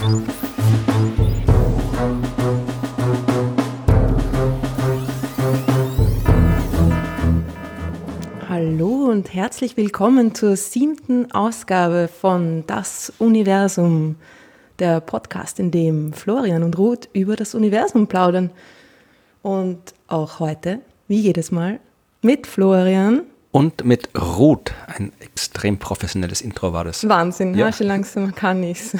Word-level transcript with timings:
Hallo 0.00 0.22
und 9.10 9.34
herzlich 9.34 9.76
willkommen 9.76 10.34
zur 10.34 10.56
siebten 10.56 11.30
Ausgabe 11.32 12.08
von 12.08 12.64
Das 12.66 13.12
Universum, 13.18 14.16
der 14.78 15.02
Podcast, 15.02 15.60
in 15.60 15.70
dem 15.70 16.14
Florian 16.14 16.62
und 16.62 16.78
Ruth 16.78 17.10
über 17.12 17.36
das 17.36 17.54
Universum 17.54 18.06
plaudern. 18.06 18.52
Und 19.42 19.92
auch 20.08 20.40
heute, 20.40 20.80
wie 21.08 21.20
jedes 21.20 21.52
Mal, 21.52 21.78
mit 22.22 22.46
Florian. 22.46 23.26
Und 23.52 23.84
mit 23.84 24.10
Ruth. 24.16 24.72
Ein 24.86 25.12
extrem 25.18 25.78
professionelles 25.78 26.40
Intro 26.40 26.72
war 26.72 26.84
das. 26.84 27.08
Wahnsinn, 27.08 27.54
ja. 27.54 27.72
schon 27.72 27.88
langsam 27.88 28.34
kann 28.34 28.62
ich's. 28.62 28.96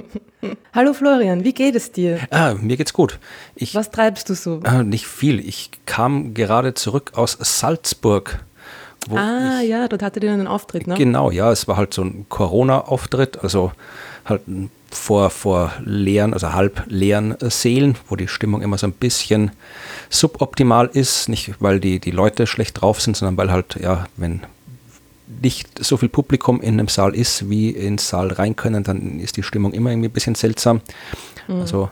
Hallo 0.72 0.94
Florian, 0.94 1.44
wie 1.44 1.52
geht 1.52 1.74
es 1.74 1.92
dir? 1.92 2.18
Ah, 2.30 2.54
mir 2.54 2.78
geht's 2.78 2.94
gut. 2.94 3.18
Ich, 3.54 3.74
Was 3.74 3.90
treibst 3.90 4.30
du 4.30 4.34
so? 4.34 4.60
Ah, 4.64 4.82
nicht 4.82 5.06
viel. 5.06 5.38
Ich 5.38 5.70
kam 5.84 6.32
gerade 6.32 6.72
zurück 6.72 7.12
aus 7.14 7.36
Salzburg 7.40 8.44
ah, 9.12 9.60
ja, 9.60 9.88
dort 9.88 10.02
hatte 10.02 10.20
ihr 10.20 10.32
einen 10.32 10.46
Auftritt, 10.46 10.86
ne? 10.86 10.94
Genau, 10.94 11.30
ja, 11.30 11.50
es 11.52 11.68
war 11.68 11.76
halt 11.76 11.94
so 11.94 12.02
ein 12.02 12.26
Corona-Auftritt, 12.28 13.42
also 13.42 13.72
halt 14.24 14.42
vor, 14.96 15.30
vor 15.30 15.72
leeren, 15.84 16.32
also 16.32 16.52
halb 16.52 16.84
leeren 16.86 17.36
Seelen, 17.40 17.96
wo 18.08 18.16
die 18.16 18.28
Stimmung 18.28 18.62
immer 18.62 18.78
so 18.78 18.86
ein 18.86 18.92
bisschen 18.92 19.50
suboptimal 20.10 20.90
ist, 20.92 21.28
nicht 21.28 21.54
weil 21.60 21.80
die, 21.80 22.00
die 22.00 22.10
Leute 22.10 22.46
schlecht 22.46 22.80
drauf 22.80 23.00
sind, 23.00 23.16
sondern 23.16 23.36
weil 23.36 23.50
halt, 23.50 23.76
ja, 23.80 24.06
wenn 24.16 24.40
nicht 25.42 25.84
so 25.84 25.96
viel 25.96 26.08
Publikum 26.08 26.60
in 26.60 26.74
einem 26.74 26.88
Saal 26.88 27.14
ist, 27.14 27.48
wie 27.48 27.70
ins 27.70 28.08
Saal 28.08 28.28
rein 28.28 28.56
können, 28.56 28.84
dann 28.84 29.18
ist 29.20 29.36
die 29.36 29.42
Stimmung 29.42 29.72
immer 29.72 29.90
irgendwie 29.90 30.08
ein 30.08 30.12
bisschen 30.12 30.34
seltsam. 30.34 30.80
Mhm. 31.48 31.60
Also, 31.60 31.90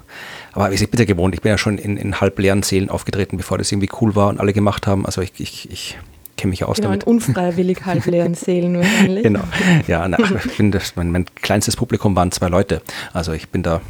aber 0.53 0.72
ich 0.72 0.91
bin 0.91 1.00
ja 1.00 1.06
gewohnt, 1.06 1.34
ich 1.34 1.42
bin 1.42 1.50
ja 1.50 1.59
schon 1.59 1.78
in, 1.78 1.97
in 1.97 2.20
halb 2.20 2.39
leeren 2.39 2.62
Seelen 2.62 2.91
aufgetreten, 2.91 3.37
bevor 3.37 3.59
das 3.59 3.72
irgendwie 3.72 3.91
cool 4.00 4.14
war 4.14 4.28
und 4.28 4.39
alle 4.39 4.53
gemacht 4.53 4.87
haben. 4.87 5.06
Also 5.06 5.20
ich, 5.22 5.33
ich, 5.39 5.70
ich 5.70 5.98
kenne 6.36 6.50
mich 6.50 6.64
aus 6.64 6.77
genau, 6.77 6.88
damit. 6.88 7.05
unfreiwillig 7.05 7.84
halbleeren 7.84 8.34
Seelen 8.34 8.78
wahrscheinlich. 8.78 9.22
genau. 9.22 9.44
Ja, 9.86 10.06
na, 10.08 10.19
ich 10.19 10.56
bin 10.56 10.72
das, 10.72 10.97
mein, 10.97 11.11
mein 11.11 11.27
kleinstes 11.36 11.77
Publikum 11.77 12.16
waren 12.16 12.33
zwei 12.33 12.48
Leute. 12.48 12.83
Also 13.12 13.33
ich 13.33 13.48
bin 13.48 13.62
da 13.62 13.80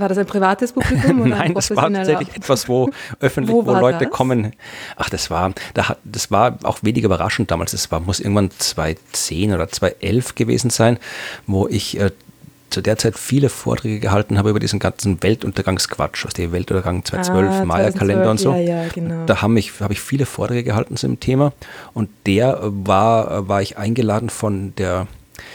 war 0.00 0.08
das 0.08 0.18
ein 0.18 0.26
privates 0.26 0.72
Publikum? 0.72 1.20
Oder 1.22 1.30
Nein, 1.36 1.54
das 1.54 1.74
war 1.74 1.92
tatsächlich 1.92 2.34
etwas, 2.36 2.68
wo 2.68 2.90
öffentlich, 3.20 3.54
wo, 3.54 3.66
wo 3.66 3.72
Leute 3.72 4.04
das? 4.04 4.12
kommen. 4.12 4.52
Ach, 4.96 5.10
das 5.10 5.30
war, 5.30 5.52
da 5.74 5.88
hat, 5.88 5.98
das 6.04 6.30
war 6.30 6.58
auch 6.62 6.78
wenig 6.82 7.04
überraschend 7.04 7.50
damals. 7.50 7.72
Das 7.72 7.90
war, 7.90 8.00
muss 8.00 8.20
irgendwann 8.20 8.50
2010 8.50 9.54
oder 9.54 9.68
2011 9.68 10.34
gewesen 10.34 10.70
sein, 10.70 10.98
wo 11.46 11.66
ich 11.68 11.98
äh, 11.98 12.10
zu 12.70 12.82
der 12.82 12.98
Zeit 12.98 13.18
viele 13.18 13.48
Vorträge 13.48 14.00
gehalten 14.00 14.38
habe 14.38 14.50
über 14.50 14.60
diesen 14.60 14.78
ganzen 14.78 15.22
Weltuntergangsquatsch, 15.22 16.26
aus 16.26 16.34
dem 16.34 16.52
Weltuntergang 16.52 17.04
2012, 17.04 17.52
ah, 17.52 17.64
Maya-Kalender 17.64 18.30
und 18.30 18.38
so. 18.38 18.52
Ja, 18.52 18.58
ja, 18.58 18.88
genau. 18.88 19.24
Da 19.26 19.42
habe 19.42 19.58
ich, 19.58 19.72
hab 19.80 19.90
ich 19.90 20.00
viele 20.00 20.26
Vorträge 20.26 20.64
gehalten 20.64 20.96
zu 20.96 21.06
dem 21.06 21.20
Thema 21.20 21.52
und 21.94 22.10
der 22.26 22.58
war, 22.62 23.48
war 23.48 23.62
ich 23.62 23.78
eingeladen 23.78 24.28
von 24.30 24.74
der, 24.76 25.06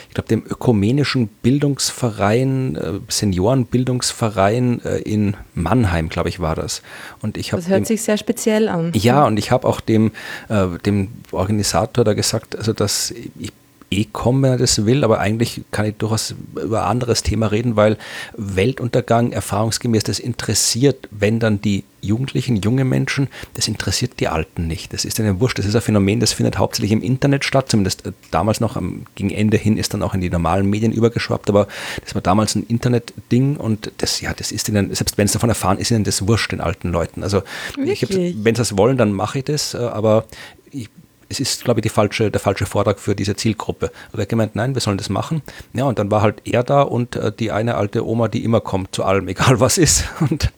ich 0.08 0.14
glaube, 0.14 0.28
dem 0.28 0.44
ökumenischen 0.44 1.28
Bildungsverein, 1.28 2.76
äh, 2.76 2.92
Seniorenbildungsverein 3.08 4.82
äh, 4.84 4.98
in 4.98 5.36
Mannheim, 5.54 6.08
glaube 6.08 6.28
ich, 6.28 6.40
war 6.40 6.56
das. 6.56 6.82
Und 7.22 7.36
ich 7.36 7.50
das 7.50 7.68
hört 7.68 7.80
dem, 7.80 7.84
sich 7.84 8.02
sehr 8.02 8.16
speziell 8.16 8.68
an. 8.68 8.92
Ja, 8.94 9.24
und 9.24 9.38
ich 9.38 9.50
habe 9.50 9.68
auch 9.68 9.80
dem, 9.80 10.12
äh, 10.48 10.66
dem 10.84 11.08
Organisator 11.32 12.04
da 12.04 12.14
gesagt, 12.14 12.56
also 12.56 12.72
dass 12.72 13.12
ich 13.38 13.52
eh 13.98 14.06
kommen, 14.12 14.42
wenn 14.42 14.52
er 14.52 14.58
das 14.58 14.86
will, 14.86 15.04
aber 15.04 15.20
eigentlich 15.20 15.62
kann 15.70 15.86
ich 15.86 15.96
durchaus 15.96 16.34
über 16.62 16.82
ein 16.84 16.90
anderes 16.90 17.22
Thema 17.22 17.46
reden, 17.48 17.76
weil 17.76 17.96
Weltuntergang 18.36 19.32
erfahrungsgemäß 19.32 20.04
das 20.04 20.18
interessiert, 20.18 21.08
wenn 21.10 21.40
dann 21.40 21.60
die 21.60 21.84
Jugendlichen, 22.04 22.56
junge 22.56 22.84
Menschen, 22.84 23.28
das 23.54 23.66
interessiert 23.66 24.20
die 24.20 24.28
Alten 24.28 24.66
nicht. 24.66 24.92
Das 24.92 25.04
ist 25.04 25.18
ihnen 25.18 25.40
wurscht. 25.40 25.58
Das 25.58 25.66
ist 25.66 25.74
ein 25.74 25.80
Phänomen, 25.80 26.20
das 26.20 26.32
findet 26.32 26.58
hauptsächlich 26.58 26.92
im 26.92 27.02
Internet 27.02 27.44
statt, 27.44 27.70
zumindest 27.70 28.06
äh, 28.06 28.12
damals 28.30 28.60
noch 28.60 28.76
am, 28.76 29.06
gegen 29.14 29.30
Ende 29.30 29.56
hin 29.56 29.76
ist 29.76 29.94
dann 29.94 30.02
auch 30.02 30.14
in 30.14 30.20
die 30.20 30.30
normalen 30.30 30.68
Medien 30.68 30.92
übergeschwappt, 30.92 31.48
aber 31.48 31.66
das 32.04 32.14
war 32.14 32.22
damals 32.22 32.54
ein 32.54 32.64
Internet-Ding 32.64 33.56
und 33.56 33.90
das, 33.98 34.20
ja, 34.20 34.32
das 34.34 34.52
ist 34.52 34.68
ihnen, 34.68 34.94
selbst 34.94 35.18
wenn 35.18 35.26
sie 35.26 35.34
davon 35.34 35.48
erfahren, 35.48 35.78
ist 35.78 35.90
ihnen 35.90 36.04
das 36.04 36.26
wurscht, 36.28 36.52
den 36.52 36.60
alten 36.60 36.90
Leuten. 36.90 37.22
Also, 37.22 37.42
wenn 37.76 37.96
sie 37.96 38.52
das 38.52 38.76
wollen, 38.76 38.98
dann 38.98 39.12
mache 39.12 39.38
ich 39.38 39.44
das, 39.44 39.74
äh, 39.74 39.78
aber 39.78 40.26
ich 40.70 40.90
es 41.40 41.40
ist, 41.40 41.64
glaube 41.64 41.80
ich, 41.80 41.82
die 41.82 41.88
falsche, 41.88 42.30
der 42.30 42.40
falsche 42.40 42.66
Vortrag 42.66 42.98
für 42.98 43.14
diese 43.14 43.34
Zielgruppe. 43.36 43.90
Aber 44.12 44.22
er 44.22 44.26
gemeint, 44.26 44.54
nein, 44.54 44.74
wir 44.74 44.80
sollen 44.80 44.98
das 44.98 45.08
machen. 45.08 45.42
Ja, 45.72 45.84
und 45.84 45.98
dann 45.98 46.10
war 46.10 46.22
halt 46.22 46.42
er 46.44 46.62
da 46.62 46.82
und 46.82 47.16
äh, 47.16 47.32
die 47.32 47.50
eine 47.50 47.74
alte 47.76 48.06
Oma, 48.06 48.28
die 48.28 48.44
immer 48.44 48.60
kommt 48.60 48.94
zu 48.94 49.04
allem, 49.04 49.28
egal 49.34 49.60
was 49.60 49.78
ist. 49.78 50.04
Und 50.20 50.52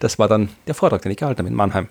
das 0.00 0.18
war 0.18 0.28
dann 0.28 0.50
der 0.66 0.74
Vortrag, 0.74 1.02
den 1.02 1.12
ich 1.12 1.18
gehalten 1.18 1.38
habe 1.38 1.48
in 1.48 1.54
Mannheim. 1.54 1.88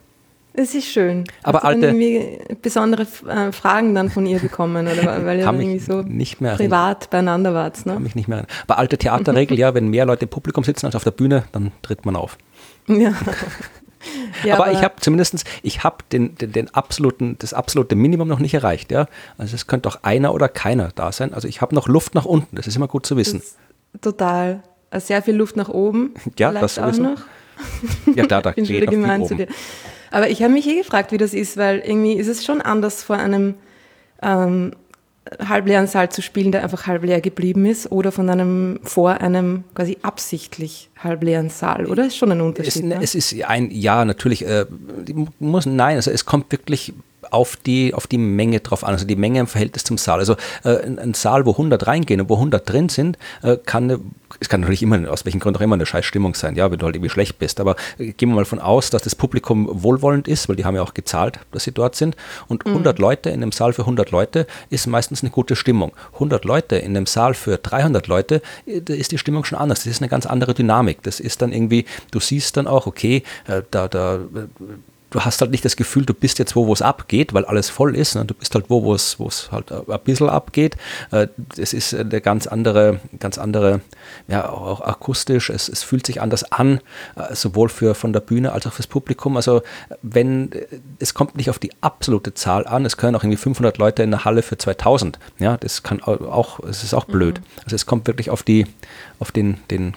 Es 0.55 0.75
ist 0.75 0.85
schön. 0.85 1.23
Aber 1.41 1.59
Hast 1.59 1.65
alte 1.65 1.87
irgendwie 1.87 2.37
besondere 2.61 3.07
äh, 3.27 3.51
Fragen 3.51 3.95
dann 3.95 4.11
von 4.11 4.27
ihr 4.27 4.37
bekommen 4.37 4.85
oder 4.85 5.25
weil 5.25 5.39
ihr 5.39 5.45
irgendwie 5.45 5.79
so 5.79 6.03
nicht 6.03 6.41
mehr 6.41 6.55
privat 6.55 7.09
beieinander 7.09 7.55
wart. 7.55 7.83
Ne? 7.87 7.93
Kann 7.93 8.03
mich 8.03 8.13
nicht 8.13 8.27
mehr. 8.27 8.37
Erinnern. 8.37 8.55
Aber 8.67 8.77
alte 8.77 8.99
Theaterregel, 8.99 9.57
ja, 9.57 9.73
wenn 9.73 9.87
mehr 9.87 10.05
Leute 10.05 10.25
im 10.25 10.29
Publikum 10.29 10.63
sitzen 10.63 10.85
als 10.85 10.95
auf 10.95 11.03
der 11.03 11.11
Bühne, 11.11 11.45
dann 11.53 11.71
tritt 11.81 12.05
man 12.05 12.15
auf. 12.15 12.37
Ja. 12.87 13.13
Ja, 14.43 14.55
aber, 14.55 14.65
aber, 14.65 14.73
ich 14.73 14.83
habe 14.83 14.95
zumindest, 14.99 15.43
ich 15.61 15.83
habe 15.83 15.97
den, 16.11 16.35
den, 16.35 16.51
den, 16.51 16.73
absoluten, 16.73 17.37
das 17.39 17.53
absolute 17.53 17.95
Minimum 17.95 18.27
noch 18.27 18.39
nicht 18.39 18.53
erreicht. 18.53 18.91
Ja? 18.91 19.07
Also 19.37 19.55
es 19.55 19.67
könnte 19.67 19.89
auch 19.89 19.99
einer 20.03 20.33
oder 20.33 20.49
keiner 20.49 20.89
da 20.95 21.11
sein. 21.11 21.33
Also 21.33 21.47
ich 21.47 21.61
habe 21.61 21.73
noch 21.75 21.87
Luft 21.87 22.15
nach 22.15 22.25
unten, 22.25 22.55
das 22.55 22.67
ist 22.67 22.75
immer 22.75 22.87
gut 22.87 23.05
zu 23.05 23.17
wissen. 23.17 23.41
Total. 24.01 24.63
Also 24.89 25.07
sehr 25.07 25.21
viel 25.21 25.35
Luft 25.35 25.55
nach 25.55 25.69
oben. 25.69 26.13
Ja, 26.37 26.51
das 26.51 26.77
auch 26.79 26.95
noch. 26.97 27.21
Ja, 28.15 28.25
klar, 28.25 28.41
da 28.41 28.51
bin 28.55 28.65
geht 28.65 28.89
gemein 28.89 29.25
zu 29.25 29.35
dir. 29.35 29.47
Aber 30.11 30.29
ich 30.29 30.43
habe 30.43 30.53
mich 30.53 30.67
eh 30.67 30.77
gefragt, 30.77 31.11
wie 31.11 31.17
das 31.17 31.33
ist, 31.33 31.57
weil 31.57 31.79
irgendwie 31.79 32.13
ist 32.13 32.27
es 32.27 32.45
schon 32.45 32.61
anders 32.61 33.03
vor 33.03 33.17
einem 33.17 33.55
ähm, 34.21 34.71
halbleeren 35.47 35.87
Saal 35.87 36.09
zu 36.09 36.21
spielen, 36.21 36.51
der 36.51 36.63
einfach 36.63 36.87
halbleer 36.87 37.21
geblieben 37.21 37.65
ist, 37.65 37.91
oder 37.91 38.11
von 38.11 38.29
einem 38.29 38.79
vor 38.83 39.21
einem 39.21 39.63
quasi 39.73 39.97
absichtlich 40.01 40.89
halbleeren 41.01 41.49
Saal, 41.49 41.85
oder? 41.85 42.05
Ist 42.05 42.17
schon 42.17 42.31
ein 42.31 42.41
Unterschied. 42.41 42.75
Es, 42.75 42.81
ne? 42.81 42.99
es 43.01 43.15
ist 43.15 43.33
ein 43.43 43.71
ja 43.71 44.05
natürlich 44.05 44.45
äh, 44.45 44.65
muss 45.39 45.65
nein, 45.65 45.95
also 45.95 46.11
es 46.11 46.25
kommt 46.25 46.51
wirklich 46.51 46.93
auf 47.31 47.55
die, 47.55 47.93
auf 47.93 48.05
die 48.07 48.17
Menge 48.17 48.59
drauf 48.59 48.83
an, 48.83 48.91
also 48.91 49.05
die 49.05 49.15
Menge 49.15 49.39
im 49.39 49.47
Verhältnis 49.47 49.83
zum 49.83 49.97
Saal. 49.97 50.19
Also 50.19 50.35
äh, 50.63 50.83
ein, 50.83 50.99
ein, 50.99 51.13
Saal, 51.13 51.45
wo 51.45 51.51
100 51.51 51.87
reingehen 51.87 52.21
und 52.21 52.29
wo 52.29 52.35
100 52.35 52.69
drin 52.69 52.89
sind, 52.89 53.17
äh, 53.41 53.57
kann 53.57 53.85
eine, 53.85 53.99
es 54.43 54.49
kann 54.49 54.59
natürlich 54.59 54.83
immer, 54.83 55.09
aus 55.09 55.23
welchen 55.23 55.39
Gründen 55.39 55.57
auch 55.57 55.61
immer, 55.61 55.75
eine 55.75 55.85
scheiß 55.85 56.05
Stimmung 56.05 56.35
sein, 56.35 56.55
ja, 56.55 56.69
wenn 56.69 56.77
du 56.77 56.85
halt 56.85 56.95
irgendwie 56.95 57.09
schlecht 57.09 57.39
bist. 57.39 57.59
Aber 57.61 57.75
äh, 57.97 58.11
gehen 58.11 58.29
wir 58.29 58.35
mal 58.35 58.45
von 58.45 58.59
aus, 58.59 58.89
dass 58.89 59.01
das 59.01 59.15
Publikum 59.15 59.69
wohlwollend 59.71 60.27
ist, 60.27 60.49
weil 60.49 60.57
die 60.57 60.65
haben 60.65 60.75
ja 60.75 60.81
auch 60.81 60.93
gezahlt, 60.93 61.39
dass 61.51 61.63
sie 61.63 61.71
dort 61.71 61.95
sind. 61.95 62.17
Und 62.49 62.65
100 62.65 62.97
mhm. 62.97 63.01
Leute 63.01 63.29
in 63.29 63.41
einem 63.41 63.53
Saal 63.53 63.71
für 63.73 63.83
100 63.83 64.11
Leute 64.11 64.45
ist 64.69 64.85
meistens 64.85 65.23
eine 65.23 65.31
gute 65.31 65.55
Stimmung. 65.55 65.93
100 66.15 66.43
Leute 66.43 66.75
in 66.75 66.95
einem 66.95 67.05
Saal 67.05 67.33
für 67.33 67.57
300 67.57 68.07
Leute, 68.07 68.41
äh, 68.65 68.81
da 68.81 68.93
ist 68.93 69.11
die 69.13 69.17
Stimmung 69.17 69.45
schon 69.45 69.57
anders. 69.57 69.83
Das 69.83 69.87
ist 69.87 70.01
eine 70.01 70.09
ganz 70.09 70.25
andere 70.25 70.53
Dynamik. 70.53 71.01
Das 71.03 71.21
ist 71.21 71.41
dann 71.41 71.53
irgendwie, 71.53 71.85
du 72.11 72.19
siehst 72.19 72.57
dann 72.57 72.67
auch, 72.67 72.85
okay, 72.85 73.23
äh, 73.47 73.61
da, 73.71 73.87
da 73.87 74.19
du 75.13 75.21
hast 75.21 75.41
halt 75.41 75.51
nicht 75.51 75.63
das 75.63 75.75
Gefühl, 75.75 76.05
du 76.05 76.13
bist 76.13 76.39
jetzt 76.39 76.55
wo, 76.55 76.65
wo 76.65 76.73
es 76.73 76.81
abgeht, 76.81 77.33
weil 77.33 77.45
alles 77.45 77.69
voll 77.69 77.95
ist. 77.95 78.15
Ne? 78.15 78.25
Du 78.25 78.33
bist 78.33 78.55
halt 78.55 78.69
wo, 78.69 78.83
wo 78.83 78.95
es, 78.95 79.19
wo 79.19 79.27
es 79.27 79.51
halt 79.51 79.71
ein 79.71 79.99
bisschen 80.03 80.27
abgeht. 80.27 80.75
Äh, 81.11 81.27
es 81.55 81.71
ist 81.73 81.93
eine 81.93 82.19
ganz 82.19 82.47
andere, 82.47 82.99
ganz 83.19 83.37
andere, 83.37 83.81
ja, 84.27 84.49
auch 84.49 84.81
akustisch. 84.81 85.51
Es, 85.51 85.69
es 85.69 85.83
fühlt 85.83 86.07
sich 86.07 86.19
anders 86.19 86.51
an, 86.51 86.79
äh, 87.15 87.35
sowohl 87.35 87.69
für 87.69 87.93
von 87.93 88.11
der 88.11 88.21
Bühne 88.21 88.53
als 88.53 88.65
auch 88.65 88.73
fürs 88.73 88.87
Publikum. 88.87 89.37
Also 89.37 89.61
wenn, 90.01 90.49
es 90.97 91.13
kommt 91.13 91.37
nicht 91.37 91.51
auf 91.51 91.59
die 91.59 91.71
absolute 91.81 92.33
Zahl 92.33 92.65
an. 92.65 92.83
Es 92.83 92.97
können 92.97 93.15
auch 93.15 93.23
irgendwie 93.23 93.37
500 93.37 93.77
Leute 93.77 94.01
in 94.01 94.11
einer 94.11 94.25
Halle 94.25 94.41
für 94.41 94.57
2000. 94.57 95.19
Ja, 95.37 95.57
das 95.57 95.83
kann 95.83 96.01
auch, 96.01 96.59
es 96.61 96.83
ist 96.83 96.95
auch 96.95 97.05
blöd. 97.05 97.39
Mhm. 97.39 97.45
Also 97.65 97.75
es 97.75 97.85
kommt 97.85 98.07
wirklich 98.07 98.31
auf 98.31 98.41
die, 98.41 98.65
auf 99.19 99.31
den, 99.31 99.59
den 99.69 99.93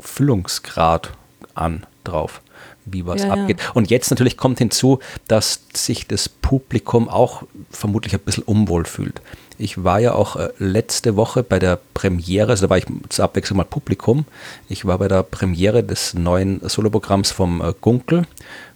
Füllungsgrad 0.00 1.10
an 1.54 1.86
drauf 2.02 2.42
wie 2.92 3.06
was 3.06 3.22
ja, 3.22 3.30
abgeht. 3.30 3.60
Ja. 3.60 3.70
Und 3.74 3.90
jetzt 3.90 4.10
natürlich 4.10 4.36
kommt 4.36 4.58
hinzu, 4.58 4.98
dass 5.28 5.62
sich 5.74 6.06
das 6.06 6.28
Publikum 6.28 7.08
auch 7.08 7.42
vermutlich 7.70 8.14
ein 8.14 8.20
bisschen 8.20 8.44
unwohl 8.44 8.84
fühlt. 8.84 9.20
Ich 9.58 9.84
war 9.84 9.98
ja 9.98 10.14
auch 10.14 10.36
äh, 10.36 10.48
letzte 10.58 11.16
Woche 11.16 11.42
bei 11.42 11.58
der 11.58 11.78
Premiere, 11.92 12.50
also 12.50 12.66
da 12.66 12.70
war 12.70 12.78
ich 12.78 12.86
zur 13.10 13.24
Abwechslung 13.24 13.58
mal 13.58 13.64
Publikum. 13.64 14.24
Ich 14.68 14.86
war 14.86 14.96
bei 14.98 15.08
der 15.08 15.22
Premiere 15.22 15.84
des 15.84 16.14
neuen 16.14 16.66
Soloprogramms 16.66 17.30
vom 17.30 17.60
äh, 17.60 17.74
Gunkel, 17.78 18.26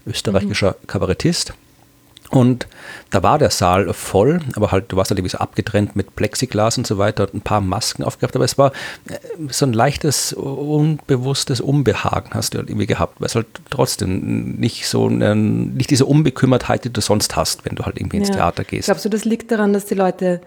österreichischer 0.07 0.77
mhm. 0.83 0.87
Kabarettist. 0.87 1.55
Und 2.31 2.67
da 3.11 3.23
war 3.23 3.39
der 3.39 3.51
Saal 3.51 3.93
voll, 3.93 4.41
aber 4.57 4.73
halt, 4.73 4.91
du 4.91 4.97
warst 4.97 5.11
halt 5.11 5.19
irgendwie 5.19 5.31
so 5.31 5.39
abgetrennt 5.39 5.95
mit 5.95 6.17
Plexiglas 6.17 6.79
und 6.79 6.87
so 6.87 6.99
weiter 6.99 7.25
und 7.25 7.35
ein 7.35 7.41
paar 7.43 7.61
Masken 7.61 8.03
aufgehabt, 8.03 8.35
aber 8.35 8.45
es 8.45 8.59
war 8.59 8.73
äh, 9.09 9.19
so 9.51 9.67
ein 9.67 9.73
leichtes, 9.73 10.33
unbewusstes 10.33 11.61
Unbehagen 11.61 12.31
hast 12.33 12.55
du 12.55 12.59
halt 12.59 12.71
irgendwie 12.71 12.87
gehabt, 12.87 13.21
weil 13.21 13.27
es 13.27 13.35
halt 13.35 13.47
trotzdem 13.71 14.57
nicht 14.57 14.89
so, 14.89 15.07
eine, 15.07 15.37
nicht 15.37 15.91
diese 15.91 16.07
Unbekümmertheit, 16.07 16.85
die 16.85 16.93
du 16.93 17.01
sonst 17.01 17.37
hast, 17.37 17.65
wenn 17.65 17.77
du 17.77 17.85
halt 17.85 17.99
irgendwie 17.99 18.17
ins 18.17 18.29
ja. 18.29 18.37
Theater 18.37 18.65
gehst. 18.65 18.87
Glaubst 18.87 19.05
du, 19.05 19.11
das 19.11 19.25
liegt 19.25 19.51
daran, 19.53 19.73
dass 19.73 19.87
die 19.87 19.95
Leute 19.95 20.41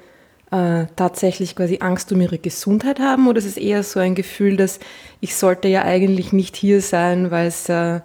äh, 0.51 0.85
tatsächlich 0.95 1.56
quasi 1.56 1.77
Angst 1.79 2.12
um 2.12 2.21
ihre 2.21 2.38
Gesundheit 2.38 3.00
haben 3.00 3.27
oder 3.27 3.38
ist 3.38 3.45
es 3.45 3.57
eher 3.57 3.83
so 3.83 4.00
ein 4.00 4.15
Gefühl, 4.15 4.57
dass 4.57 4.79
ich 5.19 5.35
sollte 5.35 5.68
ja 5.68 5.83
eigentlich 5.83 6.33
nicht 6.33 6.56
hier 6.56 6.81
sein, 6.81 7.31
weil 7.31 7.47
es 7.47 7.69
äh, 7.69 8.01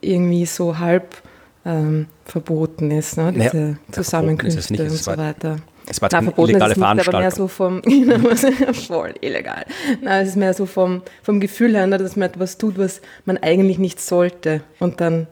irgendwie 0.00 0.46
so 0.46 0.78
halb 0.78 1.21
ähm, 1.64 2.06
verboten 2.24 2.90
ist, 2.90 3.16
ne? 3.16 3.32
diese 3.32 3.56
naja, 3.56 3.76
Zusammenkünfte 3.90 4.82
und 4.82 4.90
so 4.90 5.16
weiter. 5.16 5.58
Es 5.86 6.00
war 6.00 6.08
Nein, 6.12 6.24
verboten 6.24 6.50
illegale 6.50 6.72
ist 6.72 6.78
es 6.78 6.94
nicht, 6.94 7.08
aber 7.08 7.18
mehr 7.18 7.30
so 7.30 7.48
vom, 7.48 7.82
genau, 7.82 8.34
voll 8.72 9.14
illegal. 9.20 9.64
Nein, 10.00 10.22
es 10.22 10.30
ist 10.30 10.36
mehr 10.36 10.54
so 10.54 10.66
vom, 10.66 11.02
vom 11.22 11.40
Gefühl 11.40 11.74
her, 11.74 11.86
ne, 11.86 11.98
dass 11.98 12.16
man 12.16 12.28
etwas 12.28 12.58
tut, 12.58 12.78
was 12.78 13.00
man 13.24 13.36
eigentlich 13.38 13.78
nicht 13.78 14.00
sollte. 14.00 14.62
Und 14.78 15.00
dann 15.00 15.26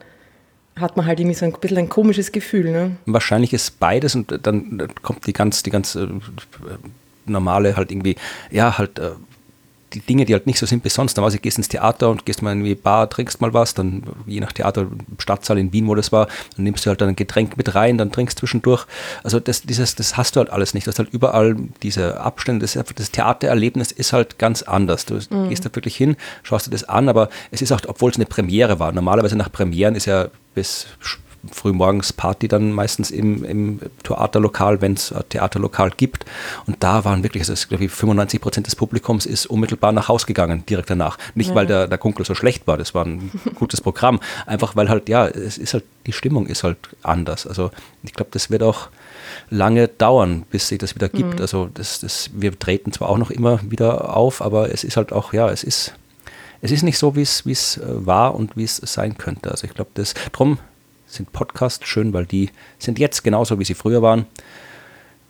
hat 0.79 0.97
man 0.97 1.05
halt 1.05 1.19
irgendwie 1.19 1.35
so 1.35 1.45
ein 1.45 1.53
bisschen 1.53 1.77
ein 1.77 1.89
komisches 1.89 2.31
Gefühl. 2.31 2.71
Ne? 2.71 2.95
Wahrscheinlich 3.05 3.53
ist 3.53 3.79
beides 3.79 4.15
und 4.15 4.39
dann 4.45 4.87
kommt 5.01 5.25
die 5.27 5.33
ganz, 5.33 5.63
die 5.63 5.69
ganz 5.69 5.95
äh, 5.95 6.07
normale 7.25 7.75
halt 7.75 7.91
irgendwie, 7.91 8.15
ja, 8.49 8.77
halt 8.77 8.99
äh, 8.99 9.11
die 9.93 9.99
Dinge, 9.99 10.25
die 10.25 10.33
halt 10.33 10.47
nicht 10.47 10.59
so 10.59 10.65
sind 10.65 10.83
wie 10.83 10.89
sonst. 10.89 11.17
Ich, 11.17 11.41
gehst 11.41 11.57
ins 11.57 11.69
Theater 11.69 12.09
und 12.09 12.25
gehst 12.25 12.41
mal 12.41 12.53
in 12.53 12.63
die 12.63 12.75
Bar, 12.75 13.09
trinkst 13.09 13.41
mal 13.41 13.53
was, 13.53 13.73
dann 13.73 14.03
je 14.25 14.39
nach 14.39 14.51
Theater, 14.51 14.87
Stadtsaal 15.17 15.57
in 15.57 15.73
Wien, 15.73 15.87
wo 15.87 15.95
das 15.95 16.11
war, 16.11 16.27
dann 16.55 16.63
nimmst 16.63 16.85
du 16.85 16.89
halt 16.89 17.01
dann 17.01 17.09
ein 17.09 17.15
Getränk 17.15 17.57
mit 17.57 17.75
rein, 17.75 17.97
dann 17.97 18.11
trinkst 18.11 18.39
zwischendurch. 18.39 18.85
Also 19.23 19.39
das, 19.39 19.63
dieses, 19.63 19.95
das 19.95 20.17
hast 20.17 20.35
du 20.35 20.39
halt 20.39 20.49
alles 20.49 20.73
nicht. 20.73 20.87
Du 20.87 20.91
hast 20.91 20.99
halt 20.99 21.09
überall 21.13 21.55
diese 21.83 22.19
Abstände. 22.21 22.65
Das, 22.65 22.77
das 22.95 23.11
Theatererlebnis 23.11 23.91
ist 23.91 24.13
halt 24.13 24.39
ganz 24.39 24.63
anders. 24.63 25.05
Du 25.05 25.19
mhm. 25.29 25.49
gehst 25.49 25.65
da 25.65 25.75
wirklich 25.75 25.95
hin, 25.95 26.15
schaust 26.43 26.67
dir 26.67 26.71
das 26.71 26.83
an, 26.83 27.09
aber 27.09 27.29
es 27.51 27.61
ist 27.61 27.71
auch, 27.71 27.81
obwohl 27.87 28.11
es 28.11 28.17
eine 28.17 28.25
Premiere 28.25 28.79
war. 28.79 28.91
Normalerweise 28.91 29.35
nach 29.35 29.51
Premieren 29.51 29.95
ist 29.95 30.05
ja 30.05 30.29
bis 30.53 30.87
frühmorgens 31.51 32.13
Party 32.13 32.47
dann 32.47 32.71
meistens 32.71 33.11
im, 33.11 33.43
im 33.43 33.79
Theaterlokal, 34.03 34.81
wenn 34.81 34.93
es 34.93 35.11
ein 35.11 35.23
Theaterlokal 35.29 35.91
gibt. 35.91 36.25
Und 36.67 36.83
da 36.83 37.03
waren 37.05 37.23
wirklich, 37.23 37.49
also 37.49 37.67
glaube 37.67 37.85
ich, 37.85 37.91
95 37.91 38.41
Prozent 38.41 38.67
des 38.67 38.75
Publikums 38.75 39.25
ist 39.25 39.47
unmittelbar 39.47 39.91
nach 39.91 40.07
Haus 40.07 40.25
gegangen, 40.25 40.63
direkt 40.67 40.89
danach. 40.89 41.17
Nicht, 41.33 41.55
weil 41.55 41.65
der, 41.65 41.87
der 41.87 41.97
Kunkel 41.97 42.25
so 42.25 42.35
schlecht 42.35 42.67
war, 42.67 42.77
das 42.77 42.93
war 42.93 43.05
ein 43.05 43.31
gutes 43.55 43.81
Programm. 43.81 44.19
Einfach 44.45 44.75
weil 44.75 44.89
halt, 44.89 45.09
ja, 45.09 45.27
es 45.27 45.57
ist 45.57 45.73
halt, 45.73 45.83
die 46.05 46.13
Stimmung 46.13 46.47
ist 46.47 46.63
halt 46.63 46.77
anders. 47.01 47.47
Also 47.47 47.71
ich 48.03 48.13
glaube, 48.13 48.31
das 48.31 48.49
wird 48.49 48.63
auch 48.63 48.89
lange 49.49 49.87
dauern, 49.87 50.43
bis 50.49 50.67
sich 50.67 50.77
das 50.77 50.95
wieder 50.95 51.09
gibt. 51.09 51.35
Mhm. 51.35 51.41
Also 51.41 51.69
das, 51.73 51.99
das, 51.99 52.29
wir 52.33 52.57
treten 52.57 52.91
zwar 52.91 53.09
auch 53.09 53.17
noch 53.17 53.31
immer 53.31 53.59
wieder 53.63 54.15
auf, 54.15 54.41
aber 54.41 54.71
es 54.71 54.83
ist 54.83 54.97
halt 54.97 55.11
auch, 55.11 55.33
ja, 55.33 55.49
es 55.49 55.63
ist 55.63 55.93
es 56.61 56.71
ist 56.71 56.83
nicht 56.83 56.97
so, 56.97 57.15
wie 57.15 57.21
es 57.23 57.77
äh, 57.77 58.05
war 58.05 58.35
und 58.35 58.55
wie 58.55 58.63
es 58.63 58.77
sein 58.77 59.17
könnte. 59.17 59.49
Also 59.51 59.65
ich 59.65 59.73
glaube, 59.73 59.91
das 59.95 60.13
drum 60.31 60.59
sind 61.11 61.31
Podcasts 61.31 61.85
schön, 61.87 62.13
weil 62.13 62.25
die 62.25 62.49
sind 62.79 62.99
jetzt 62.99 63.23
genauso, 63.23 63.59
wie 63.59 63.65
sie 63.65 63.73
früher 63.73 64.01
waren. 64.01 64.25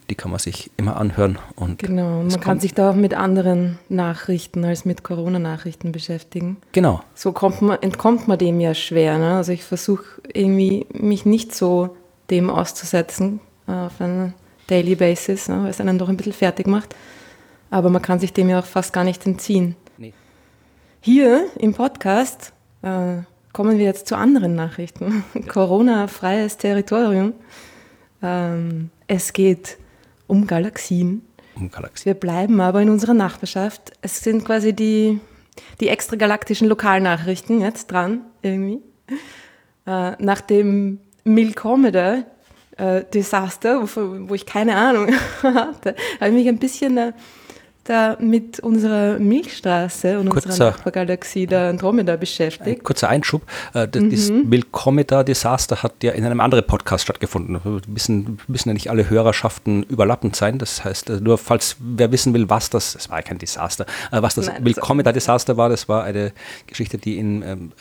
Die 0.10 0.16
kann 0.16 0.32
man 0.32 0.40
sich 0.40 0.70
immer 0.78 0.98
anhören. 0.98 1.40
Und 1.56 1.80
genau, 1.80 2.24
man 2.24 2.40
kann 2.42 2.60
sich 2.60 2.74
da 2.74 2.92
auch 2.92 2.96
mit 2.96 3.14
anderen 3.14 3.80
Nachrichten 3.88 4.66
als 4.66 4.84
mit 4.84 5.04
Corona-Nachrichten 5.04 5.92
beschäftigen. 5.92 6.58
Genau. 6.74 7.02
So 7.16 7.32
kommt 7.32 7.62
man, 7.62 7.82
entkommt 7.82 8.28
man 8.28 8.38
dem 8.38 8.60
ja 8.60 8.74
schwer. 8.74 9.18
Ne? 9.18 9.36
Also 9.38 9.54
ich 9.54 9.64
versuche 9.64 10.04
irgendwie 10.34 10.86
mich 10.92 11.26
nicht 11.26 11.56
so 11.56 11.96
dem 12.30 12.50
auszusetzen 12.50 13.40
äh, 13.68 13.72
auf 13.72 14.02
einer 14.02 14.34
Daily 14.68 14.96
Basis, 14.96 15.48
ne? 15.48 15.64
weil 15.64 15.70
es 15.70 15.80
einen 15.80 15.98
doch 15.98 16.10
ein 16.10 16.18
bisschen 16.18 16.34
fertig 16.34 16.68
macht. 16.68 16.96
Aber 17.70 17.90
man 17.90 18.02
kann 18.02 18.20
sich 18.20 18.34
dem 18.34 18.50
ja 18.50 18.60
auch 18.60 18.66
fast 18.66 18.92
gar 18.92 19.06
nicht 19.06 19.26
entziehen. 19.26 19.76
Nee. 19.98 20.14
Hier 21.00 21.48
im 21.58 21.74
Podcast 21.74 22.52
äh, 22.82 23.20
Kommen 23.54 23.78
wir 23.78 23.86
jetzt 23.86 24.08
zu 24.08 24.16
anderen 24.16 24.56
Nachrichten. 24.56 25.26
Corona-freies 25.50 26.58
Territorium. 26.58 27.34
Ähm, 28.24 28.92
es 29.08 29.34
geht 29.34 29.78
um 30.28 30.48
Galaxien. 30.48 31.26
Um 31.56 31.70
Galaxien. 31.70 32.06
Wir 32.06 32.20
bleiben 32.20 32.62
aber 32.62 32.82
in 32.82 32.90
unserer 32.90 33.14
Nachbarschaft. 33.14 33.92
Es 34.02 34.22
sind 34.22 34.46
quasi 34.46 34.72
die, 34.72 35.20
die 35.82 35.90
extragalaktischen 35.90 36.70
Lokalnachrichten 36.70 37.60
jetzt 37.60 37.92
dran, 37.92 38.22
irgendwie. 38.42 38.80
Äh, 39.86 40.12
nach 40.24 40.40
dem 40.40 41.00
Milkomeda 41.26 42.24
äh, 42.78 43.04
Desaster, 43.14 43.82
wo, 43.82 44.30
wo, 44.30 44.34
ich 44.34 44.46
keine 44.46 44.78
Ahnung 44.78 45.14
hatte, 45.44 45.96
habe 46.22 46.30
ich 46.30 46.36
mich 46.36 46.48
ein 46.48 46.58
bisschen 46.58 46.98
äh, 46.98 47.14
da 47.84 48.16
mit 48.20 48.60
unserer 48.60 49.18
Milchstraße 49.18 50.20
und 50.20 50.30
kurzer, 50.30 50.50
unserer 50.50 50.72
Nachbargalaxie 50.72 51.48
der 51.48 51.70
Andromeda 51.70 52.16
beschäftigt. 52.16 52.80
Ein 52.80 52.84
kurzer 52.84 53.10
Einschub. 53.10 53.42
Äh, 53.74 53.88
das 53.88 54.30
mhm. 54.30 54.50
Milkomeda-Desaster 54.50 55.82
hat 55.82 56.04
ja 56.04 56.12
in 56.12 56.24
einem 56.24 56.40
anderen 56.40 56.66
Podcast 56.66 57.06
stattgefunden. 57.06 57.60
Müssen, 57.88 58.40
müssen 58.48 58.70
ja 58.70 58.74
nicht 58.74 58.90
alle 58.90 59.10
Hörerschaften 59.10 59.84
überlappend 59.84 60.36
sein. 60.36 60.60
Das 60.60 60.86
heißt, 60.86 61.10
äh, 61.10 61.22
nur 61.22 61.40
falls 61.40 61.78
wer 61.80 62.12
wissen 62.12 62.34
will, 62.34 62.50
was 62.50 62.70
das, 62.70 62.96
es 62.96 63.10
war 63.10 63.18
ja 63.18 63.24
kein 63.24 63.40
Desaster, 63.40 63.86
äh, 64.12 64.22
was 64.22 64.36
das 64.36 64.52
Milkomeda-Desaster 64.60 65.58
war, 65.58 65.70
das 65.70 65.90
war 65.90 66.04
eine 66.04 66.34
Geschichte, 66.68 67.00
die 67.00 67.18
in 67.18 67.42
ähm, 67.42 67.72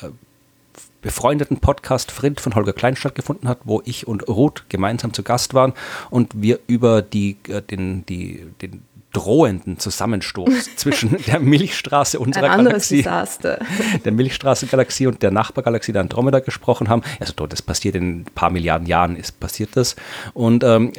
befreundeten 1.03 1.61
Podcast 1.61 2.11
Frind 2.11 2.41
von 2.41 2.55
Holger 2.55 2.73
Klein 2.73 2.97
stattgefunden 2.97 3.49
hat, 3.49 3.61
wo 3.65 3.83
ich 3.85 4.07
und 4.07 4.29
Ruth 4.29 4.65
gemeinsam 4.69 5.13
zu 5.13 5.23
Gast 5.23 5.55
waren 5.55 5.73
und 6.11 6.33
wir 6.35 6.59
über 6.67 7.03
die, 7.03 7.39
den, 7.71 8.05
die, 8.07 8.47
den 8.61 8.83
drohenden 9.13 9.79
Zusammenstoß 9.79 10.71
zwischen 10.77 11.17
der 11.27 11.41
Milchstraße 11.41 12.19
unserer 12.19 12.51
Ein 12.51 12.65
Galaxie, 12.65 12.99
Desaster. 12.99 13.59
der 14.05 14.13
Milchstraße-Galaxie 14.13 15.07
und 15.07 15.23
der 15.23 15.31
Nachbargalaxie 15.31 15.93
der 15.93 16.03
Andromeda 16.03 16.41
gesprochen 16.41 16.89
haben. 16.89 17.03
Also 17.19 17.47
das 17.47 17.63
passiert 17.63 17.95
in 17.97 18.21
ein 18.21 18.25
paar 18.35 18.51
Milliarden 18.51 18.87
Jahren, 18.87 19.17
ist 19.17 19.41
passiert 19.41 19.71
das. 19.75 19.97
Und 20.35 20.65
ähm, 20.65 20.93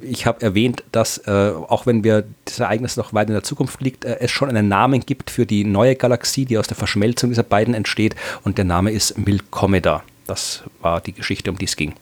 ich 0.00 0.26
habe 0.26 0.42
erwähnt, 0.42 0.84
dass 0.92 1.18
äh, 1.26 1.52
auch 1.68 1.86
wenn 1.86 2.04
wir 2.04 2.24
das 2.44 2.60
Ereignis 2.60 2.96
noch 2.96 3.12
weit 3.12 3.28
in 3.28 3.34
der 3.34 3.42
Zukunft 3.42 3.80
liegt, 3.80 4.04
äh, 4.04 4.18
es 4.20 4.30
schon 4.30 4.48
einen 4.48 4.68
Namen 4.68 5.00
gibt 5.00 5.30
für 5.30 5.46
die 5.46 5.64
neue 5.64 5.96
Galaxie, 5.96 6.44
die 6.44 6.58
aus 6.58 6.66
der 6.66 6.76
Verschmelzung 6.76 7.30
dieser 7.30 7.42
beiden 7.42 7.74
entsteht. 7.74 8.14
Und 8.44 8.58
der 8.58 8.64
Name 8.64 8.90
ist 8.90 9.18
Milkomeda. 9.18 10.02
Das 10.26 10.62
war 10.80 11.00
die 11.00 11.12
Geschichte, 11.12 11.50
um 11.50 11.58
die 11.58 11.64
es 11.64 11.76
ging. 11.76 11.94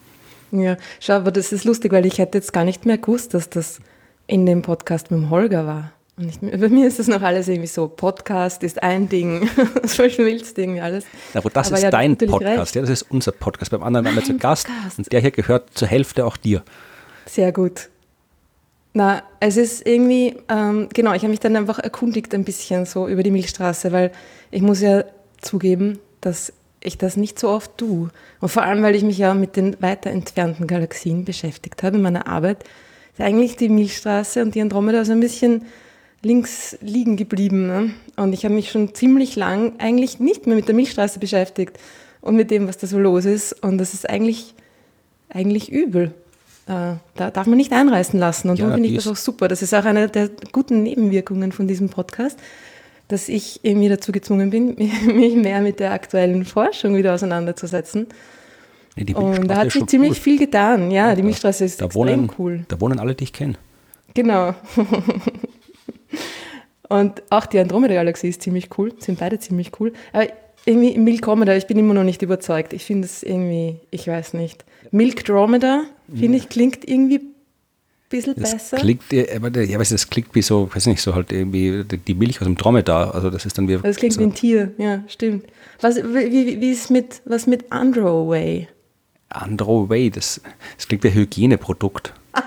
Ja, 0.52 0.76
schau, 1.00 1.14
aber 1.14 1.32
das 1.32 1.52
ist 1.52 1.64
lustig, 1.64 1.92
weil 1.92 2.06
ich 2.06 2.18
hätte 2.18 2.38
jetzt 2.38 2.52
gar 2.52 2.64
nicht 2.64 2.86
mehr 2.86 2.98
gewusst, 2.98 3.34
dass 3.34 3.50
das 3.50 3.80
in 4.26 4.46
dem 4.46 4.62
Podcast 4.62 5.10
mit 5.10 5.20
dem 5.20 5.30
Holger 5.30 5.66
war. 5.66 5.92
Und 6.18 6.28
ich, 6.30 6.40
bei 6.40 6.68
mir 6.68 6.86
ist 6.86 6.98
das 6.98 7.08
noch 7.08 7.20
alles 7.20 7.46
irgendwie 7.46 7.66
so, 7.66 7.88
Podcast 7.88 8.62
ist 8.62 8.82
ein 8.82 9.08
Ding, 9.08 9.48
das 9.82 9.94
verschmilzt 9.94 10.56
irgendwie 10.56 10.80
alles. 10.80 11.04
Na, 11.34 11.44
wo 11.44 11.50
das 11.50 11.68
Aber 11.68 11.76
ist 11.76 11.82
ja, 11.82 11.90
dein 11.90 12.16
Podcast, 12.16 12.74
ja, 12.74 12.80
das 12.80 12.90
ist 12.90 13.02
unser 13.10 13.32
Podcast. 13.32 13.70
Beim 13.70 13.82
anderen 13.82 14.06
waren 14.06 14.14
wir 14.14 14.24
zu 14.24 14.36
Gast 14.38 14.66
Podcast. 14.66 14.98
und 14.98 15.12
der 15.12 15.20
hier 15.20 15.30
gehört 15.30 15.76
zur 15.76 15.88
Hälfte 15.88 16.24
auch 16.24 16.38
dir. 16.38 16.62
Sehr 17.26 17.52
gut. 17.52 17.90
Na, 18.94 19.22
es 19.40 19.58
ist 19.58 19.86
irgendwie, 19.86 20.36
ähm, 20.48 20.88
genau, 20.94 21.12
ich 21.12 21.20
habe 21.20 21.28
mich 21.28 21.40
dann 21.40 21.54
einfach 21.54 21.78
erkundigt 21.78 22.34
ein 22.34 22.44
bisschen 22.44 22.86
so 22.86 23.08
über 23.08 23.22
die 23.22 23.30
Milchstraße, 23.30 23.92
weil 23.92 24.10
ich 24.50 24.62
muss 24.62 24.80
ja 24.80 25.04
zugeben, 25.42 25.98
dass 26.22 26.50
ich 26.80 26.96
das 26.96 27.18
nicht 27.18 27.38
so 27.38 27.50
oft 27.50 27.76
tue. 27.76 28.08
Und 28.40 28.48
vor 28.48 28.62
allem, 28.62 28.82
weil 28.82 28.94
ich 28.94 29.02
mich 29.02 29.18
ja 29.18 29.34
mit 29.34 29.56
den 29.56 29.76
weiter 29.82 30.08
entfernten 30.08 30.66
Galaxien 30.66 31.26
beschäftigt 31.26 31.82
habe 31.82 31.96
in 31.96 32.02
meiner 32.02 32.26
Arbeit 32.26 32.64
ist 33.16 33.24
eigentlich 33.24 33.56
die 33.56 33.70
Milchstraße 33.70 34.42
und 34.42 34.54
die 34.54 34.60
Andromeda 34.60 35.04
so 35.04 35.12
ein 35.12 35.20
bisschen 35.20 35.64
links 36.22 36.76
liegen 36.82 37.16
geblieben. 37.16 37.66
Ne? 37.66 37.90
Und 38.16 38.34
ich 38.34 38.44
habe 38.44 38.54
mich 38.54 38.70
schon 38.70 38.94
ziemlich 38.94 39.36
lang 39.36 39.72
eigentlich 39.78 40.20
nicht 40.20 40.46
mehr 40.46 40.56
mit 40.56 40.68
der 40.68 40.74
Milchstraße 40.74 41.18
beschäftigt 41.18 41.78
und 42.20 42.36
mit 42.36 42.50
dem, 42.50 42.68
was 42.68 42.76
da 42.76 42.86
so 42.86 42.98
los 42.98 43.24
ist. 43.24 43.52
Und 43.64 43.78
das 43.78 43.94
ist 43.94 44.08
eigentlich, 44.08 44.54
eigentlich 45.30 45.72
übel. 45.72 46.12
Äh, 46.66 46.96
da 47.14 47.30
darf 47.30 47.46
man 47.46 47.56
nicht 47.56 47.72
einreißen 47.72 48.18
lassen. 48.18 48.50
Und 48.50 48.58
ja, 48.58 48.66
darum 48.66 48.74
finde 48.74 48.90
ich 48.90 48.96
das 48.96 49.06
auch 49.06 49.16
super. 49.16 49.48
Das 49.48 49.62
ist 49.62 49.72
auch 49.74 49.84
eine 49.86 50.08
der 50.08 50.28
guten 50.52 50.82
Nebenwirkungen 50.82 51.52
von 51.52 51.66
diesem 51.66 51.88
Podcast, 51.88 52.38
dass 53.08 53.30
ich 53.30 53.60
irgendwie 53.62 53.88
dazu 53.88 54.12
gezwungen 54.12 54.50
bin, 54.50 54.74
mich 55.06 55.34
mehr 55.36 55.62
mit 55.62 55.80
der 55.80 55.92
aktuellen 55.92 56.44
Forschung 56.44 56.96
wieder 56.96 57.14
auseinanderzusetzen 57.14 58.08
Nee, 58.96 59.14
und 59.14 59.48
da 59.48 59.58
hat 59.58 59.72
sich 59.72 59.86
ziemlich 59.86 60.12
cool. 60.12 60.16
viel 60.16 60.38
getan. 60.38 60.90
Ja, 60.90 61.10
ja 61.10 61.14
die 61.14 61.22
Milchstraße 61.22 61.66
ist 61.66 61.82
extrem 61.82 61.94
wohnen, 61.94 62.32
cool. 62.38 62.64
Da 62.68 62.80
wohnen 62.80 62.98
alle, 62.98 63.14
die 63.14 63.24
ich 63.24 63.32
kenne. 63.32 63.54
Genau. 64.14 64.54
und 66.88 67.22
auch 67.28 67.44
die 67.44 67.58
Andromeda-Galaxie 67.58 68.28
ist 68.28 68.42
ziemlich 68.42 68.70
cool, 68.78 68.94
sind 68.98 69.18
beide 69.18 69.38
ziemlich 69.38 69.72
cool. 69.78 69.92
Aber 70.14 70.26
irgendwie 70.64 70.98
Milkomeda, 70.98 71.54
ich 71.54 71.66
bin 71.66 71.78
immer 71.78 71.92
noch 71.92 72.04
nicht 72.04 72.22
überzeugt. 72.22 72.72
Ich 72.72 72.84
finde 72.84 73.04
es 73.04 73.22
irgendwie, 73.22 73.80
ich 73.90 74.08
weiß 74.08 74.32
nicht. 74.32 74.64
Milkdromeda, 74.90 75.84
finde 76.14 76.38
ich, 76.38 76.48
klingt 76.48 76.88
irgendwie 76.88 77.18
ein 77.18 77.34
bisschen 78.08 78.34
das 78.36 78.52
besser. 78.52 78.76
Klingt, 78.78 79.02
aber 79.34 79.62
ja, 79.62 79.78
weißt 79.78 79.90
du, 79.90 79.94
das 79.94 80.08
klingt 80.08 80.34
wie 80.34 80.42
so, 80.42 80.70
weiß 80.72 80.86
nicht, 80.86 81.02
so 81.02 81.14
halt 81.14 81.32
irgendwie 81.32 81.84
die 81.84 82.14
Milch 82.14 82.40
aus 82.40 82.46
dem 82.46 82.56
Dromedar. 82.56 83.14
Also 83.14 83.30
das 83.30 83.44
ist 83.44 83.58
dann 83.58 83.68
wie. 83.68 83.76
Das 83.76 83.96
klingt 83.96 84.14
so. 84.14 84.20
wie 84.20 84.24
ein 84.24 84.34
Tier, 84.34 84.72
ja, 84.78 85.04
stimmt. 85.06 85.44
Was, 85.82 85.96
wie, 85.96 86.60
wie 86.60 86.70
ist 86.70 86.90
mit, 86.90 87.20
was 87.26 87.46
mit 87.46 87.70
Androway? 87.70 88.68
Androway, 89.28 90.10
das, 90.10 90.40
das 90.76 90.88
klingt 90.88 91.04
wie 91.04 91.08
ein 91.08 91.14
Hygieneprodukt. 91.14 92.12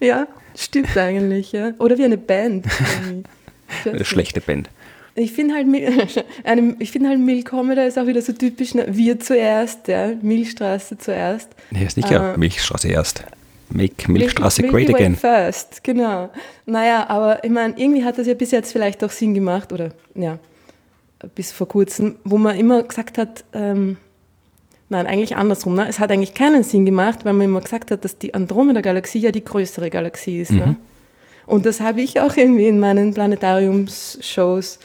ja, 0.00 0.26
stimmt 0.56 0.96
eigentlich, 0.96 1.52
ja. 1.52 1.72
Oder 1.78 1.98
wie 1.98 2.04
eine 2.04 2.18
Band. 2.18 2.66
eine 3.84 4.04
schlechte 4.04 4.40
Band. 4.40 4.68
Ich 5.14 5.32
finde 5.32 5.54
halt, 5.54 5.66
ich 6.78 6.90
find 6.92 7.06
halt 7.06 7.18
Milchkomeda 7.18 7.84
ist 7.84 7.98
auch 7.98 8.06
wieder 8.06 8.22
so 8.22 8.32
typisch, 8.32 8.74
ne? 8.74 8.86
wir 8.88 9.18
zuerst, 9.18 9.88
ja, 9.88 10.12
Milchstraße 10.22 10.98
zuerst. 10.98 11.48
Nee, 11.70 11.84
ist 11.84 11.96
nicht 11.96 12.10
äh, 12.10 12.14
ja 12.14 12.36
Milchstraße 12.36 12.88
erst. 12.88 13.24
Make 13.70 14.10
Milchstraße 14.10 14.62
Milky 14.62 14.76
great 14.76 14.88
Way 14.88 14.94
again. 14.94 15.16
First, 15.16 15.84
genau. 15.84 16.30
Naja, 16.66 17.08
aber 17.08 17.44
ich 17.44 17.50
meine, 17.50 17.74
irgendwie 17.76 18.04
hat 18.04 18.18
das 18.18 18.26
ja 18.26 18.34
bis 18.34 18.50
jetzt 18.50 18.72
vielleicht 18.72 19.02
auch 19.04 19.10
Sinn 19.10 19.34
gemacht, 19.34 19.72
oder 19.72 19.90
ja, 20.14 20.38
bis 21.34 21.52
vor 21.52 21.68
kurzem, 21.68 22.16
wo 22.24 22.38
man 22.38 22.56
immer 22.56 22.82
gesagt 22.82 23.18
hat, 23.18 23.44
ähm, 23.52 23.96
nein, 24.88 25.06
eigentlich 25.06 25.36
andersrum. 25.36 25.74
Ne? 25.74 25.86
Es 25.88 25.98
hat 25.98 26.10
eigentlich 26.10 26.34
keinen 26.34 26.62
Sinn 26.62 26.84
gemacht, 26.86 27.24
weil 27.24 27.32
man 27.32 27.46
immer 27.46 27.60
gesagt 27.60 27.90
hat, 27.90 28.04
dass 28.04 28.18
die 28.18 28.34
Andromeda-Galaxie 28.34 29.20
ja 29.20 29.30
die 29.30 29.44
größere 29.44 29.90
Galaxie 29.90 30.40
ist. 30.40 30.52
Ne? 30.52 30.76
Und 31.46 31.66
das 31.66 31.80
habe 31.80 32.00
ich 32.00 32.20
auch 32.20 32.36
irgendwie 32.36 32.68
in 32.68 32.78
meinen 32.78 33.12
Planetariums-Shows 33.12 34.78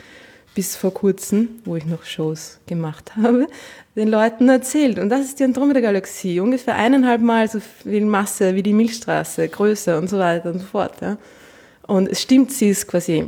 bis 0.55 0.75
vor 0.75 0.93
kurzem, 0.93 1.49
wo 1.65 1.75
ich 1.75 1.85
noch 1.85 2.05
Shows 2.05 2.59
gemacht 2.65 3.15
habe, 3.17 3.47
den 3.95 4.07
Leuten 4.07 4.49
erzählt. 4.49 4.97
Und 4.97 5.09
das 5.09 5.21
ist 5.25 5.39
die 5.39 5.43
Andromeda-Galaxie, 5.43 6.39
ungefähr 6.39 6.75
eineinhalb 6.75 7.21
Mal 7.21 7.49
so 7.49 7.59
viel 7.59 8.05
Masse 8.05 8.55
wie 8.55 8.63
die 8.63 8.73
Milchstraße, 8.73 9.47
Größe 9.49 9.97
und 9.97 10.09
so 10.09 10.17
weiter 10.17 10.51
und 10.51 10.59
so 10.59 10.65
fort. 10.65 11.01
Ja. 11.01 11.17
Und 11.87 12.07
es 12.09 12.21
stimmt, 12.21 12.51
sie 12.51 12.69
ist 12.69 12.87
quasi 12.87 13.25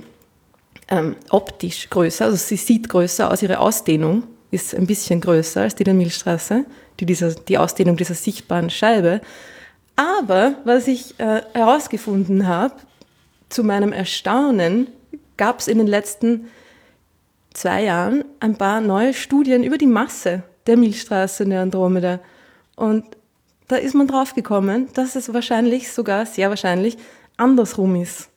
ähm, 0.89 1.15
optisch 1.29 1.89
größer, 1.89 2.25
also 2.25 2.37
sie 2.37 2.55
sieht 2.55 2.89
größer 2.89 3.31
aus, 3.31 3.41
ihre 3.41 3.59
Ausdehnung 3.59 4.23
ist 4.51 4.73
ein 4.73 4.87
bisschen 4.87 5.21
größer 5.21 5.61
als 5.61 5.75
die 5.75 5.83
der 5.83 5.93
Milchstraße, 5.93 6.65
die, 6.99 7.05
dieser, 7.05 7.31
die 7.33 7.57
Ausdehnung 7.57 7.97
dieser 7.97 8.13
sichtbaren 8.13 8.69
Scheibe. 8.69 9.21
Aber 9.95 10.55
was 10.63 10.87
ich 10.87 11.19
äh, 11.19 11.41
herausgefunden 11.53 12.47
habe, 12.47 12.75
zu 13.49 13.63
meinem 13.63 13.93
Erstaunen, 13.93 14.87
gab 15.37 15.59
es 15.59 15.67
in 15.67 15.77
den 15.77 15.87
letzten 15.87 16.47
zwei 17.53 17.83
Jahren 17.83 18.23
ein 18.39 18.57
paar 18.57 18.81
neue 18.81 19.13
Studien 19.13 19.63
über 19.63 19.77
die 19.77 19.87
Masse 19.87 20.43
der 20.67 20.77
Milchstraße 20.77 21.43
in 21.43 21.49
der 21.51 21.61
Andromeda. 21.61 22.19
Und 22.75 23.05
da 23.67 23.77
ist 23.77 23.95
man 23.95 24.07
draufgekommen, 24.07 24.89
dass 24.93 25.15
es 25.15 25.33
wahrscheinlich, 25.33 25.91
sogar 25.91 26.25
sehr 26.25 26.49
wahrscheinlich, 26.49 26.97
andersrum 27.37 27.95
ist. 27.95 28.29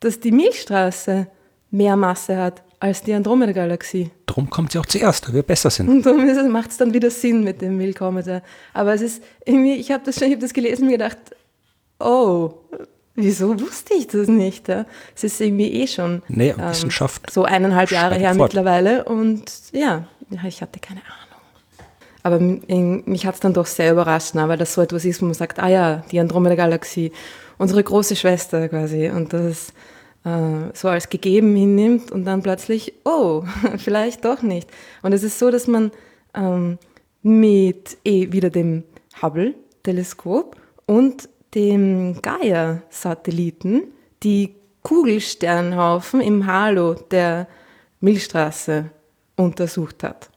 Dass 0.00 0.20
die 0.20 0.32
Milchstraße 0.32 1.26
mehr 1.74 1.96
Masse 1.96 2.36
hat 2.36 2.62
als 2.78 3.02
die 3.02 3.12
Andromeda-Galaxie. 3.12 4.10
Drum 4.26 4.48
kommt 4.48 4.72
sie 4.72 4.78
auch 4.78 4.86
zuerst, 4.86 5.26
weil 5.26 5.34
wir 5.34 5.42
besser 5.42 5.70
sind. 5.70 5.88
Und 5.88 6.06
darum 6.06 6.24
macht 6.52 6.70
es 6.70 6.76
dann 6.76 6.94
wieder 6.94 7.10
Sinn 7.10 7.42
mit 7.42 7.60
dem 7.60 7.76
Milchkometer. 7.76 8.42
Aber 8.72 8.94
es 8.94 9.00
ist 9.00 9.22
irgendwie, 9.44 9.74
ich 9.74 9.90
habe 9.90 10.04
das 10.04 10.16
schon, 10.16 10.28
ich 10.28 10.34
habe 10.34 10.42
das 10.42 10.52
gelesen 10.52 10.82
und 10.82 10.88
mir 10.88 10.98
gedacht, 10.98 11.18
oh, 11.98 12.54
wieso 13.14 13.58
wusste 13.60 13.94
ich 13.94 14.06
das 14.06 14.28
nicht? 14.28 14.68
Ja? 14.68 14.86
Es 15.16 15.24
ist 15.24 15.40
irgendwie 15.40 15.72
eh 15.72 15.86
schon 15.86 16.22
Nee, 16.28 16.54
Wissenschaft 16.56 17.30
so 17.30 17.44
eineinhalb 17.44 17.90
Jahre 17.90 18.16
her 18.16 18.34
fort. 18.34 18.52
mittlerweile 18.52 19.04
und 19.04 19.44
ja, 19.72 20.06
ich 20.46 20.62
hatte 20.62 20.78
keine 20.78 21.00
Ahnung. 21.00 21.14
Aber 22.22 22.38
mich 22.40 23.26
hat 23.26 23.34
es 23.34 23.40
dann 23.40 23.52
doch 23.52 23.66
sehr 23.66 23.92
überrascht, 23.92 24.34
ne, 24.34 24.48
weil 24.48 24.56
das 24.56 24.72
so 24.74 24.80
etwas 24.80 25.04
ist, 25.04 25.20
wo 25.20 25.26
man 25.26 25.34
sagt, 25.34 25.58
ah 25.58 25.68
ja, 25.68 26.02
die 26.10 26.18
Andromeda-Galaxie, 26.20 27.12
unsere 27.58 27.82
große 27.82 28.16
Schwester 28.16 28.68
quasi 28.68 29.10
und 29.10 29.32
das 29.32 29.70
äh, 29.70 29.72
so 30.24 30.88
als 30.88 31.10
gegeben 31.10 31.54
hinnimmt 31.54 32.10
und 32.10 32.24
dann 32.24 32.42
plötzlich, 32.42 32.94
oh, 33.04 33.44
vielleicht 33.76 34.24
doch 34.24 34.42
nicht. 34.42 34.70
Und 35.02 35.12
es 35.12 35.22
ist 35.22 35.38
so, 35.38 35.50
dass 35.50 35.66
man 35.66 35.90
ähm, 36.34 36.78
mit 37.22 37.98
eh 38.04 38.32
wieder 38.32 38.50
dem 38.50 38.84
Hubble-Teleskop 39.20 40.56
und 40.86 41.28
dem 41.54 42.20
Gaia-Satelliten 42.22 43.82
die 44.22 44.54
Kugelsternhaufen 44.82 46.20
im 46.20 46.46
Halo 46.46 46.94
der 46.94 47.46
Milchstraße 48.00 48.90
untersucht 49.36 50.02
hat. 50.02 50.30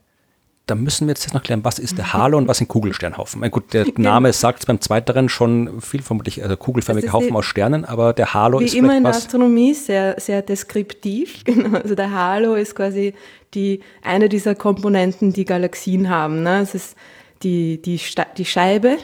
Da 0.68 0.76
müssen 0.76 1.08
wir 1.08 1.12
jetzt 1.14 1.34
noch 1.34 1.42
klären, 1.42 1.64
was 1.64 1.80
ist 1.80 1.98
der 1.98 2.12
Halo 2.14 2.38
und 2.38 2.48
was 2.50 2.58
sind 2.58 2.68
Kugelsternhaufen? 2.68 3.42
Gut, 3.52 3.74
der 3.74 3.86
Genau. 3.92 4.10
Name 4.10 4.34
sagt 4.34 4.60
es 4.60 4.66
beim 4.66 4.82
zweiteren 4.82 5.30
schon 5.30 5.80
viel, 5.82 6.02
vermutlich 6.02 6.44
also 6.44 6.58
kugelförmige 6.58 7.12
Haufen 7.14 7.30
die- 7.30 7.34
aus 7.34 7.46
Sternen, 7.46 7.86
aber 7.86 8.12
der 8.14 8.34
Halo 8.34 8.60
ist 8.60 8.74
Wie 8.74 8.80
immer 8.80 8.96
in 8.98 9.04
der. 9.04 9.14
Astronomie 9.14 9.74
sehr, 9.74 10.20
sehr 10.20 10.42
deskriptiv. 10.42 11.44
Genau. 11.46 11.80
Also 11.80 11.96
der 11.96 12.12
Halo 12.12 12.56
ist 12.56 12.76
quasi 12.76 13.14
die, 13.54 13.80
eine 14.04 14.28
dieser 14.28 14.56
Komponenten, 14.56 15.32
die 15.32 15.46
Galaxien 15.46 16.10
haben. 16.10 16.44
Ne? 16.44 16.60
Es 16.62 16.76
ist 16.76 16.98
die, 17.44 17.82
die, 17.82 18.00
die 18.38 18.46
Scheibe, 18.46 18.98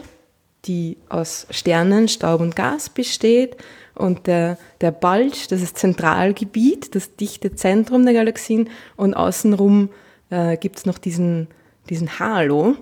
die 0.65 0.97
aus 1.07 1.47
Sternen, 1.49 2.07
Staub 2.09 2.41
und 2.41 2.55
Gas 2.57 2.89
besteht. 2.89 3.55
Und 3.95 4.27
der, 4.27 4.57
der 4.81 4.91
Bulge, 4.91 5.37
das 5.49 5.61
ist 5.61 5.77
Zentralgebiet, 5.77 6.93
das 6.95 7.15
dichte 7.15 7.55
Zentrum 7.55 8.03
der 8.03 8.13
Galaxien. 8.13 8.69
Und 8.97 9.13
außenrum 9.13 9.89
äh, 10.33 10.57
gibt 10.57 10.77
es 10.77 10.85
noch 10.85 10.97
diesen, 10.97 11.47
diesen 11.89 12.17
Halo, 12.19 12.75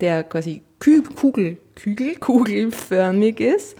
der 0.00 0.24
quasi 0.24 0.62
Kü 0.78 1.02
Kugel, 1.02 1.58
Kügel, 1.74 2.14
kugelförmig 2.20 3.38
ist 3.40 3.76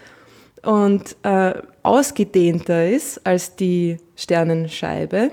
und 0.63 1.15
äh, 1.23 1.53
ausgedehnter 1.83 2.87
ist 2.89 3.25
als 3.25 3.55
die 3.55 3.97
Sternenscheibe. 4.15 5.31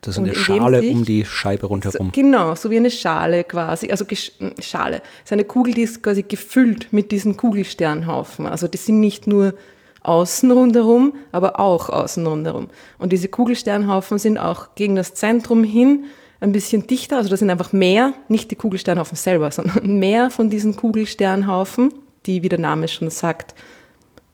Das 0.00 0.16
ist 0.16 0.18
eine 0.22 0.34
Schale 0.34 0.80
sich- 0.80 0.92
um 0.94 1.04
die 1.04 1.24
Scheibe 1.24 1.66
rundherum. 1.66 2.12
Genau, 2.12 2.54
so 2.54 2.70
wie 2.70 2.76
eine 2.76 2.90
Schale 2.90 3.42
quasi, 3.44 3.90
also 3.90 4.04
gesch- 4.04 4.32
Schale. 4.62 4.96
Es 5.24 5.30
ist 5.30 5.32
eine 5.32 5.44
Kugel, 5.44 5.72
die 5.74 5.82
ist 5.82 6.02
quasi 6.02 6.22
gefüllt 6.22 6.92
mit 6.92 7.10
diesen 7.10 7.36
Kugelsternhaufen. 7.36 8.46
Also 8.46 8.68
die 8.68 8.76
sind 8.76 9.00
nicht 9.00 9.26
nur 9.26 9.54
außen 10.02 10.50
rundherum, 10.50 11.14
aber 11.32 11.58
auch 11.58 11.88
außen 11.88 12.26
rundherum. 12.26 12.68
Und 12.98 13.12
diese 13.12 13.28
Kugelsternhaufen 13.28 14.18
sind 14.18 14.36
auch 14.36 14.74
gegen 14.74 14.94
das 14.94 15.14
Zentrum 15.14 15.64
hin 15.64 16.04
ein 16.44 16.52
bisschen 16.52 16.86
dichter, 16.86 17.16
also 17.16 17.30
da 17.30 17.36
sind 17.36 17.50
einfach 17.50 17.72
mehr, 17.72 18.12
nicht 18.28 18.50
die 18.50 18.56
Kugelsternhaufen 18.56 19.16
selber, 19.16 19.50
sondern 19.50 19.98
mehr 19.98 20.30
von 20.30 20.50
diesen 20.50 20.76
Kugelsternhaufen, 20.76 21.92
die, 22.26 22.42
wie 22.42 22.48
der 22.48 22.60
Name 22.60 22.86
schon 22.86 23.10
sagt, 23.10 23.54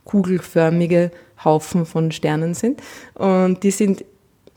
kugelförmige 0.05 1.13
Haufen 1.45 1.87
von 1.87 2.13
Sternen 2.13 2.55
sind. 2.55 2.83
Und 3.15 3.63
die 3.63 3.71
sind 3.71 4.05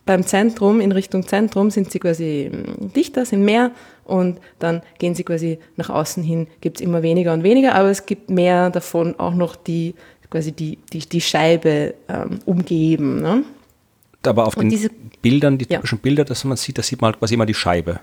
beim 0.05 0.25
Zentrum, 0.25 0.81
in 0.81 0.91
Richtung 0.91 1.27
Zentrum, 1.27 1.69
sind 1.69 1.91
sie 1.91 1.99
quasi 1.99 2.51
mm, 2.51 2.91
dichter, 2.93 3.25
sind 3.25 3.45
mehr 3.45 3.71
und 4.03 4.39
dann 4.59 4.81
gehen 4.97 5.15
sie 5.15 5.23
quasi 5.23 5.59
nach 5.77 5.89
außen 5.89 6.23
hin, 6.23 6.47
gibt 6.59 6.77
es 6.77 6.81
immer 6.81 7.03
weniger 7.03 7.33
und 7.33 7.43
weniger, 7.43 7.75
aber 7.75 7.89
es 7.89 8.05
gibt 8.05 8.29
mehr 8.29 8.69
davon 8.69 9.17
auch 9.19 9.33
noch, 9.35 9.55
die 9.55 9.95
quasi 10.29 10.51
die, 10.51 10.79
die, 10.91 10.99
die 10.99 11.21
Scheibe 11.21 11.93
ähm, 12.09 12.39
umgeben. 12.45 13.21
Ne? 13.21 13.43
Aber 14.25 14.47
auf 14.47 14.55
Und 14.57 14.63
den 14.65 14.69
diese- 14.69 14.89
Bildern, 15.21 15.57
die 15.57 15.65
Ja. 15.69 15.77
typischen 15.77 15.99
Bilder, 15.99 16.23
das 16.25 16.43
man 16.43 16.57
sieht, 16.57 16.77
da 16.77 16.81
sieht 16.83 17.01
man 17.01 17.11
halt 17.11 17.19
quasi 17.19 17.33
immer 17.33 17.45
die 17.45 17.53
Scheibe. 17.53 17.99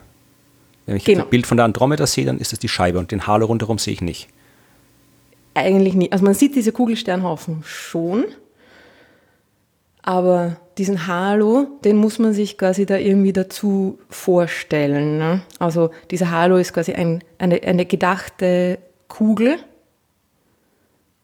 Wenn 0.87 0.97
ich 0.97 1.05
Genau. 1.05 1.25
ein 1.25 1.31
Bild 1.31 1.47
von 1.47 1.57
der 1.57 1.65
Andromeda 1.67 2.07
sehe, 2.07 2.25
dann 2.27 2.39
ist 2.39 2.53
das 2.53 2.59
die 2.59 2.69
Scheibe 2.69 2.99
und 2.99 3.11
den 3.13 3.27
Halo 3.27 3.47
rundherum 3.47 3.79
sehe 3.79 3.93
ich 3.95 4.01
nicht. 4.01 4.29
Eigentlich 5.55 5.95
nicht. 5.95 6.13
Also 6.13 6.25
man 6.25 6.35
sieht 6.35 6.55
diese 6.55 6.73
Kugelsternhaufen 6.73 7.63
schon, 7.65 8.25
aber 10.03 10.57
diesen 10.79 11.07
Halo, 11.07 11.67
den 11.85 11.97
muss 11.97 12.19
man 12.19 12.33
sich 12.33 12.57
quasi 12.57 12.87
da 12.87 12.97
irgendwie 12.97 13.33
dazu 13.33 13.99
vorstellen. 14.09 15.19
Ne? 15.19 15.43
Also 15.59 15.91
dieser 16.11 16.31
Halo 16.31 16.57
ist 16.57 16.73
quasi 16.73 16.93
ein, 16.93 17.23
eine, 17.39 17.63
eine 17.63 17.85
gedachte 17.85 18.79
Kugel, 19.09 19.59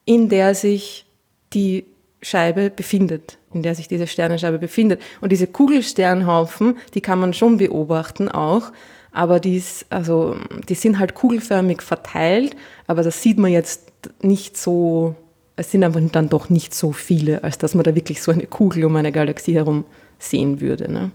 in 0.04 0.28
der 0.28 0.54
sich 0.54 1.06
die 1.54 1.84
Scheibe 2.20 2.70
befindet, 2.70 3.38
in 3.56 3.62
der 3.62 3.74
sich 3.74 3.88
diese 3.88 4.06
Sternenscheibe 4.06 4.58
befindet. 4.58 5.00
Und 5.20 5.32
diese 5.32 5.46
Kugelsternhaufen, 5.46 6.76
die 6.94 7.00
kann 7.00 7.18
man 7.18 7.32
schon 7.32 7.56
beobachten 7.56 8.28
auch, 8.28 8.70
aber 9.12 9.40
die, 9.40 9.56
ist, 9.56 9.86
also, 9.88 10.36
die 10.68 10.74
sind 10.74 10.98
halt 10.98 11.14
kugelförmig 11.14 11.80
verteilt, 11.80 12.54
aber 12.86 13.02
das 13.02 13.22
sieht 13.22 13.38
man 13.38 13.50
jetzt 13.50 13.90
nicht 14.20 14.56
so, 14.56 15.14
es 15.56 15.70
sind 15.70 15.84
einfach 15.84 16.00
dann 16.12 16.28
doch 16.28 16.50
nicht 16.50 16.74
so 16.74 16.92
viele, 16.92 17.42
als 17.42 17.56
dass 17.56 17.74
man 17.74 17.84
da 17.84 17.94
wirklich 17.94 18.22
so 18.22 18.30
eine 18.30 18.46
Kugel 18.46 18.84
um 18.84 18.94
eine 18.94 19.12
Galaxie 19.12 19.54
herum 19.54 19.84
sehen 20.18 20.60
würde. 20.60 20.92
Ne? 20.92 21.10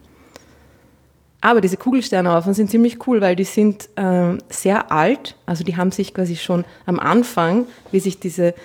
Aber 1.42 1.62
diese 1.62 1.78
Kugelsternhaufen 1.78 2.56
sind 2.56 2.72
ziemlich 2.72 3.08
cool, 3.08 3.22
weil 3.22 3.36
die 3.36 3.44
sind 3.44 3.90
ähm, 3.98 4.40
sehr 4.50 4.92
alt. 4.92 5.36
Also 5.46 5.64
die 5.64 5.78
haben 5.78 5.92
sich 5.92 6.14
quasi 6.14 6.36
schon 6.36 6.66
am 6.88 7.00
Anfang, 7.00 7.66
wie 7.92 8.00
sich 8.00 8.20
diese, 8.20 8.56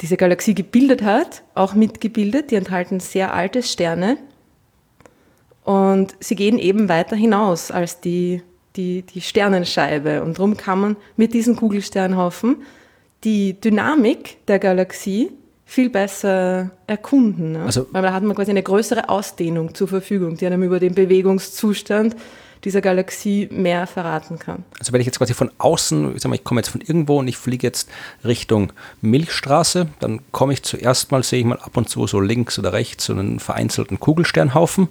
diese 0.00 0.16
Galaxie 0.16 0.54
gebildet 0.54 1.02
hat, 1.02 1.42
auch 1.54 1.74
mitgebildet. 1.74 2.50
Die 2.50 2.56
enthalten 2.56 3.00
sehr 3.00 3.32
alte 3.32 3.62
Sterne. 3.62 4.18
Und 5.64 6.14
sie 6.20 6.36
gehen 6.36 6.58
eben 6.58 6.88
weiter 6.88 7.16
hinaus 7.16 7.70
als 7.70 8.00
die, 8.00 8.42
die, 8.76 9.02
die 9.02 9.20
Sternenscheibe. 9.20 10.22
Und 10.22 10.38
darum 10.38 10.56
kann 10.56 10.80
man 10.80 10.96
mit 11.16 11.34
diesen 11.34 11.56
Kugelsternhaufen 11.56 12.56
die 13.24 13.60
Dynamik 13.60 14.46
der 14.46 14.58
Galaxie 14.58 15.32
viel 15.64 15.90
besser 15.90 16.70
erkunden. 16.86 17.52
Ne? 17.52 17.64
Also- 17.64 17.86
Weil 17.90 18.02
da 18.02 18.12
hat 18.12 18.22
man 18.22 18.36
quasi 18.36 18.52
eine 18.52 18.62
größere 18.62 19.08
Ausdehnung 19.08 19.74
zur 19.74 19.88
Verfügung, 19.88 20.36
die 20.36 20.46
einem 20.46 20.62
über 20.62 20.78
den 20.78 20.94
Bewegungszustand 20.94 22.14
dieser 22.64 22.80
Galaxie 22.80 23.48
mehr 23.50 23.86
verraten 23.86 24.38
kann. 24.38 24.64
Also 24.78 24.92
wenn 24.92 25.00
ich 25.00 25.06
jetzt 25.06 25.18
quasi 25.18 25.34
von 25.34 25.50
außen, 25.58 26.16
ich 26.16 26.22
sag 26.22 26.28
mal, 26.28 26.36
ich 26.36 26.44
komme 26.44 26.60
jetzt 26.60 26.68
von 26.68 26.80
irgendwo 26.80 27.18
und 27.18 27.28
ich 27.28 27.36
fliege 27.36 27.66
jetzt 27.66 27.88
Richtung 28.24 28.72
Milchstraße, 29.00 29.88
dann 30.00 30.20
komme 30.32 30.52
ich 30.52 30.62
zuerst 30.62 31.12
mal, 31.12 31.22
sehe 31.22 31.40
ich 31.40 31.44
mal 31.44 31.58
ab 31.58 31.76
und 31.76 31.88
zu 31.88 32.06
so 32.06 32.20
links 32.20 32.58
oder 32.58 32.72
rechts 32.72 33.06
so 33.06 33.12
einen 33.12 33.40
vereinzelten 33.40 34.00
Kugelsternhaufen 34.00 34.88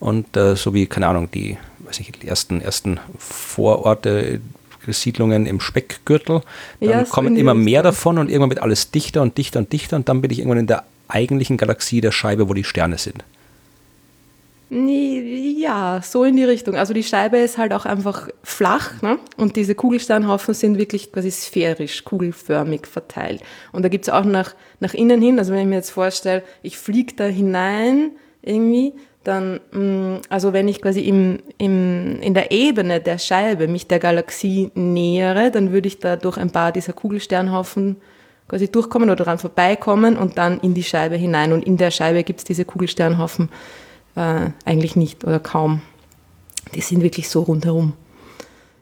und 0.00 0.36
äh, 0.36 0.56
so 0.56 0.74
wie, 0.74 0.86
keine 0.86 1.06
Ahnung, 1.06 1.30
die, 1.30 1.58
weiß 1.80 2.00
ich, 2.00 2.12
die 2.12 2.28
ersten, 2.28 2.60
ersten 2.60 2.98
Vororte 3.18 4.40
Siedlungen 4.88 5.46
im 5.46 5.60
Speckgürtel. 5.60 6.42
Dann 6.80 6.90
Ja, 6.90 7.04
kommen 7.04 7.36
immer 7.36 7.54
mehr 7.54 7.84
davon 7.84 8.18
und 8.18 8.28
irgendwann 8.28 8.50
wird 8.50 8.62
alles 8.62 8.90
dichter 8.90 9.22
und 9.22 9.38
dichter 9.38 9.60
und 9.60 9.72
dichter 9.72 9.96
und 9.96 10.08
dann 10.08 10.20
bin 10.20 10.30
ich 10.32 10.40
irgendwann 10.40 10.58
in 10.58 10.66
der 10.66 10.84
eigentlichen 11.06 11.56
Galaxie 11.56 12.00
der 12.00 12.10
Scheibe, 12.10 12.48
wo 12.48 12.54
die 12.54 12.64
Sterne 12.64 12.98
sind. 12.98 13.22
Ja, 14.74 16.00
so 16.02 16.24
in 16.24 16.36
die 16.36 16.44
Richtung. 16.44 16.76
Also 16.76 16.94
die 16.94 17.02
Scheibe 17.02 17.36
ist 17.36 17.58
halt 17.58 17.74
auch 17.74 17.84
einfach 17.84 18.30
flach 18.42 19.02
ne? 19.02 19.18
und 19.36 19.56
diese 19.56 19.74
Kugelsternhaufen 19.74 20.54
sind 20.54 20.78
wirklich 20.78 21.12
quasi 21.12 21.30
sphärisch, 21.30 22.04
kugelförmig 22.04 22.86
verteilt. 22.86 23.42
Und 23.72 23.82
da 23.82 23.90
gibt's 23.90 24.08
auch 24.08 24.24
nach, 24.24 24.54
nach 24.80 24.94
innen 24.94 25.20
hin, 25.20 25.38
also 25.38 25.52
wenn 25.52 25.60
ich 25.60 25.66
mir 25.66 25.74
jetzt 25.74 25.90
vorstelle, 25.90 26.42
ich 26.62 26.78
fliege 26.78 27.14
da 27.14 27.24
hinein 27.24 28.12
irgendwie, 28.40 28.94
dann, 29.24 29.60
mh, 29.72 30.22
also 30.30 30.54
wenn 30.54 30.68
ich 30.68 30.80
quasi 30.80 31.00
im, 31.00 31.40
im, 31.58 32.22
in 32.22 32.32
der 32.32 32.50
Ebene 32.50 32.98
der 32.98 33.18
Scheibe 33.18 33.68
mich 33.68 33.88
der 33.88 33.98
Galaxie 33.98 34.70
nähere, 34.74 35.50
dann 35.50 35.72
würde 35.72 35.88
ich 35.88 35.98
da 35.98 36.16
durch 36.16 36.38
ein 36.38 36.50
paar 36.50 36.72
dieser 36.72 36.94
Kugelsternhaufen 36.94 37.96
quasi 38.48 38.72
durchkommen 38.72 39.10
oder 39.10 39.22
dran 39.22 39.38
vorbeikommen 39.38 40.16
und 40.16 40.38
dann 40.38 40.60
in 40.60 40.72
die 40.72 40.82
Scheibe 40.82 41.16
hinein. 41.16 41.52
Und 41.52 41.66
in 41.66 41.76
der 41.76 41.90
Scheibe 41.90 42.24
gibt's 42.24 42.44
diese 42.44 42.64
Kugelsternhaufen 42.64 43.50
äh, 44.16 44.50
eigentlich 44.64 44.96
nicht 44.96 45.24
oder 45.24 45.40
kaum. 45.40 45.82
Die 46.74 46.80
sind 46.80 47.02
wirklich 47.02 47.28
so 47.28 47.42
rundherum. 47.42 47.94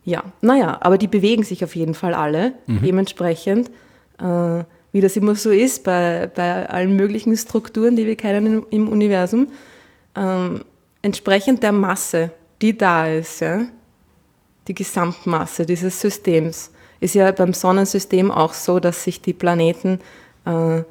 Ja, 0.04 0.25
naja, 0.40 0.78
aber 0.80 0.99
die 0.99 1.08
bewegen 1.08 1.42
sich 1.42 1.62
auf 1.62 1.76
jeden 1.76 1.94
Fall 1.94 2.14
alle. 2.14 2.54
Dementsprechend, 2.66 3.70
äh, 4.18 4.64
wie 4.92 5.00
das 5.00 5.16
immer 5.16 5.34
so 5.34 5.50
ist 5.50 5.84
bei, 5.84 6.30
bei 6.34 6.68
allen 6.68 6.96
möglichen 6.96 7.37
Strukturen, 7.37 7.96
die 7.96 8.06
wir 8.06 8.16
kennen 8.16 8.46
im, 8.46 8.66
im 8.70 8.88
Universum, 8.88 9.49
ähm, 10.16 10.64
entsprechend 11.02 11.62
der 11.62 11.72
Masse, 11.72 12.30
die 12.60 12.76
da 12.76 13.06
ist, 13.06 13.40
ja, 13.40 13.62
die 14.68 14.75
Gesamtmasse 14.75 15.66
dieses 15.66 16.00
Systems, 16.00 16.70
ist 17.00 17.14
ja 17.14 17.30
beim 17.32 17.54
Sonnensystem 17.54 18.30
auch 18.30 18.52
so, 18.52 18.78
dass 18.80 19.04
sich 19.04 19.20
die 19.20 19.32
Planeten 19.32 20.00
äh, 20.44 20.82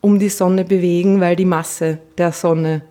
um 0.00 0.18
die 0.18 0.28
Sonne 0.28 0.64
bewegen, 0.64 1.20
weil 1.20 1.36
die 1.36 1.44
Masse 1.44 1.98
der 2.18 2.32
Sonne 2.32 2.82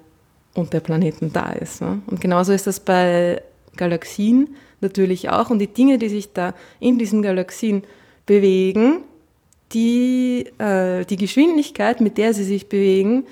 und 0.53 0.73
der 0.73 0.79
Planeten 0.79 1.33
da 1.33 1.51
ist. 1.51 1.81
Ne? 1.81 2.01
Und 2.07 2.21
genauso 2.21 2.53
ist 2.53 2.67
das 2.67 2.79
bei 2.79 3.41
Galaxien 3.75 4.55
natürlich 4.81 5.29
auch. 5.29 5.49
Und 5.49 5.59
die 5.59 5.67
Dinge, 5.67 5.97
die 5.97 6.09
sich 6.09 6.33
da 6.33 6.53
in 6.79 6.97
diesen 6.97 7.21
Galaxien 7.21 7.83
bewegen, 8.25 9.03
die, 9.71 10.45
äh, 10.59 11.05
die 11.05 11.17
Geschwindigkeit, 11.17 12.01
mit 12.01 12.17
der 12.17 12.33
sie 12.33 12.43
sich 12.43 12.69
bewegen, 12.69 13.25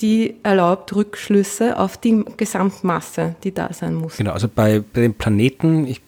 die 0.00 0.36
erlaubt 0.42 0.94
Rückschlüsse 0.94 1.78
auf 1.78 1.98
die 1.98 2.24
Gesamtmasse, 2.36 3.34
die 3.42 3.52
da 3.52 3.72
sein 3.72 3.94
muss. 3.94 4.16
Genau, 4.16 4.32
also 4.32 4.48
bei, 4.48 4.80
bei 4.80 5.00
den 5.02 5.14
Planeten, 5.14 5.86
ich 5.86 6.00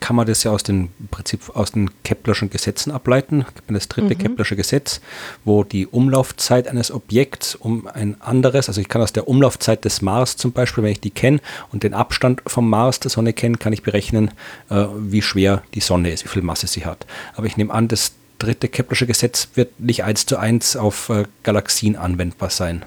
kann 0.00 0.16
man 0.16 0.26
das 0.26 0.44
ja 0.44 0.50
aus 0.50 0.62
den 0.62 0.90
Prinzip 1.10 1.50
aus 1.54 1.72
den 1.72 1.90
Keplerschen 2.02 2.50
Gesetzen 2.50 2.90
ableiten. 2.90 3.44
Gibt 3.54 3.70
das 3.74 3.88
dritte 3.88 4.16
Keplersche 4.16 4.56
Gesetz, 4.56 5.00
wo 5.44 5.64
die 5.64 5.86
Umlaufzeit 5.86 6.68
eines 6.68 6.90
Objekts 6.90 7.54
um 7.54 7.86
ein 7.86 8.20
anderes, 8.20 8.68
also 8.68 8.80
ich 8.80 8.88
kann 8.88 9.02
aus 9.02 9.12
der 9.12 9.28
Umlaufzeit 9.28 9.84
des 9.84 10.02
Mars 10.02 10.36
zum 10.36 10.52
Beispiel, 10.52 10.84
wenn 10.84 10.92
ich 10.92 11.00
die 11.00 11.10
kenne 11.10 11.40
und 11.72 11.82
den 11.82 11.94
Abstand 11.94 12.42
vom 12.46 12.68
Mars 12.68 13.00
der 13.00 13.10
Sonne 13.10 13.32
kenne, 13.32 13.56
kann 13.56 13.72
ich 13.72 13.82
berechnen, 13.82 14.30
äh, 14.70 14.86
wie 14.98 15.22
schwer 15.22 15.62
die 15.74 15.80
Sonne 15.80 16.10
ist, 16.10 16.24
wie 16.24 16.28
viel 16.28 16.42
Masse 16.42 16.66
sie 16.66 16.84
hat. 16.84 17.06
Aber 17.34 17.46
ich 17.46 17.56
nehme 17.56 17.72
an, 17.72 17.88
das 17.88 18.12
dritte 18.38 18.68
Keplersche 18.68 19.06
Gesetz 19.06 19.48
wird 19.54 19.80
nicht 19.80 20.04
eins 20.04 20.26
zu 20.26 20.36
eins 20.36 20.76
auf 20.76 21.08
äh, 21.08 21.24
Galaxien 21.42 21.96
anwendbar 21.96 22.50
sein. 22.50 22.84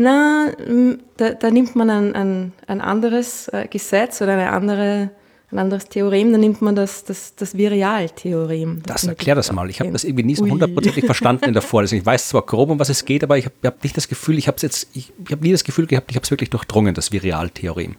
Na, 0.00 0.52
m, 0.64 1.00
da, 1.16 1.30
da 1.30 1.50
nimmt 1.50 1.74
man 1.74 1.90
ein, 1.90 2.14
ein, 2.14 2.52
ein 2.68 2.80
anderes 2.80 3.48
äh, 3.48 3.66
Gesetz 3.68 4.22
oder 4.22 4.34
eine 4.34 4.50
andere, 4.50 5.10
ein 5.50 5.58
anderes 5.58 5.86
Theorem, 5.86 6.30
da 6.30 6.38
nimmt 6.38 6.62
man 6.62 6.76
das, 6.76 7.02
das, 7.02 7.34
das 7.34 7.56
Virialtheorem. 7.56 8.80
Das 8.86 9.02
man 9.02 9.16
erklär 9.16 9.34
das 9.34 9.50
mal. 9.50 9.68
Ich 9.68 9.80
habe 9.80 9.90
das 9.90 10.04
irgendwie 10.04 10.22
nie 10.22 10.36
so 10.36 10.46
hundertprozentig 10.46 11.04
verstanden 11.04 11.46
in 11.46 11.52
der 11.52 11.62
Vorlesung. 11.62 11.98
Ich 11.98 12.06
weiß 12.06 12.28
zwar 12.28 12.42
grob, 12.42 12.70
um 12.70 12.78
was 12.78 12.90
es 12.90 13.04
geht, 13.04 13.24
aber 13.24 13.38
ich 13.38 13.46
habe 13.46 13.56
hab 13.64 13.82
nicht 13.82 13.96
das 13.96 14.06
Gefühl, 14.06 14.38
ich 14.38 14.46
habe 14.46 14.56
jetzt, 14.60 14.86
ich, 14.94 15.12
ich 15.24 15.32
habe 15.32 15.42
nie 15.42 15.50
das 15.50 15.64
Gefühl 15.64 15.88
gehabt, 15.88 16.12
ich 16.12 16.16
habe 16.16 16.22
es 16.22 16.30
wirklich 16.30 16.50
durchdrungen, 16.50 16.94
das 16.94 17.10
Virialtheorem. 17.10 17.96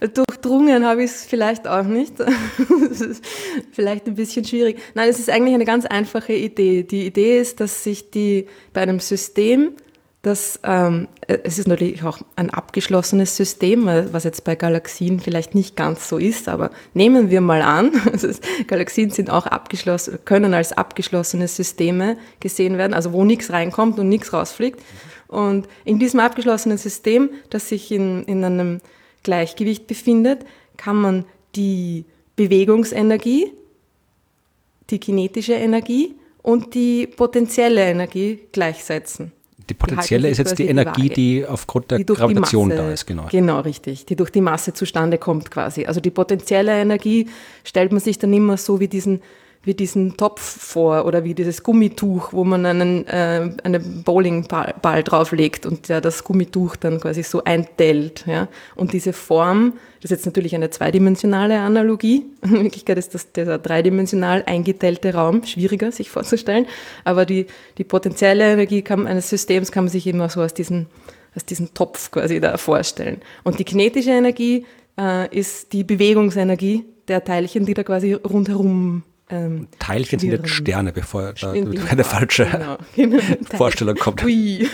Durchdrungen 0.00 0.86
habe 0.86 1.04
ich 1.04 1.10
es 1.10 1.26
vielleicht 1.26 1.68
auch 1.68 1.84
nicht. 1.84 2.20
Das 2.20 2.28
ist 3.02 3.22
vielleicht 3.70 4.06
ein 4.06 4.14
bisschen 4.14 4.46
schwierig. 4.46 4.78
Nein, 4.94 5.10
es 5.10 5.18
ist 5.18 5.28
eigentlich 5.28 5.54
eine 5.54 5.66
ganz 5.66 5.84
einfache 5.84 6.32
Idee. 6.32 6.84
Die 6.84 7.04
Idee 7.04 7.38
ist, 7.38 7.60
dass 7.60 7.84
sich 7.84 8.10
die 8.10 8.46
bei 8.72 8.80
einem 8.80 8.98
System, 8.98 9.72
das 10.24 10.58
ähm, 10.64 11.08
es 11.26 11.58
ist 11.58 11.68
natürlich 11.68 12.02
auch 12.02 12.18
ein 12.36 12.50
abgeschlossenes 12.50 13.36
System, 13.36 13.86
weil- 13.86 14.12
was 14.12 14.24
jetzt 14.24 14.44
bei 14.44 14.56
Galaxien 14.56 15.20
vielleicht 15.20 15.54
nicht 15.54 15.76
ganz 15.76 16.08
so 16.08 16.18
ist, 16.18 16.48
aber 16.48 16.70
nehmen 16.94 17.30
wir 17.30 17.40
mal 17.40 17.62
an, 17.62 17.92
Galaxien 18.66 19.10
sind 19.10 19.30
auch 19.30 19.46
abgeschlossen, 19.46 20.18
können 20.24 20.54
als 20.54 20.72
abgeschlossene 20.72 21.46
Systeme 21.48 22.16
gesehen 22.40 22.78
werden, 22.78 22.94
also 22.94 23.12
wo 23.12 23.24
nichts 23.24 23.50
reinkommt 23.50 23.98
und 23.98 24.08
nichts 24.08 24.32
rausfliegt. 24.32 24.80
Und 25.28 25.68
in 25.84 25.98
diesem 25.98 26.20
abgeschlossenen 26.20 26.78
System, 26.78 27.30
das 27.50 27.68
sich 27.68 27.90
in, 27.92 28.24
in 28.24 28.44
einem 28.44 28.80
Gleichgewicht 29.22 29.86
befindet, 29.86 30.44
kann 30.76 30.96
man 30.96 31.24
die 31.56 32.04
Bewegungsenergie, 32.36 33.52
die 34.90 34.98
kinetische 34.98 35.54
Energie 35.54 36.14
und 36.42 36.74
die 36.74 37.06
potenzielle 37.06 37.82
Energie 37.82 38.40
gleichsetzen. 38.52 39.32
Die 39.70 39.74
potenzielle 39.74 40.24
halten 40.24 40.32
ist 40.32 40.38
jetzt 40.38 40.58
die 40.58 40.64
die 40.64 40.68
Energie, 40.68 41.04
Waage. 41.04 41.14
die 41.14 41.46
aufgrund 41.46 41.90
der 41.90 41.98
Die 41.98 42.04
Gravitation 42.04 42.68
die 42.68 42.76
Masse, 42.76 42.86
da 42.86 42.92
ist, 42.92 43.06
genau. 43.06 43.26
Genau, 43.30 43.60
richtig. 43.60 44.04
Die 44.06 44.16
durch 44.16 44.30
die 44.30 44.40
Masse 44.40 44.74
zustande 44.74 45.18
kommt 45.18 45.50
quasi. 45.50 45.86
Also 45.86 46.00
die 46.00 46.10
potenzielle 46.10 46.72
Energie 46.72 47.28
stellt 47.64 47.90
man 47.90 48.00
sich 48.00 48.18
dann 48.18 48.32
immer 48.32 48.56
so 48.56 48.80
wie 48.80 48.88
diesen, 48.88 49.22
wie 49.64 49.74
diesen 49.74 50.16
Topf 50.16 50.40
vor 50.42 51.06
oder 51.06 51.24
wie 51.24 51.34
dieses 51.34 51.62
Gummituch, 51.62 52.32
wo 52.32 52.44
man 52.44 52.66
einen, 52.66 53.06
äh, 53.06 53.50
einen 53.62 54.02
Bowlingball 54.02 54.74
Ball 54.80 55.02
drauflegt 55.02 55.66
und 55.66 55.88
der 55.88 56.00
das 56.00 56.24
Gummituch 56.24 56.76
dann 56.76 57.00
quasi 57.00 57.22
so 57.22 57.44
eintellt. 57.44 58.24
Ja? 58.26 58.48
Und 58.76 58.92
diese 58.92 59.12
Form, 59.12 59.74
das 60.00 60.10
ist 60.10 60.18
jetzt 60.18 60.26
natürlich 60.26 60.54
eine 60.54 60.70
zweidimensionale 60.70 61.60
Analogie. 61.60 62.26
In 62.42 62.64
Wirklichkeit 62.64 62.98
ist 62.98 63.14
das 63.14 63.32
der 63.32 63.58
dreidimensional 63.58 64.44
eingetellte 64.46 65.14
Raum 65.14 65.44
schwieriger 65.44 65.92
sich 65.92 66.10
vorzustellen. 66.10 66.66
Aber 67.04 67.24
die, 67.24 67.46
die 67.78 67.84
potenzielle 67.84 68.52
Energie 68.52 68.82
kann, 68.82 69.06
eines 69.06 69.30
Systems 69.30 69.72
kann 69.72 69.84
man 69.84 69.90
sich 69.90 70.06
immer 70.06 70.28
so 70.28 70.42
aus 70.42 70.54
diesen 70.54 70.86
aus 71.36 71.44
diesem 71.44 71.74
Topf 71.74 72.12
quasi 72.12 72.40
da 72.40 72.56
vorstellen. 72.56 73.20
Und 73.42 73.58
die 73.58 73.64
kinetische 73.64 74.10
Energie 74.10 74.66
äh, 74.98 75.36
ist 75.36 75.72
die 75.72 75.84
Bewegungsenergie 75.84 76.84
der 77.08 77.24
Teilchen, 77.24 77.66
die 77.66 77.74
da 77.74 77.82
quasi 77.82 78.12
rundherum 78.12 79.02
ähm, 79.30 79.68
Teilchen 79.78 80.18
sind 80.18 80.30
jetzt. 80.30 80.48
Sterne, 80.48 80.92
bevor 80.92 81.32
da 81.32 81.52
In- 81.52 81.74
keine 81.84 82.04
falsche 82.04 82.46
Genau, 82.46 82.76
genau. 82.94 83.18
Vorstellung 83.56 83.96
kommt. 83.96 84.22
Ui. 84.24 84.68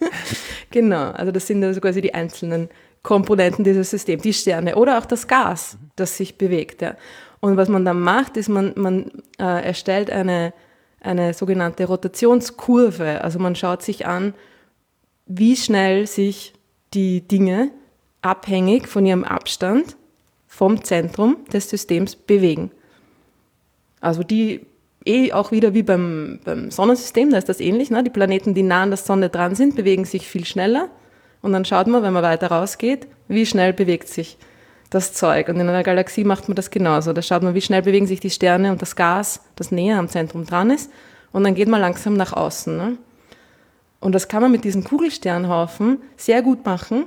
genau, 0.70 1.10
also 1.10 1.32
das 1.32 1.46
sind 1.46 1.62
also 1.62 1.80
quasi 1.80 2.00
die 2.00 2.14
einzelnen 2.14 2.68
Komponenten 3.02 3.64
dieses 3.64 3.90
Systems, 3.90 4.22
die 4.22 4.32
Sterne 4.32 4.76
oder 4.76 4.98
auch 4.98 5.06
das 5.06 5.28
Gas, 5.28 5.78
das 5.94 6.16
sich 6.16 6.38
bewegt. 6.38 6.82
Ja. 6.82 6.96
Und 7.40 7.56
was 7.56 7.68
man 7.68 7.84
dann 7.84 8.00
macht, 8.00 8.36
ist, 8.36 8.48
man, 8.48 8.72
man 8.76 9.10
äh, 9.38 9.64
erstellt 9.64 10.10
eine, 10.10 10.52
eine 11.00 11.34
sogenannte 11.34 11.84
Rotationskurve. 11.84 13.22
Also 13.22 13.38
man 13.38 13.54
schaut 13.54 13.82
sich 13.82 14.06
an, 14.06 14.34
wie 15.26 15.56
schnell 15.56 16.06
sich 16.06 16.54
die 16.94 17.20
Dinge 17.20 17.70
abhängig 18.22 18.88
von 18.88 19.06
ihrem 19.06 19.22
Abstand 19.22 19.96
vom 20.46 20.82
Zentrum 20.82 21.36
des 21.52 21.68
Systems 21.68 22.16
bewegen. 22.16 22.70
Also 24.00 24.22
die 24.22 24.66
eh 25.04 25.32
auch 25.32 25.52
wieder 25.52 25.74
wie 25.74 25.82
beim, 25.82 26.40
beim 26.44 26.70
Sonnensystem, 26.70 27.30
da 27.30 27.38
ist 27.38 27.48
das 27.48 27.60
ähnlich. 27.60 27.90
Ne? 27.90 28.02
Die 28.02 28.10
Planeten, 28.10 28.54
die 28.54 28.62
nah 28.62 28.82
an 28.82 28.90
der 28.90 28.96
Sonne 28.96 29.28
dran 29.28 29.54
sind, 29.54 29.76
bewegen 29.76 30.04
sich 30.04 30.26
viel 30.26 30.44
schneller. 30.44 30.88
Und 31.42 31.52
dann 31.52 31.64
schaut 31.64 31.86
man, 31.86 32.02
wenn 32.02 32.12
man 32.12 32.22
weiter 32.22 32.48
rausgeht, 32.48 33.06
wie 33.28 33.46
schnell 33.46 33.72
bewegt 33.72 34.08
sich 34.08 34.36
das 34.90 35.12
Zeug. 35.12 35.48
Und 35.48 35.56
in 35.56 35.68
einer 35.68 35.82
Galaxie 35.82 36.24
macht 36.24 36.48
man 36.48 36.56
das 36.56 36.70
genauso. 36.70 37.12
Da 37.12 37.22
schaut 37.22 37.42
man, 37.42 37.54
wie 37.54 37.60
schnell 37.60 37.82
bewegen 37.82 38.06
sich 38.06 38.20
die 38.20 38.30
Sterne 38.30 38.72
und 38.72 38.82
das 38.82 38.96
Gas, 38.96 39.42
das 39.54 39.70
näher 39.70 39.98
am 39.98 40.08
Zentrum 40.08 40.44
dran 40.44 40.70
ist. 40.70 40.90
Und 41.32 41.44
dann 41.44 41.54
geht 41.54 41.68
man 41.68 41.80
langsam 41.80 42.14
nach 42.14 42.32
außen. 42.32 42.76
Ne? 42.76 42.96
Und 44.00 44.14
das 44.14 44.28
kann 44.28 44.42
man 44.42 44.52
mit 44.52 44.64
diesen 44.64 44.84
Kugelsternhaufen 44.84 45.98
sehr 46.16 46.42
gut 46.42 46.64
machen, 46.64 47.06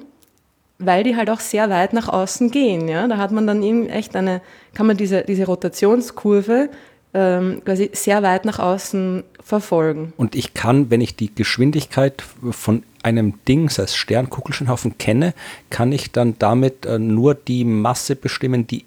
weil 0.79 1.03
die 1.03 1.15
halt 1.15 1.29
auch 1.29 1.41
sehr 1.41 1.69
weit 1.69 1.93
nach 1.93 2.07
außen 2.07 2.49
gehen. 2.51 2.87
Ja? 2.87 3.07
Da 3.07 3.17
hat 3.17 3.31
man 3.31 3.45
dann 3.45 3.61
eben 3.61 3.87
echt 3.87 4.15
eine, 4.15 4.41
kann 4.73 4.87
man 4.87 4.97
diese, 4.97 5.23
diese 5.23 5.45
Rotationskurve 5.45 6.69
ähm, 7.13 7.61
quasi 7.65 7.91
sehr 7.93 8.23
weit 8.23 8.45
nach 8.45 8.59
außen 8.59 9.23
verfolgen. 9.43 10.13
Und 10.15 10.35
ich 10.35 10.53
kann, 10.53 10.89
wenn 10.89 11.01
ich 11.01 11.15
die 11.15 11.33
Geschwindigkeit 11.33 12.23
von 12.51 12.83
einem 13.03 13.33
Ding, 13.47 13.69
sei 13.69 13.83
es 13.83 13.95
Stern, 13.95 14.29
Kugelsternhaufen, 14.29 14.97
kenne, 14.97 15.33
kann 15.69 15.91
ich 15.91 16.11
dann 16.11 16.35
damit 16.39 16.85
äh, 16.85 16.99
nur 16.99 17.35
die 17.35 17.65
Masse 17.65 18.15
bestimmen, 18.15 18.67
die 18.67 18.85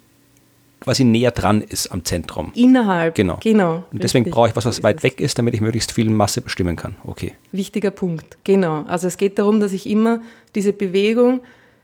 quasi 0.81 1.05
näher 1.05 1.31
dran 1.31 1.63
ist 1.63 1.93
am 1.93 2.05
Zentrum. 2.05 2.53
Innerhalb. 2.55 3.15
Genau. 3.15 3.39
genau 3.41 3.85
Und 3.93 4.03
deswegen 4.03 4.31
brauche 4.31 4.49
ich 4.49 4.57
was, 4.57 4.65
was 4.65 4.83
weit 4.83 5.03
weg 5.03 5.21
ist, 5.21 5.39
damit 5.39 5.55
ich 5.55 5.61
möglichst 5.61 5.93
viel 5.93 6.11
Masse 6.11 6.41
bestimmen 6.41 6.77
kann. 6.77 6.97
Okay. 7.05 7.35
Wichtiger 7.53 7.91
Punkt, 7.91 8.39
genau. 8.45 8.85
Also 8.89 9.07
es 9.07 9.17
geht 9.17 9.39
darum, 9.39 9.61
dass 9.61 9.73
ich 9.73 9.89
immer 9.89 10.21
diese 10.55 10.73
Bewegung 10.73 11.41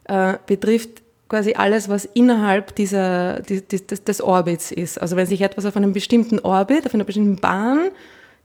äh, 0.08 0.34
betrifft 0.46 1.02
quasi 1.28 1.54
alles, 1.54 1.88
was 1.88 2.06
innerhalb 2.06 2.74
dieser, 2.74 3.40
des, 3.40 3.66
des, 3.66 4.04
des 4.04 4.20
Orbits 4.20 4.72
ist. 4.72 5.00
Also 5.00 5.16
wenn 5.16 5.26
sich 5.26 5.42
etwas 5.42 5.66
auf 5.66 5.76
einem 5.76 5.92
bestimmten 5.92 6.38
Orbit, 6.40 6.86
auf 6.86 6.94
einer 6.94 7.04
bestimmten 7.04 7.36
Bahn, 7.36 7.90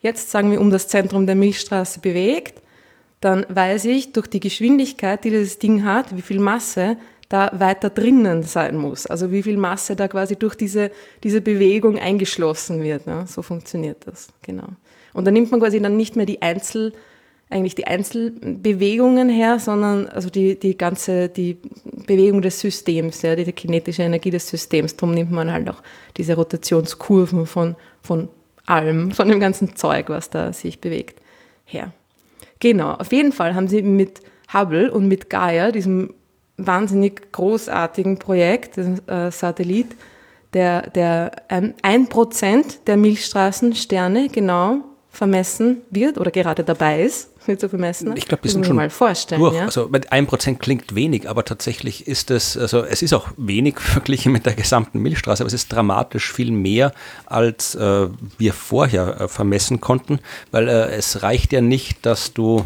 jetzt 0.02 0.30
sagen 0.32 0.52
wir 0.52 0.60
um 0.60 0.69
das 0.69 0.88
Zentrum 0.88 1.26
der 1.26 1.36
Milchstraße 1.36 2.02
bewegt, 2.02 2.62
dann 3.21 3.45
weiß 3.47 3.86
ich 3.86 4.12
durch 4.12 4.28
die 4.28 4.41
Geschwindigkeit, 4.41 5.23
die 5.23 5.30
dieses 5.30 5.58
Ding 5.58 5.86
hat, 5.86 6.15
wie 6.15 6.21
viel 6.21 6.39
Masse 6.39 6.97
da 7.30 7.52
weiter 7.54 7.89
drinnen 7.89 8.43
sein 8.43 8.76
muss. 8.76 9.08
Also 9.08 9.32
wie 9.32 9.43
viel 9.43 9.56
Masse 9.56 9.95
da 9.95 10.10
quasi 10.10 10.36
durch 10.36 10.56
diese, 10.56 10.91
diese 11.23 11.39
Bewegung 11.39 11.97
eingeschlossen 11.97 12.84
wird. 12.84 13.08
Ne? 13.08 13.23
So 13.28 13.41
funktioniert 13.41 14.06
das, 14.06 14.28
genau. 14.41 14.67
Und 15.13 15.26
dann 15.26 15.34
nimmt 15.34 15.52
man 15.52 15.62
quasi 15.62 15.82
dann 15.82 15.95
nicht 15.95 16.17
mehr 16.17 16.26
die 16.26 16.41
Einzel- 16.41 16.91
eigentlich 17.54 17.76
die 17.76 17.88
Einzelbewegungen 17.88 19.30
her, 19.30 19.60
sondern 19.60 20.08
also 20.08 20.30
die, 20.30 20.60
die 20.60 20.78
ganze 20.78 21.30
die 21.30 21.58
Bewegung 22.06 22.42
des 22.42 22.60
Systems, 22.60 23.22
ja, 23.22 23.36
die, 23.36 23.46
die 23.46 23.54
kinetische 23.54 24.04
Energie 24.04 24.32
des 24.32 24.50
Systems. 24.50 24.96
Darum 24.96 25.13
nimmt 25.13 25.32
man 25.32 25.52
halt 25.52 25.70
auch 25.70 25.82
diese 26.18 26.36
Rotationskurven 26.36 27.46
von, 27.46 27.76
von 28.02 28.28
allem, 28.66 29.12
von 29.12 29.30
dem 29.30 29.39
ganzen 29.39 29.76
Zeug, 29.76 30.10
was 30.10 30.30
da 30.30 30.52
sich 30.52 30.80
bewegt, 30.80 31.22
her. 31.66 31.94
Genau, 32.60 32.94
auf 32.94 33.12
jeden 33.12 33.32
Fall 33.32 33.56
haben 33.56 33.68
sie 33.68 33.82
mit 33.82 34.22
Hubble 34.54 34.92
und 34.92 35.08
mit 35.08 35.30
Gaia, 35.30 35.72
diesem 35.72 36.13
wahnsinnig 36.58 37.32
großartigen 37.32 38.20
Projekt, 38.20 38.78
äh, 38.78 39.32
Satellit, 39.32 39.96
der, 40.54 40.89
der 40.92 41.32
ähm, 41.50 41.74
ein 41.82 42.08
Prozent 42.08 42.88
der 42.88 42.98
Milchstraßensterne 42.98 44.30
genau 44.30 44.82
vermessen 45.10 45.82
wird 45.89 46.18
oder 46.18 46.32
gerade 46.32 46.63
dabei 46.63 47.04
ist, 47.04 47.33
wird 47.48 47.60
zu 47.60 47.70
vermessen. 47.70 48.16
Ich 48.16 48.28
glaube, 48.28 48.44
die 48.44 48.50
sind 48.50 48.66
schon 48.66 48.76
mal 48.76 48.90
vorstellen. 48.90 49.42
Durch. 49.42 49.56
Ja? 49.56 49.66
Also 49.66 49.88
mit 49.90 50.12
1% 50.12 50.58
klingt 50.58 50.96
wenig, 50.96 51.30
aber 51.30 51.46
tatsächlich 51.46 52.08
ist 52.08 52.32
es, 52.32 52.58
also 52.58 52.84
es 52.84 53.02
ist 53.02 53.14
auch 53.14 53.30
wenig 53.38 53.80
verglichen 53.80 54.32
mit 54.32 54.46
der 54.46 54.54
gesamten 54.54 55.00
Milchstraße, 55.00 55.44
aber 55.44 55.48
es 55.48 55.54
ist 55.54 55.72
dramatisch 55.72 56.32
viel 56.32 56.52
mehr, 56.52 56.94
als 57.26 57.76
äh, 57.76 58.08
wir 58.38 58.54
vorher 58.54 59.22
äh, 59.22 59.28
vermessen 59.28 59.82
konnten, 59.82 60.20
weil 60.52 60.68
äh, 60.68 60.92
es 60.92 61.24
reicht 61.24 61.54
ja 61.54 61.62
nicht, 61.62 62.06
dass 62.06 62.34
du 62.34 62.66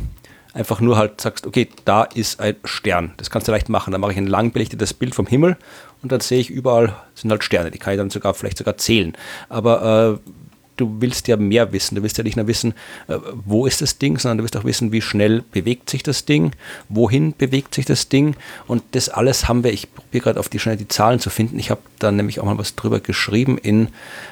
einfach 0.53 0.81
nur 0.81 0.97
halt 0.97 1.21
sagst, 1.21 1.45
okay, 1.45 1.69
da 1.85 2.03
ist 2.03 2.39
ein 2.39 2.55
Stern. 2.63 3.13
Das 3.17 3.29
kannst 3.29 3.47
du 3.47 3.51
leicht 3.51 3.69
machen. 3.69 3.91
Dann 3.91 4.01
mache 4.01 4.11
ich 4.11 4.17
ein 4.17 4.27
lang 4.27 4.51
belichtetes 4.51 4.93
Bild 4.93 5.13
vom 5.13 5.27
Himmel 5.27 5.55
und 6.01 6.11
dann 6.11 6.19
sehe 6.19 6.39
ich 6.39 6.49
überall 6.49 6.95
sind 7.13 7.31
halt 7.31 7.43
Sterne. 7.43 7.71
Die 7.71 7.77
kann 7.77 7.93
ich 7.93 7.99
dann 7.99 8.09
sogar 8.09 8.33
vielleicht 8.33 8.57
sogar 8.57 8.77
zählen. 8.77 9.13
Aber 9.49 10.19
äh, 10.23 10.31
du 10.77 10.97
willst 10.99 11.27
ja 11.27 11.35
mehr 11.37 11.73
wissen. 11.73 11.95
Du 11.95 12.03
willst 12.03 12.17
ja 12.17 12.23
nicht 12.23 12.37
nur 12.37 12.47
wissen, 12.47 12.73
äh, 13.07 13.17
wo 13.45 13.65
ist 13.65 13.81
das 13.81 13.97
Ding, 13.97 14.17
sondern 14.17 14.37
du 14.37 14.43
willst 14.43 14.55
auch 14.55 14.63
wissen, 14.63 14.91
wie 14.91 15.01
schnell 15.01 15.43
bewegt 15.51 15.89
sich 15.89 16.03
das 16.03 16.25
Ding, 16.25 16.51
wohin 16.87 17.33
bewegt 17.37 17.75
sich 17.75 17.85
das 17.85 18.09
Ding. 18.09 18.35
Und 18.67 18.83
das 18.91 19.09
alles 19.09 19.47
haben 19.47 19.63
wir, 19.63 19.73
ich 19.73 19.93
probiere 19.93 20.23
gerade 20.23 20.39
auf 20.39 20.49
die 20.49 20.59
Schnelle 20.59 20.77
die 20.77 20.87
Zahlen 20.87 21.19
zu 21.19 21.29
finden. 21.29 21.59
Ich 21.59 21.69
habe 21.71 21.81
da 21.99 22.11
nämlich 22.11 22.39
auch 22.39 22.45
mal 22.45 22.57
was 22.57 22.75
drüber 22.75 22.99
geschrieben 22.99 23.57
in, 23.57 23.89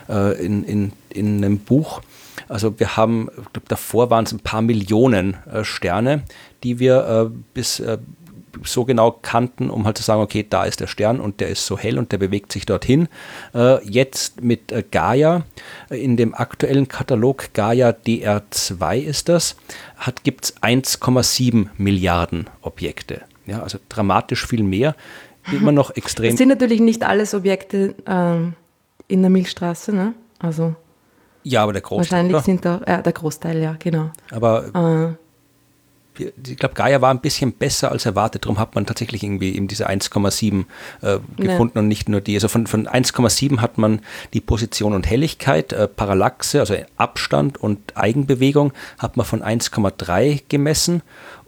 äh, 0.08 0.44
in, 0.44 0.64
in, 0.64 0.92
in 1.10 1.44
einem 1.44 1.60
Buch. 1.60 2.02
Also 2.48 2.80
wir 2.80 2.96
haben, 2.96 3.30
ich 3.30 3.54
glaube, 3.54 3.68
davor 3.68 4.10
waren 4.10 4.26
es 4.26 4.32
ein 4.32 4.40
paar 4.40 4.62
Millionen 4.62 5.36
äh, 5.52 5.64
Sterne, 5.64 6.24
die 6.64 6.80
wir 6.80 7.32
bis 7.54 7.82
so 8.64 8.86
genau 8.86 9.12
kannten, 9.12 9.70
um 9.70 9.86
halt 9.86 9.98
zu 9.98 10.04
sagen, 10.04 10.22
okay, 10.22 10.46
da 10.48 10.64
ist 10.64 10.80
der 10.80 10.88
Stern 10.88 11.20
und 11.20 11.40
der 11.40 11.50
ist 11.50 11.66
so 11.66 11.78
hell 11.78 11.98
und 11.98 12.12
der 12.12 12.18
bewegt 12.18 12.52
sich 12.52 12.66
dorthin. 12.66 13.08
Äh, 13.54 13.84
jetzt 13.86 14.42
mit 14.42 14.72
äh, 14.72 14.84
Gaia, 14.90 15.44
in 15.90 16.18
dem 16.18 16.34
aktuellen 16.34 16.88
Katalog 16.88 17.54
Gaia 17.54 17.90
DR2 17.90 19.00
ist 19.00 19.30
das, 19.30 19.56
gibt 20.24 20.46
es 20.46 20.58
1,7 20.62 21.68
Milliarden 21.78 22.50
Objekte. 22.62 23.22
Ja, 23.46 23.62
also 23.62 23.78
dramatisch 23.90 24.46
viel 24.46 24.64
mehr. 24.64 24.96
Immer 25.52 25.72
noch 25.72 25.92
extrem. 25.96 26.32
Es 26.32 26.38
sind 26.38 26.50
natürlich 26.50 26.82
nicht 26.82 27.04
alles 27.04 27.34
Objekte 27.34 27.96
ähm, 28.08 28.54
in 29.08 29.22
der 29.22 29.30
Milchstraße, 29.30 29.94
ne? 29.94 30.14
Also. 30.40 30.76
Ja, 31.44 31.62
aber 31.62 31.74
der 31.74 31.84
Großteil. 31.84 32.24
Wahrscheinlich 32.24 32.44
sind 32.44 32.66
da, 32.66 32.82
äh, 32.86 33.04
der 33.04 33.14
Großteil, 33.14 33.62
ja, 33.62 33.76
genau. 33.78 34.10
Aber 34.32 35.14
äh, 35.14 35.25
ich 36.20 36.58
glaube, 36.58 36.76
Gaia 36.76 37.02
war 37.02 37.12
ein 37.12 37.22
bisschen 37.22 37.54
besser 37.54 37.92
als 37.92 38.06
erwartet. 38.06 38.46
Darum 38.46 38.60
hat 38.60 38.76
man 38.76 38.86
tatsächlich 38.86 39.24
irgendwie 39.24 39.56
eben 39.56 39.68
diese 39.68 39.90
1,7 39.90 40.66
äh, 41.02 41.20
gefunden 41.38 41.78
ja. 41.78 41.82
und 41.82 41.88
nicht 41.88 42.10
nur 42.10 42.22
die. 42.22 42.36
Also 42.36 42.48
von, 42.48 42.68
von 42.68 42.88
1,7 42.88 43.60
hat 43.60 43.78
man 43.78 44.02
die 44.34 44.42
Position 44.42 44.94
und 44.94 45.08
Helligkeit, 45.08 45.74
äh, 45.74 45.88
Parallaxe, 45.88 46.60
also 46.60 46.76
Abstand 46.98 47.58
und 47.58 47.80
Eigenbewegung, 47.96 48.74
hat 48.98 49.18
man 49.18 49.26
von 49.26 49.42
1,3 49.42 50.44
gemessen 50.48 51.02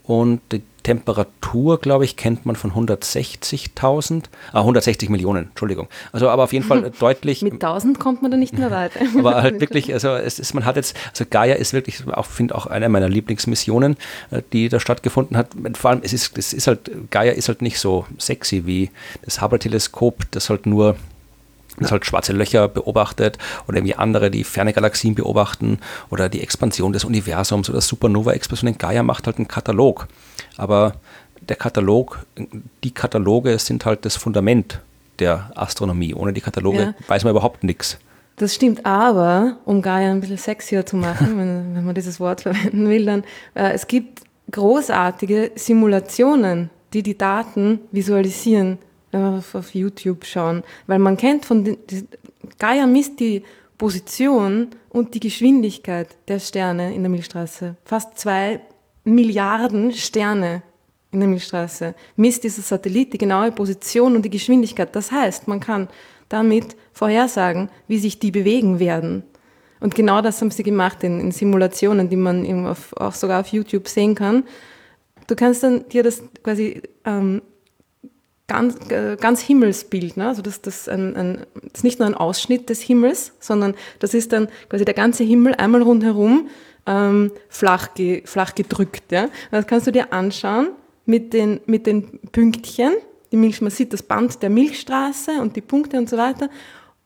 und 0.03 0.41
die 0.51 0.63
Temperatur, 0.88 1.82
glaube 1.82 2.06
ich, 2.06 2.15
kennt 2.15 2.45
man 2.45 2.56
von 2.56 2.71
160.000, 2.71 4.23
ah, 4.54 4.60
160 4.60 5.10
Millionen, 5.10 5.50
Entschuldigung. 5.50 5.89
Also 6.13 6.30
aber 6.30 6.45
auf 6.45 6.54
jeden 6.54 6.63
Fall 6.63 6.93
deutlich. 7.00 7.41
Mit 7.41 7.56
1000 7.56 8.00
kommt 8.00 8.21
man 8.21 8.32
da 8.32 8.38
nicht 8.38 8.58
mehr 8.58 8.71
weiter. 8.71 9.02
aber 9.19 9.36
halt 9.43 9.60
wirklich, 9.60 9.91
also 9.91 10.12
es 10.12 10.39
ist, 10.39 10.54
man 10.54 10.63
hat 10.63 10.78
jetzt, 10.78 10.95
also 11.10 11.26
Gaia 11.30 11.56
ist 11.56 11.73
wirklich, 11.73 12.08
auch 12.08 12.26
finde 12.26 12.56
auch 12.56 12.67
eine 12.67 12.88
meiner 12.88 13.10
Lieblingsmissionen, 13.10 13.97
äh, 14.32 14.41
die 14.54 14.69
da 14.69 14.80
stattgefunden 14.80 15.36
hat. 15.36 15.50
Vor 15.73 15.89
allem, 15.89 16.00
es 16.04 16.13
ist, 16.13 16.38
es 16.38 16.54
ist 16.54 16.67
halt, 16.67 16.89
Gaia 17.12 17.34
ist 17.34 17.50
halt 17.50 17.62
nicht 17.62 17.80
so 17.80 18.06
sexy 18.17 18.65
wie 18.65 18.89
das 19.23 19.41
Hubble-Teleskop, 19.41 20.32
das 20.32 20.50
halt 20.50 20.67
nur 20.67 20.95
das 21.84 21.92
halt 21.92 22.06
schwarze 22.06 22.34
Löcher 22.34 22.68
beobachtet 22.68 23.38
oder 23.68 23.78
irgendwie 23.78 23.96
andere, 23.96 24.32
die 24.32 24.44
ferne 24.44 24.74
Galaxien 24.74 25.16
beobachten 25.16 25.80
oder 26.10 26.30
die 26.30 26.42
Expansion 26.42 26.94
des 26.94 27.04
Universums 27.04 27.70
oder 27.70 27.82
Supernova-Explosionen. 27.82 28.78
Gaia 28.78 29.04
macht 29.04 29.28
halt 29.28 29.38
einen 29.38 29.48
Katalog. 29.48 30.08
Aber 30.58 30.96
der 31.48 31.56
Katalog, 31.56 32.26
die 32.84 32.92
Kataloge 32.92 33.60
sind 33.60 33.86
halt 33.86 34.06
das 34.06 34.16
Fundament 34.16 34.82
der 35.20 35.52
Astronomie. 35.56 36.13
Ohne 36.13 36.34
die 36.34 36.42
Kataloge 36.42 36.80
ja. 36.80 36.94
weiß 37.08 37.24
man 37.24 37.32
überhaupt 37.32 37.63
nichts. 37.63 37.98
Das 38.38 38.54
stimmt, 38.54 38.86
aber 38.86 39.58
um 39.66 39.82
Gaia 39.82 40.12
ein 40.12 40.20
bisschen 40.20 40.38
sexier 40.38 40.86
zu 40.86 40.96
machen, 40.96 41.38
wenn, 41.38 41.76
wenn 41.76 41.86
man 41.86 41.96
dieses 41.96 42.20
Wort 42.20 42.42
verwenden 42.42 42.88
will, 42.88 43.06
dann 43.06 43.24
äh, 43.56 43.72
es 43.72 43.88
gibt 43.88 44.22
großartige 44.52 45.52
Simulationen, 45.56 46.70
die 46.94 47.04
die 47.04 47.18
Daten 47.18 47.80
visualisieren 47.92 48.78
wenn 49.12 49.22
wir 49.22 49.43
auf 49.54 49.74
YouTube 49.74 50.26
schauen, 50.26 50.63
weil 50.88 51.00
man 51.00 51.17
kennt 51.17 51.46
von 51.46 51.63
den, 51.63 51.78
Gaia 52.60 52.88
misst 52.88 53.20
die 53.20 53.43
Position 53.78 54.70
und 54.89 55.13
die 55.13 55.20
Geschwindigkeit 55.20 56.08
der 56.28 56.39
Sterne 56.39 56.93
in 56.93 57.04
der 57.04 57.10
Milchstraße. 57.10 57.76
Fast 57.86 58.17
zwei 58.17 58.60
Milliarden 59.04 59.93
Sterne 59.93 60.63
in 61.12 61.20
der 61.20 61.30
Milchstraße 61.30 61.96
misst 62.15 62.43
dieser 62.43 62.62
Satellit 62.62 63.13
die 63.13 63.17
genaue 63.17 63.52
Position 63.52 64.15
und 64.15 64.24
die 64.24 64.30
Geschwindigkeit. 64.30 64.96
Das 64.96 65.12
heißt, 65.12 65.48
man 65.48 65.60
kann 65.60 65.88
damit 66.30 66.76
vorhersagen, 66.91 67.70
wie 67.88 68.00
sich 68.00 68.20
die 68.20 68.32
bewegen 68.32 68.80
werden. 68.80 69.24
Und 69.80 69.96
genau 69.96 70.22
das 70.22 70.41
haben 70.41 70.52
sie 70.52 70.63
gemacht 70.63 71.04
in, 71.04 71.20
in 71.20 71.32
Simulationen, 71.32 72.10
die 72.10 72.15
man 72.15 72.65
auf, 72.65 72.93
auch 72.98 73.13
sogar 73.13 73.41
auf 73.41 73.48
YouTube 73.48 73.88
sehen 73.88 74.15
kann. 74.15 74.43
Du 75.28 75.36
kannst 75.36 75.63
dann 75.63 75.88
dir 75.89 76.04
das 76.04 76.24
quasi 76.43 76.82
ähm, 77.06 77.41
ganz, 78.48 78.76
äh, 78.90 79.18
ganz 79.20 79.42
Himmelsbild. 79.42 80.18
Ne? 80.18 80.28
Also 80.28 80.42
das, 80.42 80.62
das, 80.62 80.88
ein, 80.88 81.16
ein, 81.16 81.46
das 81.56 81.80
ist 81.80 81.84
nicht 81.84 82.00
nur 82.00 82.08
ein 82.08 82.16
Ausschnitt 82.16 82.70
des 82.70 82.82
Himmels, 82.82 83.34
sondern 83.40 83.76
das 84.00 84.14
ist 84.14 84.32
dann 84.32 84.48
quasi 84.70 84.86
der 84.86 84.94
ganze 84.94 85.24
Himmel 85.24 85.54
einmal 85.56 85.82
rundherum 85.82 86.48
ähm, 86.86 87.32
flach, 87.50 87.94
ge, 87.94 88.26
flach 88.26 88.56
gedrückt. 88.56 89.12
Ja? 89.12 89.30
Das 89.52 89.68
kannst 89.68 89.88
du 89.88 89.92
dir 89.92 90.14
anschauen 90.14 90.70
mit 91.06 91.34
den, 91.34 91.60
mit 91.66 91.86
den 91.86 92.20
Pünktchen. 92.32 92.94
Die 93.32 93.38
Milch, 93.38 93.62
man 93.62 93.72
sieht 93.72 93.92
das 93.92 94.04
Band 94.04 94.42
der 94.42 94.50
Milchstraße 94.50 95.42
und 95.42 95.56
die 95.58 95.62
Punkte 95.62 95.98
und 95.98 96.10
so 96.10 96.18
weiter. 96.18 96.50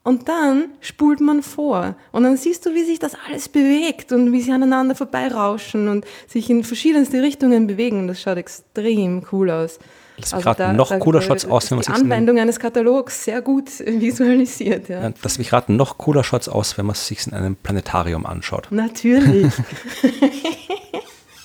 Und 0.03 0.27
dann 0.29 0.65
spult 0.79 1.21
man 1.21 1.43
vor. 1.43 1.95
Und 2.11 2.23
dann 2.23 2.37
siehst 2.37 2.65
du, 2.65 2.73
wie 2.73 2.83
sich 2.83 2.97
das 2.97 3.15
alles 3.27 3.49
bewegt 3.49 4.11
und 4.11 4.31
wie 4.31 4.41
sie 4.41 4.51
aneinander 4.51 4.95
vorbeirauschen 4.95 5.87
und 5.89 6.05
sich 6.27 6.49
in 6.49 6.63
verschiedenste 6.63 7.21
Richtungen 7.21 7.67
bewegen. 7.67 8.07
Das 8.07 8.21
schaut 8.21 8.37
extrem 8.37 9.23
cool 9.31 9.51
aus. 9.51 9.79
Das 10.17 10.33
also 10.33 10.43
gerade 10.43 10.73
noch 10.73 10.97
cooler 10.99 11.21
Shots 11.21 11.45
aus, 11.45 11.71
wenn 11.71 11.77
man 11.77 11.83
sich 11.83 11.95
Die 11.95 12.01
Anwendung 12.01 12.39
eines 12.39 12.59
Katalogs 12.59 13.23
sehr 13.23 13.41
gut 13.41 13.69
visualisiert. 13.85 14.89
Ja. 14.89 15.03
ja 15.03 15.13
das 15.21 15.37
mich 15.37 15.49
gerade 15.49 15.73
noch 15.73 15.97
cooler 15.97 16.23
Shots 16.23 16.47
aus, 16.47 16.77
wenn 16.77 16.85
man 16.85 16.93
es 16.93 17.07
sich 17.07 17.25
in 17.27 17.33
einem 17.33 17.55
Planetarium 17.55 18.25
anschaut. 18.25 18.67
Natürlich. 18.71 19.51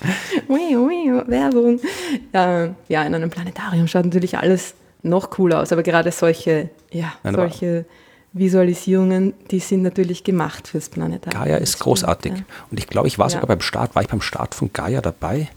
ui, 0.48 0.76
ui, 0.76 1.22
Werbung. 1.26 1.81
Ja, 2.33 2.74
ja, 2.88 3.02
in 3.05 3.14
einem 3.14 3.31
Planetarium 3.31 3.88
schaut 3.88 4.05
natürlich 4.05 4.38
alles 4.38 4.74
noch 5.02 5.31
cooler 5.31 5.61
aus, 5.61 5.72
aber 5.72 5.83
gerade 5.83 6.11
solche, 6.12 6.70
ja, 6.90 7.12
Nein, 7.22 7.35
solche 7.35 7.85
Visualisierungen, 8.33 9.35
die 9.50 9.61
sind 9.61 9.83
natürlich 9.83 10.24
gemacht 10.24 10.68
fürs 10.68 10.88
Planetarium. 10.88 11.42
Gaia 11.42 11.57
ist 11.57 11.79
großartig. 11.79 12.33
Ja. 12.33 12.44
Und 12.70 12.79
ich 12.79 12.87
glaube, 12.87 13.09
ich 13.09 13.18
war 13.18 13.31
sogar 13.31 13.46
beim 13.46 13.61
Start, 13.61 13.94
war 13.94 14.02
ich 14.02 14.09
beim 14.09 14.20
Start 14.20 14.55
von 14.55 14.72
Gaia 14.72 15.00
dabei? 15.00 15.48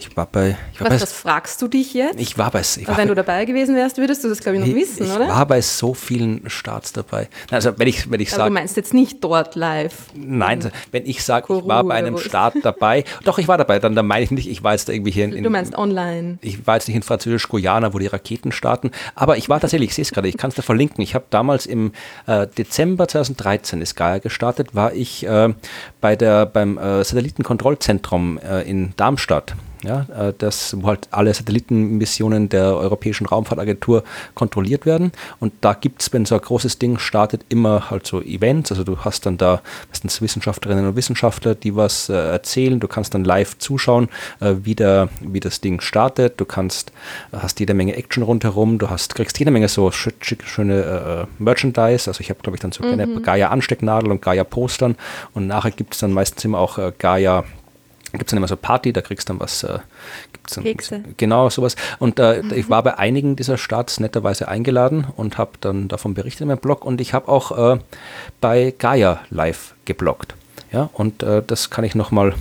Ich 0.00 0.16
war 0.16 0.26
bei. 0.26 0.56
Ich 0.72 0.80
war 0.80 0.86
Was, 0.86 0.94
bei 0.94 0.98
das 1.00 1.12
fragst 1.12 1.60
du 1.60 1.66
dich 1.66 1.92
jetzt? 1.92 2.20
ich 2.20 2.38
war 2.38 2.50
bei. 2.52 2.60
Ich 2.60 2.86
war 2.86 2.90
Aber 2.94 2.98
wenn 3.02 3.08
du 3.08 3.14
dabei 3.16 3.44
gewesen 3.44 3.74
wärst, 3.74 3.96
würdest 3.98 4.22
du 4.22 4.28
das, 4.28 4.38
glaube 4.38 4.58
ich, 4.58 4.64
noch 4.66 4.74
wissen, 4.74 5.06
ich 5.06 5.12
oder? 5.12 5.28
war 5.28 5.44
bei 5.46 5.60
so 5.60 5.92
vielen 5.92 6.48
Starts 6.48 6.92
dabei. 6.92 7.28
Also 7.50 7.76
wenn 7.78 7.88
ich, 7.88 8.08
wenn 8.10 8.20
ich 8.20 8.28
Aber 8.28 8.36
du 8.36 8.42
sage, 8.44 8.54
meinst 8.54 8.76
jetzt 8.76 8.94
nicht 8.94 9.22
dort 9.24 9.56
live. 9.56 9.94
nein, 10.14 10.70
wenn 10.92 11.04
ich 11.04 11.24
sage, 11.24 11.52
ich 11.58 11.66
war 11.66 11.82
bei 11.84 11.94
einem 11.94 12.16
Start 12.18 12.54
dabei, 12.62 13.02
doch 13.24 13.38
ich 13.38 13.48
war 13.48 13.58
dabei, 13.58 13.80
dann, 13.80 13.94
dann 13.96 14.06
meine 14.06 14.22
ich 14.24 14.30
nicht, 14.30 14.48
ich 14.48 14.62
war 14.62 14.72
jetzt 14.72 14.88
irgendwie 14.88 15.10
hier 15.10 15.24
in, 15.24 15.32
in 15.32 15.42
Du 15.44 15.50
meinst 15.50 15.76
online. 15.76 16.38
ich 16.42 16.66
war 16.66 16.76
jetzt 16.76 16.86
nicht 16.86 16.96
in 16.96 17.02
Französisch-Guyana, 17.02 17.92
wo 17.92 17.98
die 17.98 18.06
Raketen 18.06 18.52
starten, 18.52 18.92
aber 19.16 19.36
ich 19.36 19.48
war 19.48 19.58
tatsächlich, 19.60 19.90
ich 19.90 19.94
sehe 19.96 20.02
es 20.02 20.12
gerade, 20.12 20.28
ich 20.28 20.36
kann 20.36 20.50
es 20.50 20.54
da 20.56 20.62
verlinken. 20.62 21.02
Ich 21.02 21.14
habe 21.16 21.24
damals 21.30 21.66
im 21.66 21.92
äh, 22.26 22.46
Dezember 22.46 23.08
2013 23.08 23.82
ist 23.82 23.96
Gaia 23.96 24.18
gestartet, 24.18 24.74
war 24.76 24.92
ich 24.92 25.26
äh, 25.26 25.52
bei 26.00 26.14
der, 26.14 26.46
beim 26.46 26.78
äh, 26.78 27.02
Satellitenkontrollzentrum 27.04 28.38
äh, 28.38 28.62
in 28.62 28.92
Darmstadt. 28.96 29.54
Ja, 29.84 30.06
äh, 30.16 30.32
das, 30.36 30.76
wo 30.80 30.88
halt 30.88 31.08
alle 31.12 31.32
Satellitenmissionen 31.32 32.48
der 32.48 32.76
Europäischen 32.76 33.26
Raumfahrtagentur 33.26 34.02
kontrolliert 34.34 34.86
werden. 34.86 35.12
Und 35.38 35.52
da 35.60 35.72
gibt 35.72 36.02
es, 36.02 36.12
wenn 36.12 36.24
so 36.24 36.34
ein 36.34 36.40
großes 36.40 36.78
Ding 36.78 36.98
startet, 36.98 37.44
immer 37.48 37.88
halt 37.90 38.06
so 38.06 38.20
Events. 38.20 38.72
Also 38.72 38.82
du 38.82 38.98
hast 38.98 39.26
dann 39.26 39.38
da 39.38 39.62
meistens 39.88 40.20
Wissenschaftlerinnen 40.20 40.88
und 40.88 40.96
Wissenschaftler, 40.96 41.54
die 41.54 41.76
was 41.76 42.08
äh, 42.08 42.14
erzählen. 42.14 42.80
Du 42.80 42.88
kannst 42.88 43.14
dann 43.14 43.24
live 43.24 43.58
zuschauen, 43.58 44.08
äh, 44.40 44.54
wie, 44.62 44.74
der, 44.74 45.10
wie 45.20 45.40
das 45.40 45.60
Ding 45.60 45.80
startet. 45.80 46.40
Du 46.40 46.44
kannst, 46.44 46.92
hast 47.32 47.60
jede 47.60 47.74
Menge 47.74 47.94
Action 47.94 48.24
rundherum. 48.24 48.78
Du 48.78 48.90
hast, 48.90 49.14
kriegst 49.14 49.38
jede 49.38 49.52
Menge 49.52 49.68
so 49.68 49.92
schick, 49.92 50.24
schick, 50.24 50.44
schöne 50.44 51.26
äh, 51.38 51.42
Merchandise. 51.42 52.10
Also 52.10 52.20
ich 52.20 52.30
habe, 52.30 52.40
glaube 52.40 52.56
ich, 52.56 52.60
dann 52.60 52.72
so 52.72 52.82
kleine 52.82 53.20
Gaia-Anstecknadel 53.20 54.10
und 54.10 54.22
Gaia-Postern. 54.22 54.96
Und 55.34 55.46
nachher 55.46 55.70
gibt 55.70 55.94
es 55.94 56.00
dann 56.00 56.12
meistens 56.12 56.44
immer 56.44 56.58
auch 56.58 56.78
äh, 56.78 56.92
Gaia- 56.98 57.44
gibt 58.12 58.24
es 58.24 58.30
dann 58.30 58.38
immer 58.38 58.48
so 58.48 58.56
Party, 58.56 58.92
da 58.92 59.00
kriegst 59.00 59.28
du 59.28 59.32
dann 59.32 59.40
was, 59.40 59.62
äh, 59.62 59.78
gibt's 60.32 60.54
dann, 60.54 60.64
Kekse. 60.64 61.02
genau 61.16 61.50
sowas. 61.50 61.76
Und 61.98 62.18
äh, 62.18 62.40
ich 62.54 62.70
war 62.70 62.82
bei 62.82 62.98
einigen 62.98 63.36
dieser 63.36 63.58
Starts 63.58 64.00
netterweise 64.00 64.48
eingeladen 64.48 65.06
und 65.16 65.38
habe 65.38 65.52
dann 65.60 65.88
davon 65.88 66.14
berichtet 66.14 66.42
in 66.42 66.48
meinem 66.48 66.58
Blog 66.58 66.84
und 66.84 67.00
ich 67.00 67.14
habe 67.14 67.28
auch 67.28 67.74
äh, 67.74 67.78
bei 68.40 68.74
Gaia 68.78 69.20
live 69.30 69.74
gebloggt. 69.84 70.34
Ja, 70.72 70.90
und 70.92 71.22
äh, 71.22 71.42
das 71.46 71.70
kann 71.70 71.84
ich 71.84 71.94
nochmal 71.94 72.34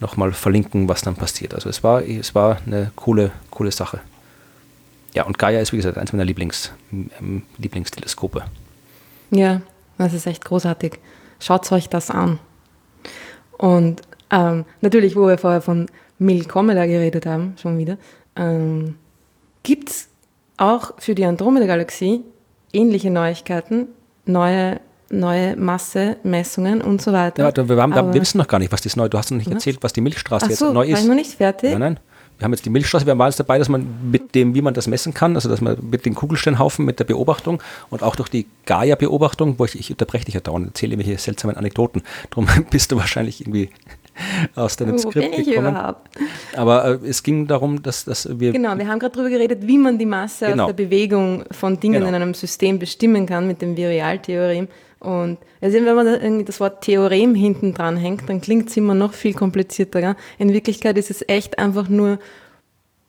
noch 0.00 0.16
mal 0.16 0.32
verlinken, 0.32 0.88
was 0.88 1.02
dann 1.02 1.14
passiert. 1.14 1.54
Also 1.54 1.68
es 1.68 1.82
war, 1.82 2.02
es 2.02 2.34
war 2.34 2.58
eine 2.66 2.92
coole, 2.96 3.32
coole 3.50 3.70
Sache. 3.70 4.00
Ja, 5.14 5.24
und 5.24 5.38
Gaia 5.38 5.60
ist, 5.60 5.72
wie 5.72 5.78
gesagt, 5.78 5.96
eins 5.96 6.12
meiner 6.12 6.26
Lieblings, 6.26 6.72
ähm, 6.92 7.42
Lieblingsteleskope. 7.56 8.44
Ja, 9.30 9.62
das 9.96 10.12
ist 10.12 10.26
echt 10.26 10.44
großartig. 10.44 10.98
Schaut 11.40 11.70
euch 11.72 11.88
das 11.88 12.10
an. 12.10 12.38
Und 13.56 14.02
ähm, 14.30 14.64
natürlich, 14.80 15.16
wo 15.16 15.26
wir 15.28 15.38
vorher 15.38 15.60
von 15.60 15.86
Milkomeda 16.18 16.86
geredet 16.86 17.26
haben, 17.26 17.54
schon 17.60 17.78
wieder, 17.78 17.98
ähm, 18.36 18.96
gibt 19.62 19.90
es 19.90 20.08
auch 20.56 20.92
für 20.98 21.14
die 21.14 21.24
Andromeda-Galaxie 21.24 22.22
ähnliche 22.72 23.10
Neuigkeiten, 23.10 23.88
neue, 24.24 24.80
neue 25.10 25.56
Massemessungen 25.56 26.80
und 26.82 27.00
so 27.02 27.12
weiter. 27.12 27.44
Ja, 27.44 27.52
da- 27.52 27.68
wir, 27.68 27.76
haben, 27.76 27.92
da, 27.92 28.12
wir 28.12 28.20
wissen 28.20 28.38
noch 28.38 28.48
gar 28.48 28.58
nicht, 28.58 28.72
was 28.72 28.80
das 28.82 28.96
neu. 28.96 29.08
Du 29.08 29.18
hast 29.18 29.30
noch 29.30 29.38
nicht 29.38 29.46
Was? 29.48 29.54
erzählt, 29.54 29.78
was 29.82 29.92
die 29.92 30.00
Milchstraße 30.00 30.46
Ach 30.46 30.50
jetzt 30.50 30.58
so, 30.58 30.72
neu 30.72 30.86
war 30.86 30.94
ist. 30.94 31.00
ich 31.02 31.06
noch 31.08 31.14
nicht 31.14 31.32
fertig? 31.32 31.70
Nein, 31.70 31.80
nein. 31.80 32.00
Wir 32.38 32.44
haben 32.44 32.52
jetzt 32.52 32.66
die 32.66 32.70
Milchstraße, 32.70 33.06
wir 33.06 33.16
waren 33.16 33.28
jetzt 33.30 33.40
dabei, 33.40 33.56
dass 33.58 33.70
man 33.70 34.10
mit 34.10 34.34
dem, 34.34 34.54
wie 34.54 34.60
man 34.60 34.74
das 34.74 34.88
messen 34.88 35.14
kann, 35.14 35.36
also 35.36 35.48
dass 35.48 35.62
man 35.62 35.78
mit 35.90 36.04
den 36.04 36.14
Kugelsteinhaufen, 36.14 36.84
mit 36.84 36.98
der 36.98 37.04
Beobachtung 37.04 37.62
und 37.88 38.02
auch 38.02 38.14
durch 38.14 38.28
die 38.28 38.46
Gaia-Beobachtung, 38.66 39.58
wo 39.58 39.64
ich, 39.64 39.78
ich 39.78 39.90
unterbreche 39.90 40.26
dich 40.26 40.34
ja 40.34 40.40
dauernd, 40.40 40.66
erzähle 40.66 40.92
irgendwelche 40.92 41.18
seltsamen 41.18 41.56
Anekdoten. 41.56 42.02
Darum 42.28 42.46
bist 42.70 42.92
du 42.92 42.96
wahrscheinlich 42.96 43.40
irgendwie 43.40 43.70
aus 44.54 44.76
deinem 44.76 44.92
Wo 44.92 45.10
bin 45.10 45.10
Skript 45.10 45.38
ich 45.38 45.46
gekommen. 45.48 45.68
überhaupt? 45.70 46.08
Aber 46.56 46.84
äh, 47.02 47.08
es 47.08 47.22
ging 47.22 47.46
darum, 47.46 47.82
dass, 47.82 48.04
dass 48.04 48.28
wir 48.40 48.52
Genau, 48.52 48.76
wir 48.78 48.86
haben 48.88 48.98
gerade 48.98 49.14
darüber 49.14 49.30
geredet, 49.30 49.66
wie 49.66 49.78
man 49.78 49.98
die 49.98 50.06
Masse 50.06 50.46
Genau. 50.46 50.64
aus 50.64 50.68
der 50.74 50.84
Bewegung 50.84 51.44
von 51.50 51.78
Dingen 51.80 51.94
Genau. 52.00 52.08
in 52.08 52.14
einem 52.14 52.34
System 52.34 52.78
bestimmen 52.78 53.26
kann 53.26 53.46
mit 53.46 53.62
dem 53.62 53.76
Virialtheorem. 53.76 54.68
Und 55.00 55.38
also 55.60 55.76
wenn 55.76 55.94
man 55.94 56.06
da 56.06 56.14
irgendwie 56.14 56.44
das 56.44 56.58
Wort 56.58 56.82
Theorem 56.82 57.34
hinten 57.34 57.74
dran 57.74 57.96
hängt, 57.96 58.28
dann 58.28 58.40
klingt 58.40 58.70
es 58.70 58.76
immer 58.76 58.94
noch 58.94 59.12
viel 59.12 59.34
komplizierter. 59.34 60.00
Gell? 60.00 60.16
In 60.38 60.52
Wirklichkeit 60.52 60.96
ist 60.98 61.10
es 61.10 61.24
echt 61.28 61.58
einfach 61.58 61.88
nur 61.88 62.18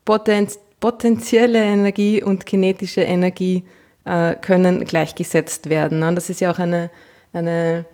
Potenz 0.06 0.60
potenzielle 0.80 1.64
Energie 1.64 2.22
und 2.22 2.46
kinetische 2.46 3.02
Energie 3.02 3.64
äh, 4.06 4.36
können 4.36 4.86
gleichgesetzt 4.86 5.70
werden. 5.70 6.00
Ne? 6.00 6.14
Das 6.14 6.30
ist 6.30 6.40
ja 6.40 6.52
auch 6.52 6.60
eine, 6.60 6.92
eine 7.34 7.86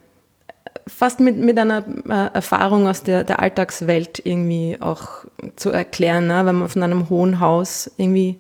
fast 0.88 1.20
mit, 1.20 1.38
mit 1.38 1.58
einer 1.58 1.84
äh, 2.10 2.36
Erfahrung 2.36 2.88
aus 2.88 3.04
der, 3.04 3.24
der 3.24 3.40
Alltagswelt 3.40 4.22
irgendwie 4.26 4.78
auch 4.80 5.26
zu 5.56 5.70
erklären. 5.72 6.28
Ne? 6.28 6.46
Wenn 6.46 6.56
man 6.56 6.70
von 6.70 6.84
einem 6.84 7.10
hohen 7.10 7.40
Haus 7.40 7.90
irgendwie 7.98 8.40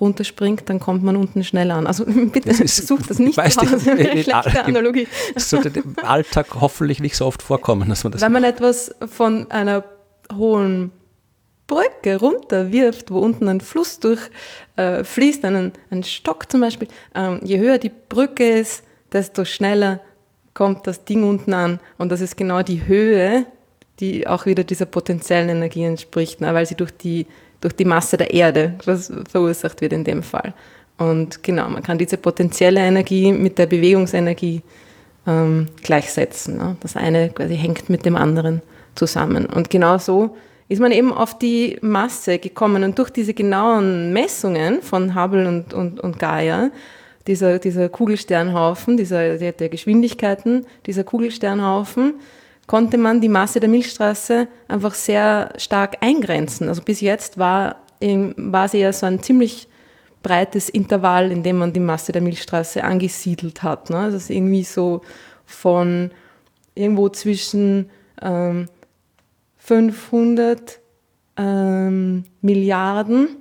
runterspringt, 0.00 0.68
dann 0.68 0.78
kommt 0.80 1.02
man 1.02 1.16
unten 1.16 1.42
schneller 1.44 1.74
an. 1.76 1.86
Also 1.86 2.04
bitte 2.32 2.52
sucht 2.68 3.10
das 3.10 3.18
nicht 3.18 3.36
weiß 3.36 3.54
zu 3.54 3.60
nicht, 3.62 3.72
Hause. 3.72 3.90
in- 3.92 3.98
in- 3.98 4.22
Schlechte 4.24 4.64
Analogie. 4.64 5.08
das 5.34 5.50
sollte 5.50 5.70
im 5.80 5.96
Alltag 6.02 6.46
hoffentlich 6.60 7.00
nicht 7.00 7.16
so 7.16 7.26
oft 7.26 7.42
vorkommen, 7.42 7.88
dass 7.88 8.04
man 8.04 8.12
das 8.12 8.20
Wenn 8.22 8.32
man 8.32 8.44
etwas 8.44 8.94
von 9.08 9.50
einer 9.50 9.84
hohen 10.36 10.92
Brücke 11.66 12.16
runterwirft, 12.18 13.10
wo 13.10 13.18
unten 13.18 13.48
ein 13.48 13.60
Fluss 13.60 13.98
durchfließt, 14.00 15.44
äh, 15.44 15.46
einen, 15.46 15.72
einen 15.90 16.02
Stock 16.04 16.50
zum 16.50 16.60
Beispiel, 16.60 16.88
ähm, 17.14 17.40
je 17.42 17.58
höher 17.58 17.78
die 17.78 17.90
Brücke 18.08 18.48
ist, 18.48 18.84
desto 19.12 19.44
schneller 19.44 20.00
kommt 20.58 20.88
das 20.88 21.04
Ding 21.04 21.22
unten 21.22 21.54
an. 21.54 21.78
Und 21.98 22.10
das 22.10 22.20
ist 22.20 22.36
genau 22.36 22.62
die 22.62 22.84
Höhe, 22.88 23.46
die 24.00 24.26
auch 24.26 24.44
wieder 24.44 24.64
dieser 24.64 24.86
potenziellen 24.86 25.48
Energie 25.48 25.84
entspricht, 25.84 26.40
ne, 26.40 26.52
weil 26.52 26.66
sie 26.66 26.74
durch 26.74 26.90
die, 26.90 27.26
durch 27.60 27.74
die 27.76 27.84
Masse 27.84 28.16
der 28.16 28.34
Erde 28.34 28.74
verursacht 29.30 29.80
wird 29.80 29.92
in 29.92 30.02
dem 30.02 30.24
Fall. 30.24 30.52
Und 30.96 31.44
genau, 31.44 31.68
man 31.68 31.84
kann 31.84 31.96
diese 31.96 32.16
potenzielle 32.16 32.80
Energie 32.80 33.30
mit 33.30 33.56
der 33.56 33.66
Bewegungsenergie 33.66 34.62
ähm, 35.28 35.68
gleichsetzen. 35.84 36.56
Ne? 36.56 36.76
Das 36.80 36.96
eine 36.96 37.30
quasi 37.30 37.56
hängt 37.56 37.88
mit 37.88 38.04
dem 38.04 38.16
anderen 38.16 38.60
zusammen. 38.96 39.46
Und 39.46 39.70
genau 39.70 39.98
so 39.98 40.36
ist 40.68 40.80
man 40.80 40.90
eben 40.90 41.12
auf 41.12 41.38
die 41.38 41.78
Masse 41.82 42.40
gekommen. 42.40 42.82
Und 42.82 42.98
durch 42.98 43.10
diese 43.10 43.32
genauen 43.32 44.12
Messungen 44.12 44.82
von 44.82 45.14
Hubble 45.14 45.46
und, 45.46 45.72
und, 45.72 46.00
und 46.00 46.18
Gaia, 46.18 46.72
dieser, 47.28 47.58
dieser 47.58 47.88
Kugelsternhaufen, 47.88 48.96
dieser, 48.96 49.38
der, 49.38 49.52
der 49.52 49.68
Geschwindigkeiten 49.68 50.66
dieser 50.86 51.04
Kugelsternhaufen, 51.04 52.14
konnte 52.66 52.98
man 52.98 53.20
die 53.20 53.28
Masse 53.28 53.60
der 53.60 53.68
Milchstraße 53.68 54.48
einfach 54.66 54.94
sehr 54.94 55.52
stark 55.56 55.98
eingrenzen. 56.00 56.68
Also 56.68 56.82
bis 56.82 57.00
jetzt 57.00 57.38
war, 57.38 57.76
war 58.00 58.68
sie 58.68 58.78
ja 58.78 58.92
so 58.92 59.06
ein 59.06 59.22
ziemlich 59.22 59.68
breites 60.22 60.68
Intervall, 60.68 61.30
in 61.30 61.42
dem 61.42 61.58
man 61.58 61.72
die 61.72 61.80
Masse 61.80 62.12
der 62.12 62.22
Milchstraße 62.22 62.82
angesiedelt 62.82 63.62
hat. 63.62 63.90
Ne? 63.90 63.98
Also 63.98 64.16
es 64.16 64.24
ist 64.24 64.30
irgendwie 64.30 64.64
so 64.64 65.02
von 65.46 66.10
irgendwo 66.74 67.08
zwischen 67.08 67.90
ähm, 68.20 68.68
500 69.58 70.80
ähm, 71.36 72.24
Milliarden 72.40 73.36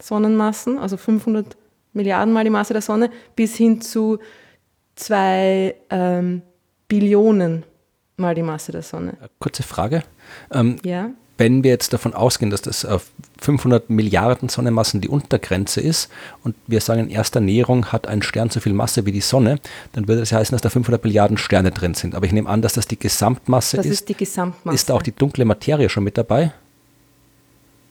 Sonnenmassen, 0.00 0.78
also 0.78 0.96
500 0.96 1.56
Milliarden 1.92 2.32
mal 2.32 2.44
die 2.44 2.50
Masse 2.50 2.72
der 2.72 2.82
Sonne, 2.82 3.10
bis 3.36 3.56
hin 3.56 3.80
zu 3.80 4.18
zwei 4.96 5.74
ähm, 5.90 6.42
Billionen 6.88 7.64
mal 8.16 8.34
die 8.34 8.42
Masse 8.42 8.72
der 8.72 8.82
Sonne. 8.82 9.16
Kurze 9.38 9.62
Frage. 9.62 10.02
Ähm, 10.52 10.76
Ja? 10.84 11.10
wenn 11.40 11.62
wir 11.62 11.70
jetzt 11.70 11.92
davon 11.92 12.14
ausgehen, 12.14 12.50
dass 12.50 12.62
das 12.62 12.84
auf 12.84 13.12
500 13.40 13.90
Milliarden 13.90 14.48
Sonnenmassen 14.48 15.00
die 15.00 15.08
Untergrenze 15.08 15.80
ist 15.80 16.10
und 16.42 16.56
wir 16.66 16.80
sagen, 16.80 17.02
in 17.02 17.10
erster 17.10 17.38
Näherung 17.38 17.92
hat 17.92 18.08
ein 18.08 18.22
Stern 18.22 18.50
so 18.50 18.58
viel 18.58 18.72
Masse 18.72 19.06
wie 19.06 19.12
die 19.12 19.20
Sonne, 19.20 19.60
dann 19.92 20.08
würde 20.08 20.18
das 20.22 20.32
heißen, 20.32 20.52
dass 20.52 20.62
da 20.62 20.68
500 20.68 21.04
Milliarden 21.04 21.38
Sterne 21.38 21.70
drin 21.70 21.94
sind. 21.94 22.16
Aber 22.16 22.26
ich 22.26 22.32
nehme 22.32 22.48
an, 22.50 22.60
dass 22.60 22.72
das 22.72 22.88
die 22.88 22.98
Gesamtmasse 22.98 23.76
Das 23.76 23.86
ist. 23.86 23.92
ist 23.92 24.08
die 24.08 24.14
Gesamtmasse. 24.16 24.74
Ist 24.74 24.90
da 24.90 24.94
auch 24.94 25.02
die 25.02 25.12
dunkle 25.12 25.44
Materie 25.44 25.88
schon 25.88 26.02
mit 26.02 26.18
dabei? 26.18 26.52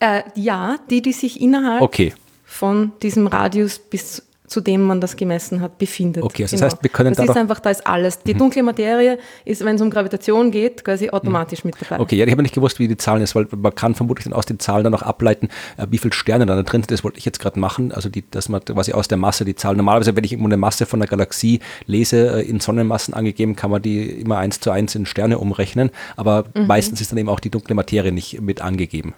äh, 0.01 0.23
ja, 0.35 0.75
die, 0.89 1.01
die 1.01 1.13
sich 1.13 1.39
innerhalb 1.39 1.81
Okay. 1.81 2.13
Von 2.49 2.93
diesem 3.03 3.27
Radius 3.27 3.77
bis 3.77 4.23
zu 4.47 4.61
dem 4.61 4.81
man 4.81 5.01
das 5.01 5.17
gemessen 5.17 5.59
hat, 5.59 5.77
befindet. 5.77 6.23
Okay, 6.23 6.43
also 6.43 6.55
das 6.55 6.63
heißt, 6.63 6.77
wir 6.81 6.89
können 6.89 7.09
das 7.13 7.17
da 7.17 7.23
ist 7.23 7.35
Mhm. 7.35 7.41
einfach, 7.41 7.59
da 7.59 7.69
ist 7.69 7.85
alles. 7.85 8.19
Die 8.19 8.33
dunkle 8.33 8.63
Materie 8.63 9.19
ist, 9.43 9.65
wenn 9.65 9.75
es 9.75 9.81
um 9.81 9.89
Gravitation 9.89 10.51
geht, 10.51 10.85
quasi 10.85 11.09
automatisch 11.09 11.65
mit 11.65 11.75
dabei. 11.81 11.99
Okay, 12.01 12.15
ja, 12.15 12.23
ich 12.25 12.31
habe 12.31 12.41
nicht 12.43 12.55
gewusst, 12.55 12.79
wie 12.79 12.87
die 12.87 12.95
Zahlen 12.95 13.21
ist, 13.21 13.35
weil 13.35 13.45
man 13.57 13.75
kann 13.75 13.93
vermutlich 13.93 14.23
dann 14.23 14.31
aus 14.31 14.45
den 14.45 14.57
Zahlen 14.59 14.85
dann 14.85 14.93
auch 14.95 15.01
ableiten, 15.01 15.49
äh, 15.75 15.87
wie 15.89 15.97
viele 15.97 16.13
Sterne 16.13 16.45
da 16.45 16.55
drin 16.63 16.81
sind. 16.83 16.91
Das 16.91 17.03
wollte 17.03 17.17
ich 17.17 17.25
jetzt 17.25 17.39
gerade 17.41 17.59
machen. 17.59 17.91
Also, 17.91 18.07
die, 18.07 18.23
dass 18.31 18.47
man 18.47 18.63
quasi 18.63 18.93
aus 18.93 19.09
der 19.09 19.17
Masse 19.17 19.43
die 19.43 19.53
Zahl. 19.55 19.75
Normalerweise, 19.75 20.15
wenn 20.15 20.23
ich 20.23 20.31
irgendwo 20.31 20.47
eine 20.47 20.55
Masse 20.55 20.85
von 20.85 21.01
einer 21.01 21.09
Galaxie 21.09 21.59
lese, 21.85 22.37
äh, 22.41 22.49
in 22.49 22.61
Sonnenmassen 22.61 23.13
angegeben, 23.13 23.57
kann 23.57 23.69
man 23.69 23.81
die 23.81 24.01
immer 24.11 24.37
eins 24.37 24.61
zu 24.61 24.71
eins 24.71 24.95
in 24.95 25.05
Sterne 25.05 25.39
umrechnen. 25.39 25.89
Aber 26.15 26.45
Mhm. 26.55 26.67
meistens 26.67 27.01
ist 27.01 27.11
dann 27.11 27.17
eben 27.19 27.27
auch 27.27 27.41
die 27.41 27.49
dunkle 27.49 27.75
Materie 27.75 28.13
nicht 28.13 28.39
mit 28.39 28.61
angegeben. 28.61 29.13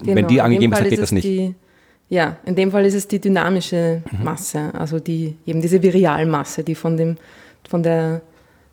Genau, 0.00 0.14
wenn 0.14 0.26
die 0.26 0.42
angegeben 0.42 0.74
ist, 0.74 0.78
dann 0.82 0.90
geht 0.90 1.00
das 1.00 1.10
nicht. 1.12 1.26
Ja, 2.08 2.36
in 2.44 2.54
dem 2.54 2.70
Fall 2.70 2.84
ist 2.86 2.94
es 2.94 3.08
die 3.08 3.20
dynamische 3.20 4.02
Mhm. 4.10 4.24
Masse, 4.24 4.70
also 4.74 5.00
die, 5.00 5.36
eben 5.44 5.60
diese 5.60 5.82
Virialmasse, 5.82 6.62
die 6.62 6.74
von 6.74 6.96
dem, 6.96 7.16
von 7.68 7.82
der, 7.82 8.20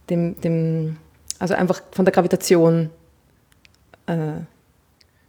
dem, 0.09 0.39
dem, 0.41 0.97
also 1.39 1.55
einfach 1.55 1.81
von 1.91 2.05
der 2.05 2.11
Gravitation 2.13 2.89
äh, 4.05 4.41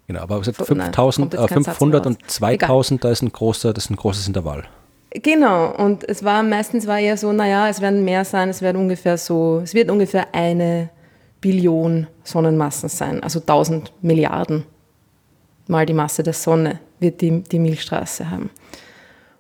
Genau, 0.07 0.21
aber 0.21 0.45
5000, 0.45 1.35
äh, 1.35 1.49
500 1.49 2.07
und 2.07 2.31
2000, 2.31 3.01
Egal. 3.01 3.09
da 3.09 3.13
ist 3.13 3.23
ein 3.23 3.33
großer, 3.33 3.73
das 3.73 3.85
ist 3.85 3.91
ein 3.91 3.97
großes 3.97 4.27
Intervall. 4.29 4.65
Genau, 5.11 5.71
und 5.77 6.07
es 6.07 6.23
war 6.23 6.43
meistens 6.43 6.87
war 6.87 6.99
eher 6.99 7.17
so, 7.17 7.33
naja, 7.33 7.69
es 7.71 7.81
werden 7.81 8.05
mehr 8.05 8.25
sein, 8.27 8.51
es 8.51 8.61
werden 8.61 8.77
ungefähr 8.83 9.17
so, 9.17 9.61
es 9.63 9.73
wird 9.73 9.91
ungefähr 9.91 10.35
eine 10.35 10.91
Billion 11.41 12.07
Sonnenmassen 12.23 12.89
sein, 12.91 13.23
also 13.23 13.39
1000 13.41 13.93
Milliarden 14.03 14.65
mal 15.69 15.87
die 15.87 15.95
Masse 15.95 16.23
der 16.23 16.35
Sonne 16.35 16.81
wird 17.01 17.21
die, 17.21 17.43
die 17.43 17.59
Milchstraße 17.59 18.31
haben. 18.31 18.51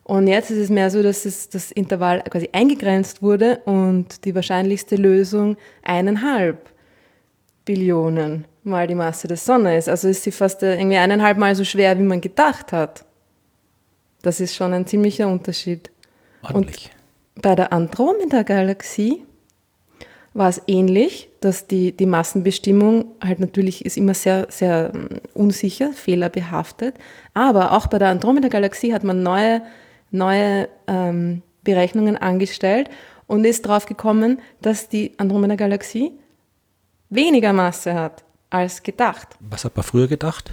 Und 0.04 0.26
jetzt 0.26 0.50
ist 0.50 0.58
es 0.58 0.68
mehr 0.68 0.90
so, 0.90 1.02
dass 1.02 1.24
es, 1.24 1.48
das 1.48 1.70
Intervall 1.70 2.22
quasi 2.28 2.50
eingegrenzt 2.52 3.22
wurde 3.22 3.60
und 3.64 4.24
die 4.26 4.34
wahrscheinlichste 4.34 4.96
Lösung 4.96 5.56
eineinhalb 5.82 6.70
Billionen 7.64 8.44
mal 8.64 8.86
die 8.86 8.94
Masse 8.94 9.28
der 9.28 9.38
Sonne 9.38 9.76
ist. 9.76 9.88
Also 9.88 10.08
ist 10.08 10.22
sie 10.22 10.30
fast 10.30 10.62
äh, 10.62 10.76
irgendwie 10.76 10.96
eineinhalb 10.96 11.38
Mal 11.38 11.54
so 11.54 11.64
schwer, 11.64 11.98
wie 11.98 12.02
man 12.02 12.20
gedacht 12.20 12.72
hat. 12.72 13.04
Das 14.22 14.40
ist 14.40 14.54
schon 14.54 14.72
ein 14.72 14.86
ziemlicher 14.86 15.28
Unterschied. 15.28 15.90
Ordentlich. 16.42 16.90
Und 17.34 17.42
bei 17.42 17.54
der 17.54 17.72
Andromeda-Galaxie 17.72 19.22
war 20.34 20.48
es 20.48 20.60
ähnlich, 20.66 21.30
dass 21.40 21.68
die, 21.68 21.92
die 21.96 22.06
Massenbestimmung 22.06 23.06
halt 23.24 23.38
natürlich 23.38 23.84
ist 23.86 23.96
immer 23.96 24.14
sehr, 24.14 24.48
sehr 24.50 24.90
ähm, 24.92 25.08
unsicher, 25.32 25.92
fehlerbehaftet. 25.92 26.96
Aber 27.32 27.72
auch 27.72 27.86
bei 27.86 27.98
der 27.98 28.08
Andromeda-Galaxie 28.08 28.92
hat 28.92 29.04
man 29.04 29.22
neue, 29.22 29.62
neue 30.10 30.68
ähm, 30.88 31.42
Berechnungen 31.62 32.16
angestellt 32.16 32.90
und 33.28 33.44
ist 33.44 33.64
darauf 33.64 33.86
gekommen, 33.86 34.40
dass 34.60 34.88
die 34.88 35.12
Andromeda-Galaxie 35.18 36.12
weniger 37.10 37.52
Masse 37.52 37.94
hat 37.94 38.24
als 38.50 38.82
gedacht. 38.82 39.28
Was 39.38 39.64
hat 39.64 39.76
man 39.76 39.84
früher 39.84 40.08
gedacht? 40.08 40.52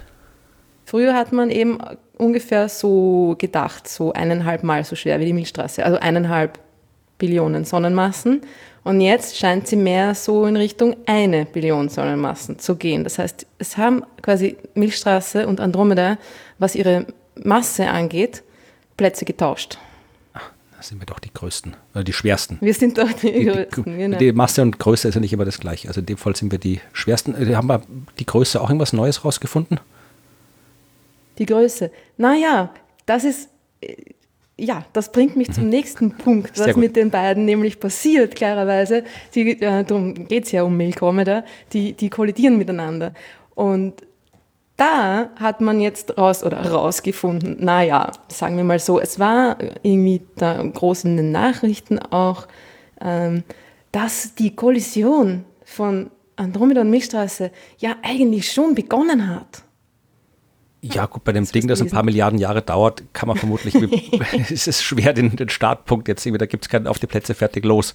Früher 0.84 1.14
hat 1.14 1.32
man 1.32 1.50
eben 1.50 1.78
ungefähr 2.18 2.68
so 2.68 3.34
gedacht, 3.38 3.88
so 3.88 4.12
eineinhalb 4.12 4.62
Mal 4.62 4.84
so 4.84 4.94
schwer 4.94 5.18
wie 5.18 5.24
die 5.24 5.32
Milchstraße, 5.32 5.84
also 5.84 5.98
eineinhalb 5.98 6.60
Billionen 7.18 7.64
Sonnenmassen. 7.64 8.42
Und 8.84 9.00
jetzt 9.00 9.36
scheint 9.36 9.68
sie 9.68 9.76
mehr 9.76 10.14
so 10.14 10.44
in 10.44 10.56
Richtung 10.56 10.96
eine 11.06 11.44
Billion 11.44 11.88
Sonnenmassen 11.88 12.58
zu 12.58 12.74
gehen. 12.74 13.04
Das 13.04 13.18
heißt, 13.18 13.46
es 13.58 13.76
haben 13.76 14.04
quasi 14.22 14.56
Milchstraße 14.74 15.46
und 15.46 15.60
Andromeda, 15.60 16.18
was 16.58 16.74
ihre 16.74 17.06
Masse 17.36 17.88
angeht, 17.88 18.42
Plätze 18.96 19.24
getauscht. 19.24 19.78
Ach, 20.32 20.50
da 20.76 20.82
sind 20.82 21.00
wir 21.00 21.06
doch 21.06 21.20
die 21.20 21.32
größten, 21.32 21.76
oder 21.94 22.02
die 22.02 22.12
schwersten. 22.12 22.58
Wir 22.60 22.74
sind 22.74 22.98
doch 22.98 23.12
die, 23.12 23.32
die 23.32 23.44
größten. 23.44 23.84
Die, 23.84 23.96
genau. 23.96 24.18
die, 24.18 24.32
Masse 24.32 24.62
und 24.62 24.78
Größe 24.80 25.08
ist 25.08 25.14
ja 25.14 25.20
nicht 25.20 25.32
immer 25.32 25.44
das 25.44 25.60
gleiche. 25.60 25.86
Also 25.86 26.00
in 26.00 26.06
dem 26.06 26.16
Fall 26.16 26.34
sind 26.34 26.50
wir 26.50 26.58
die 26.58 26.80
schwersten. 26.92 27.34
Äh, 27.34 27.54
haben 27.54 27.68
wir 27.68 27.82
die 28.18 28.26
Größe 28.26 28.60
auch 28.60 28.68
irgendwas 28.68 28.92
Neues 28.92 29.24
rausgefunden? 29.24 29.78
Die 31.38 31.46
Größe. 31.46 31.92
Naja, 32.16 32.74
das 33.06 33.22
ist 33.22 33.48
äh, 33.80 33.94
ja, 34.62 34.84
das 34.92 35.10
bringt 35.10 35.36
mich 35.36 35.50
zum 35.50 35.64
mhm. 35.64 35.70
nächsten 35.70 36.12
Punkt, 36.12 36.58
was 36.58 36.76
mit 36.76 36.94
den 36.94 37.10
beiden 37.10 37.44
nämlich 37.44 37.80
passiert, 37.80 38.36
klarerweise. 38.36 39.02
Die, 39.34 39.60
äh, 39.60 39.84
darum 39.84 40.14
geht 40.28 40.44
es 40.44 40.52
ja 40.52 40.62
um 40.62 40.76
Milchrometer, 40.76 41.44
die, 41.72 41.94
die 41.94 42.08
kollidieren 42.08 42.58
miteinander. 42.58 43.12
Und 43.54 43.94
da 44.76 45.30
hat 45.36 45.60
man 45.60 45.80
jetzt 45.80 46.16
raus 46.16 46.44
oder 46.44 46.64
rausgefunden, 46.64 47.56
naja, 47.60 48.12
sagen 48.28 48.56
wir 48.56 48.64
mal 48.64 48.78
so, 48.78 49.00
es 49.00 49.18
war 49.18 49.58
irgendwie 49.82 50.22
da 50.36 50.62
groß 50.62 51.04
in 51.04 51.16
den 51.16 51.32
Nachrichten 51.32 51.98
auch, 51.98 52.46
ähm, 53.00 53.42
dass 53.90 54.34
die 54.36 54.54
Kollision 54.54 55.44
von 55.64 56.10
Andromeda 56.36 56.80
und 56.80 56.90
Milchstraße 56.90 57.50
ja 57.78 57.96
eigentlich 58.02 58.50
schon 58.50 58.74
begonnen 58.74 59.28
hat. 59.28 59.64
Ja, 60.84 61.06
gut, 61.06 61.22
bei 61.22 61.32
dem 61.32 61.44
das 61.44 61.52
Ding, 61.52 61.68
das 61.68 61.80
ein 61.80 61.90
paar 61.90 62.02
Milliarden 62.02 62.40
Jahre 62.40 62.60
dauert, 62.60 63.04
kann 63.12 63.28
man 63.28 63.36
vermutlich, 63.36 63.74
es 64.50 64.66
ist 64.66 64.82
schwer, 64.82 65.12
den, 65.12 65.36
den 65.36 65.48
Startpunkt 65.48 66.08
jetzt 66.08 66.26
irgendwie, 66.26 66.38
da 66.38 66.46
gibt 66.46 66.64
es 66.64 66.68
keinen 66.68 66.88
auf 66.88 66.98
die 66.98 67.06
Plätze 67.06 67.34
fertig 67.34 67.64
los. 67.64 67.94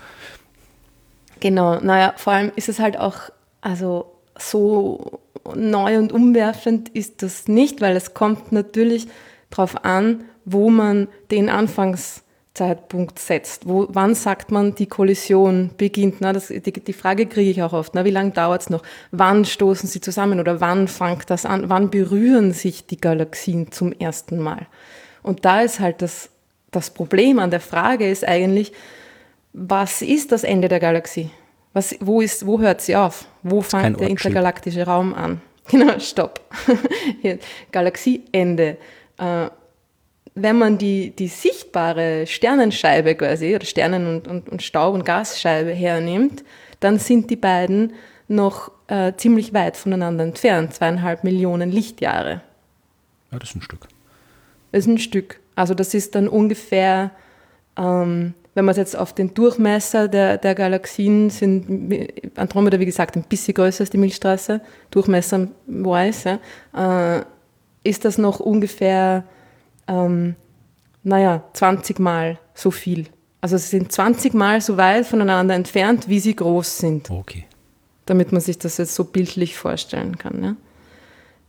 Genau, 1.42 1.80
naja, 1.82 2.14
vor 2.16 2.34
allem 2.34 2.52
ist 2.56 2.70
es 2.70 2.80
halt 2.80 2.98
auch, 2.98 3.16
also 3.62 4.14
so 4.40 5.20
neu 5.56 5.98
und 5.98 6.12
umwerfend 6.14 6.90
ist 6.90 7.22
das 7.24 7.48
nicht, 7.48 7.82
weil 7.82 7.96
es 7.96 8.14
kommt 8.14 8.52
natürlich 8.52 9.08
darauf 9.50 9.84
an, 9.84 10.24
wo 10.46 10.70
man 10.70 11.08
den 11.30 11.50
Anfangs 11.50 12.24
Zeitpunkt 12.58 13.20
setzt. 13.20 13.68
Wo, 13.68 13.88
wann 13.90 14.16
sagt 14.16 14.52
man, 14.52 14.74
die 14.74 14.88
Kollision 14.88 15.70
beginnt? 15.78 16.22
Na, 16.22 16.34
das, 16.34 16.48
die, 16.48 16.62
die 16.62 16.94
Frage 16.94 17.28
kriege 17.28 17.52
ich 17.52 17.62
auch 17.62 17.74
oft. 17.74 17.94
Na, 17.94 18.04
wie 18.04 18.10
lange 18.10 18.32
dauert 18.32 18.64
es 18.64 18.70
noch? 18.72 18.82
Wann 19.12 19.46
stoßen 19.46 19.88
sie 19.88 20.02
zusammen 20.02 20.40
oder 20.40 20.60
wann 20.60 20.88
fängt 20.88 21.30
das 21.30 21.46
an? 21.46 21.70
Wann 21.70 21.92
berühren 21.92 22.52
sich 22.54 22.88
die 22.88 23.00
Galaxien 23.00 23.72
zum 23.72 23.92
ersten 23.92 24.40
Mal? 24.40 24.66
Und 25.22 25.46
da 25.46 25.62
ist 25.62 25.80
halt 25.80 26.02
das, 26.02 26.30
das 26.72 26.90
Problem 26.90 27.38
an 27.38 27.52
der 27.52 27.60
Frage 27.60 28.10
ist 28.10 28.28
eigentlich, 28.28 28.74
was 29.54 30.02
ist 30.02 30.32
das 30.32 30.44
Ende 30.44 30.68
der 30.68 30.80
Galaxie? 30.80 31.30
Was, 31.74 31.96
wo, 32.00 32.22
ist, 32.22 32.48
wo 32.48 32.60
hört 32.60 32.82
sie 32.82 32.96
auf? 32.96 33.26
Wo 33.44 33.62
fängt 33.62 34.00
der 34.00 34.10
intergalaktische 34.10 34.84
Raum 34.84 35.14
an? 35.14 35.42
Genau, 35.70 36.00
stopp. 36.00 36.40
Galaxieende. 37.74 38.78
Äh, 39.18 39.50
wenn 40.42 40.58
man 40.58 40.78
die, 40.78 41.12
die 41.12 41.28
sichtbare 41.28 42.28
Sternenscheibe 42.28 43.16
quasi, 43.16 43.56
oder 43.56 43.66
Sternen- 43.66 44.08
und, 44.08 44.28
und, 44.28 44.50
und 44.50 44.62
Staub- 44.62 44.94
und 44.94 45.04
Gasscheibe 45.04 45.72
hernimmt, 45.72 46.44
dann 46.80 47.00
sind 47.00 47.30
die 47.30 47.36
beiden 47.36 47.94
noch 48.28 48.72
äh, 48.88 49.14
ziemlich 49.18 49.54
weit 49.54 49.78
voneinander 49.78 50.24
entfernt, 50.24 50.74
zweieinhalb 50.74 51.24
Millionen 51.24 51.72
Lichtjahre. 51.72 52.42
Ja, 53.32 53.40
das 53.40 53.50
ist 53.50 53.56
ein 53.56 53.62
Stück. 53.62 53.88
Das 54.72 54.80
ist 54.80 54.88
ein 54.88 54.98
Stück. 55.00 55.40
Also 55.56 55.74
das 55.74 55.94
ist 55.94 56.14
dann 56.14 56.28
ungefähr, 56.28 57.12
ähm, 57.78 58.34
wenn 58.54 58.66
man 58.66 58.72
es 58.72 58.78
jetzt 58.78 58.96
auf 58.96 59.14
den 59.14 59.34
Durchmesser 59.34 60.08
der, 60.08 60.38
der 60.38 60.56
Galaxien 60.56 61.30
sind, 61.30 62.12
Andromeda, 62.36 62.80
wie 62.80 62.86
gesagt, 62.86 63.16
ein 63.16 63.24
bisschen 63.24 63.54
größer 63.54 63.82
als 63.82 63.90
die 63.90 63.98
Milchstraße, 63.98 64.62
Durchmesser 64.92 65.48
weiß, 65.68 66.26
ja, 66.26 67.18
äh, 67.18 67.24
ist 67.84 68.06
das 68.06 68.18
noch 68.18 68.40
ungefähr 68.40 69.24
ähm, 69.88 70.36
naja, 71.04 71.44
20 71.54 72.00
Mal 72.00 72.40
so 72.54 72.72
viel. 72.72 73.08
Also 73.42 73.58
sie 73.58 73.68
sind 73.68 73.92
20 73.92 74.34
Mal 74.34 74.62
so 74.62 74.78
weit 74.78 75.06
voneinander 75.06 75.56
entfernt, 75.56 76.10
wie 76.10 76.20
sie 76.20 76.36
groß 76.36 76.80
sind. 76.80 77.10
Okay. 77.10 77.46
Damit 78.06 78.32
man 78.32 78.42
sich 78.42 78.58
das 78.58 78.78
jetzt 78.78 78.96
so 78.96 79.06
bildlich 79.06 79.56
vorstellen 79.56 80.18
kann. 80.18 80.44
Ja? 80.44 80.56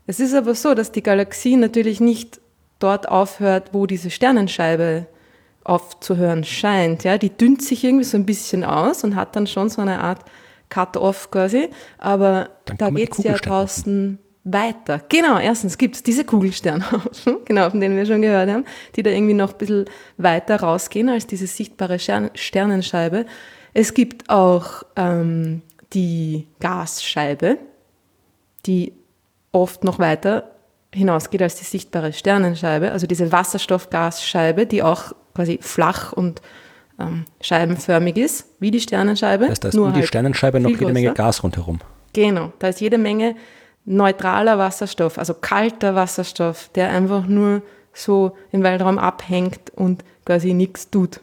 Es 0.07 0.21
ist 0.21 0.35
aber 0.35 0.55
so, 0.55 0.75
dass 0.75 0.93
die 0.93 1.03
Galaxie 1.03 1.57
natürlich 1.57 2.01
nicht 2.01 2.41
dort 2.79 3.09
aufhört, 3.09 3.71
wo 3.73 3.87
diese 3.87 4.11
Sternenscheibe 4.11 5.07
aufzuhören 5.65 6.45
scheint. 6.45 7.05
Ja? 7.05 7.19
Die 7.19 7.31
dünnt 7.31 7.63
sich 7.63 7.85
irgendwie 7.85 8.05
so 8.05 8.17
ein 8.17 8.27
bisschen 8.27 8.65
aus 8.65 9.03
und 9.03 9.17
hat 9.17 9.35
dann 9.35 9.47
schon 9.47 9.69
so 9.69 9.83
eine 9.83 10.01
Art 10.01 10.21
Cut-off 10.69 11.31
quasi. 11.31 11.71
Aber 11.99 12.51
dann 12.67 12.77
da 12.77 12.91
geht 12.91 13.19
es 13.19 13.25
ja 13.25 13.35
draußen 13.35 14.19
weiter. 14.53 15.01
Genau, 15.09 15.39
erstens 15.39 15.79
gibt 15.79 15.97
es 15.97 16.03
diese 16.03 16.25
Kugelsternhaufen, 16.25 17.39
genau, 17.45 17.71
von 17.71 17.81
denen 17.81 17.97
wir 17.97 18.07
schon 18.07 18.23
gehört 18.23 18.51
haben, 18.51 18.65
die 18.97 19.03
da 19.03 19.11
irgendwie 19.11 19.35
noch 19.35 19.53
ein 19.53 19.59
bisschen 19.59 19.85
weiter 20.17 20.61
rausgehen 20.61 21.09
als 21.09 21.27
diese 21.27 21.47
sichtbare 21.47 21.99
Sternenscheibe. 21.99 23.27
Es 23.75 23.95
gibt 23.95 24.29
auch 24.31 24.83
ähm, 24.97 25.63
die 25.93 26.47
Gasscheibe, 26.61 27.59
die 28.67 28.93
oft 29.53 29.85
noch 29.85 29.99
weiter 29.99 30.51
hinausgeht 30.95 31.43
als 31.43 31.57
die 31.57 31.65
sichtbare 31.65 32.13
Sternenscheibe, 32.13 32.93
also 32.93 33.07
diese 33.07 33.31
Wasserstoffgasscheibe, 33.31 34.67
die 34.67 34.83
auch 34.83 35.13
quasi 35.35 35.59
flach 35.61 36.13
und 36.13 36.41
ähm, 36.99 37.25
scheibenförmig 37.41 38.17
ist, 38.17 38.47
wie 38.59 38.71
die 38.71 38.81
Sternenscheibe. 38.81 39.45
Das 39.45 39.51
heißt, 39.51 39.65
da 39.65 39.69
ist 39.69 39.79
um 39.79 39.93
die 39.93 40.01
halt 40.01 40.09
Sternenscheibe 40.09 40.61
noch 40.61 40.71
jede 40.71 40.93
Menge 40.93 41.13
Gas 41.13 41.43
rundherum. 41.43 41.81
Genau, 42.13 42.53
da 42.59 42.69
ist 42.69 42.81
jede 42.81 42.99
Menge 42.99 43.37
neutraler 43.89 44.59
Wasserstoff, 44.59 45.19
also 45.19 45.35
kalter 45.35 45.95
Wasserstoff, 45.95 46.69
der 46.75 46.91
einfach 46.91 47.27
nur 47.27 47.63
so 47.93 48.37
im 48.53 48.63
Weltraum 48.63 48.99
abhängt 48.99 49.71
und 49.75 50.05
quasi 50.25 50.53
nichts 50.53 50.91
tut. 50.91 51.21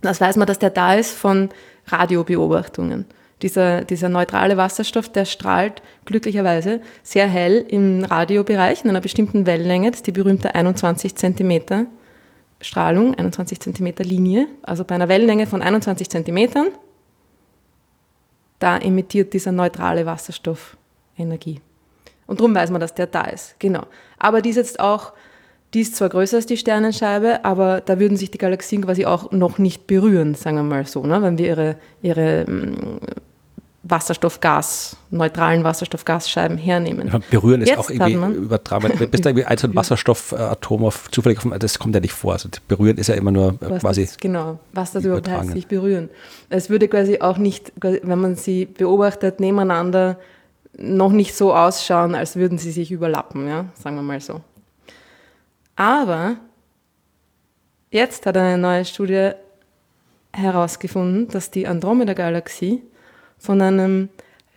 Das 0.00 0.20
weiß 0.20 0.36
man, 0.36 0.46
dass 0.46 0.58
der 0.58 0.70
da 0.70 0.94
ist 0.94 1.12
von 1.12 1.50
Radiobeobachtungen. 1.86 3.06
Dieser, 3.42 3.82
dieser 3.82 4.08
neutrale 4.08 4.56
Wasserstoff, 4.56 5.08
der 5.08 5.24
strahlt 5.24 5.82
glücklicherweise 6.04 6.80
sehr 7.02 7.26
hell 7.26 7.64
im 7.68 8.04
Radiobereich 8.04 8.84
in 8.84 8.90
einer 8.90 9.00
bestimmten 9.00 9.44
Wellenlänge, 9.44 9.90
das 9.90 9.98
ist 9.98 10.06
die 10.06 10.12
berühmte 10.12 10.54
21 10.54 11.16
cm 11.16 11.88
Strahlung, 12.60 13.14
21 13.14 13.60
cm 13.60 13.94
Linie, 13.98 14.46
also 14.62 14.84
bei 14.84 14.94
einer 14.94 15.08
Wellenlänge 15.08 15.46
von 15.46 15.60
21 15.60 16.08
cm, 16.08 16.68
da 18.60 18.78
emittiert 18.78 19.34
dieser 19.34 19.52
neutrale 19.52 20.06
Wasserstoff 20.06 20.76
Energie. 21.18 21.60
Und 22.26 22.40
darum 22.40 22.54
weiß 22.54 22.70
man, 22.70 22.80
dass 22.80 22.94
der 22.94 23.06
da 23.06 23.22
ist. 23.22 23.56
Genau. 23.58 23.84
Aber 24.18 24.40
die 24.40 24.50
ist 24.50 24.56
jetzt 24.56 24.80
auch, 24.80 25.12
die 25.74 25.80
ist 25.80 25.96
zwar 25.96 26.08
größer 26.08 26.36
als 26.36 26.46
die 26.46 26.56
Sternenscheibe, 26.56 27.44
aber 27.44 27.80
da 27.80 27.98
würden 27.98 28.16
sich 28.16 28.30
die 28.30 28.38
Galaxien 28.38 28.82
quasi 28.82 29.04
auch 29.04 29.32
noch 29.32 29.58
nicht 29.58 29.86
berühren, 29.86 30.34
sagen 30.34 30.56
wir 30.56 30.62
mal 30.62 30.86
so, 30.86 31.04
ne? 31.04 31.20
wenn 31.20 31.36
wir 31.36 31.46
ihre, 31.46 31.76
ihre 32.00 32.44
mm, 32.48 32.98
Wasserstoffgas, 33.84 34.96
neutralen 35.10 35.62
Wasserstoffgasscheiben 35.62 36.56
hernehmen. 36.56 37.08
Ja, 37.08 37.20
berühren 37.30 37.60
ist 37.60 37.68
Jetzt 37.68 37.78
auch 37.78 37.90
irgendwie 37.90 38.36
übertragen. 38.38 38.88
Bis 39.10 39.20
da 39.20 39.30
irgendwie 39.30 39.44
ein 39.44 39.58
so 39.58 39.66
ein 39.68 39.74
Wasserstoffatom 39.74 40.84
auf, 40.84 41.10
zufällig 41.10 41.44
auf, 41.44 41.58
das 41.58 41.78
kommt 41.78 41.94
ja 41.94 42.00
nicht 42.00 42.14
vor. 42.14 42.32
Also 42.32 42.48
berühren 42.66 42.96
ist 42.96 43.08
ja 43.08 43.14
immer 43.14 43.30
nur 43.30 43.56
was 43.60 43.82
quasi. 43.82 44.06
Das, 44.06 44.16
genau, 44.16 44.58
was 44.72 44.92
das 44.92 45.04
überhaupt 45.04 45.28
heißt, 45.28 45.50
sich 45.50 45.66
berühren. 45.66 46.08
Es 46.48 46.70
würde 46.70 46.88
quasi 46.88 47.20
auch 47.20 47.36
nicht, 47.36 47.72
wenn 47.76 48.18
man 48.18 48.36
sie 48.36 48.64
beobachtet, 48.64 49.38
nebeneinander 49.38 50.16
noch 50.78 51.12
nicht 51.12 51.34
so 51.34 51.54
ausschauen, 51.54 52.14
als 52.14 52.36
würden 52.36 52.58
sie 52.58 52.72
sich 52.72 52.90
überlappen, 52.90 53.48
ja, 53.48 53.66
sagen 53.74 53.96
wir 53.96 54.02
mal 54.02 54.20
so. 54.20 54.40
Aber 55.76 56.36
jetzt 57.90 58.26
hat 58.26 58.36
eine 58.36 58.58
neue 58.58 58.84
Studie 58.84 59.30
herausgefunden, 60.32 61.28
dass 61.28 61.50
die 61.50 61.66
Andromeda-Galaxie 61.66 62.82
von 63.38 63.60
einem 63.60 64.08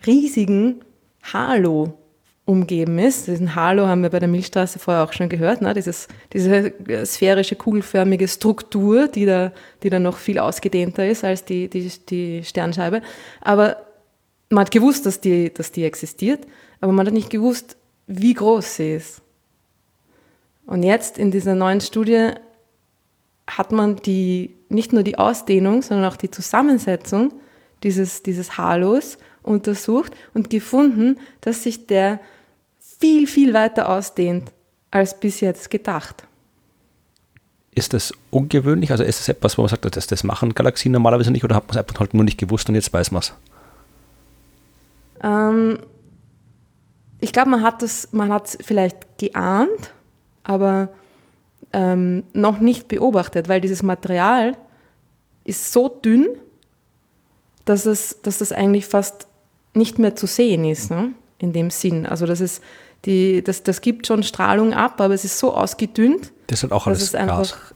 riesigen 0.06 0.80
Halo 1.32 1.94
umgeben 2.44 2.98
ist. 2.98 3.26
Diesen 3.26 3.54
Halo 3.54 3.86
haben 3.86 4.02
wir 4.02 4.10
bei 4.10 4.20
der 4.20 4.28
Milchstraße 4.28 4.78
vorher 4.78 5.04
auch 5.04 5.12
schon 5.12 5.28
gehört, 5.28 5.60
ne? 5.60 5.74
Dieses, 5.74 6.08
diese 6.32 6.72
sphärische, 7.04 7.56
kugelförmige 7.56 8.26
Struktur, 8.26 9.06
die 9.06 9.26
da, 9.26 9.52
die 9.82 9.90
da 9.90 9.98
noch 9.98 10.16
viel 10.16 10.38
ausgedehnter 10.38 11.06
ist 11.06 11.24
als 11.24 11.44
die, 11.44 11.68
die, 11.68 11.92
die 12.08 12.42
Sternscheibe. 12.42 13.02
Aber 13.42 13.76
man 14.50 14.62
hat 14.62 14.70
gewusst, 14.70 15.06
dass 15.06 15.20
die, 15.20 15.52
dass 15.52 15.72
die 15.72 15.84
existiert, 15.84 16.46
aber 16.80 16.92
man 16.92 17.06
hat 17.06 17.14
nicht 17.14 17.30
gewusst, 17.30 17.76
wie 18.06 18.34
groß 18.34 18.76
sie 18.76 18.94
ist. 18.94 19.20
Und 20.66 20.82
jetzt 20.82 21.18
in 21.18 21.30
dieser 21.30 21.54
neuen 21.54 21.80
Studie 21.80 22.30
hat 23.46 23.72
man 23.72 23.96
die, 23.96 24.54
nicht 24.68 24.92
nur 24.92 25.02
die 25.02 25.18
Ausdehnung, 25.18 25.82
sondern 25.82 26.10
auch 26.10 26.16
die 26.16 26.30
Zusammensetzung 26.30 27.32
dieses, 27.82 28.22
dieses 28.22 28.58
Halos 28.58 29.18
untersucht 29.42 30.12
und 30.34 30.50
gefunden, 30.50 31.18
dass 31.40 31.62
sich 31.62 31.86
der 31.86 32.20
viel, 32.78 33.26
viel 33.26 33.54
weiter 33.54 33.88
ausdehnt 33.88 34.52
als 34.90 35.18
bis 35.18 35.40
jetzt 35.40 35.70
gedacht. 35.70 36.24
Ist 37.74 37.92
das 37.92 38.12
ungewöhnlich? 38.30 38.90
Also 38.90 39.04
ist 39.04 39.20
das 39.20 39.28
etwas, 39.28 39.56
wo 39.56 39.62
man 39.62 39.68
sagt, 39.68 39.96
das, 39.96 40.06
das 40.06 40.24
machen 40.24 40.54
Galaxien 40.54 40.92
normalerweise 40.92 41.30
nicht 41.30 41.44
oder 41.44 41.54
hat 41.54 41.68
man 41.68 41.76
es 41.76 41.76
einfach 41.76 42.00
halt 42.00 42.12
nur 42.12 42.24
nicht 42.24 42.38
gewusst 42.38 42.68
und 42.68 42.74
jetzt 42.74 42.92
weiß 42.92 43.12
man 43.12 43.20
es? 43.20 43.32
Ähm, 45.22 45.78
ich 47.20 47.32
glaube, 47.32 47.50
man 47.50 47.62
hat 47.62 47.82
es 47.82 48.12
man 48.12 48.40
vielleicht 48.60 49.18
geahnt, 49.18 49.92
aber 50.44 50.88
ähm, 51.72 52.24
noch 52.32 52.60
nicht 52.60 52.88
beobachtet, 52.88 53.48
weil 53.48 53.60
dieses 53.60 53.82
Material 53.82 54.56
ist 55.44 55.72
so 55.72 55.88
dünn, 55.88 56.28
dass, 57.64 57.86
es, 57.86 58.22
dass 58.22 58.38
das 58.38 58.52
eigentlich 58.52 58.86
fast 58.86 59.26
nicht 59.74 59.98
mehr 59.98 60.16
zu 60.16 60.26
sehen 60.26 60.64
ist, 60.64 60.90
ne? 60.90 61.12
in 61.38 61.52
dem 61.52 61.70
Sinn. 61.70 62.06
Also 62.06 62.26
das, 62.26 62.40
ist 62.40 62.62
die, 63.04 63.42
das, 63.42 63.62
das 63.62 63.80
gibt 63.80 64.06
schon 64.06 64.22
Strahlung 64.22 64.72
ab, 64.72 65.00
aber 65.00 65.14
es 65.14 65.24
ist 65.24 65.38
so 65.38 65.54
ausgedünnt. 65.54 66.32
Das 66.46 66.62
ist 66.62 66.72
auch 66.72 66.86
alles 66.86 67.00
dass 67.00 67.08
es 67.08 67.14
einfach, 67.14 67.50
Gas. 67.50 67.74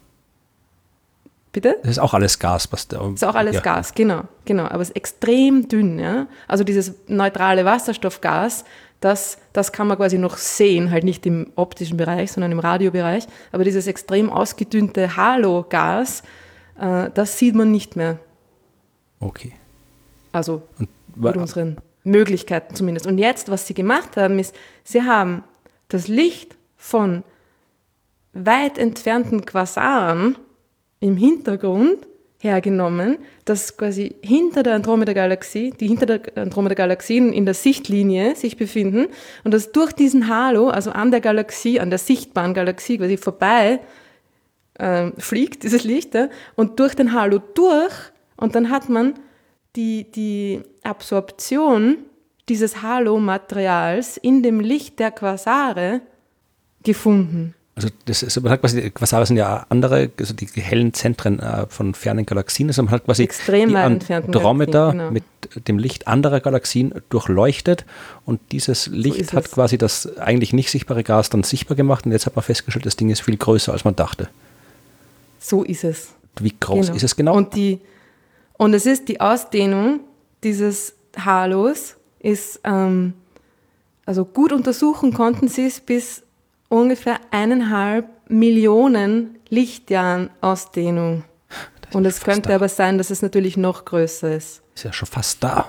Bitte? 1.53 1.76
Das 1.82 1.92
ist 1.92 1.98
auch 1.98 2.14
alles 2.14 2.38
Gas, 2.38 2.72
was 2.72 2.88
da. 2.88 2.98
Das 2.98 3.12
ist 3.14 3.24
auch 3.24 3.34
alles 3.34 3.57
ja. 3.57 3.61
Gas, 3.61 3.94
genau, 3.94 4.22
genau. 4.46 4.64
Aber 4.64 4.80
es 4.80 4.88
ist 4.88 4.96
extrem 4.96 5.68
dünn. 5.68 5.98
Ja? 5.98 6.26
Also 6.48 6.64
dieses 6.64 6.94
neutrale 7.09 7.66
Wasserstoffgas, 7.66 8.64
das, 9.00 9.36
das 9.53 9.72
kann 9.72 9.86
man 9.86 9.98
quasi 9.98 10.16
noch 10.16 10.38
sehen, 10.38 10.90
halt 10.90 11.05
nicht 11.05 11.26
im 11.26 11.53
optischen 11.57 11.98
Bereich, 11.98 12.32
sondern 12.32 12.53
im 12.53 12.59
Radiobereich. 12.59 13.26
Aber 13.50 13.64
dieses 13.64 13.86
extrem 13.86 14.30
ausgedünnte 14.30 15.16
Halogas, 15.16 16.22
äh, 16.80 17.11
das 17.12 17.38
sieht 17.38 17.55
man 17.55 17.70
nicht 17.70 17.96
mehr. 17.96 18.18
Okay. 19.20 19.53
Also 20.32 20.62
Und, 20.78 20.88
mit 21.16 21.36
unseren 21.36 21.76
Möglichkeiten 22.05 22.74
zumindest. 22.74 23.07
Und 23.07 23.18
jetzt, 23.18 23.50
was 23.50 23.66
sie 23.66 23.74
gemacht 23.74 24.16
haben, 24.16 24.38
ist, 24.38 24.55
sie 24.84 25.03
haben 25.03 25.44
das 25.88 26.09
Licht 26.09 26.57
von 26.76 27.22
weit 28.32 28.78
entfernten 28.78 29.44
Quasaren 29.44 30.36
im 31.03 31.16
Hintergrund 31.16 32.07
hergenommen, 32.38 33.18
das 33.44 33.76
quasi 33.76 34.16
hinter 34.22 34.62
der 34.62 34.74
Andromeda-Galaxie, 34.74 35.72
die 35.78 35.88
hinter 35.88 36.07
der 36.07 36.20
Andromeda-Galaxien 36.36 37.32
in 37.32 37.44
der 37.44 37.55
Sichtlinie 37.55 38.34
sich 38.36 38.57
befinden 38.57 39.07
und 39.44 39.53
das 39.53 39.72
durch 39.72 39.92
diesen 39.92 40.28
Halo, 40.28 40.68
also 40.68 40.90
an 40.90 41.11
der 41.11 41.20
Galaxie, 41.20 41.80
an 41.80 41.90
der 41.90 41.98
sichtbaren 41.98 42.55
Galaxie 42.55 42.98
quasi 42.98 43.16
vorbei 43.16 43.80
äh, 44.74 45.11
fliegt, 45.18 45.64
dieses 45.64 45.84
Licht, 45.84 46.14
ja, 46.14 46.28
und 46.57 46.78
durch 46.80 46.94
den 46.94 47.12
Halo 47.12 47.38
durch 47.38 47.92
und 48.36 48.55
dann 48.55 48.70
hat 48.70 48.88
man 48.88 49.14
die, 49.76 50.11
die 50.11 50.61
Absorption 50.82 51.98
dieses 52.48 52.82
Halo-Materials 52.82 54.16
in 54.16 54.42
dem 54.42 54.61
Licht 54.61 54.98
der 54.98 55.11
Quasare 55.11 56.00
gefunden. 56.82 57.55
Also 57.74 57.88
das 58.04 58.22
ist, 58.22 58.38
man 58.42 58.52
hat 58.52 58.60
quasi, 58.60 58.90
Quasare 58.90 59.24
sind 59.24 59.38
ja 59.38 59.64
andere, 59.70 60.10
also 60.18 60.34
die 60.34 60.46
hellen 60.60 60.92
Zentren 60.92 61.38
äh, 61.40 61.66
von 61.68 61.94
fernen 61.94 62.26
Galaxien, 62.26 62.68
also 62.68 62.82
man 62.82 62.90
hat 62.90 63.06
quasi 63.06 63.22
Extrem 63.22 63.70
die 63.70 63.76
Andromeda 63.76 64.90
genau. 64.90 65.10
mit 65.10 65.24
dem 65.68 65.78
Licht 65.78 66.06
anderer 66.06 66.40
Galaxien 66.40 66.92
durchleuchtet 67.08 67.86
und 68.26 68.40
dieses 68.52 68.88
Licht 68.88 69.30
so 69.30 69.36
hat 69.38 69.46
es. 69.46 69.52
quasi 69.52 69.78
das 69.78 70.18
eigentlich 70.18 70.52
nicht 70.52 70.70
sichtbare 70.70 71.02
Gas 71.02 71.30
dann 71.30 71.44
sichtbar 71.44 71.74
gemacht 71.74 72.04
und 72.04 72.12
jetzt 72.12 72.26
hat 72.26 72.36
man 72.36 72.42
festgestellt, 72.42 72.84
das 72.84 72.96
Ding 72.96 73.08
ist 73.08 73.22
viel 73.22 73.38
größer, 73.38 73.72
als 73.72 73.86
man 73.86 73.96
dachte. 73.96 74.28
So 75.38 75.62
ist 75.64 75.84
es. 75.84 76.10
Wie 76.40 76.54
groß 76.58 76.86
genau. 76.86 76.96
ist 76.96 77.02
es 77.02 77.16
genau? 77.16 77.34
Und, 77.34 77.54
die, 77.54 77.80
und 78.58 78.74
es 78.74 78.84
ist 78.84 79.08
die 79.08 79.20
Ausdehnung 79.20 80.00
dieses 80.44 80.94
Halos, 81.16 81.96
ist, 82.20 82.60
ähm, 82.64 83.14
also 84.04 84.26
gut 84.26 84.52
untersuchen 84.52 85.14
konnten 85.14 85.48
sie 85.48 85.66
es 85.66 85.80
bis 85.80 86.21
ungefähr 86.72 87.20
eineinhalb 87.30 88.06
Millionen 88.28 89.38
Lichtjahren 89.50 90.30
Ausdehnung. 90.40 91.24
Und 91.92 92.06
es 92.06 92.22
könnte 92.22 92.48
da. 92.48 92.54
aber 92.54 92.70
sein, 92.70 92.96
dass 92.96 93.10
es 93.10 93.20
natürlich 93.20 93.58
noch 93.58 93.84
größer 93.84 94.34
ist. 94.34 94.62
Ist 94.74 94.84
ja 94.84 94.92
schon 94.92 95.06
fast 95.06 95.44
da. 95.44 95.68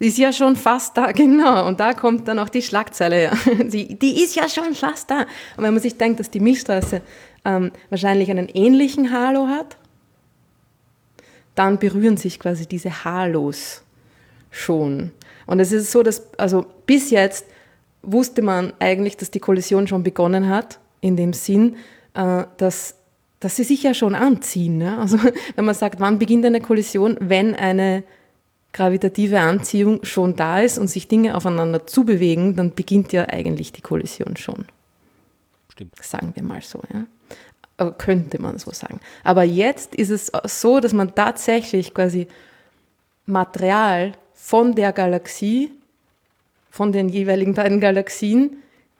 Ist 0.00 0.18
ja 0.18 0.32
schon 0.32 0.56
fast 0.56 0.96
da, 0.96 1.12
genau. 1.12 1.68
Und 1.68 1.78
da 1.78 1.94
kommt 1.94 2.26
dann 2.26 2.40
auch 2.40 2.48
die 2.48 2.62
Schlagzeile 2.62 3.14
her. 3.14 3.32
Die, 3.64 3.96
die 3.96 4.24
ist 4.24 4.34
ja 4.34 4.48
schon 4.48 4.74
fast 4.74 5.08
da. 5.08 5.20
Und 5.56 5.62
wenn 5.62 5.72
man 5.72 5.82
sich 5.82 5.96
denkt, 5.96 6.18
dass 6.18 6.30
die 6.30 6.40
Milchstraße 6.40 7.00
ähm, 7.44 7.70
wahrscheinlich 7.88 8.28
einen 8.28 8.48
ähnlichen 8.48 9.12
Halo 9.12 9.46
hat, 9.46 9.76
dann 11.54 11.78
berühren 11.78 12.16
sich 12.16 12.40
quasi 12.40 12.66
diese 12.66 13.04
Halos 13.04 13.82
schon. 14.50 15.12
Und 15.46 15.60
es 15.60 15.70
ist 15.70 15.92
so, 15.92 16.02
dass, 16.02 16.36
also 16.38 16.66
bis 16.86 17.10
jetzt 17.10 17.46
wusste 18.02 18.42
man 18.42 18.72
eigentlich, 18.78 19.16
dass 19.16 19.30
die 19.30 19.40
Kollision 19.40 19.86
schon 19.86 20.02
begonnen 20.02 20.48
hat, 20.48 20.78
in 21.00 21.16
dem 21.16 21.32
Sinn, 21.32 21.76
äh, 22.14 22.44
dass, 22.56 22.96
dass 23.40 23.56
sie 23.56 23.64
sich 23.64 23.82
ja 23.82 23.94
schon 23.94 24.14
anziehen. 24.14 24.78
Ne? 24.78 24.98
Also 24.98 25.18
wenn 25.56 25.64
man 25.64 25.74
sagt, 25.74 26.00
wann 26.00 26.18
beginnt 26.18 26.44
eine 26.44 26.60
Kollision, 26.60 27.16
wenn 27.20 27.54
eine 27.54 28.04
gravitative 28.72 29.40
Anziehung 29.40 30.04
schon 30.04 30.34
da 30.34 30.60
ist 30.60 30.78
und 30.78 30.88
sich 30.88 31.06
Dinge 31.08 31.36
aufeinander 31.36 31.86
zubewegen, 31.86 32.56
dann 32.56 32.74
beginnt 32.74 33.12
ja 33.12 33.28
eigentlich 33.28 33.72
die 33.72 33.82
Kollision 33.82 34.36
schon. 34.36 34.64
Stimmt. 35.70 35.96
Sagen 36.02 36.32
wir 36.34 36.42
mal 36.42 36.62
so. 36.62 36.80
Ja? 36.92 37.04
Aber 37.76 37.92
könnte 37.92 38.40
man 38.40 38.58
so 38.58 38.70
sagen. 38.72 39.00
Aber 39.24 39.42
jetzt 39.42 39.94
ist 39.94 40.10
es 40.10 40.32
so, 40.44 40.80
dass 40.80 40.92
man 40.92 41.14
tatsächlich 41.14 41.92
quasi 41.92 42.28
Material 43.26 44.12
von 44.34 44.74
der 44.74 44.92
Galaxie 44.92 45.70
von 46.72 46.90
den 46.90 47.10
jeweiligen 47.10 47.52
beiden 47.52 47.80
Galaxien 47.80 48.56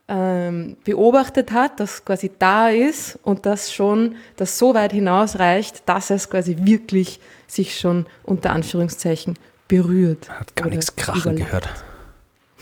ähm, 0.07 0.77
beobachtet 0.85 1.53
hat, 1.53 1.81
das 1.81 2.05
quasi 2.05 2.31
da 2.39 2.69
ist 2.69 3.19
und 3.23 3.47
das 3.47 3.73
schon, 3.73 4.17
das 4.37 4.59
so 4.59 4.75
weit 4.75 4.93
hinausreicht, 4.93 5.89
dass 5.89 6.11
es 6.11 6.29
quasi 6.29 6.59
wirklich 6.61 7.19
sich 7.47 7.81
schon 7.81 8.05
unter 8.25 8.51
Anführungszeichen 8.51 9.39
berührt. 9.69 10.29
Hat 10.29 10.55
gar 10.55 10.69
nichts 10.69 10.95
krachen 10.97 11.37
gehört. 11.37 11.67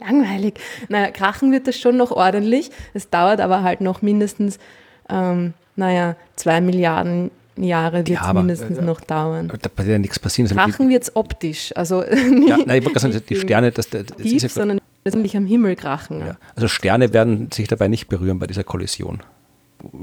Langweilig. 0.00 0.54
Naja, 0.88 1.10
krachen 1.10 1.50
wird 1.50 1.66
das 1.66 1.76
schon 1.76 1.96
noch 1.96 2.12
ordentlich. 2.12 2.70
Es 2.94 3.10
dauert 3.10 3.40
aber 3.40 3.64
halt 3.64 3.80
noch 3.80 4.00
mindestens, 4.00 4.60
ähm, 5.08 5.54
naja, 5.74 6.14
zwei 6.36 6.60
Milliarden 6.60 7.32
Jahre 7.62 8.06
wird 8.06 8.20
es 8.20 8.32
mindestens 8.32 8.78
äh, 8.78 8.82
noch 8.82 9.00
dauern. 9.00 9.48
Da 9.48 9.70
wird 9.76 9.88
ja 9.88 9.98
nichts 9.98 10.18
passieren. 10.18 10.50
Krachen 10.50 10.88
wird 10.88 11.02
es 11.02 11.16
optisch. 11.16 11.72
Also 11.76 12.02
ja, 12.48 12.58
nein, 12.64 12.82
ich 12.82 12.98
sagen, 12.98 13.22
die 13.28 13.36
Sterne, 13.36 13.72
das, 13.72 13.88
das, 13.88 14.06
das 14.06 14.16
tief, 14.18 14.36
ist 14.36 14.42
ja, 14.42 14.48
sondern 14.48 14.80
letztendlich 15.04 15.36
am 15.36 15.46
Himmel 15.46 15.76
krachen. 15.76 16.20
Ja. 16.20 16.36
Also 16.54 16.68
Sterne 16.68 17.12
werden 17.12 17.50
sich 17.52 17.68
dabei 17.68 17.88
nicht 17.88 18.08
berühren 18.08 18.38
bei 18.38 18.46
dieser 18.46 18.64
Kollision. 18.64 19.20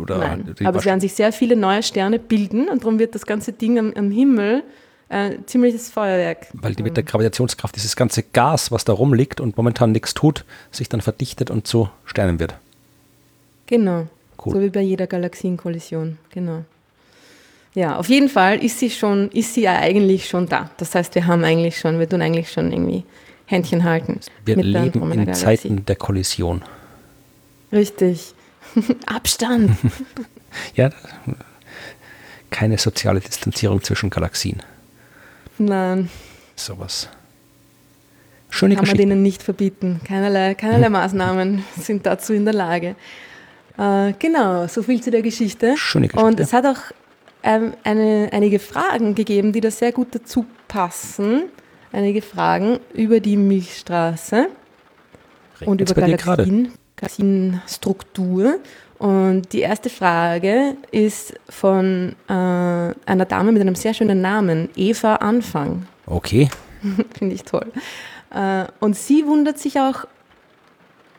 Nein, 0.08 0.56
aber 0.64 0.80
es 0.80 0.86
werden 0.86 1.00
sich 1.00 1.14
sehr 1.14 1.32
viele 1.32 1.56
neue 1.56 1.84
Sterne 1.84 2.18
bilden 2.18 2.68
und 2.68 2.82
darum 2.82 2.98
wird 2.98 3.14
das 3.14 3.28
ganze 3.28 3.54
Ding 3.54 3.78
am, 3.78 3.94
am 3.96 4.10
Himmel 4.10 4.64
ein 5.10 5.32
äh, 5.32 5.46
ziemliches 5.46 5.90
Feuerwerk. 5.90 6.48
Weil 6.54 6.76
die 6.76 6.84
mit 6.84 6.98
der 6.98 7.04
Gravitationskraft 7.04 7.76
dieses 7.76 7.96
ganze 7.96 8.24
Gas, 8.24 8.72
was 8.72 8.86
da 8.86 8.94
rumliegt 8.94 9.40
und 9.40 9.56
momentan 9.56 9.92
nichts 9.92 10.14
tut, 10.14 10.46
sich 10.72 10.90
dann 10.90 11.02
verdichtet 11.02 11.50
und 11.50 11.68
zu 11.68 11.90
Sternen 12.06 12.40
wird. 12.40 12.56
Genau. 13.68 14.08
Cool. 14.44 14.54
So 14.54 14.62
wie 14.62 14.70
bei 14.70 14.82
jeder 14.82 15.08
Galaxienkollision, 15.08 16.18
genau. 16.30 16.64
Ja, 17.78 17.98
auf 17.98 18.10
jeden 18.10 18.28
Fall 18.28 18.64
ist 18.64 18.80
sie 18.80 18.90
schon, 18.90 19.30
ist 19.30 19.54
sie 19.54 19.62
ja 19.62 19.78
eigentlich 19.78 20.28
schon 20.28 20.48
da. 20.48 20.72
Das 20.78 20.96
heißt, 20.96 21.14
wir 21.14 21.28
haben 21.28 21.44
eigentlich 21.44 21.78
schon, 21.78 22.00
wir 22.00 22.10
tun 22.10 22.24
eigentlich 22.24 22.52
schon 22.52 22.72
irgendwie 22.72 23.04
Händchen 23.46 23.84
halten. 23.84 24.20
Wir 24.46 24.56
leben 24.56 25.12
in 25.12 25.32
Zeiten 25.36 25.86
der 25.86 25.96
Kollision. 25.96 26.64
Richtig. 27.72 28.34
Abstand. 29.06 29.78
ja, 30.76 30.90
keine 32.50 32.80
soziale 32.80 33.20
Distanzierung 33.20 33.84
zwischen 33.84 34.10
Galaxien. 34.10 34.64
Nein. 35.60 36.10
Sowas. 36.56 37.10
Schöne 38.50 38.76
Kann 38.76 38.88
man 38.88 38.98
denen 38.98 39.22
nicht 39.22 39.44
verbieten. 39.44 40.02
Keinerlei, 40.04 40.56
keinerlei 40.56 40.90
Maßnahmen 40.90 41.64
sind 41.80 42.08
dazu 42.08 42.34
in 42.34 42.44
der 42.44 42.56
Lage. 42.56 42.96
Äh, 43.78 44.14
genau, 44.18 44.66
so 44.66 44.82
viel 44.82 45.00
zu 45.00 45.12
der 45.12 45.22
Geschichte. 45.22 45.78
Schöne 45.78 46.08
Geschichte. 46.08 46.26
Und 46.26 46.40
es 46.40 46.54
hat 46.54 46.66
auch 46.66 46.80
ähm, 47.44 47.74
eine, 47.84 48.30
einige 48.32 48.60
Fragen 48.60 49.16
gegeben, 49.16 49.52
die 49.52 49.62
da 49.62 49.72
sehr 49.72 49.92
gut 49.92 50.08
dazu 50.12 50.46
passen. 50.68 51.44
Einige 51.92 52.22
Fragen 52.22 52.80
über 52.94 53.20
die 53.20 53.38
Milchstraße 53.38 54.48
und 55.66 55.82
über 55.82 55.94
Galaxien, 55.94 56.74
Galaxienstruktur. 56.96 58.60
Und 58.98 59.54
die 59.54 59.60
erste 59.60 59.90
Frage 59.90 60.76
ist 60.92 61.36
von 61.50 62.16
äh, 62.28 62.34
einer 62.34 63.26
Dame 63.28 63.52
mit 63.52 63.62
einem 63.62 63.76
sehr 63.76 63.94
schönen 63.94 64.22
Namen, 64.22 64.70
Eva 64.76 65.16
Anfang. 65.16 65.86
Okay. 66.06 66.50
Finde 67.18 67.36
ich 67.36 67.44
toll. 67.44 67.72
Äh, 68.34 68.66
und 68.80 68.96
sie 68.96 69.26
wundert 69.26 69.60
sich 69.60 69.80
auch, 69.80 70.06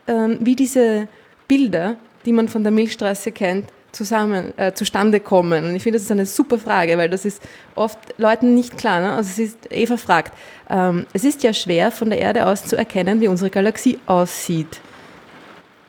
äh, 0.07 0.37
wie 0.39 0.55
diese 0.55 1.07
Bilder, 1.47 1.95
die 2.25 2.33
man 2.33 2.49
von 2.49 2.63
der 2.63 2.71
Milchstraße 2.71 3.31
kennt, 3.31 3.65
zusammen, 3.91 4.53
äh, 4.57 4.73
zustande 4.73 5.19
kommen. 5.19 5.65
Und 5.65 5.75
ich 5.75 5.83
finde, 5.83 5.97
das 5.97 6.03
ist 6.03 6.11
eine 6.11 6.25
super 6.25 6.57
Frage, 6.57 6.97
weil 6.97 7.09
das 7.09 7.25
ist 7.25 7.41
oft 7.75 7.97
Leuten 8.17 8.53
nicht 8.55 8.77
klar. 8.77 8.99
Ne? 8.99 9.13
Also 9.13 9.29
es 9.29 9.39
ist, 9.39 9.57
Eva 9.71 9.97
fragt, 9.97 10.33
ähm, 10.69 11.05
es 11.13 11.23
ist 11.23 11.43
ja 11.43 11.53
schwer 11.53 11.91
von 11.91 12.09
der 12.09 12.19
Erde 12.19 12.45
aus 12.45 12.65
zu 12.65 12.75
erkennen, 12.75 13.21
wie 13.21 13.27
unsere 13.27 13.49
Galaxie 13.49 13.99
aussieht. 14.05 14.79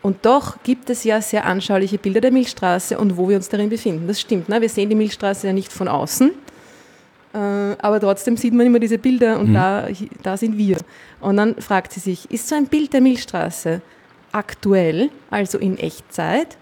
Und 0.03 0.25
doch 0.25 0.63
gibt 0.63 0.89
es 0.89 1.05
ja 1.05 1.21
sehr 1.21 1.45
anschauliche 1.45 1.99
Bilder 1.99 2.23
der 2.23 2.33
Milchstraße 2.33 2.99
und 2.99 3.17
wo 3.17 3.29
wir 3.29 3.37
uns 3.37 3.49
darin 3.51 3.69
befinden. 3.69 4.07
Das 4.09 4.21
stimmt. 4.21 4.49
Ne? 4.49 4.61
Wir 4.61 4.69
sehen 4.69 4.89
die 4.89 4.97
Milchstraße 4.97 5.47
ja 5.47 5.53
nicht 5.53 5.71
von 5.71 5.89
außen, 5.89 6.31
äh, 7.35 7.39
aber 7.39 8.01
trotzdem 8.01 8.37
sieht 8.37 8.55
man 8.55 8.67
immer 8.67 8.79
diese 8.79 8.99
Bilder 8.99 9.39
und 9.39 9.51
mhm. 9.51 9.55
da, 9.55 9.89
da 10.23 10.37
sind 10.37 10.57
wir. 10.57 10.79
Und 11.21 11.37
dann 11.37 11.57
fragt 11.57 11.93
sie 11.93 12.01
sich, 12.01 12.31
ist 12.31 12.49
so 12.49 12.55
ein 12.55 12.67
Bild 12.67 12.95
der 12.95 13.03
Milchstraße 13.03 13.83
aktuell, 14.33 15.11
also 15.31 15.59
in 15.59 15.77
Echtzeit, 15.77 16.57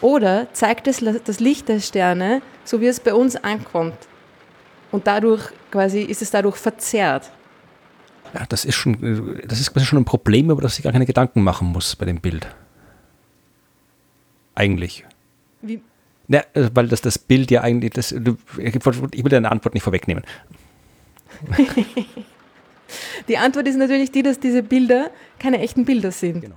oder 0.00 0.52
zeigt 0.52 0.86
es 0.86 1.04
das 1.24 1.40
Licht 1.40 1.68
der 1.68 1.80
Sterne, 1.80 2.42
so 2.64 2.80
wie 2.80 2.86
es 2.86 3.00
bei 3.00 3.14
uns 3.14 3.36
ankommt? 3.36 3.96
Und 4.92 5.06
dadurch 5.06 5.50
quasi 5.70 6.02
ist 6.02 6.22
es 6.22 6.30
dadurch 6.30 6.56
verzerrt. 6.56 7.30
Ja, 8.34 8.44
das 8.48 8.64
ist 8.64 8.74
schon, 8.74 9.40
das 9.46 9.60
ist 9.60 9.72
quasi 9.72 9.86
schon 9.86 9.98
ein 9.98 10.04
Problem, 10.04 10.50
über 10.50 10.62
das 10.62 10.78
ich 10.78 10.84
gar 10.84 10.92
keine 10.92 11.06
Gedanken 11.06 11.42
machen 11.42 11.68
muss 11.68 11.96
bei 11.96 12.04
dem 12.04 12.20
Bild. 12.20 12.46
Eigentlich. 14.54 15.04
Wie? 15.62 15.80
Ja, 16.28 16.40
äh, 16.54 16.70
weil 16.74 16.88
das, 16.88 17.00
das 17.00 17.18
Bild 17.18 17.50
ja 17.50 17.62
eigentlich, 17.62 17.92
das, 17.92 18.12
ich 18.12 18.22
will 18.22 19.30
deine 19.30 19.50
Antwort 19.50 19.74
nicht 19.74 19.82
vorwegnehmen. 19.82 20.24
die 23.28 23.38
Antwort 23.38 23.68
ist 23.68 23.76
natürlich 23.76 24.10
die, 24.10 24.22
dass 24.22 24.40
diese 24.40 24.62
Bilder 24.62 25.10
keine 25.38 25.60
echten 25.60 25.84
Bilder 25.84 26.10
sind. 26.10 26.40
Genau. 26.40 26.56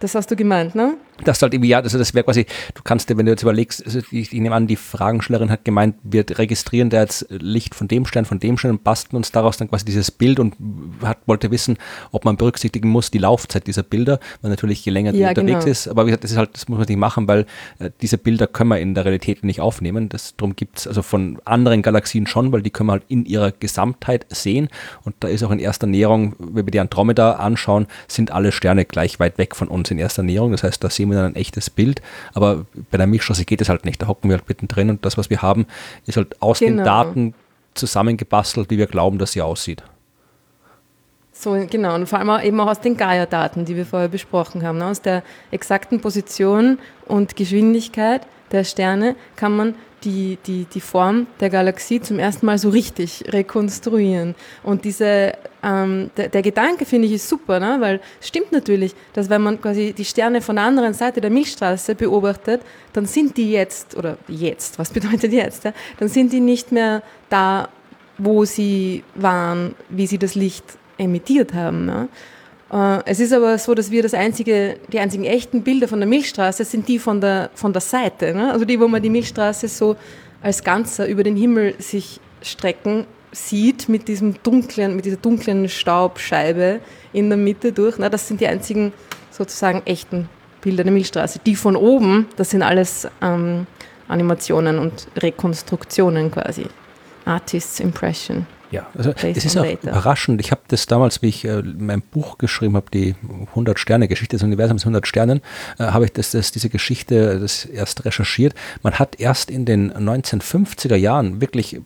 Das 0.00 0.14
hast 0.14 0.30
du 0.30 0.36
gemeint, 0.36 0.74
ne? 0.74 0.96
Das 1.24 1.42
halt 1.42 1.54
irgendwie, 1.54 1.70
ja, 1.70 1.80
also 1.80 1.98
das 1.98 2.14
wäre 2.14 2.24
quasi, 2.24 2.46
du 2.74 2.82
kannst 2.82 3.08
dir, 3.08 3.16
wenn 3.16 3.26
du 3.26 3.32
jetzt 3.32 3.42
überlegst, 3.42 3.84
also 3.84 4.00
ich, 4.10 4.32
ich, 4.32 4.40
nehme 4.40 4.54
an, 4.54 4.66
die 4.66 4.76
Fragenstellerin 4.76 5.50
hat 5.50 5.64
gemeint, 5.64 5.96
wir 6.02 6.24
registrieren 6.30 6.90
da 6.90 7.00
jetzt 7.00 7.26
Licht 7.30 7.74
von 7.74 7.88
dem 7.88 8.06
Stern, 8.06 8.24
von 8.24 8.38
dem 8.38 8.58
Stern 8.58 8.72
und 8.72 8.84
basteln 8.84 9.16
uns 9.16 9.32
daraus 9.32 9.56
dann 9.56 9.68
quasi 9.68 9.84
dieses 9.84 10.10
Bild 10.10 10.38
und 10.40 10.54
hat, 11.02 11.18
wollte 11.26 11.50
wissen, 11.50 11.76
ob 12.12 12.24
man 12.24 12.36
berücksichtigen 12.36 12.88
muss, 12.88 13.10
die 13.10 13.18
Laufzeit 13.18 13.66
dieser 13.66 13.82
Bilder, 13.82 14.20
weil 14.42 14.50
natürlich 14.50 14.84
je 14.84 14.92
länger 14.92 15.12
die 15.12 15.18
ja, 15.18 15.30
unterwegs 15.30 15.60
genau. 15.60 15.70
ist, 15.70 15.88
aber 15.88 16.06
wie 16.06 16.10
gesagt, 16.10 16.24
das 16.24 16.32
ist 16.32 16.36
halt, 16.36 16.50
das 16.54 16.68
muss 16.68 16.78
man 16.78 16.86
nicht 16.86 16.98
machen, 16.98 17.28
weil 17.28 17.46
äh, 17.78 17.90
diese 18.00 18.18
Bilder 18.18 18.46
können 18.46 18.70
wir 18.70 18.78
in 18.78 18.94
der 18.94 19.04
Realität 19.04 19.44
nicht 19.44 19.60
aufnehmen. 19.60 20.08
Das, 20.08 20.36
darum 20.36 20.56
gibt 20.56 20.78
es 20.78 20.86
also 20.86 21.02
von 21.02 21.38
anderen 21.44 21.82
Galaxien 21.82 22.26
schon, 22.26 22.52
weil 22.52 22.62
die 22.62 22.70
können 22.70 22.88
wir 22.88 22.92
halt 22.92 23.04
in 23.08 23.24
ihrer 23.24 23.52
Gesamtheit 23.52 24.26
sehen 24.30 24.68
und 25.04 25.14
da 25.20 25.28
ist 25.28 25.42
auch 25.42 25.50
in 25.50 25.58
erster 25.58 25.86
Näherung, 25.86 26.34
wenn 26.38 26.66
wir 26.66 26.70
die 26.70 26.80
Andromeda 26.80 27.32
anschauen, 27.32 27.86
sind 28.06 28.30
alle 28.30 28.52
Sterne 28.52 28.84
gleich 28.84 29.20
weit 29.20 29.38
weg 29.38 29.56
von 29.56 29.68
uns 29.68 29.90
in 29.90 29.98
erster 29.98 30.22
Näherung. 30.22 30.52
Das 30.52 30.62
heißt, 30.62 30.82
da 30.82 30.90
sehen 30.90 31.07
wir 31.10 31.18
dann 31.18 31.32
ein 31.32 31.36
echtes 31.36 31.70
Bild. 31.70 32.02
Aber 32.34 32.66
bei 32.90 32.98
der 32.98 33.06
Milchstraße 33.06 33.44
geht 33.44 33.60
es 33.60 33.68
halt 33.68 33.84
nicht. 33.84 34.02
Da 34.02 34.08
hocken 34.08 34.30
wir 34.30 34.38
halt 34.38 34.48
mittendrin 34.48 34.90
und 34.90 35.04
das, 35.04 35.18
was 35.18 35.30
wir 35.30 35.42
haben, 35.42 35.66
ist 36.06 36.16
halt 36.16 36.40
aus 36.40 36.60
genau. 36.60 36.76
den 36.76 36.84
Daten 36.84 37.34
zusammengebastelt, 37.74 38.70
wie 38.70 38.78
wir 38.78 38.86
glauben, 38.86 39.18
dass 39.18 39.32
sie 39.32 39.42
aussieht. 39.42 39.82
So, 41.32 41.52
genau, 41.70 41.94
und 41.94 42.08
vor 42.08 42.18
allem 42.18 42.30
auch 42.30 42.42
eben 42.42 42.58
auch 42.60 42.66
aus 42.66 42.80
den 42.80 42.96
Gaia-Daten, 42.96 43.64
die 43.64 43.76
wir 43.76 43.86
vorher 43.86 44.08
besprochen 44.08 44.66
haben. 44.66 44.78
Ne? 44.78 44.86
Aus 44.86 45.02
der 45.02 45.22
exakten 45.52 46.00
Position 46.00 46.80
und 47.06 47.36
Geschwindigkeit 47.36 48.26
der 48.52 48.64
Sterne 48.64 49.16
kann 49.36 49.56
man 49.56 49.74
die, 50.04 50.38
die, 50.46 50.64
die 50.64 50.80
Form 50.80 51.26
der 51.40 51.50
Galaxie 51.50 52.00
zum 52.00 52.18
ersten 52.18 52.46
Mal 52.46 52.58
so 52.58 52.68
richtig 52.68 53.24
rekonstruieren. 53.28 54.34
Und 54.62 54.84
diese, 54.84 55.32
ähm, 55.62 56.10
der, 56.16 56.28
der, 56.28 56.42
Gedanke, 56.42 56.84
finde 56.84 57.08
ich, 57.08 57.14
ist 57.14 57.28
super, 57.28 57.58
ne? 57.58 57.78
weil 57.80 58.00
es 58.20 58.28
stimmt 58.28 58.52
natürlich, 58.52 58.94
dass 59.12 59.28
wenn 59.28 59.42
man 59.42 59.60
quasi 59.60 59.92
die 59.92 60.04
Sterne 60.04 60.40
von 60.40 60.56
der 60.56 60.66
anderen 60.66 60.94
Seite 60.94 61.20
der 61.20 61.30
Milchstraße 61.30 61.94
beobachtet, 61.94 62.62
dann 62.92 63.06
sind 63.06 63.36
die 63.36 63.50
jetzt, 63.50 63.96
oder 63.96 64.18
jetzt, 64.28 64.78
was 64.78 64.90
bedeutet 64.90 65.32
jetzt, 65.32 65.64
ja? 65.64 65.72
dann 65.98 66.08
sind 66.08 66.32
die 66.32 66.40
nicht 66.40 66.70
mehr 66.70 67.02
da, 67.28 67.68
wo 68.18 68.44
sie 68.44 69.04
waren, 69.14 69.74
wie 69.88 70.06
sie 70.06 70.18
das 70.18 70.34
Licht 70.34 70.64
emittiert 70.96 71.54
haben. 71.54 71.86
Ne? 71.86 72.08
Äh, 72.72 73.00
es 73.06 73.20
ist 73.20 73.32
aber 73.32 73.58
so, 73.58 73.74
dass 73.74 73.90
wir 73.90 74.02
das 74.02 74.14
einzige, 74.14 74.78
die 74.92 74.98
einzigen 74.98 75.24
echten 75.24 75.62
Bilder 75.62 75.88
von 75.88 76.00
der 76.00 76.08
Milchstraße 76.08 76.64
sind 76.64 76.88
die 76.88 76.98
von 76.98 77.20
der, 77.20 77.50
von 77.54 77.72
der 77.72 77.80
Seite. 77.80 78.34
Ne? 78.34 78.52
Also 78.52 78.64
die, 78.64 78.78
wo 78.80 78.88
man 78.88 79.02
die 79.02 79.10
Milchstraße 79.10 79.68
so 79.68 79.96
als 80.42 80.62
Ganzer 80.62 81.06
über 81.06 81.22
den 81.22 81.36
Himmel 81.36 81.74
sich 81.78 82.20
strecken 82.42 83.06
sieht 83.32 83.88
mit 83.88 84.08
diesem 84.08 84.42
dunklen, 84.42 84.96
mit 84.96 85.04
dieser 85.04 85.16
dunklen 85.16 85.68
Staubscheibe 85.68 86.80
in 87.12 87.28
der 87.28 87.38
Mitte 87.38 87.72
durch. 87.72 87.96
Na, 87.98 88.08
das 88.08 88.28
sind 88.28 88.40
die 88.40 88.46
einzigen 88.46 88.92
sozusagen 89.30 89.82
echten 89.84 90.28
Bilder 90.60 90.84
der 90.84 90.92
Milchstraße. 90.92 91.40
Die 91.44 91.56
von 91.56 91.76
oben, 91.76 92.26
das 92.36 92.50
sind 92.50 92.62
alles 92.62 93.06
ähm, 93.20 93.66
Animationen 94.08 94.78
und 94.78 95.08
Rekonstruktionen 95.16 96.30
quasi. 96.30 96.66
Artist's 97.24 97.80
Impression. 97.80 98.46
Ja, 98.70 98.86
also 98.96 99.12
es 99.12 99.44
ist 99.44 99.56
auch 99.56 99.64
later. 99.64 99.90
überraschend. 99.90 100.40
Ich 100.40 100.50
habe 100.50 100.60
das 100.68 100.86
damals, 100.86 101.22
wie 101.22 101.28
ich 101.28 101.44
äh, 101.44 101.62
mein 101.62 102.02
Buch 102.02 102.38
geschrieben 102.38 102.76
habe, 102.76 102.90
die 102.92 103.14
100 103.50 103.78
Sterne 103.78 104.08
Geschichte 104.08 104.36
des 104.36 104.42
Universums 104.42 104.82
100 104.82 105.06
Sternen, 105.06 105.40
äh, 105.78 105.84
habe 105.84 106.04
ich 106.04 106.12
das, 106.12 106.32
das, 106.32 106.52
diese 106.52 106.68
Geschichte 106.68 107.40
das 107.40 107.64
erst 107.64 108.04
recherchiert. 108.04 108.54
Man 108.82 108.98
hat 108.98 109.18
erst 109.20 109.50
in 109.50 109.64
den 109.64 109.92
1950er 109.92 110.96
Jahren 110.96 111.40
wirklich 111.40 111.80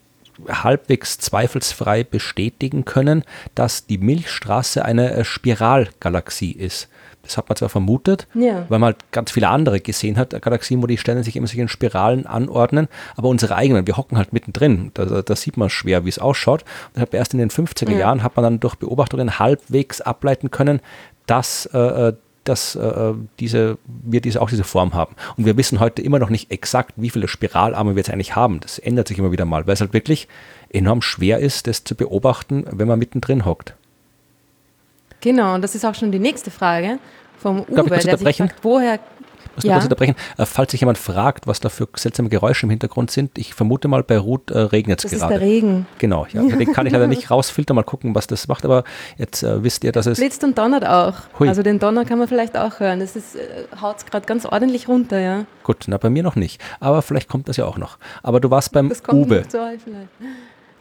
halbwegs 0.49 1.19
zweifelsfrei 1.19 2.05
bestätigen 2.05 2.85
können, 2.85 3.25
dass 3.55 3.87
die 3.87 3.99
Milchstraße 3.99 4.85
eine 4.85 5.13
äh, 5.13 5.25
Spiralgalaxie 5.25 6.53
ist. 6.53 6.89
Das 7.23 7.37
hat 7.37 7.49
man 7.49 7.57
zwar 7.57 7.69
vermutet, 7.69 8.27
ja. 8.35 8.67
weil 8.69 8.79
man 8.79 8.95
halt 8.95 9.13
ganz 9.13 9.31
viele 9.31 9.49
andere 9.49 9.81
gesehen 9.81 10.19
hat, 10.19 10.31
Galaxien, 10.43 10.83
wo 10.83 10.87
die 10.87 10.99
Sterne 10.99 11.23
sich 11.25 11.37
immer 11.37 11.47
sich 11.47 11.59
in 11.59 11.69
Spiralen 11.69 12.27
anordnen, 12.27 12.89
aber 13.17 13.29
unsere 13.29 13.55
eigenen, 13.55 13.87
wir 13.87 13.97
hocken 13.97 14.19
halt 14.19 14.33
mittendrin. 14.33 14.91
Da, 14.95 15.23
da 15.23 15.37
sieht 15.37 15.57
man 15.57 15.71
schwer, 15.71 16.05
wie 16.05 16.09
es 16.09 16.19
ausschaut. 16.19 16.65
Und 16.95 17.15
erst 17.15 17.33
in 17.33 17.39
den 17.39 17.51
50er 17.51 17.93
ja. 17.93 17.99
Jahren 17.99 18.23
hat 18.23 18.37
man 18.37 18.43
dann 18.43 18.61
durch 18.61 18.75
Beobachtungen 18.75 19.39
halbwegs 19.39 20.01
ableiten 20.01 20.51
können, 20.51 20.81
dass 21.27 21.67
äh, 21.67 21.79
äh 22.09 22.13
dass 22.45 22.75
äh, 22.75 23.13
diese, 23.39 23.79
wir 23.87 24.21
diese, 24.21 24.41
auch 24.43 24.51
diese 24.51 24.65
Form 24.65 24.95
haben. 24.95 25.15
Und 25.37 25.47
wir 25.47 25.57
wissen 25.57 25.81
heute 25.81 26.03
immer 26.03 26.19
noch 26.19 26.31
nicht 26.31 26.51
exakt, 26.51 26.93
wie 26.97 27.11
viele 27.11 27.29
Spiralarme 27.29 27.93
wir 27.93 27.99
jetzt 27.99 28.11
eigentlich 28.11 28.35
haben. 28.35 28.61
Das 28.61 28.79
ändert 28.79 29.09
sich 29.09 29.19
immer 29.19 29.33
wieder 29.33 29.45
mal, 29.45 29.67
weil 29.67 29.75
es 29.75 29.81
halt 29.81 29.93
wirklich 29.93 30.29
enorm 30.71 31.03
schwer 31.03 31.39
ist, 31.39 31.67
das 31.67 31.85
zu 31.85 31.95
beobachten, 31.95 32.65
wenn 32.71 32.89
man 32.89 32.99
mittendrin 32.99 33.45
hockt. 33.45 33.77
Genau, 35.23 35.55
und 35.55 35.63
das 35.63 35.75
ist 35.75 35.85
auch 35.85 35.95
schon 35.95 36.13
die 36.13 36.19
nächste 36.19 36.51
Frage 36.51 36.99
vom 37.39 37.61
Uwe, 37.61 37.97
ich 37.97 38.05
der 38.05 38.19
sich 38.19 38.37
fragt, 38.37 38.57
woher 38.63 38.99
muss 39.55 39.65
ja. 39.65 39.75
kurz 39.75 39.85
unterbrechen. 39.85 40.15
Äh, 40.39 40.47
falls 40.47 40.71
sich 40.71 40.81
jemand 40.81 40.99
fragt, 40.99 41.47
was 41.47 41.61
da 41.61 41.69
für 41.69 41.89
seltsame 41.95 42.29
Geräusche 42.29 42.67
im 42.67 42.71
Hintergrund 42.71 43.11
sind, 43.11 43.39
ich 43.39 43.55
vermute 43.55 43.89
mal, 43.89 44.03
bei 44.03 44.19
Ruth 44.19 44.51
äh, 44.51 44.59
regnet 44.59 45.05
es 45.05 45.11
gerade. 45.11 45.21
Das 45.21 45.31
ist 45.31 45.41
der 45.41 45.41
Regen. 45.41 45.87
Genau, 45.99 46.27
ja. 46.33 46.43
Den 46.43 46.73
kann 46.73 46.87
ich 46.87 46.93
leider 46.93 47.07
nicht 47.07 47.31
rausfiltern, 47.31 47.75
mal 47.75 47.83
gucken, 47.83 48.15
was 48.15 48.27
das 48.27 48.49
macht, 48.49 48.65
aber 48.65 48.85
jetzt 49.19 49.43
äh, 49.43 49.63
wisst 49.63 49.85
ihr, 49.85 49.93
dass 49.93 50.07
es... 50.07 50.19
Blitzt 50.19 50.43
und 50.45 50.57
donnert 50.59 50.87
auch. 50.87 51.15
Hui. 51.39 51.49
Also 51.49 51.63
den 51.63 51.79
Donner 51.79 52.05
kann 52.05 52.19
man 52.19 52.29
vielleicht 52.29 52.57
auch 52.57 52.81
hören. 52.81 53.01
Das 53.01 53.17
ist, 53.17 53.37
äh, 53.37 53.67
haut 53.81 53.99
es 53.99 54.07
gerade 54.07 54.27
ganz 54.27 54.47
ordentlich 54.47 54.89
runter, 54.89 55.21
ja. 55.21 55.45
Gut, 55.63 55.85
na 55.87 55.99
bei 55.99 56.11
mir 56.11 56.23
noch 56.23 56.37
nicht. 56.37 56.61
Aber 56.81 57.03
vielleicht 57.03 57.29
kommt 57.29 57.49
das 57.49 57.57
ja 57.57 57.67
auch 57.67 57.79
noch. 57.79 57.99
Aber 58.23 58.41
du 58.41 58.51
warst 58.51 58.73
beim 58.73 58.89
das 58.89 59.03
kommt 59.03 59.27
Uwe. 59.27 59.37
Nicht 59.39 59.53
so 59.53 59.59
vielleicht. 59.59 60.09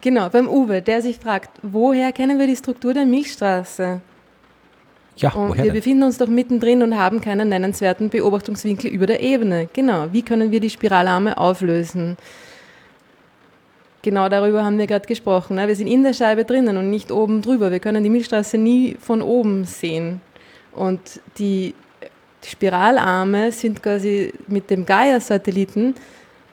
Genau, 0.00 0.28
beim 0.30 0.48
Uwe, 0.48 0.82
der 0.82 1.00
sich 1.00 1.18
fragt, 1.18 1.50
woher 1.62 2.10
kennen 2.12 2.38
wir 2.38 2.46
die 2.46 2.56
Struktur 2.56 2.92
der 2.92 3.04
Milchstraße? 3.04 4.00
Ja, 5.16 5.32
und 5.32 5.50
woher 5.50 5.64
wir 5.64 5.72
denn? 5.72 5.74
befinden 5.74 6.02
uns 6.04 6.18
doch 6.18 6.26
mittendrin 6.26 6.82
und 6.82 6.96
haben 6.96 7.20
keinen 7.20 7.48
nennenswerten 7.50 8.08
Beobachtungswinkel 8.08 8.90
über 8.90 9.06
der 9.06 9.20
Ebene. 9.20 9.68
Genau. 9.72 10.06
Wie 10.12 10.22
können 10.22 10.50
wir 10.50 10.60
die 10.60 10.70
Spiralarme 10.70 11.38
auflösen? 11.38 12.16
genau 14.02 14.28
darüber 14.28 14.64
haben 14.64 14.78
wir 14.78 14.88
gerade 14.88 15.06
gesprochen. 15.06 15.56
Ne? 15.56 15.68
Wir 15.68 15.76
sind 15.76 15.86
in 15.86 16.02
der 16.02 16.12
Scheibe 16.12 16.44
drinnen 16.44 16.76
und 16.76 16.90
nicht 16.90 17.12
oben 17.12 17.40
drüber. 17.40 17.70
Wir 17.70 17.78
können 17.78 18.02
die 18.02 18.10
Milchstraße 18.10 18.58
nie 18.58 18.96
von 19.00 19.22
oben 19.22 19.64
sehen. 19.64 20.20
Und 20.72 21.20
die, 21.38 21.74
Spiralarme 22.44 23.52
sind 23.52 23.82
quasi 23.82 24.32
mit 24.48 24.68
dem 24.70 24.84
Gaia-Satelliten 24.84 25.94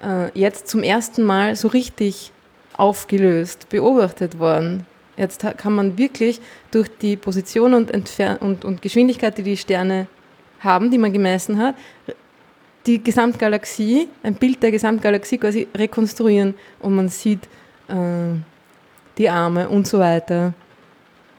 äh, 0.04 0.30
jetzt 0.40 0.68
zum 0.68 0.84
ersten 0.84 1.24
Mal 1.24 1.56
so 1.56 1.68
richtig 1.68 2.32
aufgelöst, 2.78 3.70
beobachtet 3.70 4.40
worden. 4.40 4.86
Jetzt 5.20 5.46
kann 5.58 5.76
man 5.76 5.98
wirklich 5.98 6.40
durch 6.72 6.88
die 7.02 7.18
Position 7.18 7.74
und, 7.74 7.92
Entfer 7.92 8.42
und, 8.42 8.64
und 8.64 8.82
Geschwindigkeit, 8.82 9.38
die 9.38 9.44
die 9.44 9.58
Sterne 9.58 10.08
haben, 10.62 10.90
die 10.90 10.98
man 10.98 11.12
gemessen 11.12 11.60
hat, 11.60 11.76
die 12.86 13.04
Gesamtgalaxie, 13.04 14.08
ein 14.24 14.36
Bild 14.36 14.64
der 14.64 14.72
Gesamtgalaxie 14.72 15.38
quasi 15.38 15.68
rekonstruieren 15.76 16.56
und 16.80 16.96
man 16.96 17.10
sieht 17.10 17.44
äh, 17.90 18.40
die 19.18 19.30
Arme 19.30 19.68
und 19.68 19.88
so 19.88 20.00
weiter 20.00 20.54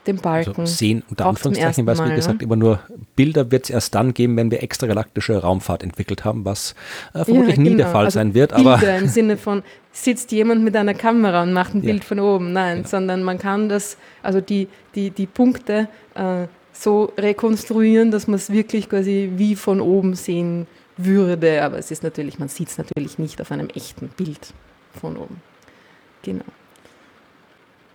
den 0.07 0.16
Balken. 0.16 0.62
Also 0.62 0.74
sehen, 0.74 1.03
unter 1.11 1.26
Anführungszeichen, 1.26 1.86
weil 1.86 1.94
es 1.94 2.05
wie 2.05 2.14
gesagt 2.14 2.38
ne? 2.38 2.44
immer 2.44 2.57
nur 2.57 2.80
Bilder 3.16 3.51
wird 3.51 3.64
es 3.64 3.70
erst 3.70 3.94
dann 3.94 4.14
geben, 4.14 4.36
wenn 4.36 4.51
wir 4.51 4.62
extragalaktische 4.62 5.38
Raumfahrt 5.38 5.82
entwickelt 5.82 6.24
haben, 6.24 6.44
was 6.44 6.74
äh, 7.12 7.24
vermutlich 7.24 7.57
ja, 7.57 7.62
genau. 7.62 7.70
nie 7.70 7.76
der 7.76 7.86
genau. 7.86 7.92
Fall 7.92 8.05
also 8.07 8.14
sein 8.14 8.34
wird. 8.34 8.55
Bilder 8.55 8.74
aber 8.74 8.96
im 8.96 9.09
Sinne 9.09 9.36
von 9.36 9.62
sitzt 9.92 10.32
jemand 10.32 10.62
mit 10.62 10.76
einer 10.76 10.94
Kamera 10.94 11.42
und 11.42 11.53
macht 11.53 11.74
ein 11.74 11.82
ja. 11.82 11.90
Bild 11.90 12.05
von 12.05 12.20
oben. 12.20 12.53
Nein, 12.53 12.78
genau. 12.78 12.88
sondern 12.88 13.22
man 13.22 13.38
kann 13.38 13.68
das, 13.68 13.96
also 14.22 14.40
die, 14.40 14.68
die, 14.94 15.11
die 15.11 15.26
Punkte 15.26 15.88
äh, 16.14 16.46
so 16.72 17.12
rekonstruieren, 17.18 18.11
dass 18.11 18.26
man 18.26 18.36
es 18.36 18.51
wirklich 18.51 18.88
quasi 18.88 19.32
wie 19.36 19.55
von 19.57 19.80
oben 19.80 20.14
sehen 20.14 20.66
würde. 20.96 21.62
Aber 21.62 21.78
es 21.78 21.90
ist 21.90 22.03
natürlich, 22.03 22.38
man 22.38 22.48
sieht 22.48 22.68
es 22.68 22.78
natürlich 22.78 23.18
nicht 23.18 23.40
auf 23.40 23.53
einem 23.53 23.68
echten 23.68 24.09
Bild 24.09 24.55
von 24.98 25.16
oben. 25.16 25.42
Genau. 26.22 26.44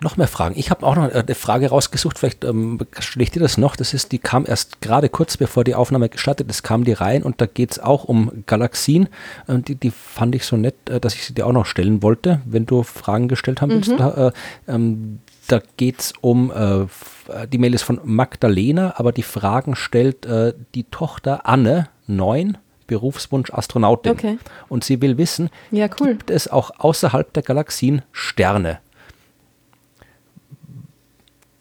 Noch 0.02 0.18
mehr 0.18 0.28
Fragen. 0.28 0.56
Ich 0.58 0.72
habe 0.72 0.86
auch 0.86 0.96
noch 0.96 1.10
eine 1.10 1.36
Frage 1.36 1.70
rausgesucht, 1.70 2.20
vielleicht 2.20 2.43
ähm, 2.43 2.80
stelle 3.00 3.24
ich 3.24 3.32
dir 3.32 3.39
das 3.39 3.58
noch. 3.58 3.78
Das 3.78 3.93
ist, 3.93 4.12
die 4.12 4.20
kam 4.20 4.46
erst 4.46 4.82
gerade 4.82 5.08
kurz 5.08 5.38
bevor 5.38 5.64
die 5.64 5.74
Aufnahme 5.74 6.10
gestartet 6.10 6.50
ist, 6.50 6.64
kam 6.64 6.84
die 6.84 6.91
rein 6.91 7.24
und 7.24 7.39
da 7.39 7.46
geht 7.46 7.72
es 7.72 7.80
auch 7.80 8.04
um 8.04 8.43
Galaxien. 8.46 9.08
Ähm, 9.48 9.64
die, 9.64 9.76
die 9.76 9.91
fand 9.91 10.36
ich 10.36 10.46
so 10.46 10.58
nett, 10.58 10.76
äh, 10.89 11.00
dass 11.00 11.16
ich 11.16 11.24
sie 11.26 11.34
dir 11.34 11.48
auch 11.48 11.54
noch 11.54 11.66
stellen 11.66 12.04
wollte, 12.04 12.41
wenn 12.46 12.66
du 12.66 12.84
Fragen 12.84 13.30
gestellt 13.30 13.62
haben 13.62 13.72
willst. 13.72 13.91
Mhm. 13.91 13.98
Da, 13.98 14.28
äh, 14.28 14.32
ähm, 14.68 15.20
da 15.48 15.62
geht 15.78 16.00
es 16.02 16.14
um, 16.20 16.52
äh, 16.52 17.48
die 17.48 17.58
Mail 17.58 17.74
ist 17.74 17.84
von 17.84 18.02
Magdalena, 18.04 18.96
aber 18.98 19.14
die 19.14 19.24
Fragen 19.24 19.76
stellt 19.76 20.26
äh, 20.26 20.54
die 20.74 20.84
Tochter 20.84 21.48
Anne, 21.48 21.88
neun, 22.06 22.58
Berufswunsch 22.88 23.52
Astronautin. 23.54 24.12
Okay. 24.12 24.38
Und 24.68 24.84
sie 24.84 25.02
will 25.02 25.18
wissen, 25.18 25.50
ja, 25.72 25.88
cool. 26.00 26.10
gibt 26.10 26.30
es 26.30 26.48
auch 26.48 26.72
außerhalb 26.80 27.32
der 27.34 27.43
Galaxien 27.43 28.02
Sterne? 28.12 28.80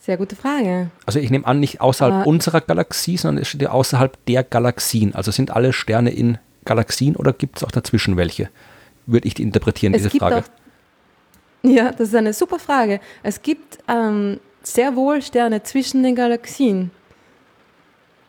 Sehr 0.05 0.19
gute 0.19 0.37
Frage. 0.37 0.91
Also 1.07 1.19
ich 1.19 1.31
nehme 1.31 1.47
an, 1.47 1.61
nicht 1.61 1.81
außerhalb 1.81 2.27
uh, 2.27 2.29
unserer 2.29 2.61
Galaxie, 2.61 3.17
sondern 3.17 3.41
es 3.41 3.49
steht 3.49 3.63
ja 3.63 3.71
außerhalb 3.71 4.23
der 4.27 4.45
Galaxien. 4.45 5.15
Also 5.15 5.31
sind 5.31 5.51
alle 5.51 5.73
Sterne 5.73 6.11
in 6.11 6.37
Galaxien 6.67 7.17
oder 7.17 7.33
gibt 7.33 7.57
es 7.57 7.65
auch 7.65 7.71
dazwischen 7.71 8.19
welche? 8.19 8.51
Würde 9.07 9.27
ich 9.27 9.33
die 9.33 9.43
interpretieren, 9.43 9.95
diese 9.95 10.11
Frage. 10.11 10.45
Ja, 11.63 11.91
das 11.91 12.09
ist 12.09 12.15
eine 12.15 12.35
super 12.35 12.59
Frage. 12.59 13.01
Es 13.23 13.41
gibt 13.41 13.79
ähm, 13.89 14.41
sehr 14.63 14.95
wohl 14.95 15.23
Sterne 15.23 15.63
zwischen 15.63 16.03
den 16.03 16.15
Galaxien. 16.15 16.91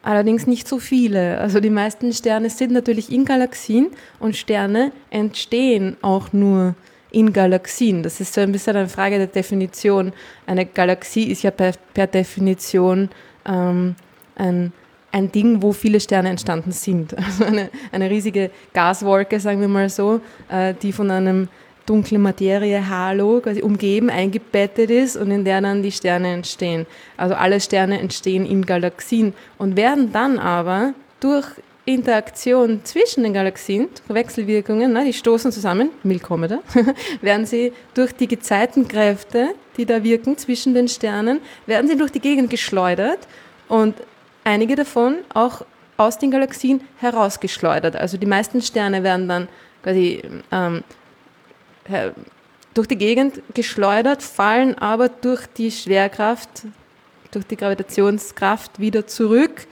Allerdings 0.02 0.48
nicht 0.48 0.70
so 0.70 0.80
viele. 0.80 1.40
Also 1.40 1.60
die 1.60 1.70
meisten 1.70 2.14
Sterne 2.14 2.50
sind 2.50 2.72
natürlich 2.72 3.12
in 3.12 3.26
Galaxien 3.26 3.88
und 4.22 4.38
Sterne 4.38 4.94
entstehen 5.10 5.98
auch 6.02 6.32
nur 6.32 6.76
in 7.16 7.32
Galaxien. 7.32 8.04
Das 8.04 8.20
ist 8.20 8.34
so 8.34 8.42
ein 8.42 8.52
bisschen 8.52 8.76
eine 8.76 8.90
Frage 8.90 9.18
der 9.18 9.28
Definition. 9.28 10.12
Eine 10.46 10.66
Galaxie 10.66 11.32
ist 11.32 11.44
ja 11.44 11.52
per, 11.52 11.72
per 11.94 12.08
Definition 12.08 13.10
ähm, 13.46 13.96
ein, 14.36 14.74
ein 15.14 15.32
Ding, 15.32 15.62
wo 15.62 15.72
viele 15.72 16.02
Sterne 16.02 16.30
entstanden 16.30 16.74
sind. 16.74 17.16
Also 17.26 17.46
eine, 17.46 17.70
eine 17.94 18.10
riesige 18.10 18.52
Gaswolke, 18.74 19.40
sagen 19.40 19.62
wir 19.62 19.70
mal 19.70 19.90
so, 19.90 20.20
äh, 20.50 20.74
die 20.74 20.92
von 20.92 21.10
einem 21.10 21.48
dunklen 21.86 22.22
Materie, 22.22 22.90
Halo, 22.90 23.40
quasi 23.40 23.62
umgeben, 23.62 24.10
eingebettet 24.10 24.90
ist 24.90 25.16
und 25.16 25.32
in 25.32 25.46
der 25.46 25.62
dann 25.62 25.84
die 25.84 25.94
Sterne 25.94 26.34
entstehen. 26.34 26.86
Also 27.16 27.36
alle 27.36 27.62
Sterne 27.62 28.00
entstehen 28.00 28.46
in 28.46 28.66
Galaxien 28.66 29.34
und 29.58 29.78
werden 29.78 30.12
dann 30.12 30.38
aber 30.38 30.94
durch 31.22 31.48
Interaktion 31.86 32.82
zwischen 32.84 33.24
den 33.24 33.34
Galaxien, 33.34 33.90
Wechselwirkungen, 34.08 34.92
ne, 34.92 35.06
die 35.06 35.14
stoßen 35.14 35.52
zusammen, 35.52 35.92
Milchkometer, 36.04 36.64
werden 37.22 37.46
sie 37.46 37.74
durch 37.94 38.12
die 38.12 38.28
Gezeitenkräfte, 38.28 39.54
die 39.78 39.86
da 39.86 40.04
wirken 40.04 40.38
zwischen 40.38 40.74
den 40.74 40.88
Sternen, 40.88 41.42
werden 41.68 41.88
sie 41.88 41.96
durch 41.96 42.12
die 42.12 42.20
Gegend 42.20 42.50
geschleudert 42.50 43.28
und 43.68 43.96
einige 44.44 44.76
davon 44.76 45.18
auch 45.34 45.64
aus 45.98 46.18
den 46.18 46.32
Galaxien 46.32 46.82
herausgeschleudert. 46.98 47.96
Also 47.96 48.18
die 48.18 48.26
meisten 48.26 48.62
Sterne 48.62 49.04
werden 49.04 49.28
dann 49.28 49.48
quasi 49.84 50.24
ähm, 50.52 50.84
durch 52.74 52.88
die 52.88 52.98
Gegend 52.98 53.42
geschleudert, 53.54 54.24
fallen 54.24 54.76
aber 54.80 55.10
durch 55.10 55.46
die 55.46 55.70
Schwerkraft, 55.70 56.64
durch 57.30 57.46
die 57.46 57.58
Gravitationskraft 57.58 58.80
wieder 58.80 59.06
zurück 59.06 59.68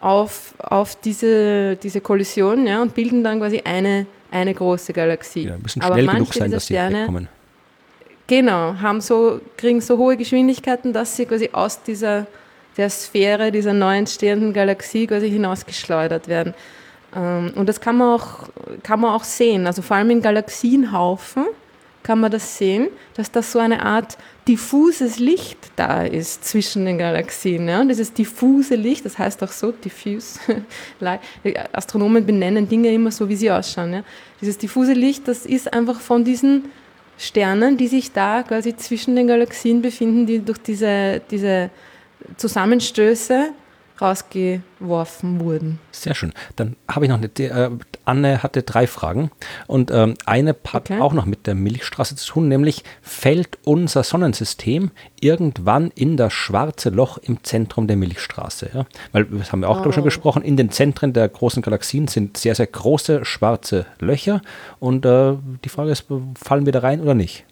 auf, 0.00 0.54
auf 0.58 0.96
diese, 1.00 1.76
diese 1.76 2.00
Kollision 2.00 2.66
ja, 2.66 2.82
und 2.82 2.94
bilden 2.94 3.24
dann 3.24 3.38
quasi 3.38 3.60
eine, 3.64 4.06
eine 4.30 4.54
große 4.54 4.92
Galaxie. 4.92 5.44
Ja, 5.44 5.56
müssen 5.58 5.82
schnell 5.82 5.92
Aber 6.08 6.12
genug 6.12 6.34
sein, 6.34 6.50
dass 6.50 6.66
sie 6.66 6.74
Sterne, 6.74 7.00
wegkommen. 7.00 7.28
Genau, 8.26 8.74
haben 8.80 9.00
so, 9.00 9.40
kriegen 9.56 9.80
so 9.80 9.98
hohe 9.98 10.16
Geschwindigkeiten, 10.16 10.92
dass 10.92 11.16
sie 11.16 11.26
quasi 11.26 11.50
aus 11.52 11.82
dieser 11.82 12.26
der 12.76 12.90
Sphäre 12.90 13.52
dieser 13.52 13.72
neu 13.72 13.96
entstehenden 13.96 14.52
Galaxie 14.52 15.06
quasi 15.06 15.30
hinausgeschleudert 15.30 16.28
werden. 16.28 16.54
Ähm, 17.14 17.52
und 17.54 17.68
das 17.68 17.80
kann 17.80 17.96
man, 17.96 18.14
auch, 18.14 18.48
kann 18.82 19.00
man 19.00 19.12
auch 19.12 19.24
sehen, 19.24 19.66
also 19.66 19.82
vor 19.82 19.96
allem 19.96 20.10
in 20.10 20.22
Galaxienhaufen 20.22 21.46
kann 22.02 22.20
man 22.20 22.30
das 22.30 22.56
sehen, 22.58 22.88
dass 23.14 23.32
da 23.32 23.42
so 23.42 23.58
eine 23.58 23.84
Art 23.84 24.16
diffuses 24.46 25.18
Licht 25.18 25.58
da 25.76 26.02
ist 26.02 26.44
zwischen 26.44 26.84
den 26.84 26.98
Galaxien. 26.98 27.68
Ja? 27.68 27.80
Und 27.80 27.88
dieses 27.88 28.12
diffuse 28.12 28.76
Licht, 28.76 29.04
das 29.04 29.18
heißt 29.18 29.42
auch 29.42 29.50
so, 29.50 29.72
diffuse 29.72 30.38
Astronomen 31.72 32.24
benennen 32.24 32.68
Dinge 32.68 32.92
immer 32.92 33.10
so, 33.10 33.28
wie 33.28 33.36
sie 33.36 33.50
ausschauen. 33.50 33.92
Ja? 33.92 34.04
Dieses 34.40 34.58
diffuse 34.58 34.92
Licht, 34.92 35.26
das 35.26 35.46
ist 35.46 35.72
einfach 35.72 36.00
von 36.00 36.24
diesen 36.24 36.66
Sternen, 37.18 37.76
die 37.76 37.88
sich 37.88 38.12
da 38.12 38.42
quasi 38.42 38.76
zwischen 38.76 39.16
den 39.16 39.26
Galaxien 39.26 39.82
befinden, 39.82 40.26
die 40.26 40.38
durch 40.38 40.58
diese, 40.58 41.22
diese 41.30 41.70
Zusammenstöße 42.36 43.50
rausgeworfen 44.00 45.40
wurden. 45.40 45.78
Sehr 45.90 46.14
schön. 46.14 46.32
Dann 46.56 46.76
habe 46.88 47.06
ich 47.06 47.10
noch 47.10 47.18
eine, 47.18 47.26
äh, 47.26 47.70
Anne 48.04 48.42
hatte 48.42 48.62
drei 48.62 48.86
Fragen 48.86 49.30
und 49.66 49.90
ähm, 49.90 50.14
eine 50.26 50.56
hat 50.72 50.90
okay. 50.90 51.00
auch 51.00 51.12
noch 51.12 51.26
mit 51.26 51.46
der 51.46 51.54
Milchstraße 51.54 52.16
zu 52.16 52.32
tun, 52.32 52.48
nämlich 52.48 52.84
fällt 53.02 53.58
unser 53.64 54.02
Sonnensystem 54.02 54.90
irgendwann 55.20 55.90
in 55.94 56.16
das 56.16 56.32
schwarze 56.32 56.90
Loch 56.90 57.18
im 57.18 57.42
Zentrum 57.42 57.86
der 57.86 57.96
Milchstraße? 57.96 58.70
Ja? 58.72 58.86
Weil, 59.12 59.24
das 59.24 59.52
haben 59.52 59.60
wir 59.60 59.68
auch 59.68 59.84
oh. 59.84 59.92
schon 59.92 60.04
besprochen, 60.04 60.42
in 60.42 60.56
den 60.56 60.70
Zentren 60.70 61.12
der 61.12 61.28
großen 61.28 61.62
Galaxien 61.62 62.08
sind 62.08 62.36
sehr, 62.36 62.54
sehr 62.54 62.66
große 62.66 63.24
schwarze 63.24 63.86
Löcher 63.98 64.42
und 64.78 65.04
äh, 65.06 65.34
die 65.64 65.68
Frage 65.68 65.90
ist, 65.90 66.06
fallen 66.34 66.66
wir 66.66 66.72
da 66.72 66.80
rein 66.80 67.00
oder 67.00 67.14
nicht? 67.14 67.44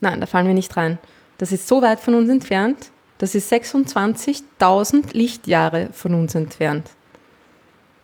Nein, 0.00 0.20
da 0.20 0.26
fallen 0.26 0.46
wir 0.46 0.54
nicht 0.54 0.76
rein. 0.76 0.98
Das 1.38 1.52
ist 1.52 1.68
so 1.68 1.82
weit 1.82 2.00
von 2.00 2.14
uns 2.14 2.28
entfernt, 2.28 2.90
das 3.20 3.34
ist 3.34 3.52
26.000 3.52 5.12
Lichtjahre 5.12 5.90
von 5.92 6.14
uns 6.14 6.34
entfernt. 6.34 6.88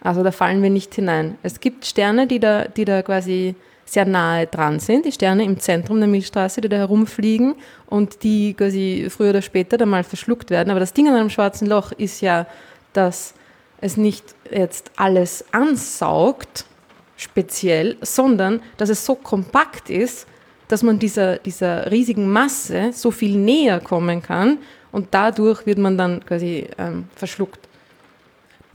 Also 0.02 0.22
da 0.22 0.30
fallen 0.30 0.62
wir 0.62 0.68
nicht 0.68 0.94
hinein. 0.94 1.38
Es 1.42 1.58
gibt 1.58 1.86
Sterne, 1.86 2.26
die 2.26 2.38
da, 2.38 2.66
die 2.66 2.84
da 2.84 3.00
quasi 3.00 3.54
sehr 3.86 4.04
nahe 4.04 4.46
dran 4.46 4.78
sind, 4.78 5.06
die 5.06 5.12
Sterne 5.12 5.44
im 5.44 5.58
Zentrum 5.58 6.00
der 6.00 6.08
Milchstraße, 6.08 6.60
die 6.60 6.68
da 6.68 6.76
herumfliegen 6.76 7.54
und 7.86 8.24
die 8.24 8.52
quasi 8.52 9.06
früher 9.08 9.30
oder 9.30 9.40
später 9.40 9.78
dann 9.78 9.88
mal 9.88 10.04
verschluckt 10.04 10.50
werden. 10.50 10.70
Aber 10.70 10.80
das 10.80 10.92
Ding 10.92 11.08
an 11.08 11.14
einem 11.14 11.30
schwarzen 11.30 11.66
Loch 11.66 11.92
ist 11.92 12.20
ja, 12.20 12.46
dass 12.92 13.32
es 13.80 13.96
nicht 13.96 14.34
jetzt 14.50 14.90
alles 14.96 15.46
ansaugt, 15.50 16.66
speziell, 17.16 17.96
sondern 18.02 18.60
dass 18.76 18.90
es 18.90 19.06
so 19.06 19.14
kompakt 19.14 19.88
ist, 19.88 20.26
dass 20.68 20.82
man 20.82 20.98
dieser, 20.98 21.38
dieser 21.38 21.90
riesigen 21.90 22.30
Masse 22.30 22.90
so 22.92 23.10
viel 23.10 23.38
näher 23.38 23.80
kommen 23.80 24.20
kann 24.20 24.58
und 24.96 25.08
dadurch 25.10 25.66
wird 25.66 25.76
man 25.76 25.98
dann 25.98 26.24
quasi 26.24 26.66
ähm, 26.78 27.04
verschluckt. 27.14 27.68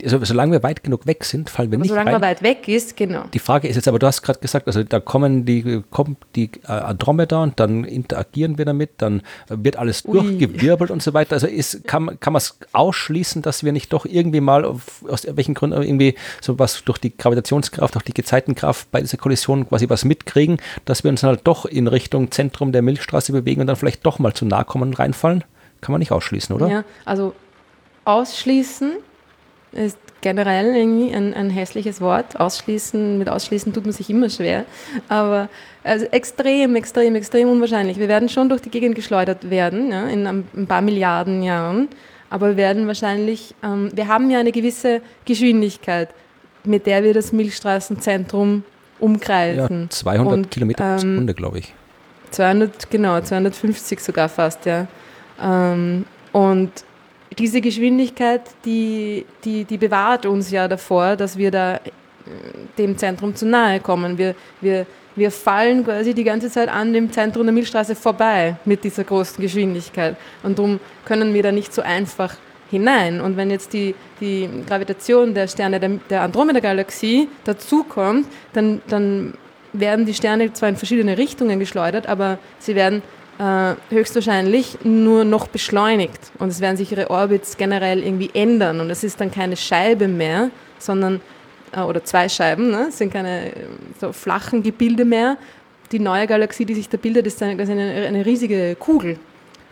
also 0.04 0.24
solange 0.24 0.52
wir 0.52 0.62
weit 0.62 0.84
genug 0.84 1.04
weg 1.04 1.24
sind, 1.24 1.50
fallen 1.50 1.72
wir 1.72 1.76
Aber 1.76 1.82
nicht 1.82 1.90
solange 1.90 2.12
rein. 2.12 2.20
man 2.20 2.22
weit 2.22 2.42
weg 2.44 2.68
ist, 2.68 2.96
genau. 2.96 3.24
Die 3.34 3.40
Frage 3.40 3.66
ist 3.66 3.74
jetzt 3.74 3.88
aber, 3.88 3.98
du 3.98 4.06
hast 4.06 4.22
gerade 4.22 4.38
gesagt, 4.38 4.68
also 4.68 4.84
da 4.84 5.00
kommen 5.00 5.44
die, 5.44 5.82
kommt 5.90 6.18
die 6.36 6.50
äh, 6.64 6.72
Andromeda 6.72 7.42
und 7.42 7.58
dann 7.58 7.82
interagieren 7.82 8.56
wir 8.56 8.64
damit, 8.64 8.90
dann 8.98 9.22
wird 9.48 9.76
alles 9.76 10.04
Ui. 10.04 10.12
durchgewirbelt 10.12 10.92
und 10.92 11.02
so 11.02 11.12
weiter. 11.12 11.32
Also 11.32 11.48
ist, 11.48 11.88
kann, 11.88 12.20
kann 12.20 12.32
man 12.34 12.38
es 12.38 12.56
ausschließen, 12.72 13.42
dass 13.42 13.64
wir 13.64 13.72
nicht 13.72 13.92
doch 13.92 14.06
irgendwie 14.06 14.40
mal 14.40 14.64
auf, 14.64 15.04
aus 15.08 15.26
welchen 15.28 15.54
Gründen 15.54 15.82
irgendwie 15.82 16.14
so 16.40 16.56
was 16.56 16.84
durch 16.84 16.98
die 16.98 17.16
Gravitationskraft, 17.16 17.96
durch 17.96 18.04
die 18.04 18.14
Gezeitenkraft 18.14 18.92
bei 18.92 19.00
dieser 19.00 19.18
Kollision 19.18 19.68
quasi 19.68 19.88
was 19.88 20.04
mitkriegen, 20.04 20.58
dass 20.84 21.02
wir 21.02 21.10
uns 21.10 21.24
halt 21.24 21.40
doch 21.44 21.64
in 21.64 21.88
Richtung 21.88 22.30
Zentrum 22.30 22.70
der 22.70 22.82
Milchstraße 22.82 23.32
bewegen 23.32 23.60
und 23.60 23.66
dann 23.66 23.76
vielleicht 23.76 24.06
doch 24.06 24.20
mal 24.20 24.32
zu 24.34 24.44
nahe 24.44 24.64
kommen 24.64 24.90
und 24.90 24.98
reinfallen? 25.00 25.42
Kann 25.82 25.92
man 25.92 25.98
nicht 25.98 26.12
ausschließen, 26.12 26.56
oder? 26.56 26.68
Ja, 26.68 26.84
also 27.04 27.34
ausschließen 28.06 28.92
ist 29.72 29.98
generell 30.20 30.74
irgendwie 30.76 31.14
ein, 31.14 31.34
ein 31.34 31.50
hässliches 31.50 32.00
Wort. 32.00 32.38
Ausschließen, 32.38 33.18
mit 33.18 33.28
ausschließen 33.28 33.72
tut 33.72 33.84
man 33.84 33.92
sich 33.92 34.08
immer 34.08 34.30
schwer. 34.30 34.64
Aber 35.08 35.48
also 35.82 36.06
extrem, 36.06 36.76
extrem, 36.76 37.14
extrem 37.16 37.50
unwahrscheinlich. 37.50 37.98
Wir 37.98 38.08
werden 38.08 38.28
schon 38.28 38.48
durch 38.48 38.62
die 38.62 38.70
Gegend 38.70 38.94
geschleudert 38.94 39.50
werden, 39.50 39.90
ja, 39.90 40.06
in 40.06 40.26
ein, 40.26 40.66
paar 40.66 40.82
Milliarden 40.82 41.42
Jahren. 41.42 41.88
Aber 42.30 42.50
wir 42.50 42.56
werden 42.56 42.86
wahrscheinlich, 42.86 43.54
ähm, 43.62 43.90
wir 43.92 44.08
haben 44.08 44.30
ja 44.30 44.38
eine 44.38 44.52
gewisse 44.52 45.02
Geschwindigkeit, 45.24 46.10
mit 46.64 46.86
der 46.86 47.02
wir 47.02 47.12
das 47.12 47.32
Milchstraßenzentrum 47.32 48.64
Ja, 48.64 49.04
umkreisen. 49.04 49.90
200 49.90 50.32
Und, 50.32 50.50
Kilometer 50.50 50.84
pro 50.84 50.92
ähm, 50.92 50.98
Sekunde, 50.98 51.34
glaube 51.34 51.58
ich. 51.58 51.74
200, 52.30 52.90
genau, 52.90 53.20
250 53.20 54.00
sogar 54.00 54.28
fast, 54.28 54.64
ja. 54.64 54.86
Ähm, 55.40 56.04
und 56.32 56.70
diese 57.38 57.60
Geschwindigkeit, 57.60 58.42
die, 58.64 59.24
die, 59.44 59.64
die 59.64 59.78
bewahrt 59.78 60.26
uns 60.26 60.50
ja 60.50 60.68
davor, 60.68 61.16
dass 61.16 61.36
wir 61.36 61.50
da 61.50 61.76
äh, 61.76 61.80
dem 62.78 62.96
Zentrum 62.96 63.34
zu 63.34 63.46
nahe 63.46 63.80
kommen. 63.80 64.18
Wir, 64.18 64.34
wir, 64.60 64.86
wir 65.14 65.30
fallen 65.30 65.84
quasi 65.84 66.14
die 66.14 66.24
ganze 66.24 66.50
Zeit 66.50 66.68
an 66.68 66.92
dem 66.92 67.12
Zentrum 67.12 67.44
der 67.44 67.52
Milchstraße 67.52 67.94
vorbei 67.94 68.56
mit 68.64 68.84
dieser 68.84 69.04
großen 69.04 69.42
Geschwindigkeit. 69.42 70.16
Und 70.42 70.58
darum 70.58 70.80
können 71.04 71.34
wir 71.34 71.42
da 71.42 71.52
nicht 71.52 71.72
so 71.72 71.82
einfach 71.82 72.36
hinein. 72.70 73.20
Und 73.20 73.36
wenn 73.36 73.50
jetzt 73.50 73.72
die, 73.72 73.94
die 74.20 74.48
Gravitation 74.66 75.34
der 75.34 75.46
Sterne 75.46 75.78
der, 75.78 75.90
der 76.08 76.22
Andromeda-Galaxie 76.22 77.28
dazukommt, 77.44 78.26
dann, 78.54 78.80
dann 78.88 79.34
werden 79.72 80.06
die 80.06 80.14
Sterne 80.14 80.52
zwar 80.52 80.70
in 80.70 80.76
verschiedene 80.76 81.16
Richtungen 81.18 81.58
geschleudert, 81.58 82.06
aber 82.06 82.38
sie 82.58 82.74
werden 82.74 83.02
äh, 83.38 83.74
höchstwahrscheinlich 83.90 84.78
nur 84.84 85.24
noch 85.24 85.48
beschleunigt 85.48 86.32
und 86.38 86.48
es 86.48 86.60
werden 86.60 86.76
sich 86.76 86.92
ihre 86.92 87.10
Orbits 87.10 87.56
generell 87.56 88.02
irgendwie 88.02 88.30
ändern 88.34 88.80
und 88.80 88.90
es 88.90 89.04
ist 89.04 89.20
dann 89.20 89.30
keine 89.30 89.56
Scheibe 89.56 90.08
mehr, 90.08 90.50
sondern 90.78 91.20
äh, 91.72 91.80
oder 91.80 92.04
zwei 92.04 92.28
Scheiben, 92.28 92.70
ne? 92.70 92.86
es 92.88 92.98
sind 92.98 93.12
keine 93.12 93.48
äh, 93.48 93.54
so 94.00 94.12
flachen 94.12 94.62
Gebilde 94.62 95.04
mehr. 95.04 95.36
Die 95.90 95.98
neue 95.98 96.26
Galaxie, 96.26 96.64
die 96.64 96.74
sich 96.74 96.88
da 96.88 96.96
bildet, 96.96 97.26
ist 97.26 97.42
eine, 97.42 97.62
eine 97.62 98.24
riesige 98.24 98.76
Kugel 98.76 99.18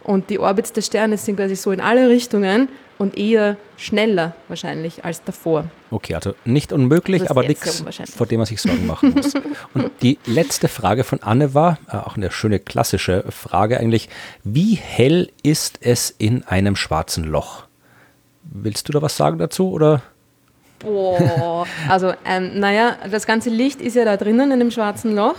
und 0.04 0.28
die 0.30 0.38
Orbits 0.38 0.72
der 0.72 0.82
Sterne 0.82 1.16
sind 1.16 1.36
quasi 1.36 1.56
so 1.56 1.70
in 1.72 1.80
alle 1.80 2.08
Richtungen 2.08 2.68
und 3.00 3.16
eher 3.16 3.56
schneller 3.78 4.34
wahrscheinlich 4.48 5.06
als 5.06 5.24
davor. 5.24 5.64
Okay, 5.90 6.14
also 6.14 6.34
nicht 6.44 6.70
unmöglich, 6.70 7.30
aber 7.30 7.42
nichts, 7.42 7.82
vor 8.14 8.26
dem 8.26 8.36
man 8.40 8.46
sich 8.46 8.60
Sorgen 8.60 8.86
machen 8.86 9.14
muss. 9.14 9.32
Und 9.74 9.90
die 10.02 10.18
letzte 10.26 10.68
Frage 10.68 11.02
von 11.02 11.22
Anne 11.22 11.54
war, 11.54 11.78
äh, 11.90 11.96
auch 11.96 12.16
eine 12.18 12.30
schöne 12.30 12.58
klassische 12.58 13.24
Frage 13.30 13.80
eigentlich, 13.80 14.10
wie 14.44 14.74
hell 14.74 15.30
ist 15.42 15.78
es 15.80 16.14
in 16.18 16.44
einem 16.44 16.76
schwarzen 16.76 17.24
Loch? 17.24 17.64
Willst 18.42 18.86
du 18.88 18.92
da 18.92 19.00
was 19.00 19.16
sagen 19.16 19.38
dazu 19.38 19.70
oder? 19.70 20.02
Boah. 20.80 21.66
Also, 21.88 22.12
ähm, 22.26 22.58
naja, 22.58 22.96
das 23.10 23.26
ganze 23.26 23.48
Licht 23.48 23.80
ist 23.80 23.96
ja 23.96 24.04
da 24.04 24.18
drinnen 24.18 24.50
in 24.50 24.58
dem 24.58 24.70
schwarzen 24.70 25.14
Loch. 25.14 25.36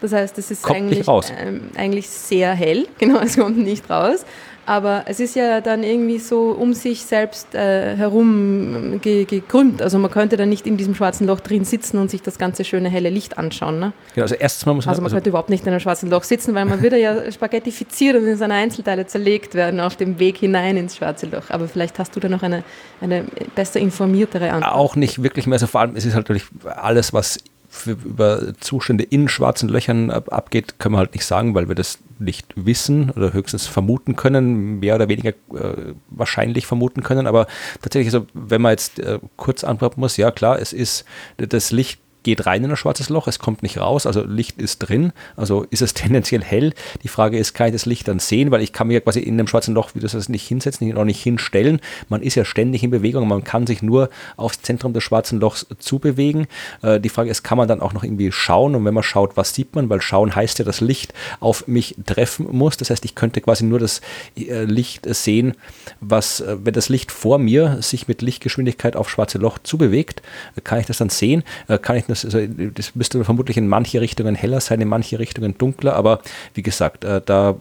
Das 0.00 0.12
heißt, 0.12 0.38
es 0.38 0.50
ist 0.50 0.68
eigentlich. 0.68 1.06
Ähm, 1.38 1.70
eigentlich 1.76 2.08
sehr 2.08 2.52
hell. 2.52 2.88
Genau, 2.98 3.20
es 3.20 3.36
kommt 3.36 3.58
nicht 3.58 3.88
raus. 3.88 4.24
Aber 4.66 5.04
es 5.06 5.20
ist 5.20 5.34
ja 5.34 5.60
dann 5.60 5.82
irgendwie 5.82 6.18
so 6.18 6.50
um 6.50 6.74
sich 6.74 7.04
selbst 7.04 7.54
äh, 7.54 7.96
herum 7.96 9.00
ge 9.00 9.24
gekrümmt. 9.24 9.82
Also 9.82 9.98
man 9.98 10.10
könnte 10.10 10.36
dann 10.36 10.48
nicht 10.48 10.66
in 10.66 10.76
diesem 10.76 10.94
schwarzen 10.94 11.26
Loch 11.26 11.40
drin 11.40 11.64
sitzen 11.64 11.98
und 11.98 12.10
sich 12.10 12.22
das 12.22 12.38
ganze 12.38 12.64
schöne 12.64 12.88
helle 12.88 13.10
Licht 13.10 13.38
anschauen. 13.38 13.80
Ne? 13.80 13.92
Genau, 14.14 14.24
also 14.24 14.36
erstens 14.36 14.66
mal 14.66 14.74
muss 14.74 14.86
man, 14.86 14.90
Also 14.90 15.02
man 15.02 15.06
also, 15.06 15.16
könnte 15.16 15.30
überhaupt 15.30 15.50
nicht 15.50 15.64
in 15.64 15.70
einem 15.70 15.80
schwarzen 15.80 16.10
Loch 16.10 16.22
sitzen, 16.22 16.54
weil 16.54 16.64
man 16.64 16.82
würde 16.82 16.98
ja 16.98 17.30
spaghettifiziert 17.32 18.16
und 18.16 18.26
in 18.26 18.36
seine 18.36 18.54
Einzelteile 18.54 19.06
zerlegt 19.06 19.54
werden 19.54 19.80
auf 19.80 19.96
dem 19.96 20.18
Weg 20.18 20.38
hinein 20.38 20.76
ins 20.76 20.96
schwarze 20.96 21.26
Loch. 21.26 21.50
Aber 21.50 21.66
vielleicht 21.66 21.98
hast 21.98 22.14
du 22.14 22.20
da 22.20 22.28
noch 22.28 22.42
eine, 22.42 22.62
eine 23.00 23.24
besser 23.54 23.80
informiertere 23.80 24.52
Antwort. 24.52 24.74
auch 24.74 24.96
nicht 24.96 25.22
wirklich 25.22 25.46
mehr 25.46 25.58
so, 25.58 25.66
vor 25.66 25.80
allem 25.80 25.96
es 25.96 26.04
ist 26.04 26.14
halt 26.14 26.28
natürlich 26.28 26.44
alles, 26.64 27.12
was 27.12 27.38
über 27.86 28.54
Zustände 28.60 29.04
in 29.04 29.28
schwarzen 29.28 29.68
Löchern 29.68 30.10
ab, 30.10 30.32
abgeht, 30.32 30.78
können 30.78 30.94
wir 30.94 30.98
halt 30.98 31.14
nicht 31.14 31.24
sagen, 31.24 31.54
weil 31.54 31.68
wir 31.68 31.74
das 31.74 31.98
nicht 32.18 32.52
wissen 32.56 33.10
oder 33.10 33.32
höchstens 33.32 33.66
vermuten 33.66 34.16
können, 34.16 34.80
mehr 34.80 34.96
oder 34.96 35.08
weniger 35.08 35.30
äh, 35.30 35.94
wahrscheinlich 36.10 36.66
vermuten 36.66 37.02
können. 37.02 37.26
Aber 37.26 37.46
tatsächlich, 37.80 38.12
also, 38.14 38.26
wenn 38.34 38.60
man 38.60 38.72
jetzt 38.72 38.98
äh, 38.98 39.18
kurz 39.36 39.64
antworten 39.64 40.00
muss, 40.00 40.16
ja 40.16 40.30
klar, 40.30 40.58
es 40.58 40.72
ist 40.72 41.04
das 41.38 41.70
Licht 41.70 42.00
geht 42.22 42.46
rein 42.46 42.64
in 42.64 42.70
ein 42.70 42.76
schwarzes 42.76 43.08
Loch, 43.08 43.26
es 43.26 43.38
kommt 43.38 43.62
nicht 43.62 43.78
raus, 43.78 44.06
also 44.06 44.22
Licht 44.22 44.60
ist 44.60 44.78
drin, 44.78 45.12
also 45.36 45.66
ist 45.70 45.82
es 45.82 45.94
tendenziell 45.94 46.42
hell. 46.42 46.72
Die 47.02 47.08
Frage 47.08 47.38
ist, 47.38 47.54
kann 47.54 47.68
ich 47.68 47.72
das 47.72 47.86
Licht 47.86 48.08
dann 48.08 48.18
sehen, 48.18 48.50
weil 48.50 48.62
ich 48.62 48.72
kann 48.72 48.88
mir 48.88 48.94
ja 48.94 49.00
quasi 49.00 49.20
in 49.20 49.34
einem 49.34 49.46
schwarzen 49.46 49.74
Loch, 49.74 49.90
wie 49.94 50.00
das 50.00 50.14
heißt, 50.14 50.28
nicht 50.28 50.46
hinsetzen, 50.46 50.96
auch 50.96 51.04
nicht 51.04 51.22
hinstellen. 51.22 51.80
Man 52.08 52.22
ist 52.22 52.34
ja 52.34 52.44
ständig 52.44 52.82
in 52.82 52.90
Bewegung, 52.90 53.26
man 53.28 53.44
kann 53.44 53.66
sich 53.66 53.82
nur 53.82 54.10
aufs 54.36 54.62
Zentrum 54.62 54.92
des 54.92 55.02
schwarzen 55.02 55.40
Lochs 55.40 55.66
zubewegen. 55.78 56.46
Äh, 56.82 57.00
die 57.00 57.08
Frage 57.08 57.30
ist, 57.30 57.42
kann 57.42 57.58
man 57.58 57.68
dann 57.68 57.80
auch 57.80 57.92
noch 57.92 58.04
irgendwie 58.04 58.32
schauen 58.32 58.74
und 58.74 58.84
wenn 58.84 58.94
man 58.94 59.02
schaut, 59.02 59.36
was 59.36 59.54
sieht 59.54 59.74
man, 59.74 59.88
weil 59.88 60.00
schauen 60.00 60.34
heißt 60.34 60.58
ja, 60.58 60.64
dass 60.64 60.80
Licht 60.80 61.14
auf 61.40 61.66
mich 61.66 61.96
treffen 62.06 62.48
muss. 62.50 62.76
Das 62.76 62.90
heißt, 62.90 63.04
ich 63.04 63.14
könnte 63.14 63.40
quasi 63.40 63.64
nur 63.64 63.78
das 63.78 64.00
äh, 64.36 64.64
Licht 64.64 65.06
sehen, 65.14 65.54
was, 66.00 66.40
äh, 66.40 66.56
wenn 66.62 66.74
das 66.74 66.88
Licht 66.88 67.12
vor 67.12 67.38
mir 67.38 67.78
sich 67.80 68.08
mit 68.08 68.22
Lichtgeschwindigkeit 68.22 68.96
auf 68.96 69.08
schwarze 69.08 69.38
Loch 69.38 69.58
zubewegt, 69.58 70.22
äh, 70.56 70.60
kann 70.60 70.80
ich 70.80 70.86
das 70.86 70.98
dann 70.98 71.10
sehen, 71.10 71.42
äh, 71.68 71.78
kann 71.78 71.96
ich 71.96 72.08
das, 72.10 72.24
also 72.24 72.40
das 72.46 72.94
müsste 72.94 73.24
vermutlich 73.24 73.56
in 73.56 73.68
manche 73.68 74.00
Richtungen 74.00 74.34
heller 74.34 74.60
sein, 74.60 74.80
in 74.80 74.88
manche 74.88 75.18
Richtungen 75.18 75.56
dunkler, 75.56 75.94
aber 75.94 76.20
wie 76.54 76.62
gesagt, 76.62 77.04
äh, 77.04 77.20
da 77.24 77.56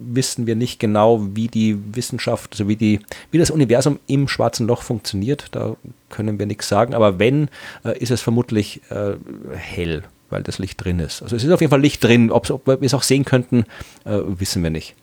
wissen 0.00 0.46
wir 0.46 0.56
nicht 0.56 0.80
genau, 0.80 1.20
wie 1.34 1.48
die 1.48 1.78
Wissenschaft, 1.94 2.52
also 2.52 2.68
wie, 2.68 2.76
die, 2.76 3.00
wie 3.30 3.38
das 3.38 3.50
Universum 3.50 3.98
im 4.06 4.28
schwarzen 4.28 4.66
Loch 4.66 4.82
funktioniert. 4.82 5.46
Da 5.52 5.76
können 6.08 6.38
wir 6.38 6.46
nichts 6.46 6.68
sagen, 6.68 6.94
aber 6.94 7.18
wenn, 7.18 7.48
äh, 7.84 7.98
ist 7.98 8.10
es 8.10 8.22
vermutlich 8.22 8.80
äh, 8.90 9.14
hell, 9.54 10.04
weil 10.30 10.42
das 10.42 10.58
Licht 10.58 10.82
drin 10.82 11.00
ist. 11.00 11.22
Also 11.22 11.36
es 11.36 11.44
ist 11.44 11.50
auf 11.50 11.60
jeden 11.60 11.70
Fall 11.70 11.80
Licht 11.80 12.02
drin. 12.02 12.30
Ob's, 12.30 12.50
ob 12.50 12.66
wir 12.66 12.80
es 12.80 12.94
auch 12.94 13.02
sehen 13.02 13.24
könnten, 13.24 13.64
äh, 14.04 14.18
wissen 14.26 14.62
wir 14.62 14.70
nicht. 14.70 14.94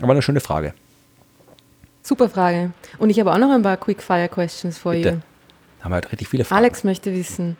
Aber 0.00 0.12
eine 0.12 0.22
schöne 0.22 0.40
Frage. 0.40 0.74
Super 2.02 2.28
Frage. 2.28 2.72
Und 2.98 3.10
ich 3.10 3.20
habe 3.20 3.32
auch 3.32 3.38
noch 3.38 3.50
ein 3.50 3.62
paar 3.62 3.76
Quick-Fire-Questions 3.76 4.76
for 4.76 4.92
Bitte. 4.92 5.08
you. 5.10 5.31
Haben 5.82 5.90
wir 5.90 5.96
halt 5.96 6.12
richtig 6.12 6.28
viele 6.28 6.44
Fragen. 6.44 6.58
Alex 6.58 6.84
möchte 6.84 7.12
wissen. 7.12 7.56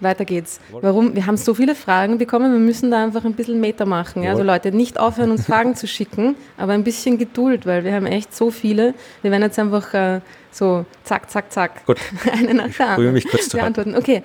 Weiter 0.00 0.26
geht's. 0.26 0.60
Warum? 0.70 1.14
Wir 1.14 1.26
haben 1.26 1.38
so 1.38 1.54
viele 1.54 1.74
Fragen 1.74 2.18
bekommen, 2.18 2.52
wir 2.52 2.58
müssen 2.58 2.90
da 2.90 3.02
einfach 3.02 3.24
ein 3.24 3.32
bisschen 3.32 3.60
Meter 3.60 3.86
machen. 3.86 4.22
Ja? 4.22 4.32
Also. 4.32 4.42
Leute, 4.42 4.70
nicht 4.70 5.00
aufhören, 5.00 5.30
uns 5.30 5.46
Fragen 5.46 5.74
zu 5.74 5.86
schicken, 5.86 6.36
aber 6.58 6.72
ein 6.72 6.84
bisschen 6.84 7.16
Geduld, 7.16 7.64
weil 7.64 7.82
wir 7.82 7.94
haben 7.94 8.06
echt 8.06 8.34
so 8.34 8.50
viele. 8.50 8.94
Wir 9.22 9.30
werden 9.30 9.42
jetzt 9.42 9.58
einfach 9.58 9.94
äh, 9.94 10.20
so 10.50 10.84
zack, 11.04 11.30
zack, 11.30 11.50
zack. 11.50 11.86
Gut. 11.86 11.98
Eine 12.32 12.54
nach 12.54 12.70
der 12.70 12.88
anderen 12.88 13.14
mich 13.14 13.26
kurz 13.26 13.48
zurück. 13.48 13.62
beantworten. 13.62 13.96
Okay. 13.96 14.22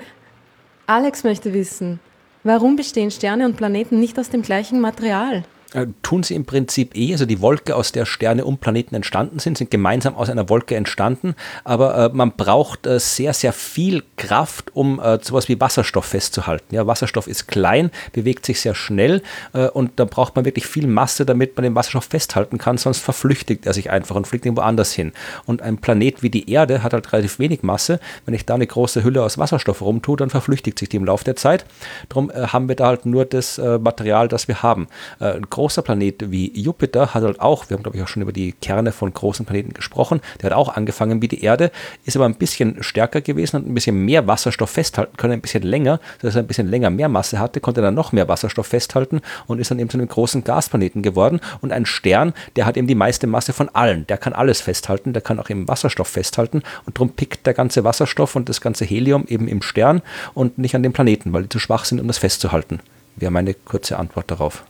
Alex 0.88 1.24
möchte 1.24 1.54
wissen, 1.54 2.02
warum 2.44 2.76
bestehen 2.76 3.12
Sterne 3.12 3.46
und 3.46 3.56
Planeten 3.56 4.00
nicht 4.00 4.20
aus 4.20 4.30
dem 4.30 4.42
gleichen 4.42 4.82
Material? 4.82 5.44
Äh, 5.74 5.88
tun 6.02 6.22
sie 6.22 6.36
im 6.36 6.44
Prinzip 6.44 6.98
eh, 6.98 7.14
also 7.14 7.26
die 7.26 7.40
Wolke, 7.40 7.78
aus 7.78 7.94
der 7.94 8.06
Sterne 8.06 8.44
um 8.44 8.58
Planeten 8.58 8.94
entstanden 8.94 9.40
sind, 9.40 9.58
sind 9.58 9.72
gemeinsam 9.72 10.16
aus 10.16 10.30
einer 10.30 10.50
Wolke 10.50 10.76
entstanden, 10.76 11.34
aber 11.64 11.96
äh, 11.96 12.10
man 12.12 12.34
braucht 12.34 12.86
äh, 12.86 13.00
sehr, 13.00 13.34
sehr 13.34 13.54
viel 13.54 14.04
Kraft, 14.18 14.76
um 14.76 15.00
äh, 15.00 15.20
sowas 15.22 15.48
wie 15.48 15.62
Wasserstoff 15.62 16.06
festzuhalten. 16.06 16.76
Ja, 16.76 16.88
Wasserstoff 16.88 17.28
ist 17.28 17.48
klein, 17.48 17.90
bewegt 18.12 18.46
sich 18.46 18.60
sehr 18.60 18.76
schnell 18.76 19.24
äh, 19.54 19.68
und 19.68 19.92
da 19.96 20.04
braucht 20.04 20.36
man 20.36 20.44
wirklich 20.44 20.68
viel 20.68 20.88
Masse, 20.88 21.26
damit 21.26 21.56
man 21.56 21.64
den 21.64 21.74
Wasserstoff 21.74 22.04
festhalten 22.04 22.58
kann, 22.58 22.78
sonst 22.78 23.00
verflüchtigt 23.00 23.66
er 23.66 23.74
sich 23.74 23.90
einfach 23.92 24.18
und 24.18 24.28
fliegt 24.28 24.46
irgendwo 24.46 24.64
anders 24.64 24.92
hin. 24.92 25.14
Und 25.46 25.62
ein 25.62 25.78
Planet 25.78 26.22
wie 26.22 26.30
die 26.30 26.52
Erde 26.52 26.84
hat 26.84 26.92
halt 26.92 27.14
relativ 27.14 27.40
wenig 27.40 27.64
Masse. 27.64 28.02
Wenn 28.26 28.34
ich 28.34 28.46
da 28.46 28.56
eine 28.56 28.68
große 28.68 29.06
Hülle 29.06 29.24
aus 29.24 29.38
Wasserstoff 29.38 29.82
rumtue, 29.82 30.18
dann 30.18 30.30
verflüchtigt 30.30 30.80
sich 30.80 30.90
die 30.90 30.98
im 30.98 31.06
Laufe 31.06 31.24
der 31.24 31.38
Zeit. 31.38 31.66
Darum 32.10 32.30
äh, 32.30 32.48
haben 32.48 32.68
wir 32.68 32.76
da 32.76 32.88
halt 32.88 33.06
nur 33.06 33.24
das 33.24 33.58
Material, 33.58 34.28
das 34.28 34.48
wir 34.48 34.64
haben. 34.64 34.88
Ein 35.20 35.50
großer 35.62 35.84
Planet 35.84 36.32
wie 36.32 36.52
Jupiter 36.60 37.14
hat 37.14 37.22
halt 37.22 37.40
auch, 37.40 37.70
wir 37.70 37.78
haben 37.78 37.84
glaube 37.84 37.96
ich 37.96 38.04
auch 38.04 38.08
schon 38.08 38.24
über 38.24 38.32
die 38.32 38.52
Kerne 38.52 38.92
von 38.92 39.14
großen 39.14 39.46
Planeten 39.46 39.74
gesprochen, 39.74 40.20
der 40.42 40.50
hat 40.50 40.58
auch 40.58 40.70
angefangen 40.76 41.22
wie 41.22 41.28
die 41.28 41.44
Erde, 41.44 41.70
ist 42.04 42.16
aber 42.16 42.26
ein 42.26 42.34
bisschen 42.34 42.82
stärker 42.82 43.22
gewesen 43.22 43.58
und 43.58 43.70
ein 43.70 43.76
bisschen 43.76 44.04
mehr 44.04 44.26
Wasserstoff 44.26 44.72
festhalten 44.72 45.18
können, 45.18 45.34
ein 45.34 45.42
bisschen 45.42 45.62
länger, 45.62 46.00
dass 46.20 46.34
er 46.34 46.42
ein 46.42 46.48
bisschen 46.48 46.68
länger 46.68 46.90
mehr 46.90 47.10
Masse 47.10 47.38
hatte, 47.38 47.60
konnte 47.60 47.80
dann 47.80 47.94
noch 47.94 48.12
mehr 48.12 48.28
Wasserstoff 48.28 48.66
festhalten 48.66 49.22
und 49.46 49.60
ist 49.60 49.70
dann 49.70 49.78
eben 49.78 49.88
zu 49.88 50.00
einem 50.00 50.08
großen 50.08 50.44
Gasplaneten 50.44 51.04
geworden. 51.04 51.40
Und 51.62 51.72
ein 51.72 51.86
Stern, 51.86 52.34
der 52.56 52.66
hat 52.66 52.76
eben 52.76 52.88
die 52.88 52.96
meiste 52.96 53.28
Masse 53.28 53.54
von 53.54 53.70
allen, 53.70 54.08
der 54.08 54.18
kann 54.18 54.34
alles 54.34 54.62
festhalten, 54.62 55.14
der 55.14 55.22
kann 55.22 55.40
auch 55.40 55.52
eben 55.52 55.68
Wasserstoff 55.68 56.08
festhalten 56.08 56.64
und 56.88 56.98
darum 56.98 57.12
pickt 57.12 57.46
der 57.46 57.54
ganze 57.54 57.84
Wasserstoff 57.84 58.36
und 58.36 58.50
das 58.50 58.62
ganze 58.62 58.84
Helium 58.84 59.26
eben 59.28 59.48
im 59.48 59.62
Stern 59.62 60.02
und 60.34 60.58
nicht 60.58 60.74
an 60.74 60.82
den 60.82 60.92
Planeten, 60.92 61.34
weil 61.34 61.44
die 61.44 61.50
zu 61.50 61.60
schwach 61.60 61.86
sind, 61.86 62.02
um 62.02 62.08
das 62.08 62.18
festzuhalten. 62.18 62.80
Wäre 63.16 63.32
meine 63.32 63.54
kurze 63.54 64.00
Antwort 64.00 64.32
darauf. 64.32 64.64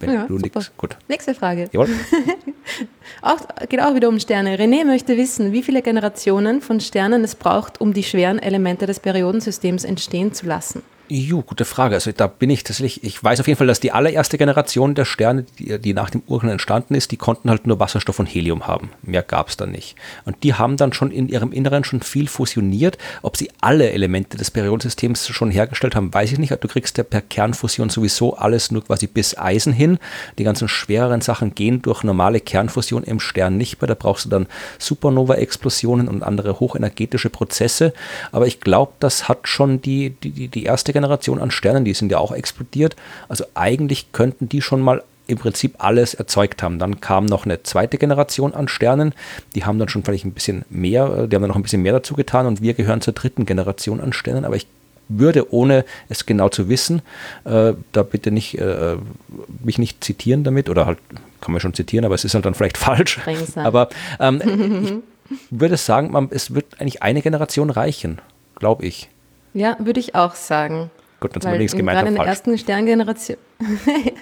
Wenn 0.00 0.12
ja, 0.12 0.26
du 0.26 0.38
nix, 0.38 0.72
gut. 0.76 0.96
Nächste 1.08 1.34
Frage. 1.34 1.68
Jawohl. 1.72 1.88
auch, 3.22 3.38
geht 3.68 3.80
auch 3.80 3.94
wieder 3.94 4.08
um 4.08 4.18
Sterne. 4.18 4.56
René 4.56 4.84
möchte 4.84 5.16
wissen, 5.16 5.52
wie 5.52 5.62
viele 5.62 5.82
Generationen 5.82 6.60
von 6.60 6.80
Sternen 6.80 7.22
es 7.24 7.34
braucht, 7.34 7.80
um 7.80 7.92
die 7.92 8.02
schweren 8.02 8.38
Elemente 8.38 8.86
des 8.86 9.00
Periodensystems 9.00 9.84
entstehen 9.84 10.32
zu 10.32 10.46
lassen. 10.46 10.82
Jo, 11.10 11.42
gute 11.42 11.66
Frage. 11.66 11.96
Also 11.96 12.12
da 12.12 12.26
bin 12.26 12.48
ich 12.48 12.64
tatsächlich, 12.64 13.04
ich 13.04 13.22
weiß 13.22 13.38
auf 13.40 13.46
jeden 13.46 13.58
Fall, 13.58 13.66
dass 13.66 13.78
die 13.78 13.92
allererste 13.92 14.38
Generation 14.38 14.94
der 14.94 15.04
Sterne, 15.04 15.44
die, 15.58 15.78
die 15.78 15.92
nach 15.92 16.08
dem 16.08 16.22
Urknall 16.26 16.52
entstanden 16.52 16.94
ist, 16.94 17.12
die 17.12 17.18
konnten 17.18 17.50
halt 17.50 17.66
nur 17.66 17.78
Wasserstoff 17.78 18.20
und 18.20 18.26
Helium 18.26 18.66
haben. 18.66 18.88
Mehr 19.02 19.22
gab 19.22 19.48
es 19.48 19.58
dann 19.58 19.70
nicht. 19.70 19.96
Und 20.24 20.42
die 20.42 20.54
haben 20.54 20.78
dann 20.78 20.94
schon 20.94 21.10
in 21.10 21.28
ihrem 21.28 21.52
Inneren 21.52 21.84
schon 21.84 22.00
viel 22.00 22.26
fusioniert. 22.26 22.96
Ob 23.20 23.36
sie 23.36 23.50
alle 23.60 23.90
Elemente 23.90 24.38
des 24.38 24.50
Periodensystems 24.50 25.28
schon 25.28 25.50
hergestellt 25.50 25.94
haben, 25.94 26.12
weiß 26.12 26.32
ich 26.32 26.38
nicht. 26.38 26.56
Du 26.58 26.68
kriegst 26.68 26.96
ja 26.96 27.04
per 27.04 27.20
Kernfusion 27.20 27.90
sowieso 27.90 28.38
alles 28.38 28.70
nur 28.70 28.82
quasi 28.82 29.06
bis 29.06 29.36
Eisen 29.36 29.74
hin. 29.74 29.98
Die 30.38 30.44
ganzen 30.44 30.68
schwereren 30.68 31.20
Sachen 31.20 31.54
gehen 31.54 31.82
durch 31.82 32.02
normale 32.02 32.40
Kernfusion 32.40 33.04
im 33.04 33.20
Stern 33.20 33.58
nicht 33.58 33.82
mehr. 33.82 33.88
Da 33.88 33.94
brauchst 33.94 34.24
du 34.24 34.30
dann 34.30 34.46
Supernova-Explosionen 34.78 36.08
und 36.08 36.22
andere 36.22 36.60
hochenergetische 36.60 37.28
Prozesse. 37.28 37.92
Aber 38.32 38.46
ich 38.46 38.60
glaube, 38.60 38.92
das 39.00 39.28
hat 39.28 39.48
schon 39.48 39.82
die, 39.82 40.10
die, 40.10 40.48
die 40.48 40.64
erste 40.64 40.93
Generation 40.94 41.38
an 41.38 41.50
Sternen, 41.50 41.84
die 41.84 41.92
sind 41.92 42.10
ja 42.10 42.18
auch 42.18 42.32
explodiert. 42.32 42.96
Also 43.28 43.44
eigentlich 43.54 44.12
könnten 44.12 44.48
die 44.48 44.62
schon 44.62 44.80
mal 44.80 45.02
im 45.26 45.38
Prinzip 45.38 45.76
alles 45.78 46.14
erzeugt 46.14 46.62
haben. 46.62 46.78
Dann 46.78 47.00
kam 47.00 47.26
noch 47.26 47.44
eine 47.44 47.62
zweite 47.62 47.98
Generation 47.98 48.54
an 48.54 48.68
Sternen, 48.68 49.14
die 49.54 49.64
haben 49.64 49.78
dann 49.78 49.88
schon 49.88 50.04
vielleicht 50.04 50.24
ein 50.24 50.32
bisschen 50.32 50.64
mehr, 50.70 51.04
äh, 51.04 51.28
die 51.28 51.36
haben 51.36 51.42
dann 51.42 51.48
noch 51.48 51.56
ein 51.56 51.62
bisschen 51.62 51.82
mehr 51.82 51.92
dazu 51.92 52.14
getan 52.14 52.46
und 52.46 52.62
wir 52.62 52.74
gehören 52.74 53.00
zur 53.00 53.14
dritten 53.14 53.46
Generation 53.46 54.00
an 54.00 54.12
Sternen, 54.12 54.44
aber 54.44 54.56
ich 54.56 54.66
würde, 55.08 55.52
ohne 55.52 55.84
es 56.08 56.26
genau 56.26 56.48
zu 56.48 56.68
wissen, 56.68 57.02
äh, 57.44 57.74
da 57.92 58.02
bitte 58.02 58.30
nicht, 58.30 58.58
äh, 58.58 58.96
mich 59.62 59.78
nicht 59.78 60.02
zitieren 60.02 60.44
damit, 60.44 60.68
oder 60.70 60.86
halt, 60.86 60.98
kann 61.40 61.52
man 61.52 61.60
schon 61.60 61.74
zitieren, 61.74 62.04
aber 62.04 62.14
es 62.14 62.24
ist 62.24 62.34
halt 62.34 62.46
dann 62.46 62.54
vielleicht 62.54 62.78
falsch. 62.78 63.20
Aber 63.54 63.88
ähm, 64.18 65.02
ich 65.30 65.38
würde 65.50 65.76
sagen, 65.76 66.10
man, 66.10 66.28
es 66.30 66.54
wird 66.54 66.80
eigentlich 66.80 67.02
eine 67.02 67.22
Generation 67.22 67.70
reichen, 67.70 68.20
glaube 68.56 68.86
ich. 68.86 69.10
Ja, 69.54 69.76
würde 69.78 70.00
ich 70.00 70.14
auch 70.14 70.34
sagen. 70.34 70.90
Gut, 71.20 71.34
dann 71.34 71.40
sind 71.40 71.52
wir 71.52 71.58
links 71.58 71.74
gemeint. 71.74 71.96
Gerade 71.96 72.08
in 72.08 72.16
der 72.16 72.26
ersten 72.26 72.58
Sterngeneration. 72.58 73.38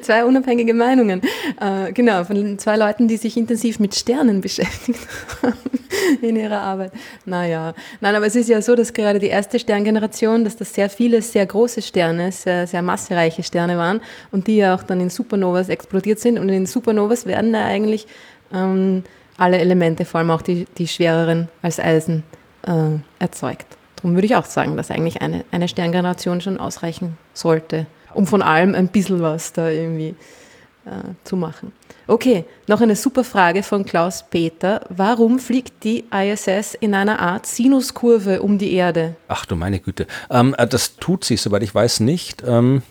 zwei 0.00 0.24
unabhängige 0.24 0.74
Meinungen. 0.74 1.22
Äh, 1.60 1.92
genau, 1.92 2.24
von 2.24 2.58
zwei 2.58 2.76
Leuten, 2.76 3.08
die 3.08 3.16
sich 3.16 3.36
intensiv 3.36 3.78
mit 3.78 3.94
Sternen 3.94 4.40
beschäftigt 4.40 4.98
haben 5.42 5.54
in 6.20 6.36
ihrer 6.36 6.60
Arbeit. 6.60 6.92
Naja, 7.24 7.74
nein, 8.00 8.14
aber 8.14 8.26
es 8.26 8.34
ist 8.34 8.48
ja 8.48 8.62
so, 8.62 8.74
dass 8.74 8.92
gerade 8.92 9.18
die 9.18 9.26
erste 9.26 9.58
Sterngeneration, 9.58 10.44
dass 10.44 10.56
das 10.56 10.74
sehr 10.74 10.88
viele, 10.88 11.22
sehr 11.22 11.46
große 11.46 11.82
Sterne, 11.82 12.32
sehr, 12.32 12.66
sehr 12.66 12.82
massereiche 12.82 13.42
Sterne 13.42 13.76
waren 13.76 14.00
und 14.30 14.46
die 14.46 14.56
ja 14.56 14.74
auch 14.74 14.82
dann 14.82 15.00
in 15.00 15.10
Supernovas 15.10 15.68
explodiert 15.68 16.18
sind. 16.18 16.38
Und 16.38 16.48
in 16.48 16.66
Supernovas 16.66 17.26
werden 17.26 17.52
da 17.52 17.64
eigentlich 17.64 18.06
ähm, 18.52 19.04
alle 19.36 19.58
Elemente, 19.58 20.04
vor 20.04 20.20
allem 20.20 20.30
auch 20.30 20.42
die, 20.42 20.66
die 20.78 20.88
schwereren 20.88 21.48
als 21.62 21.78
Eisen, 21.78 22.22
äh, 22.66 22.98
erzeugt. 23.18 23.66
Darum 24.02 24.16
würde 24.16 24.26
ich 24.26 24.34
auch 24.34 24.44
sagen, 24.44 24.76
dass 24.76 24.90
eigentlich 24.90 25.22
eine, 25.22 25.44
eine 25.52 25.68
Sterngeneration 25.68 26.40
schon 26.40 26.58
ausreichen 26.58 27.16
sollte, 27.34 27.86
um 28.14 28.26
von 28.26 28.42
allem 28.42 28.74
ein 28.74 28.88
bisschen 28.88 29.22
was 29.22 29.52
da 29.52 29.68
irgendwie 29.68 30.16
äh, 30.84 31.14
zu 31.22 31.36
machen. 31.36 31.72
Okay, 32.08 32.44
noch 32.66 32.80
eine 32.80 32.96
super 32.96 33.22
Frage 33.22 33.62
von 33.62 33.84
Klaus 33.84 34.24
Peter. 34.28 34.80
Warum 34.88 35.38
fliegt 35.38 35.84
die 35.84 36.04
ISS 36.12 36.74
in 36.74 36.94
einer 36.94 37.20
Art 37.20 37.46
Sinuskurve 37.46 38.42
um 38.42 38.58
die 38.58 38.72
Erde? 38.72 39.14
Ach 39.28 39.46
du 39.46 39.54
meine 39.54 39.78
Güte. 39.78 40.08
Ähm, 40.28 40.56
äh, 40.58 40.66
das 40.66 40.96
tut 40.96 41.24
sie, 41.24 41.36
soweit 41.36 41.62
ich 41.62 41.72
weiß, 41.72 42.00
nicht, 42.00 42.42
ähm, 42.44 42.82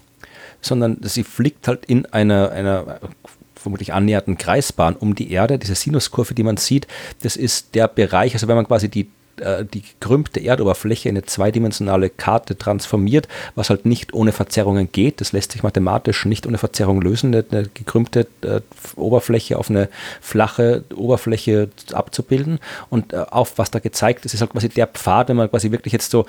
sondern 0.62 0.97
sie 1.01 1.26
fliegt 1.26 1.68
halt 1.68 1.84
in 1.86 2.05
einer, 2.05 2.51
einer 2.51 3.01
vermutlich 3.55 3.93
annähernden 3.93 4.38
Kreisbahn 4.38 4.95
um 4.95 5.14
die 5.14 5.30
Erde. 5.30 5.59
Diese 5.59 5.76
Sinuskurve, 5.76 6.34
die 6.34 6.43
man 6.43 6.55
sieht, 6.55 6.88
das 7.22 7.36
ist 7.36 7.76
der 7.76 7.89
Bereich, 7.89 8.34
also 8.34 8.47
wenn 8.47 8.55
man 8.55 8.66
quasi 8.66 8.88
die 8.88 9.12
äh, 9.42 9.66
die 9.66 9.82
gekrümmte 9.82 10.39
Erdoberfläche 10.39 11.10
in 11.10 11.16
eine 11.18 11.26
zweidimensionale 11.26 12.10
Karte 12.10 12.58
transformiert, 12.58 13.28
was 13.56 13.70
halt 13.70 13.86
nicht 13.86 14.14
ohne 14.14 14.32
Verzerrungen 14.32 14.92
geht. 14.92 15.22
Das 15.22 15.32
lässt 15.32 15.52
sich 15.52 15.64
mathematisch 15.64 16.26
nicht 16.26 16.48
ohne 16.48 16.58
Verzerrung 16.58 17.02
lösen, 17.02 17.34
eine, 17.34 17.46
eine 17.52 17.68
gekrümmte 17.74 18.28
äh, 18.42 18.62
Oberfläche 18.96 19.58
auf 19.58 19.70
eine 19.70 19.89
flache 20.22 20.84
Oberfläche 20.96 21.70
abzubilden. 21.94 22.60
Und 22.89 23.14
äh, 23.14 23.26
auf 23.30 23.58
was 23.58 23.72
da 23.72 23.80
gezeigt 23.80 24.26
ist, 24.26 24.34
ist 24.34 24.42
halt 24.42 24.52
quasi 24.52 24.70
der 24.70 24.88
Pfad, 24.88 25.30
wenn 25.30 25.38
man 25.38 25.50
quasi 25.50 25.72
wirklich 25.72 25.94
jetzt 25.94 26.12
so 26.12 26.26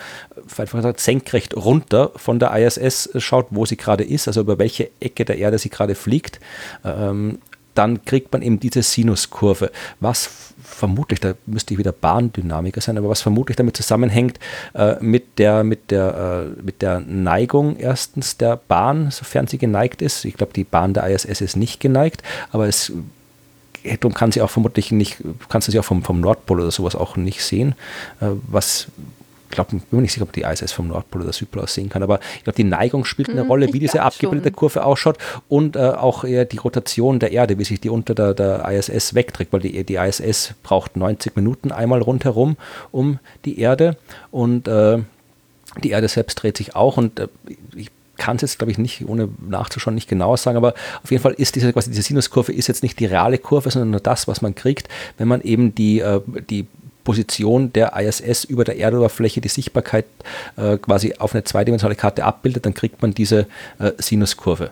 einfach 0.57 0.79
gesagt, 0.79 1.01
senkrecht 1.01 1.55
runter 1.57 2.11
von 2.17 2.39
der 2.39 2.57
ISS 2.57 3.11
schaut, 3.19 3.47
wo 3.51 3.67
sie 3.67 3.77
gerade 3.77 4.05
ist, 4.05 4.29
also 4.29 4.41
über 4.41 4.59
welche 4.59 4.91
Ecke 5.01 5.25
der 5.25 5.39
Erde 5.39 5.59
sie 5.59 5.71
gerade 5.71 5.95
fliegt. 5.95 6.41
Ähm, 6.85 7.39
dann 7.75 8.05
kriegt 8.05 8.33
man 8.33 8.43
eben 8.43 8.61
diese 8.61 8.83
Sinuskurve, 8.83 9.71
was 10.01 10.31
vermutlich, 10.63 11.21
da 11.21 11.35
müsste 11.47 11.75
ich 11.75 11.79
wieder 11.79 11.93
Bahndynamiker 11.93 12.81
sein, 12.81 12.99
aber 12.99 13.09
was 13.09 13.21
vermutlich 13.21 13.57
damit 13.57 13.77
zusammenhängt 13.77 14.39
äh, 14.75 14.97
mit, 15.01 15.39
der, 15.39 15.65
mit, 15.65 15.91
der, 15.91 16.55
äh, 16.57 16.63
mit 16.63 16.83
der 16.83 17.01
Neigung 17.01 17.77
erstens 17.77 18.37
der 18.37 18.57
Bahn, 18.57 19.11
sofern 19.11 19.47
sie 19.47 19.59
geneigt 19.59 20.03
ist. 20.03 20.25
Ich 20.25 20.35
glaube, 20.35 20.53
die 20.53 20.65
Bahn 20.65 20.95
der 20.95 21.07
ISS 21.09 21.41
ist 21.41 21.57
nicht 21.57 21.81
geneigt, 21.81 22.23
aber 22.51 22.69
es 22.69 22.93
darum 24.01 24.15
kann 24.15 24.31
sie 24.31 24.43
auch 24.43 24.51
vermutlich 24.51 24.93
nicht, 24.93 25.19
kannst 25.49 25.69
du 25.69 25.73
sie 25.73 25.79
auch 25.79 25.85
vom, 25.85 26.03
vom 26.03 26.21
Nordpol 26.21 26.61
oder 26.61 26.71
sowas 26.71 26.95
auch 26.95 27.17
nicht 27.17 27.43
sehen, 27.43 27.75
äh, 28.21 28.27
was 28.49 28.89
glaube, 29.53 29.71
bin 29.71 29.83
mir 29.91 30.03
nicht 30.03 30.13
sicher, 30.13 30.25
ob 30.25 30.33
die 30.33 30.43
ISS 30.43 30.73
vom 30.73 30.89
Nordpol 30.89 31.23
oder 31.23 31.33
Südpol 31.33 31.63
aus 31.63 31.75
sehen 31.75 31.89
kann, 31.89 32.03
aber 32.03 32.19
ich 32.37 32.45
glaube, 32.45 32.57
die 32.57 32.65
Neigung 32.65 33.05
spielt 33.05 33.31
eine 33.31 33.45
mhm, 33.45 33.51
Rolle, 33.51 33.73
wie 33.73 33.79
diese 33.79 34.03
abgebildete 34.03 34.49
schon. 34.49 34.57
Kurve 34.57 34.85
ausschaut 34.85 35.19
und 35.49 35.77
äh, 35.77 35.81
auch 35.81 36.25
eher 36.25 36.45
die 36.45 36.59
Rotation 36.59 37.21
der 37.21 37.33
Erde, 37.33 37.59
wie 37.59 37.65
sich 37.65 37.81
die 37.81 37.91
unter 37.91 38.15
der, 38.15 38.35
der 38.35 38.69
ISS 38.69 39.15
wegträgt, 39.15 39.53
weil 39.53 39.61
die, 39.61 39.85
die 39.85 39.95
ISS 39.95 40.55
braucht 40.63 40.97
90 40.97 41.37
Minuten 41.37 41.71
einmal 41.71 42.01
rundherum 42.01 42.57
um 42.91 43.19
die 43.45 43.61
Erde 43.61 43.97
und 44.31 44.67
äh, 44.67 44.99
die 45.83 45.91
Erde 45.91 46.09
selbst 46.09 46.35
dreht 46.43 46.57
sich 46.57 46.75
auch 46.75 46.97
und 46.97 47.21
äh, 47.21 47.29
ich 47.75 47.91
kann 48.19 48.37
es 48.37 48.43
jetzt, 48.43 48.59
glaube 48.59 48.71
ich, 48.71 48.79
nicht, 48.79 49.09
ohne 49.09 49.29
nachzuschauen, 49.49 49.95
nicht 49.95 50.09
genau 50.09 50.37
sagen, 50.37 50.57
aber 50.57 50.75
auf 51.03 51.11
jeden 51.11 51.23
Fall 51.23 51.33
ist 51.33 51.57
diese, 51.57 51.73
quasi 51.73 51.91
diese 51.91 52.03
Sinuskurve 52.03 52.53
ist 52.53 52.69
jetzt 52.69 52.83
nicht 52.83 53.01
die 53.01 53.07
reale 53.07 53.39
Kurve, 53.39 53.71
sondern 53.71 53.91
nur 53.91 54.01
das, 54.01 54.29
was 54.29 54.43
man 54.43 54.55
kriegt, 54.55 54.89
wenn 55.19 55.29
man 55.29 55.41
eben 55.41 55.75
die, 55.75 56.01
äh, 56.01 56.21
die 56.49 56.67
Position 57.05 57.73
der 57.73 57.97
ISS 57.97 58.45
über 58.45 58.65
der 58.65 58.79
Erdoberfläche 58.79 59.41
die 59.41 59.49
Sichtbarkeit 59.49 60.05
äh, 60.57 60.77
quasi 60.79 61.15
auf 61.19 61.35
eine 61.35 61.45
zweidimensionale 61.45 61.97
Karte 61.97 62.25
abbildet, 62.25 62.67
dann 62.67 62.75
kriegt 62.75 63.03
man 63.03 63.15
diese 63.15 63.47
äh, 63.79 63.93
Sinuskurve. 63.99 64.71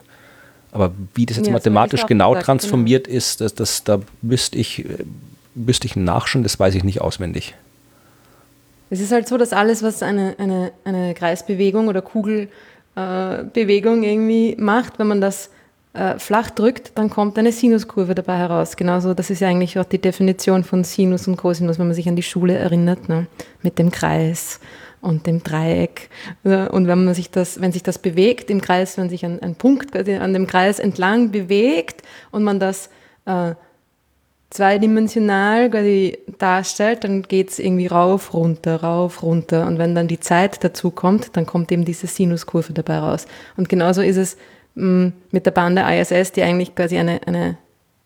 Aber 0.71 0.91
wie 1.13 1.25
das 1.25 1.37
jetzt 1.37 1.47
ja, 1.47 1.53
mathematisch 1.53 2.05
genau 2.05 2.31
gesagt, 2.31 2.45
transformiert 2.45 3.05
genau. 3.05 3.17
ist, 3.17 3.41
das, 3.41 3.55
das, 3.55 3.83
da 3.83 3.99
müsste 4.21 4.57
ich, 4.57 4.85
äh, 4.85 5.03
müsste 5.55 5.87
ich 5.87 5.95
nachschauen, 5.95 6.43
das 6.43 6.59
weiß 6.59 6.75
ich 6.75 6.83
nicht 6.83 7.01
auswendig. 7.01 7.55
Es 8.89 8.99
ist 8.99 9.11
halt 9.11 9.27
so, 9.27 9.37
dass 9.37 9.53
alles, 9.53 9.83
was 9.83 10.03
eine, 10.03 10.35
eine, 10.37 10.71
eine 10.83 11.13
Kreisbewegung 11.13 11.87
oder 11.87 12.01
Kugelbewegung 12.01 14.03
äh, 14.03 14.11
irgendwie 14.11 14.55
macht, 14.57 14.99
wenn 14.99 15.07
man 15.07 15.21
das 15.21 15.49
äh, 15.93 16.17
flach 16.19 16.49
drückt, 16.49 16.97
dann 16.97 17.09
kommt 17.09 17.37
eine 17.37 17.51
Sinuskurve 17.51 18.15
dabei 18.15 18.37
heraus. 18.37 18.77
Genauso, 18.77 19.13
das 19.13 19.29
ist 19.29 19.41
ja 19.41 19.49
eigentlich 19.49 19.77
auch 19.77 19.85
die 19.85 19.99
Definition 19.99 20.63
von 20.63 20.83
Sinus 20.83 21.27
und 21.27 21.37
Cosinus, 21.37 21.79
wenn 21.79 21.87
man 21.87 21.95
sich 21.95 22.07
an 22.07 22.15
die 22.15 22.23
Schule 22.23 22.55
erinnert, 22.55 23.09
ne? 23.09 23.27
mit 23.61 23.77
dem 23.77 23.91
Kreis 23.91 24.59
und 25.01 25.27
dem 25.27 25.43
Dreieck. 25.43 26.09
Und 26.43 26.87
wenn 26.87 27.05
man 27.05 27.13
sich 27.13 27.31
das, 27.31 27.59
wenn 27.59 27.71
sich 27.71 27.83
das 27.83 27.99
bewegt 27.99 28.49
im 28.49 28.61
Kreis, 28.61 28.97
wenn 28.97 29.09
sich 29.09 29.25
ein, 29.25 29.41
ein 29.41 29.55
Punkt 29.55 29.95
an 29.95 30.33
dem 30.33 30.47
Kreis 30.47 30.79
entlang 30.79 31.31
bewegt 31.31 32.03
und 32.31 32.43
man 32.43 32.59
das 32.59 32.89
äh, 33.25 33.55
zweidimensional 34.51 35.69
quasi 35.69 36.19
darstellt, 36.37 37.03
dann 37.03 37.23
geht 37.23 37.49
es 37.49 37.59
irgendwie 37.59 37.87
rauf, 37.87 38.33
runter, 38.33 38.83
rauf, 38.83 39.23
runter. 39.23 39.65
Und 39.65 39.77
wenn 39.77 39.95
dann 39.95 40.07
die 40.07 40.19
Zeit 40.19 40.63
dazu 40.63 40.91
kommt, 40.91 41.35
dann 41.35 41.45
kommt 41.45 41.71
eben 41.71 41.85
diese 41.85 42.07
Sinuskurve 42.07 42.73
dabei 42.73 42.99
raus. 42.99 43.25
Und 43.57 43.69
genauso 43.69 44.01
ist 44.01 44.17
es 44.17 44.37
mit 44.73 45.45
der 45.45 45.51
Bahn 45.51 45.75
der 45.75 45.99
ISS, 45.99 46.31
die 46.31 46.43
eigentlich 46.43 46.75
quasi 46.75 46.97
eine, 46.97 47.21
eine, 47.25 47.57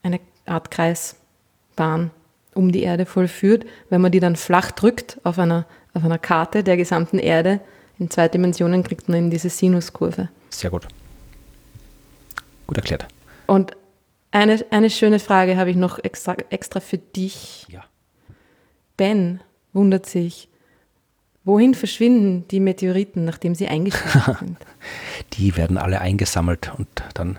eine 0.04 0.20
Art 0.46 0.72
Kreisbahn 0.72 2.12
um 2.54 2.72
die 2.72 2.84
Erde 2.84 3.06
vollführt. 3.06 3.66
Wenn 3.90 4.02
man 4.02 4.12
die 4.12 4.20
dann 4.20 4.36
flach 4.36 4.72
drückt 4.72 5.20
auf 5.24 5.38
einer, 5.38 5.66
auf 5.94 6.04
einer 6.04 6.18
Karte 6.18 6.64
der 6.64 6.78
gesamten 6.78 7.20
Erde 7.20 7.60
in 8.00 8.10
zwei 8.10 8.28
Dimensionen, 8.28 8.84
kriegt 8.84 9.08
man 9.08 9.18
eben 9.18 9.30
diese 9.30 9.50
Sinuskurve. 9.50 10.30
Sehr 10.50 10.70
gut. 10.70 10.88
gut 12.68 12.78
erklärt. 12.78 13.08
Und 13.46 13.76
eine, 14.32 14.66
eine 14.72 14.90
schöne 14.90 15.20
Frage 15.20 15.58
habe 15.58 15.70
ich 15.70 15.76
noch 15.76 16.04
extra, 16.04 16.36
extra 16.50 16.80
für 16.80 16.98
dich. 16.98 17.66
Ja. 17.70 17.84
Ben 18.98 19.42
wundert 19.72 20.06
sich, 20.06 20.50
wohin 21.46 21.76
verschwinden 21.76 22.46
die 22.50 22.60
Meteoriten, 22.60 23.24
nachdem 23.24 23.56
sie 23.56 23.68
eingeschlagen 23.68 24.36
sind? 24.40 24.58
Die 25.34 25.56
werden 25.56 25.78
alle 25.78 26.02
eingesammelt 26.02 26.72
und 26.78 26.88
dann 27.14 27.38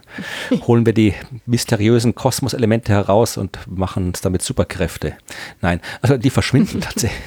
holen 0.66 0.86
wir 0.86 0.94
die 0.94 1.14
mysteriösen 1.44 2.14
Kosmoselemente 2.14 2.92
heraus 2.92 3.36
und 3.36 3.58
machen 3.68 4.06
uns 4.06 4.20
damit 4.20 4.42
Superkräfte. 4.42 5.14
Nein, 5.60 5.80
also 6.00 6.16
die 6.16 6.30
verschwinden 6.30 6.80
tatsächlich. 6.80 7.20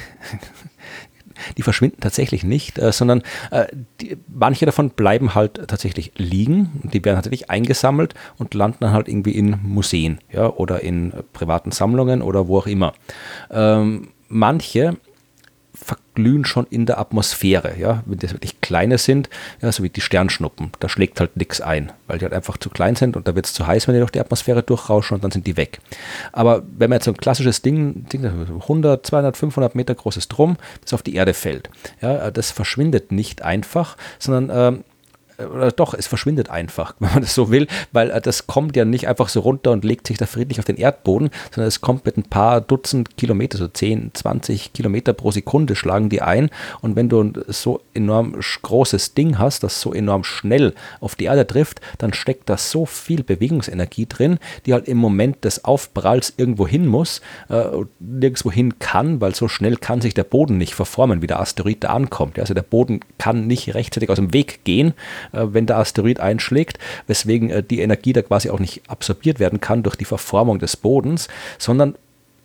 Die 1.56 1.62
verschwinden 1.62 2.00
tatsächlich 2.00 2.44
nicht, 2.44 2.78
äh, 2.78 2.92
sondern 2.92 3.22
äh, 3.50 3.66
die, 4.00 4.18
manche 4.28 4.66
davon 4.66 4.90
bleiben 4.90 5.34
halt 5.34 5.68
tatsächlich 5.68 6.12
liegen. 6.16 6.82
Die 6.92 7.02
werden 7.02 7.16
tatsächlich 7.16 7.48
eingesammelt 7.48 8.12
und 8.36 8.52
landen 8.52 8.78
dann 8.80 8.92
halt 8.92 9.08
irgendwie 9.08 9.32
in 9.32 9.58
Museen 9.62 10.18
ja, 10.30 10.50
oder 10.50 10.82
in 10.82 11.14
privaten 11.32 11.70
Sammlungen 11.70 12.20
oder 12.20 12.46
wo 12.46 12.58
auch 12.58 12.66
immer. 12.66 12.92
Ähm, 13.50 14.08
manche 14.28 14.98
verglühen 15.82 16.44
schon 16.44 16.66
in 16.70 16.86
der 16.86 16.98
Atmosphäre. 16.98 17.78
Ja? 17.78 18.02
Wenn 18.06 18.18
das 18.18 18.32
wirklich 18.32 18.60
kleine 18.60 18.98
sind, 18.98 19.30
ja, 19.62 19.72
so 19.72 19.82
wie 19.82 19.88
die 19.88 20.00
Sternschnuppen, 20.00 20.70
da 20.78 20.88
schlägt 20.88 21.20
halt 21.20 21.36
nichts 21.36 21.60
ein, 21.60 21.92
weil 22.06 22.18
die 22.18 22.24
halt 22.24 22.34
einfach 22.34 22.58
zu 22.58 22.70
klein 22.70 22.96
sind 22.96 23.16
und 23.16 23.26
da 23.26 23.34
wird 23.34 23.46
es 23.46 23.54
zu 23.54 23.66
heiß, 23.66 23.88
wenn 23.88 23.94
die 23.94 24.00
durch 24.00 24.10
die 24.10 24.20
Atmosphäre 24.20 24.62
durchrauschen 24.62 25.14
und 25.14 25.24
dann 25.24 25.30
sind 25.30 25.46
die 25.46 25.56
weg. 25.56 25.80
Aber 26.32 26.62
wenn 26.76 26.90
man 26.90 26.96
jetzt 26.96 27.06
so 27.06 27.10
ein 27.10 27.16
klassisches 27.16 27.62
Ding, 27.62 28.06
100, 28.12 29.06
200, 29.06 29.36
500 29.36 29.74
Meter 29.74 29.94
großes 29.94 30.28
Drum, 30.28 30.56
das 30.82 30.92
auf 30.92 31.02
die 31.02 31.14
Erde 31.14 31.34
fällt, 31.34 31.70
ja, 32.00 32.30
das 32.30 32.50
verschwindet 32.50 33.12
nicht 33.12 33.42
einfach, 33.42 33.96
sondern 34.18 34.74
ähm, 34.74 34.84
oder 35.46 35.72
doch, 35.72 35.94
es 35.94 36.06
verschwindet 36.06 36.50
einfach, 36.50 36.94
wenn 36.98 37.10
man 37.10 37.22
das 37.22 37.34
so 37.34 37.50
will, 37.50 37.66
weil 37.92 38.10
äh, 38.10 38.20
das 38.20 38.46
kommt 38.46 38.76
ja 38.76 38.84
nicht 38.84 39.08
einfach 39.08 39.28
so 39.28 39.40
runter 39.40 39.70
und 39.72 39.84
legt 39.84 40.06
sich 40.06 40.18
da 40.18 40.26
friedlich 40.26 40.58
auf 40.58 40.64
den 40.64 40.76
Erdboden, 40.76 41.30
sondern 41.54 41.68
es 41.68 41.80
kommt 41.80 42.04
mit 42.06 42.16
ein 42.16 42.24
paar 42.24 42.60
Dutzend 42.60 43.16
Kilometer, 43.16 43.58
so 43.58 43.68
10, 43.68 44.12
20 44.14 44.72
Kilometer 44.72 45.12
pro 45.12 45.30
Sekunde 45.30 45.76
schlagen 45.76 46.08
die 46.08 46.22
ein. 46.22 46.50
Und 46.80 46.96
wenn 46.96 47.08
du 47.08 47.32
so 47.48 47.80
enorm 47.94 48.36
großes 48.62 49.14
Ding 49.14 49.38
hast, 49.38 49.62
das 49.62 49.80
so 49.80 49.92
enorm 49.92 50.24
schnell 50.24 50.74
auf 51.00 51.14
die 51.14 51.24
Erde 51.24 51.46
trifft, 51.46 51.80
dann 51.98 52.12
steckt 52.12 52.48
da 52.48 52.56
so 52.56 52.86
viel 52.86 53.22
Bewegungsenergie 53.22 54.06
drin, 54.06 54.38
die 54.66 54.72
halt 54.72 54.88
im 54.88 54.98
Moment 54.98 55.44
des 55.44 55.64
Aufpralls 55.64 56.34
irgendwo 56.36 56.66
hin 56.66 56.86
muss, 56.86 57.20
äh, 57.48 57.64
nirgendwo 57.98 58.50
hin 58.50 58.78
kann, 58.78 59.20
weil 59.20 59.34
so 59.34 59.48
schnell 59.48 59.76
kann 59.76 60.00
sich 60.00 60.14
der 60.14 60.24
Boden 60.24 60.58
nicht 60.58 60.74
verformen, 60.74 61.22
wie 61.22 61.26
der 61.26 61.40
Asteroid 61.40 61.84
da 61.84 61.88
ankommt. 61.88 62.38
Also 62.38 62.54
der 62.54 62.62
Boden 62.62 63.00
kann 63.18 63.46
nicht 63.46 63.74
rechtzeitig 63.74 64.10
aus 64.10 64.16
dem 64.16 64.32
Weg 64.32 64.64
gehen, 64.64 64.94
wenn 65.32 65.66
der 65.66 65.78
Asteroid 65.78 66.20
einschlägt, 66.20 66.78
weswegen 67.06 67.50
äh, 67.50 67.62
die 67.62 67.80
Energie 67.80 68.12
da 68.12 68.22
quasi 68.22 68.50
auch 68.50 68.58
nicht 68.58 68.82
absorbiert 68.88 69.40
werden 69.40 69.60
kann 69.60 69.82
durch 69.82 69.96
die 69.96 70.04
Verformung 70.04 70.58
des 70.58 70.76
Bodens, 70.76 71.28
sondern 71.58 71.94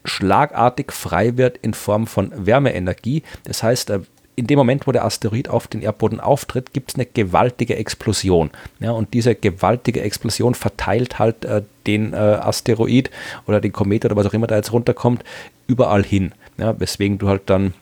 schlagartig 0.04 0.92
frei 0.92 1.38
wird 1.38 1.58
in 1.58 1.74
Form 1.74 2.08
von 2.08 2.32
Wärmeenergie. 2.36 3.24
Das 3.44 3.64
heißt, 3.64 3.90
äh, 3.90 4.00
in 4.36 4.48
dem 4.48 4.58
Moment, 4.58 4.86
wo 4.86 4.92
der 4.92 5.06
Asteroid 5.06 5.50
auf 5.50 5.68
den 5.68 5.82
Erdboden 5.82 6.20
auftritt, 6.20 6.74
gibt 6.74 6.92
es 6.92 6.96
eine 6.96 7.06
gewaltige 7.06 7.76
Explosion. 7.78 8.52
Ja, 8.80 8.92
und 8.92 9.14
diese 9.14 9.34
gewaltige 9.34 10.02
Explosion 10.02 10.56
verteilt 10.56 11.20
halt 11.20 11.46
äh, 11.46 11.62
den 11.88 12.14
äh, 12.14 12.18
Asteroid 12.18 13.10
oder 13.48 13.62
den 13.62 13.72
Komet 13.72 14.06
oder 14.06 14.16
was 14.16 14.26
auch 14.26 14.34
immer 14.34 14.48
da 14.48 14.58
jetzt 14.58 14.74
runterkommt, 14.74 15.24
überall 15.68 16.04
hin. 16.04 16.34
Ja, 16.58 16.80
weswegen 16.80 17.18
du 17.18 17.30
halt 17.30 17.44
dann 17.46 17.74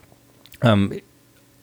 ähm, 0.61 0.93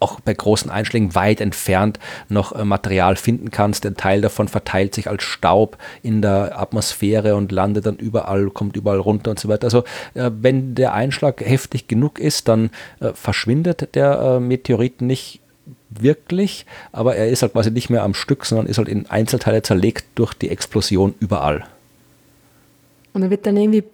auch 0.01 0.21
bei 0.21 0.35
großen 0.35 0.71
Einschlägen 0.71 1.15
weit 1.15 1.41
entfernt 1.41 1.99
noch 2.29 2.53
äh, 2.53 2.65
Material 2.65 3.17
finden 3.17 3.51
kannst. 3.51 3.87
Ein 3.87 3.97
Teil 3.97 4.21
davon 4.21 4.49
verteilt 4.49 4.95
sich 4.95 5.09
als 5.09 5.23
Staub 5.23 5.77
in 6.03 6.23
der 6.23 6.59
Atmosphäre 6.59 7.37
und 7.37 7.53
landet 7.53 7.87
dann 7.87 7.97
überall, 7.97 8.51
kommt 8.51 8.77
überall 8.77 8.99
runter 8.99 9.31
und 9.31 9.39
so 9.39 9.49
weiter. 9.49 9.65
Also 9.65 9.85
äh, 10.15 10.31
wenn 10.41 10.75
der 10.75 10.95
Einschlag 10.95 11.41
heftig 11.41 11.87
genug 11.87 12.19
ist, 12.19 12.49
dann 12.49 12.71
äh, 13.01 13.13
verschwindet 13.15 13.95
der 13.95 14.41
Meteorit 14.41 15.03
nicht 15.03 15.41
wirklich, 15.91 16.67
aber 16.93 17.17
er 17.17 17.29
ist 17.29 17.43
halt 17.43 17.53
quasi 17.53 17.71
nicht 17.71 17.91
mehr 17.91 18.03
am 18.03 18.15
Stück, 18.15 18.47
sondern 18.47 18.67
ist 18.67 18.79
halt 18.79 18.89
in 18.89 19.11
Einzelteile 19.11 19.63
zerlegt 19.63 20.07
durch 20.15 20.35
die 20.35 20.49
Explosion 20.49 21.15
überall. 21.21 21.65
Und 23.13 23.23
er 23.23 23.31
wird 23.31 23.47
dann 23.47 23.57
irgendwie 23.57 23.85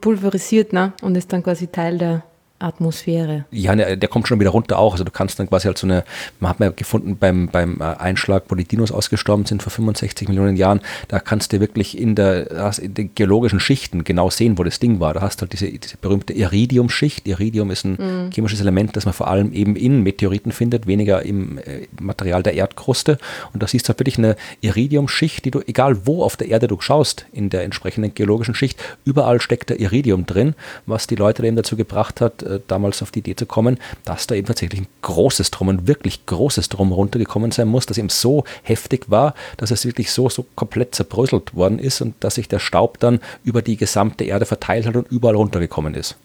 pulverisiert 0.00 0.72
ne? 0.72 0.92
und 1.02 1.16
ist 1.16 1.32
dann 1.32 1.42
quasi 1.42 1.66
Teil 1.66 1.98
der 1.98 2.22
Atmosphäre. 2.60 3.44
Ja, 3.50 3.74
der, 3.74 3.96
der, 3.96 4.08
kommt 4.08 4.28
schon 4.28 4.38
wieder 4.38 4.50
runter 4.50 4.78
auch. 4.78 4.92
Also 4.92 5.02
du 5.02 5.10
kannst 5.10 5.38
dann 5.38 5.48
quasi 5.48 5.66
halt 5.66 5.76
so 5.76 5.86
eine, 5.86 6.04
man 6.38 6.50
hat 6.50 6.60
mal 6.60 6.72
gefunden 6.72 7.16
beim, 7.16 7.48
beim 7.48 7.80
äh, 7.80 7.84
Einschlag, 7.84 8.44
wo 8.48 8.54
die 8.54 8.64
Dinos 8.64 8.92
ausgestorben 8.92 9.44
sind 9.44 9.62
vor 9.62 9.72
65 9.72 10.28
Millionen 10.28 10.56
Jahren, 10.56 10.80
da 11.08 11.18
kannst 11.18 11.52
du 11.52 11.58
wirklich 11.58 11.98
in 11.98 12.14
der, 12.14 12.78
in 12.78 12.94
den 12.94 13.14
geologischen 13.14 13.58
Schichten 13.58 14.04
genau 14.04 14.30
sehen, 14.30 14.56
wo 14.56 14.62
das 14.62 14.78
Ding 14.78 15.00
war. 15.00 15.14
Da 15.14 15.20
hast 15.20 15.38
du 15.38 15.42
halt 15.42 15.52
diese, 15.52 15.66
diese 15.66 15.96
berühmte 15.96 16.32
Iridium-Schicht. 16.32 17.26
Iridium 17.26 17.72
ist 17.72 17.84
ein 17.84 17.98
mhm. 17.98 18.30
chemisches 18.30 18.60
Element, 18.60 18.96
das 18.96 19.04
man 19.04 19.14
vor 19.14 19.26
allem 19.26 19.52
eben 19.52 19.74
in 19.74 20.02
Meteoriten 20.02 20.52
findet, 20.52 20.86
weniger 20.86 21.22
im 21.22 21.58
äh, 21.58 21.88
Material 22.00 22.44
der 22.44 22.54
Erdkruste. 22.54 23.18
Und 23.52 23.64
da 23.64 23.66
siehst 23.66 23.86
du 23.86 23.88
halt 23.88 23.98
wirklich 23.98 24.18
eine 24.18 24.36
Iridium-Schicht, 24.60 25.44
die 25.44 25.50
du, 25.50 25.60
egal 25.66 26.06
wo 26.06 26.22
auf 26.22 26.36
der 26.36 26.48
Erde 26.48 26.68
du 26.68 26.80
schaust, 26.80 27.26
in 27.32 27.50
der 27.50 27.64
entsprechenden 27.64 28.14
geologischen 28.14 28.54
Schicht, 28.54 28.80
überall 29.04 29.40
steckt 29.40 29.70
da 29.70 29.74
Iridium 29.74 30.24
drin, 30.24 30.54
was 30.86 31.08
die 31.08 31.16
Leute 31.16 31.44
eben 31.44 31.56
dazu 31.56 31.76
gebracht 31.76 32.20
hat, 32.20 32.43
äh, 32.44 32.60
damals 32.68 33.02
auf 33.02 33.10
die 33.10 33.20
Idee 33.20 33.36
zu 33.36 33.46
kommen, 33.46 33.78
dass 34.04 34.26
da 34.26 34.34
eben 34.34 34.46
tatsächlich 34.46 34.82
ein 34.82 34.86
großes 35.02 35.50
Drum, 35.50 35.68
ein 35.68 35.86
wirklich 35.86 36.26
großes 36.26 36.68
Drum 36.68 36.92
runtergekommen 36.92 37.50
sein 37.50 37.68
muss, 37.68 37.86
das 37.86 37.98
eben 37.98 38.08
so 38.08 38.44
heftig 38.62 39.10
war, 39.10 39.34
dass 39.56 39.70
es 39.70 39.84
wirklich 39.84 40.12
so, 40.12 40.28
so 40.28 40.46
komplett 40.54 40.94
zerbröselt 40.94 41.54
worden 41.54 41.78
ist 41.78 42.00
und 42.00 42.14
dass 42.20 42.36
sich 42.36 42.48
der 42.48 42.58
Staub 42.58 43.00
dann 43.00 43.20
über 43.44 43.62
die 43.62 43.76
gesamte 43.76 44.24
Erde 44.24 44.46
verteilt 44.46 44.86
hat 44.86 44.96
und 44.96 45.10
überall 45.10 45.34
runtergekommen 45.34 45.94
ist. 45.94 46.16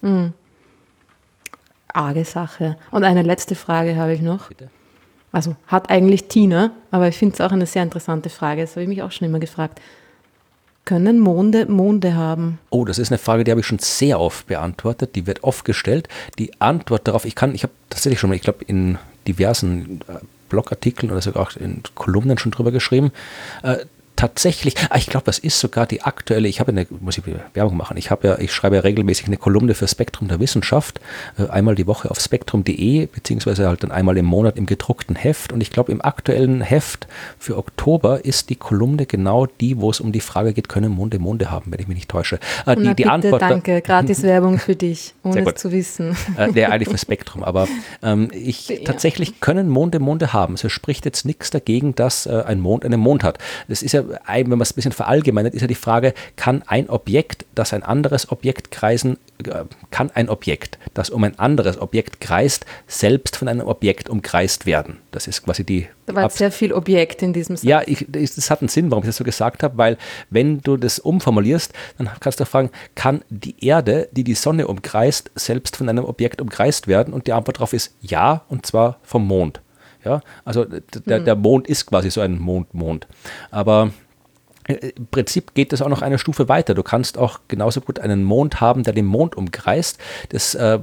Mhm. 0.00 0.32
Arge 1.88 2.24
Sache. 2.24 2.76
Und 2.90 3.04
eine 3.04 3.22
letzte 3.22 3.54
Frage 3.54 3.96
habe 3.96 4.14
ich 4.14 4.20
noch. 4.20 4.48
Bitte? 4.48 4.70
Also 5.32 5.56
hat 5.66 5.90
eigentlich 5.90 6.24
Tina, 6.28 6.72
aber 6.90 7.08
ich 7.08 7.16
finde 7.16 7.34
es 7.34 7.40
auch 7.40 7.52
eine 7.52 7.66
sehr 7.66 7.82
interessante 7.82 8.28
Frage. 8.28 8.60
Das 8.60 8.72
habe 8.72 8.82
ich 8.82 8.88
mich 8.88 9.02
auch 9.02 9.12
schon 9.12 9.26
immer 9.26 9.38
gefragt. 9.38 9.80
Können 10.84 11.20
Monde 11.20 11.66
Monde 11.66 12.14
haben? 12.14 12.58
Oh, 12.70 12.84
das 12.84 12.98
ist 12.98 13.12
eine 13.12 13.18
Frage, 13.18 13.44
die 13.44 13.50
habe 13.52 13.60
ich 13.60 13.66
schon 13.66 13.78
sehr 13.78 14.18
oft 14.18 14.48
beantwortet. 14.48 15.14
Die 15.14 15.26
wird 15.26 15.44
oft 15.44 15.64
gestellt. 15.64 16.08
Die 16.38 16.60
Antwort 16.60 17.06
darauf, 17.06 17.24
ich 17.24 17.36
kann, 17.36 17.54
ich 17.54 17.62
habe 17.62 17.72
tatsächlich 17.88 18.18
schon 18.18 18.30
mal, 18.30 18.36
ich 18.36 18.42
glaube, 18.42 18.64
in 18.64 18.98
diversen 19.26 20.00
äh, 20.08 20.14
Blogartikeln 20.48 21.12
oder 21.12 21.22
sogar 21.22 21.44
auch 21.44 21.56
in 21.56 21.82
Kolumnen 21.94 22.36
schon 22.36 22.52
drüber 22.52 22.72
geschrieben. 22.72 23.12
Tatsächlich, 24.16 24.74
ah, 24.90 24.96
ich 24.96 25.06
glaube, 25.06 25.24
das 25.24 25.38
ist 25.38 25.58
sogar 25.58 25.86
die 25.86 26.02
aktuelle, 26.02 26.46
ich 26.48 26.60
habe 26.60 26.72
eine, 26.72 26.86
muss 27.00 27.18
ich 27.18 27.24
Werbung 27.54 27.76
machen, 27.76 27.96
ich 27.96 28.10
habe 28.10 28.28
ja, 28.28 28.38
ich 28.38 28.52
schreibe 28.52 28.76
ja 28.76 28.82
regelmäßig 28.82 29.26
eine 29.26 29.36
Kolumne 29.36 29.74
für 29.74 29.88
Spektrum 29.88 30.28
der 30.28 30.38
Wissenschaft, 30.38 31.00
äh, 31.38 31.48
einmal 31.48 31.74
die 31.74 31.86
Woche 31.86 32.10
auf 32.10 32.20
spektrum.de, 32.20 33.06
beziehungsweise 33.06 33.66
halt 33.68 33.82
dann 33.82 33.90
einmal 33.90 34.16
im 34.18 34.26
Monat 34.26 34.56
im 34.56 34.66
gedruckten 34.66 35.16
Heft. 35.16 35.52
Und 35.52 35.60
ich 35.60 35.70
glaube, 35.70 35.92
im 35.92 36.02
aktuellen 36.02 36.60
Heft 36.60 37.06
für 37.38 37.56
Oktober 37.56 38.24
ist 38.24 38.50
die 38.50 38.56
Kolumne 38.56 39.06
genau 39.06 39.46
die, 39.46 39.80
wo 39.80 39.90
es 39.90 40.00
um 40.00 40.12
die 40.12 40.20
Frage 40.20 40.52
geht, 40.52 40.68
können 40.68 40.92
Monde 40.92 41.18
Monde 41.18 41.50
haben, 41.50 41.72
wenn 41.72 41.80
ich 41.80 41.88
mich 41.88 41.96
nicht 41.96 42.10
täusche. 42.10 42.38
Äh, 42.66 42.76
die, 42.76 42.94
die 42.94 43.06
Antwort. 43.06 43.42
Danke, 43.42 43.80
gratis 43.82 44.22
Werbung 44.22 44.58
für 44.58 44.76
dich, 44.76 45.14
ohne 45.22 45.46
es 45.46 45.54
zu 45.54 45.72
wissen. 45.72 46.16
Äh, 46.36 46.52
der 46.52 46.70
eigentlich 46.70 46.90
für 46.90 46.98
Spektrum, 46.98 47.42
aber 47.42 47.66
ähm, 48.02 48.28
ich 48.32 48.68
ja. 48.68 48.76
tatsächlich 48.84 49.40
können 49.40 49.68
Monde 49.68 49.98
Monde 49.98 50.32
haben. 50.32 50.54
Es 50.54 50.70
spricht 50.70 51.04
jetzt 51.04 51.24
nichts 51.24 51.50
dagegen, 51.50 51.94
dass 51.94 52.26
äh, 52.26 52.42
ein 52.46 52.60
Mond 52.60 52.84
einen 52.84 53.00
Mond 53.00 53.24
hat. 53.24 53.38
Das 53.68 53.82
ist 53.82 53.92
ja 53.92 54.01
wenn 54.08 54.48
man 54.48 54.60
es 54.60 54.72
ein 54.72 54.76
bisschen 54.76 54.92
verallgemeinert, 54.92 55.54
ist 55.54 55.62
ja 55.62 55.66
die 55.66 55.74
Frage, 55.74 56.14
kann 56.36 56.62
ein 56.66 56.88
Objekt, 56.88 57.46
das 57.54 57.72
ein 57.72 57.82
anderes 57.82 58.30
Objekt 58.30 58.70
kreisen, 58.70 59.18
äh, 59.44 59.64
kann 59.90 60.10
ein 60.10 60.28
Objekt, 60.28 60.78
das 60.94 61.10
um 61.10 61.24
ein 61.24 61.38
anderes 61.38 61.80
Objekt 61.80 62.20
kreist, 62.20 62.66
selbst 62.86 63.36
von 63.36 63.48
einem 63.48 63.66
Objekt 63.66 64.08
umkreist 64.08 64.66
werden? 64.66 64.98
Das 65.10 65.26
ist 65.26 65.44
quasi 65.44 65.64
die. 65.64 65.88
Da 66.06 66.14
war 66.14 66.30
sehr 66.30 66.50
viel 66.50 66.72
Objekt 66.72 67.22
in 67.22 67.32
diesem 67.32 67.56
Satz. 67.56 67.64
Ja, 67.64 67.82
ich, 67.86 68.06
das 68.08 68.50
hat 68.50 68.60
einen 68.60 68.68
Sinn, 68.68 68.90
warum 68.90 69.04
ich 69.04 69.08
das 69.08 69.16
so 69.16 69.24
gesagt 69.24 69.62
habe, 69.62 69.78
weil 69.78 69.98
wenn 70.30 70.60
du 70.60 70.76
das 70.76 70.98
umformulierst, 70.98 71.72
dann 71.98 72.10
kannst 72.20 72.40
du 72.40 72.44
fragen, 72.44 72.70
kann 72.94 73.22
die 73.30 73.64
Erde, 73.64 74.08
die 74.12 74.24
die 74.24 74.34
Sonne 74.34 74.66
umkreist, 74.66 75.30
selbst 75.34 75.76
von 75.76 75.88
einem 75.88 76.04
Objekt 76.04 76.40
umkreist 76.40 76.88
werden? 76.88 77.14
Und 77.14 77.26
die 77.26 77.32
Antwort 77.32 77.56
darauf 77.56 77.72
ist 77.72 77.94
ja, 78.00 78.42
und 78.48 78.66
zwar 78.66 78.98
vom 79.02 79.26
Mond. 79.26 79.60
Ja, 80.04 80.20
also 80.44 80.64
der, 80.64 81.20
der 81.20 81.36
Mond 81.36 81.68
ist 81.68 81.86
quasi 81.86 82.10
so 82.10 82.20
ein 82.20 82.38
Mond-Mond. 82.38 83.06
Aber 83.50 83.90
äh, 84.66 84.90
im 84.96 85.06
Prinzip 85.06 85.54
geht 85.54 85.72
das 85.72 85.82
auch 85.82 85.88
noch 85.88 86.02
eine 86.02 86.18
Stufe 86.18 86.48
weiter. 86.48 86.74
Du 86.74 86.82
kannst 86.82 87.18
auch 87.18 87.40
genauso 87.48 87.80
gut 87.80 88.00
einen 88.00 88.24
Mond 88.24 88.60
haben, 88.60 88.82
der 88.82 88.94
den 88.94 89.06
Mond 89.06 89.36
umkreist. 89.36 89.98
Das 90.30 90.54
äh, 90.54 90.80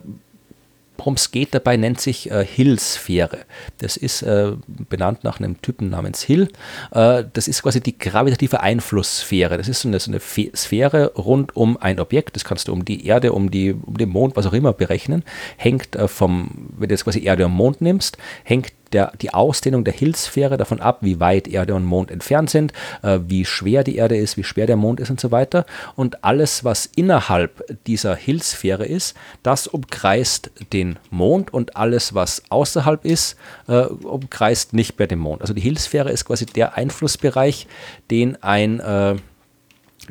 Worum 1.00 1.14
es 1.14 1.32
geht 1.32 1.54
dabei, 1.56 1.78
nennt 1.78 2.02
sich 2.02 2.30
äh, 2.30 2.46
Hill-Sphäre. 2.46 3.46
Das 3.78 3.96
ist 3.96 4.22
äh, 4.22 4.52
benannt 4.68 5.24
nach 5.24 5.40
einem 5.40 5.62
Typen 5.62 5.90
namens 5.90 6.22
Hill. 6.22 6.50
Äh, 6.92 7.24
das 7.32 7.48
ist 7.48 7.64
quasi 7.64 7.80
die 7.80 7.98
gravitative 7.98 8.60
Einflusssphäre. 8.60 9.58
Das 9.58 9.70
ist 9.70 9.80
so 9.80 9.88
eine, 9.88 10.02
so 10.02 10.12
eine 10.12 10.20
Sphäre 10.20 11.14
rund 11.16 11.56
um 11.56 11.78
ein 11.78 12.02
Objekt. 12.02 12.36
Das 12.36 12.44
kannst 12.44 12.68
du 12.68 12.74
um 12.74 12.84
die 12.84 13.08
Erde, 13.08 13.32
um, 13.32 13.50
die, 13.50 13.72
um 13.72 13.98
den 13.98 14.10
Mond, 14.10 14.36
was 14.36 14.46
auch 14.46 14.52
immer 14.52 14.74
berechnen. 14.74 15.24
Hängt 15.56 15.96
äh, 15.96 16.10
vom, 16.10 16.68
wenn 16.78 16.90
du 16.90 16.94
jetzt 16.96 17.06
quasi 17.06 17.24
Erde 17.24 17.46
und 17.46 17.54
Mond 17.54 17.80
nimmst, 17.80 18.18
hängt 18.44 18.74
der, 18.94 19.12
die 19.22 19.34
Ausdehnung 19.34 19.84
der 19.84 19.94
Hillsphäre 19.94 20.58
davon 20.58 20.82
ab, 20.82 21.00
wie 21.02 21.20
weit 21.20 21.48
Erde 21.48 21.76
und 21.76 21.86
Mond 21.86 22.12
entfernt 22.12 22.50
sind, 22.50 22.74
äh, 23.02 23.20
wie 23.28 23.46
schwer 23.46 23.84
die 23.84 23.96
Erde 23.96 24.18
ist, 24.18 24.38
wie 24.38 24.44
schwer 24.44 24.68
der 24.68 24.76
Mond 24.76 25.00
ist 25.00 25.10
und 25.10 25.20
so 25.20 25.32
weiter. 25.32 25.66
Und 25.96 26.24
alles, 26.24 26.64
was 26.64 26.90
innerhalb 26.96 27.64
dieser 27.86 28.16
Hillsphäre 28.16 28.86
ist, 28.86 29.16
das 29.44 29.68
umkreist 29.68 30.52
den 30.74 30.98
Mond 31.10 31.54
und 31.54 31.76
alles, 31.76 32.14
was 32.14 32.44
außerhalb 32.50 33.06
ist, 33.06 33.36
äh, 33.68 33.82
umkreist 33.82 34.74
nicht 34.74 35.00
mehr 35.00 35.08
den 35.08 35.20
Mond. 35.20 35.42
Also 35.42 35.54
die 35.54 35.62
Hillsphäre 35.62 36.12
ist 36.12 36.26
quasi 36.26 36.46
der 36.46 36.76
Einflussbereich, 36.76 37.68
den 38.12 38.42
ein, 38.44 38.80
äh, 38.80 39.16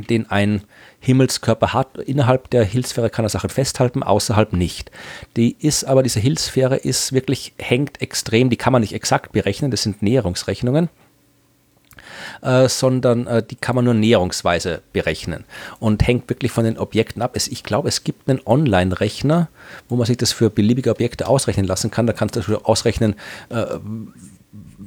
den 0.08 0.30
ein 0.30 0.62
Himmelskörper 1.00 1.72
hat. 1.72 1.98
Innerhalb 1.98 2.50
der 2.50 2.64
Hillsphäre 2.64 3.10
kann 3.10 3.24
er 3.24 3.28
Sachen 3.28 3.50
festhalten, 3.50 4.02
außerhalb 4.02 4.52
nicht. 4.52 4.90
Die 5.36 5.56
ist 5.58 5.84
aber, 5.84 6.02
diese 6.02 6.20
Hillsphäre 6.20 6.76
ist 6.76 7.12
wirklich, 7.12 7.54
hängt 7.58 8.02
extrem, 8.02 8.50
die 8.50 8.56
kann 8.56 8.72
man 8.72 8.82
nicht 8.82 8.94
exakt 8.94 9.32
berechnen, 9.32 9.70
das 9.70 9.82
sind 9.82 10.02
Näherungsrechnungen. 10.02 10.88
Äh, 12.42 12.68
sondern 12.68 13.26
äh, 13.26 13.42
die 13.42 13.56
kann 13.56 13.74
man 13.74 13.84
nur 13.84 13.94
näherungsweise 13.94 14.82
berechnen 14.92 15.44
und 15.80 16.06
hängt 16.06 16.28
wirklich 16.28 16.52
von 16.52 16.64
den 16.64 16.78
Objekten 16.78 17.22
ab. 17.22 17.32
Es, 17.34 17.48
ich 17.48 17.64
glaube, 17.64 17.88
es 17.88 18.04
gibt 18.04 18.28
einen 18.28 18.40
Online-Rechner, 18.44 19.48
wo 19.88 19.96
man 19.96 20.06
sich 20.06 20.16
das 20.16 20.32
für 20.32 20.50
beliebige 20.50 20.90
Objekte 20.90 21.26
ausrechnen 21.26 21.66
lassen 21.66 21.90
kann. 21.90 22.06
Da 22.06 22.12
kannst 22.12 22.36
du 22.36 22.56
ausrechnen, 22.64 23.14
äh, 23.50 23.64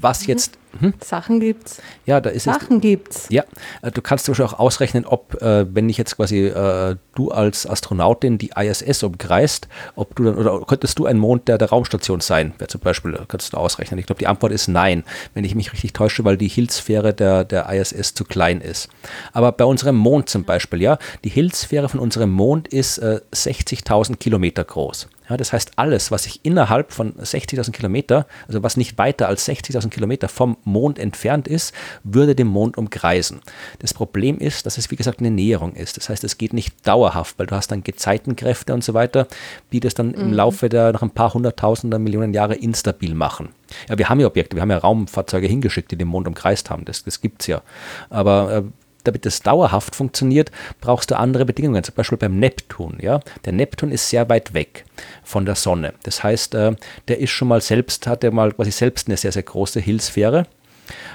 was 0.01 0.23
mhm. 0.23 0.29
jetzt. 0.29 0.57
Hm? 0.79 0.93
Sachen 1.03 1.41
gibt's. 1.41 1.81
Ja, 2.05 2.21
da 2.21 2.29
ist 2.29 2.43
Sachen 2.43 2.77
es, 2.77 2.81
gibt's. 2.81 3.27
Ja, 3.29 3.43
äh, 3.81 3.91
du 3.91 4.01
kannst 4.01 4.25
zum 4.25 4.31
Beispiel 4.31 4.45
auch 4.45 4.59
ausrechnen, 4.59 5.05
ob, 5.05 5.41
äh, 5.41 5.65
wenn 5.73 5.89
ich 5.89 5.97
jetzt 5.97 6.15
quasi 6.15 6.47
äh, 6.47 6.95
du 7.13 7.31
als 7.31 7.67
Astronautin 7.67 8.37
die 8.37 8.51
ISS 8.55 9.03
umkreist, 9.03 9.67
ob 9.95 10.15
du 10.15 10.23
dann, 10.23 10.37
oder 10.37 10.61
könntest 10.61 10.97
du 10.97 11.05
ein 11.05 11.17
Mond 11.17 11.49
der, 11.49 11.57
der 11.57 11.69
Raumstation 11.69 12.21
sein? 12.21 12.53
Wäre 12.57 12.69
zum 12.69 12.79
Beispiel, 12.81 13.19
könntest 13.27 13.53
du 13.53 13.57
ausrechnen. 13.57 13.99
Ich 13.99 14.05
glaube, 14.05 14.19
die 14.19 14.27
Antwort 14.27 14.53
ist 14.53 14.69
nein, 14.69 15.03
wenn 15.33 15.43
ich 15.43 15.55
mich 15.55 15.73
richtig 15.73 15.91
täusche, 15.91 16.23
weil 16.23 16.37
die 16.37 16.47
Hillsphäre 16.47 17.13
der, 17.13 17.43
der 17.43 17.69
ISS 17.69 18.13
zu 18.13 18.23
klein 18.23 18.61
ist. 18.61 18.87
Aber 19.33 19.51
bei 19.51 19.65
unserem 19.65 19.97
Mond 19.97 20.29
zum 20.29 20.45
Beispiel, 20.45 20.81
ja, 20.81 20.97
die 21.25 21.29
Hillsphäre 21.29 21.89
von 21.89 21.99
unserem 21.99 22.31
Mond 22.31 22.69
ist 22.69 22.97
äh, 22.99 23.19
60.000 23.33 24.17
Kilometer 24.17 24.63
groß. 24.63 25.09
Ja, 25.31 25.37
das 25.37 25.53
heißt, 25.53 25.71
alles, 25.77 26.11
was 26.11 26.23
sich 26.23 26.41
innerhalb 26.43 26.91
von 26.91 27.13
60.000 27.13 27.71
Kilometer, 27.71 28.27
also 28.49 28.63
was 28.63 28.75
nicht 28.75 28.97
weiter 28.97 29.29
als 29.29 29.47
60.000 29.47 29.87
Kilometer 29.87 30.27
vom 30.27 30.57
Mond 30.65 30.99
entfernt 30.99 31.47
ist, 31.47 31.73
würde 32.03 32.35
den 32.35 32.47
Mond 32.47 32.77
umkreisen. 32.77 33.39
Das 33.79 33.93
Problem 33.93 34.39
ist, 34.39 34.65
dass 34.65 34.77
es 34.77 34.91
wie 34.91 34.97
gesagt 34.97 35.19
eine 35.21 35.31
Näherung 35.31 35.73
ist. 35.73 35.95
Das 35.95 36.09
heißt, 36.09 36.25
es 36.25 36.37
geht 36.37 36.51
nicht 36.51 36.85
dauerhaft, 36.85 37.39
weil 37.39 37.47
du 37.47 37.55
hast 37.55 37.71
dann 37.71 37.81
Gezeitenkräfte 37.81 38.73
und 38.73 38.83
so 38.83 38.93
weiter, 38.93 39.25
die 39.71 39.79
das 39.79 39.93
dann 39.93 40.09
mhm. 40.09 40.15
im 40.15 40.33
Laufe 40.33 40.67
der 40.67 40.91
nach 40.91 41.01
ein 41.01 41.11
paar 41.11 41.33
hunderttausender 41.33 41.97
Millionen 41.97 42.33
Jahre 42.33 42.55
instabil 42.55 43.15
machen. 43.15 43.49
Ja, 43.87 43.97
wir 43.97 44.09
haben 44.09 44.19
ja 44.19 44.27
Objekte, 44.27 44.57
wir 44.57 44.61
haben 44.61 44.71
ja 44.71 44.79
Raumfahrzeuge 44.79 45.47
hingeschickt, 45.47 45.91
die 45.91 45.95
den 45.95 46.09
Mond 46.09 46.27
umkreist 46.27 46.69
haben. 46.69 46.83
Das, 46.83 47.05
das 47.05 47.21
gibt 47.21 47.39
es 47.41 47.47
ja. 47.47 47.61
Aber 48.09 48.51
äh, 48.53 48.63
damit 49.03 49.25
es 49.25 49.41
dauerhaft 49.41 49.95
funktioniert, 49.95 50.51
brauchst 50.79 51.11
du 51.11 51.17
andere 51.17 51.45
Bedingungen. 51.45 51.83
Zum 51.83 51.95
Beispiel 51.95 52.17
beim 52.17 52.39
Neptun. 52.39 52.97
Ja? 53.01 53.19
Der 53.45 53.53
Neptun 53.53 53.91
ist 53.91 54.09
sehr 54.09 54.29
weit 54.29 54.53
weg 54.53 54.85
von 55.23 55.45
der 55.45 55.55
Sonne. 55.55 55.93
Das 56.03 56.23
heißt, 56.23 56.55
äh, 56.55 56.75
der 57.07 57.19
ist 57.19 57.31
schon 57.31 57.47
mal 57.47 57.61
selbst, 57.61 58.07
hat 58.07 58.23
er 58.23 58.31
mal 58.31 58.51
quasi 58.51 58.71
selbst 58.71 59.07
eine 59.07 59.17
sehr, 59.17 59.31
sehr 59.31 59.43
große 59.43 59.79
Hillsphäre. 59.79 60.45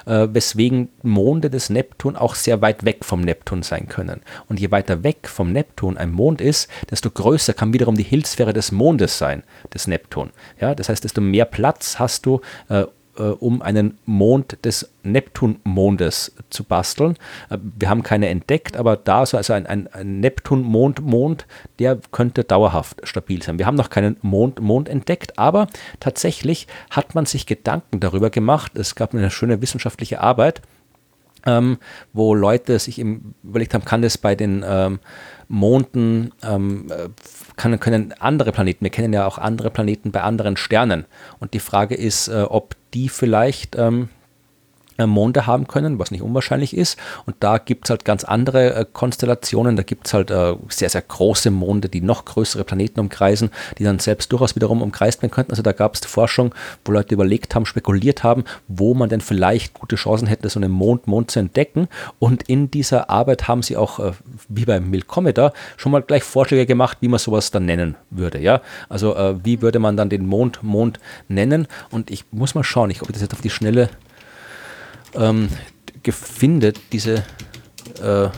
Äh, 0.06 0.28
weswegen 0.32 0.88
Monde 1.02 1.50
des 1.50 1.70
Neptun 1.70 2.16
auch 2.16 2.34
sehr 2.34 2.62
weit 2.62 2.84
weg 2.84 3.04
vom 3.04 3.20
Neptun 3.20 3.62
sein 3.62 3.88
können. 3.88 4.20
Und 4.48 4.60
je 4.60 4.70
weiter 4.70 5.02
weg 5.02 5.28
vom 5.28 5.52
Neptun 5.52 5.96
ein 5.96 6.12
Mond 6.12 6.40
ist, 6.40 6.70
desto 6.90 7.10
größer 7.10 7.54
kann 7.54 7.72
wiederum 7.72 7.96
die 7.96 8.02
Hillsphäre 8.02 8.52
des 8.52 8.72
Mondes 8.72 9.18
sein, 9.18 9.42
des 9.74 9.86
Neptun. 9.86 10.30
Ja, 10.60 10.74
das 10.74 10.88
heißt, 10.88 11.04
desto 11.04 11.20
mehr 11.20 11.44
Platz 11.44 11.98
hast 11.98 12.24
du, 12.26 12.40
äh, 12.68 12.84
um 13.22 13.62
einen 13.62 13.98
Mond 14.04 14.58
des 14.64 14.90
Neptunmondes 15.02 16.34
zu 16.50 16.64
basteln. 16.64 17.16
Äh, 17.50 17.58
wir 17.78 17.88
haben 17.88 18.02
keine 18.02 18.28
entdeckt, 18.28 18.76
aber 18.76 18.96
da 18.96 19.22
ist 19.22 19.34
also 19.34 19.52
ein, 19.52 19.66
ein, 19.66 19.88
ein 19.92 20.20
Neptun-Mond, 20.20 21.00
Mond, 21.00 21.46
der 21.78 21.98
könnte 22.12 22.44
dauerhaft 22.44 23.06
stabil 23.06 23.42
sein. 23.42 23.58
Wir 23.58 23.66
haben 23.66 23.76
noch 23.76 23.90
keinen 23.90 24.16
Mond, 24.22 24.60
Mond 24.60 24.88
entdeckt, 24.88 25.38
aber 25.38 25.68
tatsächlich 26.00 26.66
hat 26.90 27.14
man 27.14 27.26
sich 27.26 27.46
Gedanken 27.46 28.00
darüber 28.00 28.30
gemacht. 28.30 28.76
Es 28.76 28.94
gab 28.94 29.14
eine 29.14 29.30
schöne 29.30 29.62
wissenschaftliche 29.62 30.20
Arbeit, 30.20 30.62
ähm, 31.46 31.78
wo 32.12 32.34
Leute 32.34 32.78
sich 32.78 32.98
im, 32.98 33.34
überlegt 33.42 33.74
haben, 33.74 33.84
kann 33.84 34.02
das 34.02 34.18
bei 34.18 34.34
den 34.34 34.64
ähm, 34.66 34.98
Monden, 35.48 36.32
ähm, 36.42 36.88
äh, 36.90 37.08
kann, 37.56 37.78
können 37.80 38.12
andere 38.18 38.52
Planeten, 38.52 38.84
wir 38.84 38.90
kennen 38.90 39.12
ja 39.12 39.26
auch 39.26 39.38
andere 39.38 39.70
Planeten 39.70 40.12
bei 40.12 40.22
anderen 40.22 40.56
Sternen. 40.56 41.06
Und 41.38 41.54
die 41.54 41.60
Frage 41.60 41.94
ist, 41.94 42.28
äh, 42.28 42.42
ob 42.42 42.74
die 42.94 43.08
vielleicht 43.08 43.76
ähm, 43.76 44.08
äh, 44.10 44.15
Monde 45.04 45.46
haben 45.46 45.66
können, 45.66 45.98
was 45.98 46.10
nicht 46.10 46.22
unwahrscheinlich 46.22 46.76
ist. 46.76 46.98
Und 47.26 47.36
da 47.40 47.58
gibt 47.58 47.86
es 47.86 47.90
halt 47.90 48.04
ganz 48.04 48.24
andere 48.24 48.74
äh, 48.74 48.86
Konstellationen. 48.90 49.76
Da 49.76 49.82
gibt 49.82 50.06
es 50.06 50.14
halt 50.14 50.30
äh, 50.30 50.54
sehr, 50.68 50.88
sehr 50.88 51.02
große 51.02 51.50
Monde, 51.50 51.88
die 51.88 52.00
noch 52.00 52.24
größere 52.24 52.64
Planeten 52.64 53.00
umkreisen, 53.00 53.50
die 53.78 53.84
dann 53.84 53.98
selbst 53.98 54.32
durchaus 54.32 54.56
wiederum 54.56 54.80
umkreist 54.82 55.22
werden 55.22 55.30
könnten. 55.30 55.52
Also 55.52 55.62
da 55.62 55.72
gab 55.72 55.94
es 55.94 56.00
Forschung, 56.06 56.54
wo 56.84 56.92
Leute 56.92 57.14
überlegt 57.14 57.54
haben, 57.54 57.66
spekuliert 57.66 58.22
haben, 58.22 58.44
wo 58.68 58.94
man 58.94 59.08
denn 59.08 59.20
vielleicht 59.20 59.74
gute 59.74 59.96
Chancen 59.96 60.26
hätte, 60.26 60.48
so 60.48 60.58
einen 60.58 60.70
Mond, 60.70 61.06
Mond 61.06 61.30
zu 61.30 61.40
entdecken. 61.40 61.88
Und 62.18 62.44
in 62.44 62.70
dieser 62.70 63.10
Arbeit 63.10 63.48
haben 63.48 63.62
sie 63.62 63.76
auch, 63.76 63.98
äh, 63.98 64.12
wie 64.48 64.64
beim 64.64 64.88
Milkometer, 64.90 65.52
schon 65.76 65.92
mal 65.92 66.02
gleich 66.02 66.22
Vorschläge 66.22 66.66
gemacht, 66.66 66.98
wie 67.00 67.08
man 67.08 67.18
sowas 67.18 67.50
dann 67.50 67.66
nennen 67.66 67.96
würde. 68.10 68.38
Ja? 68.40 68.62
Also 68.88 69.14
äh, 69.14 69.44
wie 69.44 69.60
würde 69.60 69.78
man 69.78 69.96
dann 69.96 70.08
den 70.08 70.26
Mond, 70.26 70.62
Mond 70.62 71.00
nennen? 71.28 71.66
Und 71.90 72.10
ich 72.10 72.24
muss 72.30 72.54
mal 72.54 72.64
schauen, 72.64 72.90
ich, 72.90 73.02
ob 73.02 73.08
ich 73.08 73.14
das 73.14 73.22
jetzt 73.22 73.34
auf 73.34 73.40
die 73.40 73.50
Schnelle 73.50 73.90
ähm, 75.14 75.48
findet, 76.08 76.80
diese, 76.92 77.24
äh, 78.02 78.28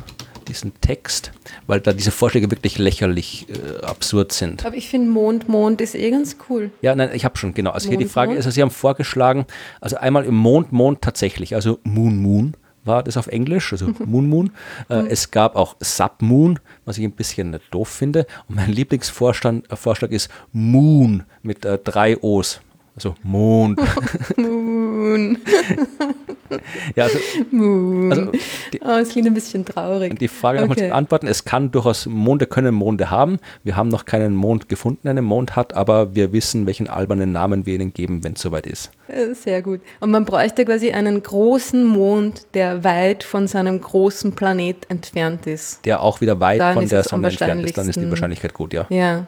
diesen 0.49 0.73
Text, 0.81 1.33
weil 1.67 1.81
da 1.81 1.93
diese 1.93 2.11
Vorschläge 2.11 2.51
wirklich 2.51 2.79
lächerlich 2.79 3.47
äh, 3.51 3.85
absurd 3.85 4.33
sind. 4.33 4.65
Aber 4.65 4.77
ich 4.77 4.89
finde 4.89 5.11
Mond, 5.11 5.49
Mond 5.49 5.81
ist 5.81 5.95
eh 5.95 6.11
ganz 6.11 6.37
cool. 6.49 6.71
Ja, 6.81 6.95
nein, 6.95 7.11
ich 7.13 7.25
habe 7.25 7.37
schon, 7.37 7.55
genau. 7.55 7.71
Also 7.71 7.89
Mond, 7.89 7.99
hier 7.99 8.07
die 8.07 8.11
Frage 8.11 8.31
Mond? 8.31 8.41
ist, 8.41 8.47
also 8.47 8.55
Sie 8.55 8.63
haben 8.63 8.71
vorgeschlagen, 8.71 9.47
also 9.81 9.97
einmal 9.97 10.25
im 10.25 10.35
Mond, 10.35 10.73
Mond 10.73 11.03
tatsächlich, 11.03 11.55
also 11.55 11.79
Moon, 11.85 12.17
Moon 12.17 12.55
war 12.89 13.03
das 13.03 13.17
auf 13.17 13.29
Englisch, 13.29 13.73
also 13.73 13.93
Moon 14.05 14.29
Moon. 14.29 14.51
Äh, 14.89 15.07
es 15.09 15.31
gab 15.31 15.55
auch 15.55 15.77
Submoon, 15.79 16.59
was 16.85 16.99
ich 16.99 17.05
ein 17.05 17.13
bisschen 17.13 17.59
doof 17.71 17.89
finde. 17.89 18.27
Und 18.49 18.57
mein 18.57 18.73
Lieblingsvorschlag 18.73 19.63
äh, 19.71 20.15
ist 20.15 20.31
Moon 20.53 21.23
mit 21.43 21.65
äh, 21.65 21.79
drei 21.79 22.21
O's. 22.21 22.61
Also 22.97 23.15
Mond. 23.23 23.79
Moon. 24.37 25.39
ja, 26.97 27.05
also. 27.05 27.19
Also 27.19 28.33
die, 28.73 28.81
oh, 28.85 28.97
es 29.01 29.11
klingt 29.11 29.27
ein 29.27 29.35
bisschen 29.35 29.65
traurig. 29.65 30.19
Die 30.19 30.29
Frage 30.29 30.61
nochmal 30.61 30.77
okay. 30.77 30.87
zu 30.87 30.89
beantworten, 30.89 31.27
es 31.27 31.45
kann 31.45 31.71
durchaus 31.71 32.07
Monde 32.07 32.47
können 32.47 32.75
Monde 32.75 33.11
haben. 33.11 33.39
Wir 33.65 33.77
haben 33.77 33.89
noch 33.89 34.05
keinen 34.05 34.35
Mond 34.35 34.69
gefunden, 34.69 35.01
der 35.05 35.11
einen 35.11 35.25
Mond 35.25 35.57
hat, 35.57 35.75
aber 35.75 36.15
wir 36.15 36.33
wissen, 36.33 36.67
welchen 36.67 36.89
albernen 36.89 37.33
Namen 37.33 37.67
wir 37.67 37.75
ihnen 37.75 37.93
geben, 37.93 38.25
wenn 38.25 38.35
es 38.35 38.43
soweit 38.43 38.67
ist. 38.67 38.91
Äh, 39.09 39.35
sehr 39.35 39.63
gut. 39.63 39.81
Und 40.01 40.11
man 40.11 40.25
bräuchte 40.25 40.65
quasi 40.65 40.93
einen 40.93 41.23
großen 41.23 41.85
Mond, 41.85 42.47
der 42.55 42.85
weit 42.85 43.23
von 43.25 43.47
seinem 43.47 43.81
großen 43.81 44.33
Planet 44.33 44.89
entfernt 44.89 45.47
ist. 45.47 45.85
Der 45.85 46.03
auch 46.03 46.21
wieder 46.21 46.41
weit 46.41 46.61
Dann 46.61 46.75
von 46.75 46.89
der 46.89 47.03
Sonne 47.03 47.29
entfernt 47.29 47.65
ist. 47.65 47.79
Dann 47.79 47.89
ist 47.89 48.01
die 48.01 48.09
Wahrscheinlichkeit 48.09 48.55
gut, 48.55 48.73
ja. 48.73 48.87
Ja, 48.91 49.27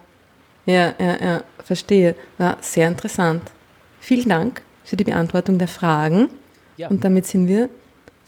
ja, 0.67 0.95
ja, 0.99 1.17
ja. 1.21 1.43
verstehe. 1.65 2.15
Ja, 2.39 2.57
sehr 2.61 2.89
interessant. 2.89 3.43
Vielen 4.01 4.29
Dank 4.29 4.63
für 4.85 4.97
die 4.97 5.05
Beantwortung 5.05 5.59
der 5.59 5.69
Fragen. 5.69 6.29
Ja. 6.81 6.89
Und 6.89 7.05
damit 7.05 7.27
sind 7.27 7.47
wir 7.47 7.69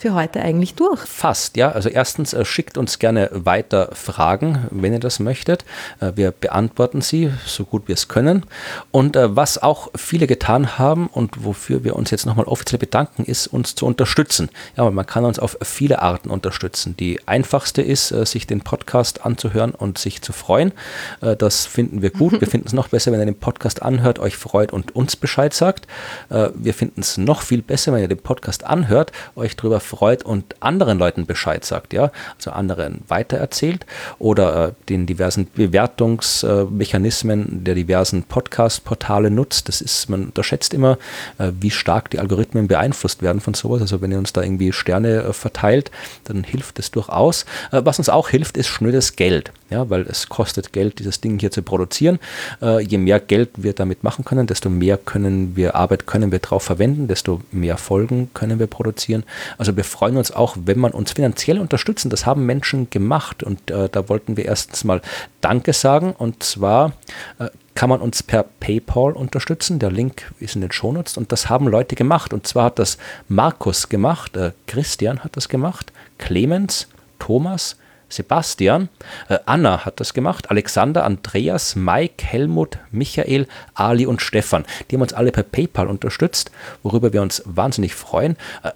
für 0.02 0.14
heute 0.14 0.42
eigentlich 0.42 0.74
durch. 0.74 0.98
Fast, 0.98 1.56
ja. 1.56 1.70
Also 1.70 1.88
erstens 1.88 2.32
äh, 2.32 2.44
schickt 2.44 2.76
uns 2.76 2.98
gerne 2.98 3.30
weiter 3.32 3.90
Fragen, 3.92 4.66
wenn 4.72 4.92
ihr 4.92 4.98
das 4.98 5.20
möchtet. 5.20 5.64
Äh, 6.00 6.10
wir 6.16 6.32
beantworten 6.32 7.02
sie 7.02 7.32
so 7.46 7.64
gut 7.64 7.86
wir 7.86 7.94
es 7.94 8.08
können. 8.08 8.44
Und 8.90 9.14
äh, 9.14 9.36
was 9.36 9.62
auch 9.62 9.92
viele 9.94 10.26
getan 10.26 10.76
haben 10.76 11.06
und 11.06 11.44
wofür 11.44 11.84
wir 11.84 11.94
uns 11.94 12.10
jetzt 12.10 12.26
nochmal 12.26 12.46
offiziell 12.46 12.80
bedanken, 12.80 13.24
ist 13.24 13.46
uns 13.46 13.76
zu 13.76 13.86
unterstützen. 13.86 14.48
Ja, 14.76 14.90
man 14.90 15.06
kann 15.06 15.24
uns 15.24 15.38
auf 15.38 15.56
viele 15.62 16.02
Arten 16.02 16.30
unterstützen. 16.30 16.96
Die 16.96 17.20
einfachste 17.28 17.80
ist, 17.80 18.08
sich 18.08 18.48
den 18.48 18.62
Podcast 18.62 19.24
anzuhören 19.24 19.72
und 19.72 19.98
sich 19.98 20.20
zu 20.20 20.32
freuen. 20.32 20.72
Das 21.20 21.66
finden 21.66 22.02
wir 22.02 22.10
gut. 22.10 22.40
Wir 22.40 22.48
finden 22.50 22.66
es 22.66 22.72
noch 22.72 22.88
besser, 22.88 23.12
wenn 23.12 23.20
ihr 23.20 23.26
den 23.26 23.38
Podcast 23.38 23.82
anhört, 23.82 24.18
euch 24.18 24.36
freut 24.36 24.72
und 24.72 24.96
uns 24.96 25.14
Bescheid 25.14 25.54
sagt. 25.54 25.86
Wir 26.28 26.74
finden 26.74 27.00
es 27.00 27.18
noch 27.18 27.42
viel 27.42 27.62
besser, 27.62 27.92
wenn 27.92 28.00
ihr 28.00 28.08
den 28.08 28.18
Podcast 28.18 28.64
anhört, 28.64 29.12
euch 29.36 29.56
darüber 29.56 29.78
freut 29.80 29.91
und 30.24 30.56
anderen 30.60 30.98
Leuten 30.98 31.26
Bescheid 31.26 31.64
sagt, 31.64 31.92
ja, 31.92 32.10
also 32.36 32.50
anderen 32.50 33.02
weitererzählt 33.08 33.86
oder 34.18 34.68
äh, 34.68 34.72
den 34.88 35.06
diversen 35.06 35.48
Bewertungsmechanismen 35.54 37.64
der 37.64 37.74
diversen 37.74 38.24
Podcast-Portale 38.24 39.30
nutzt. 39.30 39.68
Das 39.68 39.80
ist, 39.80 40.08
man 40.08 40.26
unterschätzt 40.26 40.74
immer, 40.74 40.98
äh, 41.38 41.50
wie 41.60 41.70
stark 41.70 42.10
die 42.10 42.18
Algorithmen 42.18 42.68
beeinflusst 42.68 43.22
werden 43.22 43.40
von 43.40 43.54
sowas. 43.54 43.80
Also 43.80 44.00
wenn 44.00 44.12
ihr 44.12 44.18
uns 44.18 44.32
da 44.32 44.42
irgendwie 44.42 44.72
Sterne 44.72 45.22
äh, 45.22 45.32
verteilt, 45.32 45.90
dann 46.24 46.44
hilft 46.44 46.78
es 46.78 46.90
durchaus. 46.90 47.44
Äh, 47.70 47.82
was 47.84 47.98
uns 47.98 48.08
auch 48.08 48.28
hilft, 48.28 48.56
ist 48.56 48.68
schnödes 48.68 49.16
Geld, 49.16 49.52
ja, 49.70 49.88
weil 49.90 50.02
es 50.02 50.28
kostet 50.28 50.72
Geld, 50.72 50.98
dieses 50.98 51.20
Ding 51.20 51.38
hier 51.38 51.50
zu 51.50 51.62
produzieren. 51.62 52.18
Äh, 52.60 52.80
je 52.80 52.98
mehr 52.98 53.20
Geld 53.20 53.50
wir 53.56 53.72
damit 53.72 54.04
machen 54.04 54.24
können, 54.24 54.46
desto 54.46 54.70
mehr 54.70 54.96
können 54.96 55.56
wir 55.56 55.74
Arbeit 55.74 56.06
können 56.06 56.32
wir 56.32 56.38
drauf 56.38 56.62
verwenden, 56.62 57.08
desto 57.08 57.40
mehr 57.50 57.76
Folgen 57.76 58.30
können 58.34 58.58
wir 58.58 58.66
produzieren. 58.66 59.24
Also 59.58 59.72
wir 59.82 59.84
freuen 59.84 60.16
uns 60.16 60.30
auch, 60.30 60.56
wenn 60.64 60.78
man 60.78 60.92
uns 60.92 61.10
finanziell 61.10 61.58
unterstützen. 61.58 62.08
Das 62.08 62.24
haben 62.24 62.46
Menschen 62.46 62.88
gemacht 62.90 63.42
und 63.42 63.68
äh, 63.68 63.88
da 63.88 64.08
wollten 64.08 64.36
wir 64.36 64.44
erstens 64.44 64.84
mal 64.84 65.02
Danke 65.40 65.72
sagen 65.72 66.12
und 66.16 66.44
zwar 66.44 66.92
äh, 67.40 67.48
kann 67.74 67.90
man 67.90 68.00
uns 68.00 68.22
per 68.22 68.44
PayPal 68.44 69.12
unterstützen. 69.12 69.80
Der 69.80 69.90
Link 69.90 70.32
ist 70.38 70.54
in 70.54 70.60
den 70.60 70.70
Shownotes 70.70 71.16
und 71.16 71.32
das 71.32 71.48
haben 71.48 71.66
Leute 71.66 71.96
gemacht. 71.96 72.32
Und 72.32 72.46
zwar 72.46 72.66
hat 72.66 72.78
das 72.78 72.96
Markus 73.26 73.88
gemacht, 73.88 74.36
äh, 74.36 74.52
Christian 74.68 75.24
hat 75.24 75.36
das 75.36 75.48
gemacht, 75.48 75.92
Clemens, 76.18 76.86
Thomas, 77.18 77.76
Sebastian, 78.08 78.88
äh, 79.28 79.38
Anna 79.46 79.84
hat 79.84 79.98
das 79.98 80.14
gemacht, 80.14 80.48
Alexander, 80.48 81.02
Andreas, 81.04 81.74
Mike, 81.74 82.24
Helmut, 82.24 82.78
Michael, 82.92 83.48
Ali 83.74 84.06
und 84.06 84.22
Stefan. 84.22 84.64
Die 84.90 84.94
haben 84.94 85.02
uns 85.02 85.12
alle 85.12 85.32
per 85.32 85.42
PayPal 85.42 85.88
unterstützt, 85.88 86.52
worüber 86.84 87.12
wir 87.12 87.22
uns 87.22 87.42
wahnsinnig 87.46 87.96
freuen. 87.96 88.36
Äh, 88.62 88.70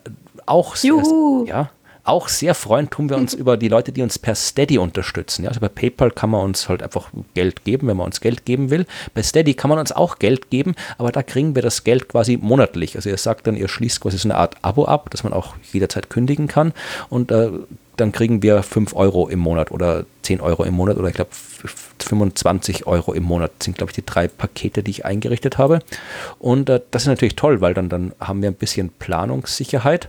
auch 0.46 0.76
sehr, 0.76 1.02
ja, 1.46 1.70
auch 2.06 2.28
sehr 2.28 2.54
freuen 2.54 2.88
tun 2.88 3.10
wir 3.10 3.16
uns 3.16 3.34
über 3.34 3.56
die 3.56 3.68
Leute, 3.68 3.92
die 3.92 4.02
uns 4.02 4.18
per 4.18 4.34
Steady 4.34 4.78
unterstützen. 4.78 5.42
Ja, 5.42 5.48
also 5.48 5.60
bei 5.60 5.68
PayPal 5.68 6.10
kann 6.10 6.30
man 6.30 6.42
uns 6.42 6.68
halt 6.68 6.82
einfach 6.82 7.10
Geld 7.34 7.64
geben, 7.64 7.88
wenn 7.88 7.96
man 7.96 8.06
uns 8.06 8.20
Geld 8.20 8.44
geben 8.44 8.70
will. 8.70 8.86
Bei 9.14 9.22
Steady 9.22 9.54
kann 9.54 9.68
man 9.68 9.78
uns 9.78 9.92
auch 9.92 10.18
Geld 10.18 10.50
geben, 10.50 10.74
aber 10.98 11.12
da 11.12 11.22
kriegen 11.22 11.54
wir 11.54 11.62
das 11.62 11.84
Geld 11.84 12.08
quasi 12.08 12.36
monatlich. 12.36 12.96
Also 12.96 13.10
ihr 13.10 13.18
sagt 13.18 13.46
dann, 13.46 13.56
ihr 13.56 13.68
schließt 13.68 14.00
quasi 14.00 14.18
so 14.18 14.28
eine 14.28 14.36
Art 14.36 14.56
Abo 14.62 14.84
ab, 14.84 15.10
dass 15.10 15.24
man 15.24 15.32
auch 15.32 15.54
jederzeit 15.72 16.08
kündigen 16.08 16.46
kann 16.46 16.72
und 17.10 17.30
äh, 17.32 17.50
dann 17.96 18.12
kriegen 18.12 18.42
wir 18.42 18.62
5 18.62 18.94
Euro 18.94 19.26
im 19.28 19.38
Monat 19.38 19.70
oder 19.70 20.04
10 20.22 20.40
Euro 20.40 20.64
im 20.64 20.74
Monat 20.74 20.98
oder 20.98 21.08
ich 21.08 21.14
glaube 21.14 21.30
25 21.98 22.86
Euro 22.86 23.14
im 23.14 23.22
Monat 23.22 23.62
sind, 23.62 23.78
glaube 23.78 23.90
ich, 23.90 23.94
die 23.94 24.04
drei 24.04 24.28
Pakete, 24.28 24.82
die 24.82 24.90
ich 24.90 25.04
eingerichtet 25.04 25.58
habe. 25.58 25.80
Und 26.38 26.68
äh, 26.68 26.80
das 26.90 27.02
ist 27.02 27.08
natürlich 27.08 27.36
toll, 27.36 27.60
weil 27.60 27.74
dann, 27.74 27.88
dann 27.88 28.12
haben 28.20 28.42
wir 28.42 28.50
ein 28.50 28.54
bisschen 28.54 28.90
Planungssicherheit. 28.90 30.08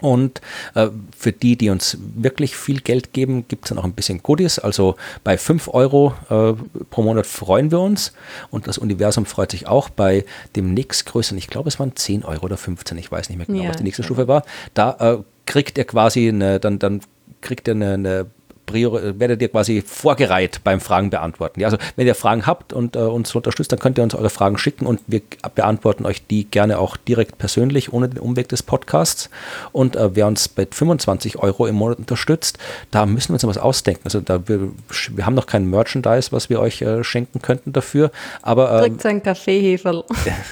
Und 0.00 0.40
äh, 0.74 0.88
für 1.16 1.32
die, 1.32 1.56
die 1.56 1.70
uns 1.70 1.96
wirklich 2.14 2.56
viel 2.56 2.80
Geld 2.80 3.12
geben, 3.12 3.46
gibt 3.48 3.64
es 3.64 3.70
dann 3.70 3.78
auch 3.78 3.84
ein 3.84 3.92
bisschen 3.92 4.22
Goodies. 4.22 4.58
Also 4.58 4.96
bei 5.24 5.38
5 5.38 5.68
Euro 5.72 6.14
äh, 6.28 6.52
pro 6.90 7.02
Monat 7.02 7.26
freuen 7.26 7.70
wir 7.70 7.80
uns 7.80 8.12
und 8.50 8.66
das 8.66 8.78
Universum 8.78 9.24
freut 9.24 9.50
sich 9.50 9.66
auch. 9.66 9.88
Bei 9.88 10.24
dem 10.54 10.74
nächstgrößeren, 10.74 11.38
ich 11.38 11.48
glaube 11.48 11.68
es 11.68 11.80
waren 11.80 11.96
10 11.96 12.24
Euro 12.24 12.44
oder 12.44 12.56
15, 12.56 12.98
ich 12.98 13.10
weiß 13.10 13.28
nicht 13.30 13.38
mehr 13.38 13.46
genau, 13.46 13.62
ja, 13.62 13.68
was 13.70 13.76
die 13.78 13.84
nächste. 13.84 14.02
Stufe 14.02 14.28
war, 14.28 14.44
da 14.74 14.96
äh, 15.00 15.22
kriegt 15.46 15.78
er 15.78 15.84
quasi 15.84 16.28
eine, 16.28 16.60
dann, 16.60 16.78
dann 16.78 17.00
kriegt 17.40 17.66
er 17.66 17.74
eine, 17.74 17.94
eine 17.94 18.26
Priori 18.66 19.18
werdet 19.18 19.40
ihr 19.40 19.48
quasi 19.48 19.82
vorgereiht 19.82 20.60
beim 20.64 20.80
Fragen 20.80 21.10
beantworten. 21.10 21.60
Ja, 21.60 21.68
also 21.68 21.78
wenn 21.94 22.06
ihr 22.06 22.14
Fragen 22.14 22.46
habt 22.46 22.72
und 22.72 22.96
äh, 22.96 23.00
uns 23.00 23.34
unterstützt, 23.34 23.72
dann 23.72 23.78
könnt 23.78 23.98
ihr 23.98 24.04
uns 24.04 24.14
eure 24.14 24.30
Fragen 24.30 24.58
schicken 24.58 24.86
und 24.86 25.00
wir 25.06 25.22
beantworten 25.54 26.04
euch 26.04 26.26
die 26.26 26.44
gerne 26.44 26.78
auch 26.78 26.96
direkt 26.96 27.38
persönlich, 27.38 27.92
ohne 27.92 28.08
den 28.08 28.18
Umweg 28.18 28.48
des 28.48 28.62
Podcasts. 28.62 29.30
Und 29.72 29.96
äh, 29.96 30.14
wer 30.14 30.26
uns 30.26 30.48
bei 30.48 30.66
25 30.70 31.38
Euro 31.38 31.66
im 31.66 31.76
Monat 31.76 31.98
unterstützt, 31.98 32.58
da 32.90 33.06
müssen 33.06 33.30
wir 33.30 33.34
uns 33.34 33.42
noch 33.42 33.50
was 33.50 33.58
ausdenken. 33.58 34.02
Also 34.04 34.20
da 34.20 34.46
wir, 34.48 34.70
wir 35.10 35.26
haben 35.26 35.34
noch 35.34 35.46
kein 35.46 35.68
Merchandise, 35.70 36.32
was 36.32 36.50
wir 36.50 36.60
euch 36.60 36.82
äh, 36.82 37.04
schenken 37.04 37.40
könnten 37.40 37.72
dafür. 37.72 38.10
Aber 38.42 38.82
äh, 38.82 38.88
Kriegt 38.88 39.06
ein 39.06 39.22
Kaffeeheferl. 39.22 40.04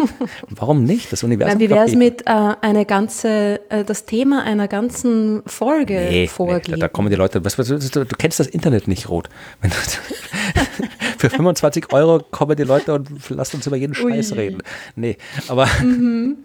warum 0.51 0.85
nicht? 0.85 1.12
Das 1.12 1.23
Universum. 1.23 1.55
Na, 1.55 1.61
wie 1.61 1.70
wäre 1.70 1.85
es 1.86 1.95
mit 1.95 2.23
äh, 2.27 2.55
eine 2.61 2.86
ganze, 2.86 3.61
äh, 3.69 3.85
das 3.85 4.05
Thema 4.05 4.45
einer 4.45 4.69
ganzen 4.69 5.43
Folge 5.47 6.07
nee, 6.09 6.27
vorgeben? 6.27 6.62
Nee, 6.66 6.73
da, 6.73 6.86
da 6.86 6.89
kommen 6.89 7.11
die 7.11 7.16
Leute, 7.16 7.45
was, 7.45 7.59
was, 7.59 7.70
was 7.70 8.04
du 8.05 8.17
kennst 8.17 8.41
das 8.41 8.47
Internet 8.47 8.89
nicht 8.89 9.09
rot. 9.09 9.29
für 11.19 11.31
25 11.31 11.93
Euro 11.93 12.21
kommen 12.31 12.57
die 12.57 12.65
Leute 12.65 12.95
und 12.95 13.09
lassen 13.31 13.57
uns 13.57 13.67
über 13.67 13.77
jeden 13.77 13.95
Scheiß 13.95 14.33
Ui. 14.33 14.39
reden. 14.39 14.63
Nee, 14.97 15.17
aber 15.49 15.67
mhm. 15.83 16.37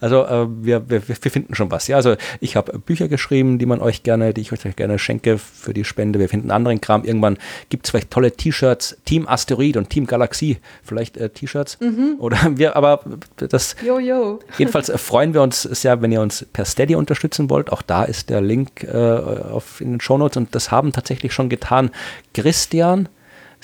Also 0.00 0.24
äh, 0.24 0.46
wir, 0.48 0.88
wir, 0.88 1.02
wir 1.06 1.30
finden 1.30 1.54
schon 1.54 1.70
was. 1.70 1.88
Ja, 1.88 1.96
also 1.96 2.16
ich 2.40 2.56
habe 2.56 2.78
Bücher 2.78 3.08
geschrieben, 3.08 3.58
die 3.58 3.66
man 3.66 3.80
euch 3.80 4.02
gerne, 4.02 4.34
die 4.34 4.40
ich 4.40 4.52
euch 4.52 4.76
gerne 4.76 4.98
schenke 4.98 5.38
für 5.38 5.74
die 5.74 5.84
Spende. 5.84 6.18
Wir 6.18 6.28
finden 6.28 6.50
anderen 6.50 6.80
Kram. 6.80 7.04
Irgendwann 7.04 7.38
gibt 7.68 7.86
es 7.86 7.90
vielleicht 7.90 8.10
tolle 8.10 8.32
T-Shirts, 8.32 8.98
Team 9.04 9.26
Asteroid 9.28 9.76
und 9.76 9.90
Team 9.90 10.06
Galaxie, 10.06 10.58
vielleicht 10.82 11.16
äh, 11.16 11.30
T-Shirts. 11.30 11.78
Mhm. 11.80 12.16
Oder 12.18 12.38
wir, 12.56 12.76
aber 12.76 13.00
das. 13.36 13.76
Jo, 13.84 13.98
jo. 13.98 14.40
Jedenfalls 14.58 14.90
freuen 14.96 15.34
wir 15.34 15.42
uns 15.42 15.62
sehr, 15.62 16.02
wenn 16.02 16.12
ihr 16.12 16.20
uns 16.20 16.46
per 16.52 16.64
Steady 16.64 16.94
unterstützen 16.94 17.50
wollt. 17.50 17.70
Auch 17.72 17.82
da 17.82 18.04
ist 18.04 18.30
der 18.30 18.40
Link 18.40 18.84
äh, 18.84 18.90
auf, 18.92 19.80
in 19.80 19.92
den 19.92 20.00
Shownotes 20.00 20.36
und 20.36 20.54
das 20.54 20.70
haben 20.70 20.92
tatsächlich 20.92 21.32
schon 21.32 21.48
getan 21.48 21.90
Christian, 22.32 23.08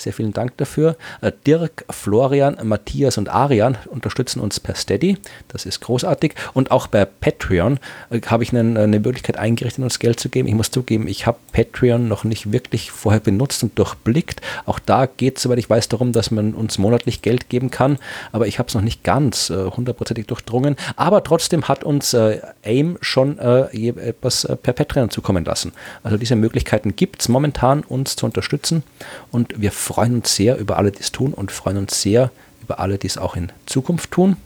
sehr 0.01 0.13
vielen 0.13 0.33
Dank 0.33 0.57
dafür. 0.57 0.95
Äh, 1.21 1.31
Dirk, 1.45 1.85
Florian, 1.89 2.57
Matthias 2.63 3.17
und 3.17 3.29
Arian 3.29 3.77
unterstützen 3.89 4.39
uns 4.39 4.59
per 4.59 4.75
Steady. 4.75 5.17
Das 5.47 5.65
ist 5.65 5.81
großartig. 5.81 6.35
Und 6.53 6.71
auch 6.71 6.87
bei 6.87 7.05
Patreon 7.05 7.79
äh, 8.09 8.21
habe 8.27 8.43
ich 8.43 8.55
eine, 8.55 8.79
eine 8.79 8.99
Möglichkeit 8.99 9.37
eingerichtet, 9.37 9.83
uns 9.83 9.99
Geld 9.99 10.19
zu 10.19 10.29
geben. 10.29 10.47
Ich 10.47 10.55
muss 10.55 10.71
zugeben, 10.71 11.07
ich 11.07 11.25
habe 11.25 11.37
Patreon 11.51 12.07
noch 12.07 12.23
nicht 12.23 12.51
wirklich 12.51 12.91
vorher 12.91 13.21
benutzt 13.21 13.63
und 13.63 13.77
durchblickt. 13.77 14.41
Auch 14.65 14.79
da 14.79 15.05
geht 15.05 15.37
es, 15.37 15.43
soweit 15.43 15.59
ich 15.59 15.69
weiß, 15.69 15.89
darum, 15.89 16.11
dass 16.11 16.31
man 16.31 16.53
uns 16.53 16.77
monatlich 16.77 17.21
Geld 17.21 17.49
geben 17.49 17.71
kann. 17.71 17.97
Aber 18.31 18.47
ich 18.47 18.59
habe 18.59 18.67
es 18.67 18.75
noch 18.75 18.81
nicht 18.81 19.03
ganz 19.03 19.49
äh, 19.49 19.65
hundertprozentig 19.65 20.27
durchdrungen. 20.27 20.75
Aber 20.95 21.23
trotzdem 21.23 21.67
hat 21.67 21.83
uns 21.83 22.13
äh, 22.13 22.39
AIM 22.63 22.97
schon 23.01 23.37
äh, 23.39 23.89
etwas 23.89 24.45
äh, 24.45 24.55
per 24.55 24.73
Patreon 24.73 25.09
zukommen 25.09 25.45
lassen. 25.45 25.73
Also 26.03 26.17
diese 26.17 26.35
Möglichkeiten 26.35 26.95
gibt 26.95 27.21
es 27.21 27.29
momentan, 27.29 27.81
uns 27.81 28.15
zu 28.15 28.25
unterstützen. 28.25 28.83
Und 29.31 29.59
wir 29.61 29.71
freuen 29.71 29.90
uns 29.97 30.35
sehr 30.35 30.57
über 30.57 30.77
alle, 30.77 30.91
die 30.91 31.01
es 31.01 31.11
tun 31.11 31.33
und 31.33 31.51
freuen 31.51 31.77
uns 31.77 32.01
sehr 32.01 32.31
über 32.61 32.79
alle, 32.79 32.97
die 32.97 33.07
es 33.07 33.17
auch 33.17 33.35
in 33.35 33.51
Zukunft 33.65 34.11
tun. 34.11 34.37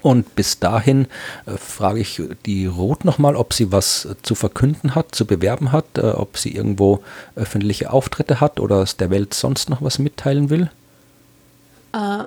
Und 0.00 0.36
bis 0.36 0.60
dahin 0.60 1.06
äh, 1.46 1.56
frage 1.56 2.00
ich 2.00 2.22
die 2.46 2.66
Ruth 2.66 3.04
nochmal, 3.04 3.34
ob 3.34 3.52
sie 3.52 3.72
was 3.72 4.04
äh, 4.04 4.14
zu 4.22 4.34
verkünden 4.34 4.94
hat, 4.94 5.14
zu 5.14 5.26
bewerben 5.26 5.72
hat, 5.72 5.98
äh, 5.98 6.02
ob 6.02 6.38
sie 6.38 6.54
irgendwo 6.54 7.00
öffentliche 7.34 7.92
Auftritte 7.92 8.40
hat 8.40 8.60
oder 8.60 8.82
es 8.82 8.96
der 8.96 9.10
Welt 9.10 9.34
sonst 9.34 9.70
noch 9.70 9.82
was 9.82 9.98
mitteilen 9.98 10.50
will. 10.50 10.70
Uh, 11.96 12.24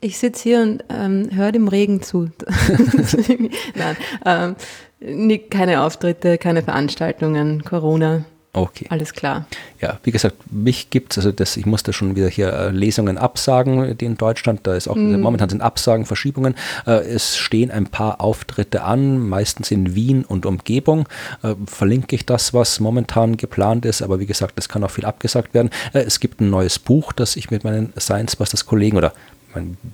ich 0.00 0.18
sitze 0.18 0.42
hier 0.42 0.60
und 0.60 0.84
ähm, 0.90 1.30
höre 1.32 1.52
dem 1.52 1.68
Regen 1.68 2.02
zu. 2.02 2.30
Nein, 3.74 4.56
ähm, 5.00 5.40
keine 5.50 5.82
Auftritte, 5.82 6.36
keine 6.36 6.62
Veranstaltungen, 6.62 7.64
Corona. 7.64 8.24
Okay. 8.56 8.86
Alles 8.88 9.12
klar. 9.12 9.44
Ja, 9.82 10.00
wie 10.02 10.10
gesagt, 10.10 10.36
mich 10.50 10.88
gibt 10.88 11.12
es, 11.12 11.18
also 11.18 11.30
das, 11.30 11.58
ich 11.58 11.66
musste 11.66 11.92
schon 11.92 12.16
wieder 12.16 12.28
hier 12.28 12.50
äh, 12.54 12.70
Lesungen 12.70 13.18
absagen, 13.18 13.98
die 13.98 14.06
in 14.06 14.16
Deutschland, 14.16 14.60
da 14.66 14.74
ist 14.74 14.88
auch, 14.88 14.96
mm. 14.96 15.20
momentan 15.20 15.50
sind 15.50 15.60
Absagen, 15.60 16.06
Verschiebungen. 16.06 16.54
Äh, 16.86 17.04
es 17.06 17.36
stehen 17.36 17.70
ein 17.70 17.86
paar 17.86 18.22
Auftritte 18.22 18.82
an, 18.82 19.18
meistens 19.18 19.70
in 19.70 19.94
Wien 19.94 20.24
und 20.24 20.46
Umgebung. 20.46 21.06
Äh, 21.42 21.54
verlinke 21.66 22.16
ich 22.16 22.24
das, 22.24 22.54
was 22.54 22.80
momentan 22.80 23.36
geplant 23.36 23.84
ist, 23.84 24.00
aber 24.00 24.20
wie 24.20 24.26
gesagt, 24.26 24.54
es 24.58 24.70
kann 24.70 24.82
auch 24.84 24.90
viel 24.90 25.04
abgesagt 25.04 25.52
werden. 25.52 25.68
Es 25.92 26.18
gibt 26.18 26.40
ein 26.40 26.48
neues 26.48 26.78
Buch, 26.78 27.12
das 27.12 27.36
ich 27.36 27.50
mit 27.50 27.62
meinen 27.62 27.92
Science 27.98 28.36
Busters 28.36 28.64
Kollegen 28.64 28.96
oder 28.96 29.12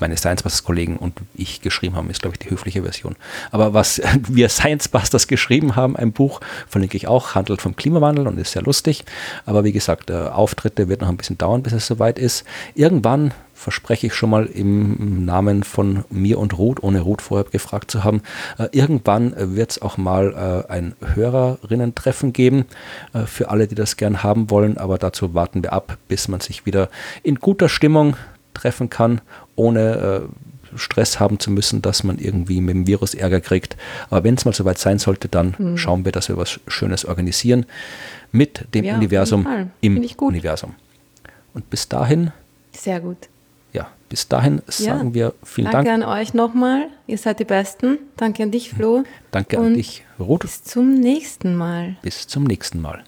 meine 0.00 0.16
Science 0.16 0.42
Busters 0.42 0.64
Kollegen 0.64 0.96
und 0.96 1.14
ich 1.34 1.60
geschrieben 1.60 1.96
haben, 1.96 2.10
ist, 2.10 2.22
glaube 2.22 2.36
ich, 2.36 2.46
die 2.46 2.50
höfliche 2.50 2.82
Version. 2.82 3.16
Aber 3.50 3.74
was 3.74 4.00
wir 4.28 4.48
Science 4.48 4.88
Busters 4.88 5.26
geschrieben 5.26 5.76
haben, 5.76 5.96
ein 5.96 6.12
Buch, 6.12 6.40
verlinke 6.68 6.96
ich 6.96 7.08
auch, 7.08 7.34
handelt 7.34 7.62
vom 7.62 7.76
Klimawandel 7.76 8.26
und 8.26 8.38
ist 8.38 8.52
sehr 8.52 8.62
lustig. 8.62 9.04
Aber 9.46 9.64
wie 9.64 9.72
gesagt, 9.72 10.10
äh, 10.10 10.14
Auftritte 10.14 10.88
wird 10.88 11.00
noch 11.00 11.08
ein 11.08 11.16
bisschen 11.16 11.38
dauern, 11.38 11.62
bis 11.62 11.72
es 11.72 11.86
soweit 11.86 12.18
ist. 12.18 12.44
Irgendwann 12.74 13.32
verspreche 13.62 14.08
ich 14.08 14.14
schon 14.14 14.30
mal 14.30 14.46
im 14.46 15.24
Namen 15.24 15.62
von 15.62 16.04
mir 16.10 16.38
und 16.38 16.58
Ruth, 16.58 16.82
ohne 16.82 17.00
Ruth 17.00 17.22
vorher 17.22 17.48
gefragt 17.48 17.90
zu 17.90 18.02
haben, 18.02 18.22
äh, 18.58 18.68
irgendwann 18.72 19.34
wird 19.56 19.70
es 19.70 19.82
auch 19.82 19.96
mal 19.96 20.64
äh, 20.68 20.72
ein 20.72 20.94
Hörerinnen-Treffen 21.14 22.32
geben 22.32 22.64
äh, 23.12 23.20
für 23.20 23.50
alle, 23.50 23.68
die 23.68 23.76
das 23.76 23.96
gern 23.96 24.22
haben 24.22 24.50
wollen. 24.50 24.78
Aber 24.78 24.98
dazu 24.98 25.34
warten 25.34 25.62
wir 25.62 25.72
ab, 25.72 25.96
bis 26.08 26.28
man 26.28 26.40
sich 26.40 26.66
wieder 26.66 26.88
in 27.22 27.36
guter 27.36 27.68
Stimmung 27.68 28.16
treffen 28.54 28.90
kann, 28.90 29.20
ohne 29.56 30.22
äh, 30.24 30.78
Stress 30.78 31.20
haben 31.20 31.38
zu 31.38 31.50
müssen, 31.50 31.82
dass 31.82 32.02
man 32.04 32.18
irgendwie 32.18 32.60
mit 32.60 32.74
dem 32.74 32.86
Virus 32.86 33.14
Ärger 33.14 33.40
kriegt. 33.40 33.76
Aber 34.10 34.24
wenn 34.24 34.34
es 34.34 34.44
mal 34.44 34.54
soweit 34.54 34.78
sein 34.78 34.98
sollte, 34.98 35.28
dann 35.28 35.54
mhm. 35.58 35.76
schauen 35.76 36.04
wir, 36.04 36.12
dass 36.12 36.28
wir 36.28 36.36
was 36.36 36.60
Schönes 36.66 37.04
organisieren 37.04 37.66
mit 38.30 38.64
dem 38.74 38.84
ja, 38.84 38.94
Universum 38.94 39.46
im 39.80 39.98
Universum. 40.18 40.74
Und 41.54 41.68
bis 41.68 41.88
dahin. 41.88 42.32
Sehr 42.72 43.00
gut. 43.00 43.28
ja, 43.74 43.88
bis 44.08 44.28
dahin 44.28 44.62
sagen 44.66 45.08
Ja. 45.08 45.14
wir 45.14 45.34
vielen 45.44 45.70
Danke 45.70 45.90
Dank. 45.90 46.04
an 46.04 46.08
euch 46.08 46.32
nochmal. 46.32 46.86
Ihr 47.06 47.18
seid 47.18 47.40
die 47.40 47.44
Besten. 47.44 47.98
Danke 48.16 48.42
an 48.42 48.50
dich, 48.50 48.70
Flo. 48.70 49.04
Danke 49.30 49.58
an 49.58 49.66
Und 49.66 49.74
dich, 49.74 50.04
Ruth. 50.18 50.40
Bis 50.40 50.62
zum 50.62 50.94
nächsten 50.94 51.54
Mal. 51.54 51.96
Bis 52.00 52.26
zum 52.26 52.44
nächsten 52.44 52.80
Mal. 52.80 53.04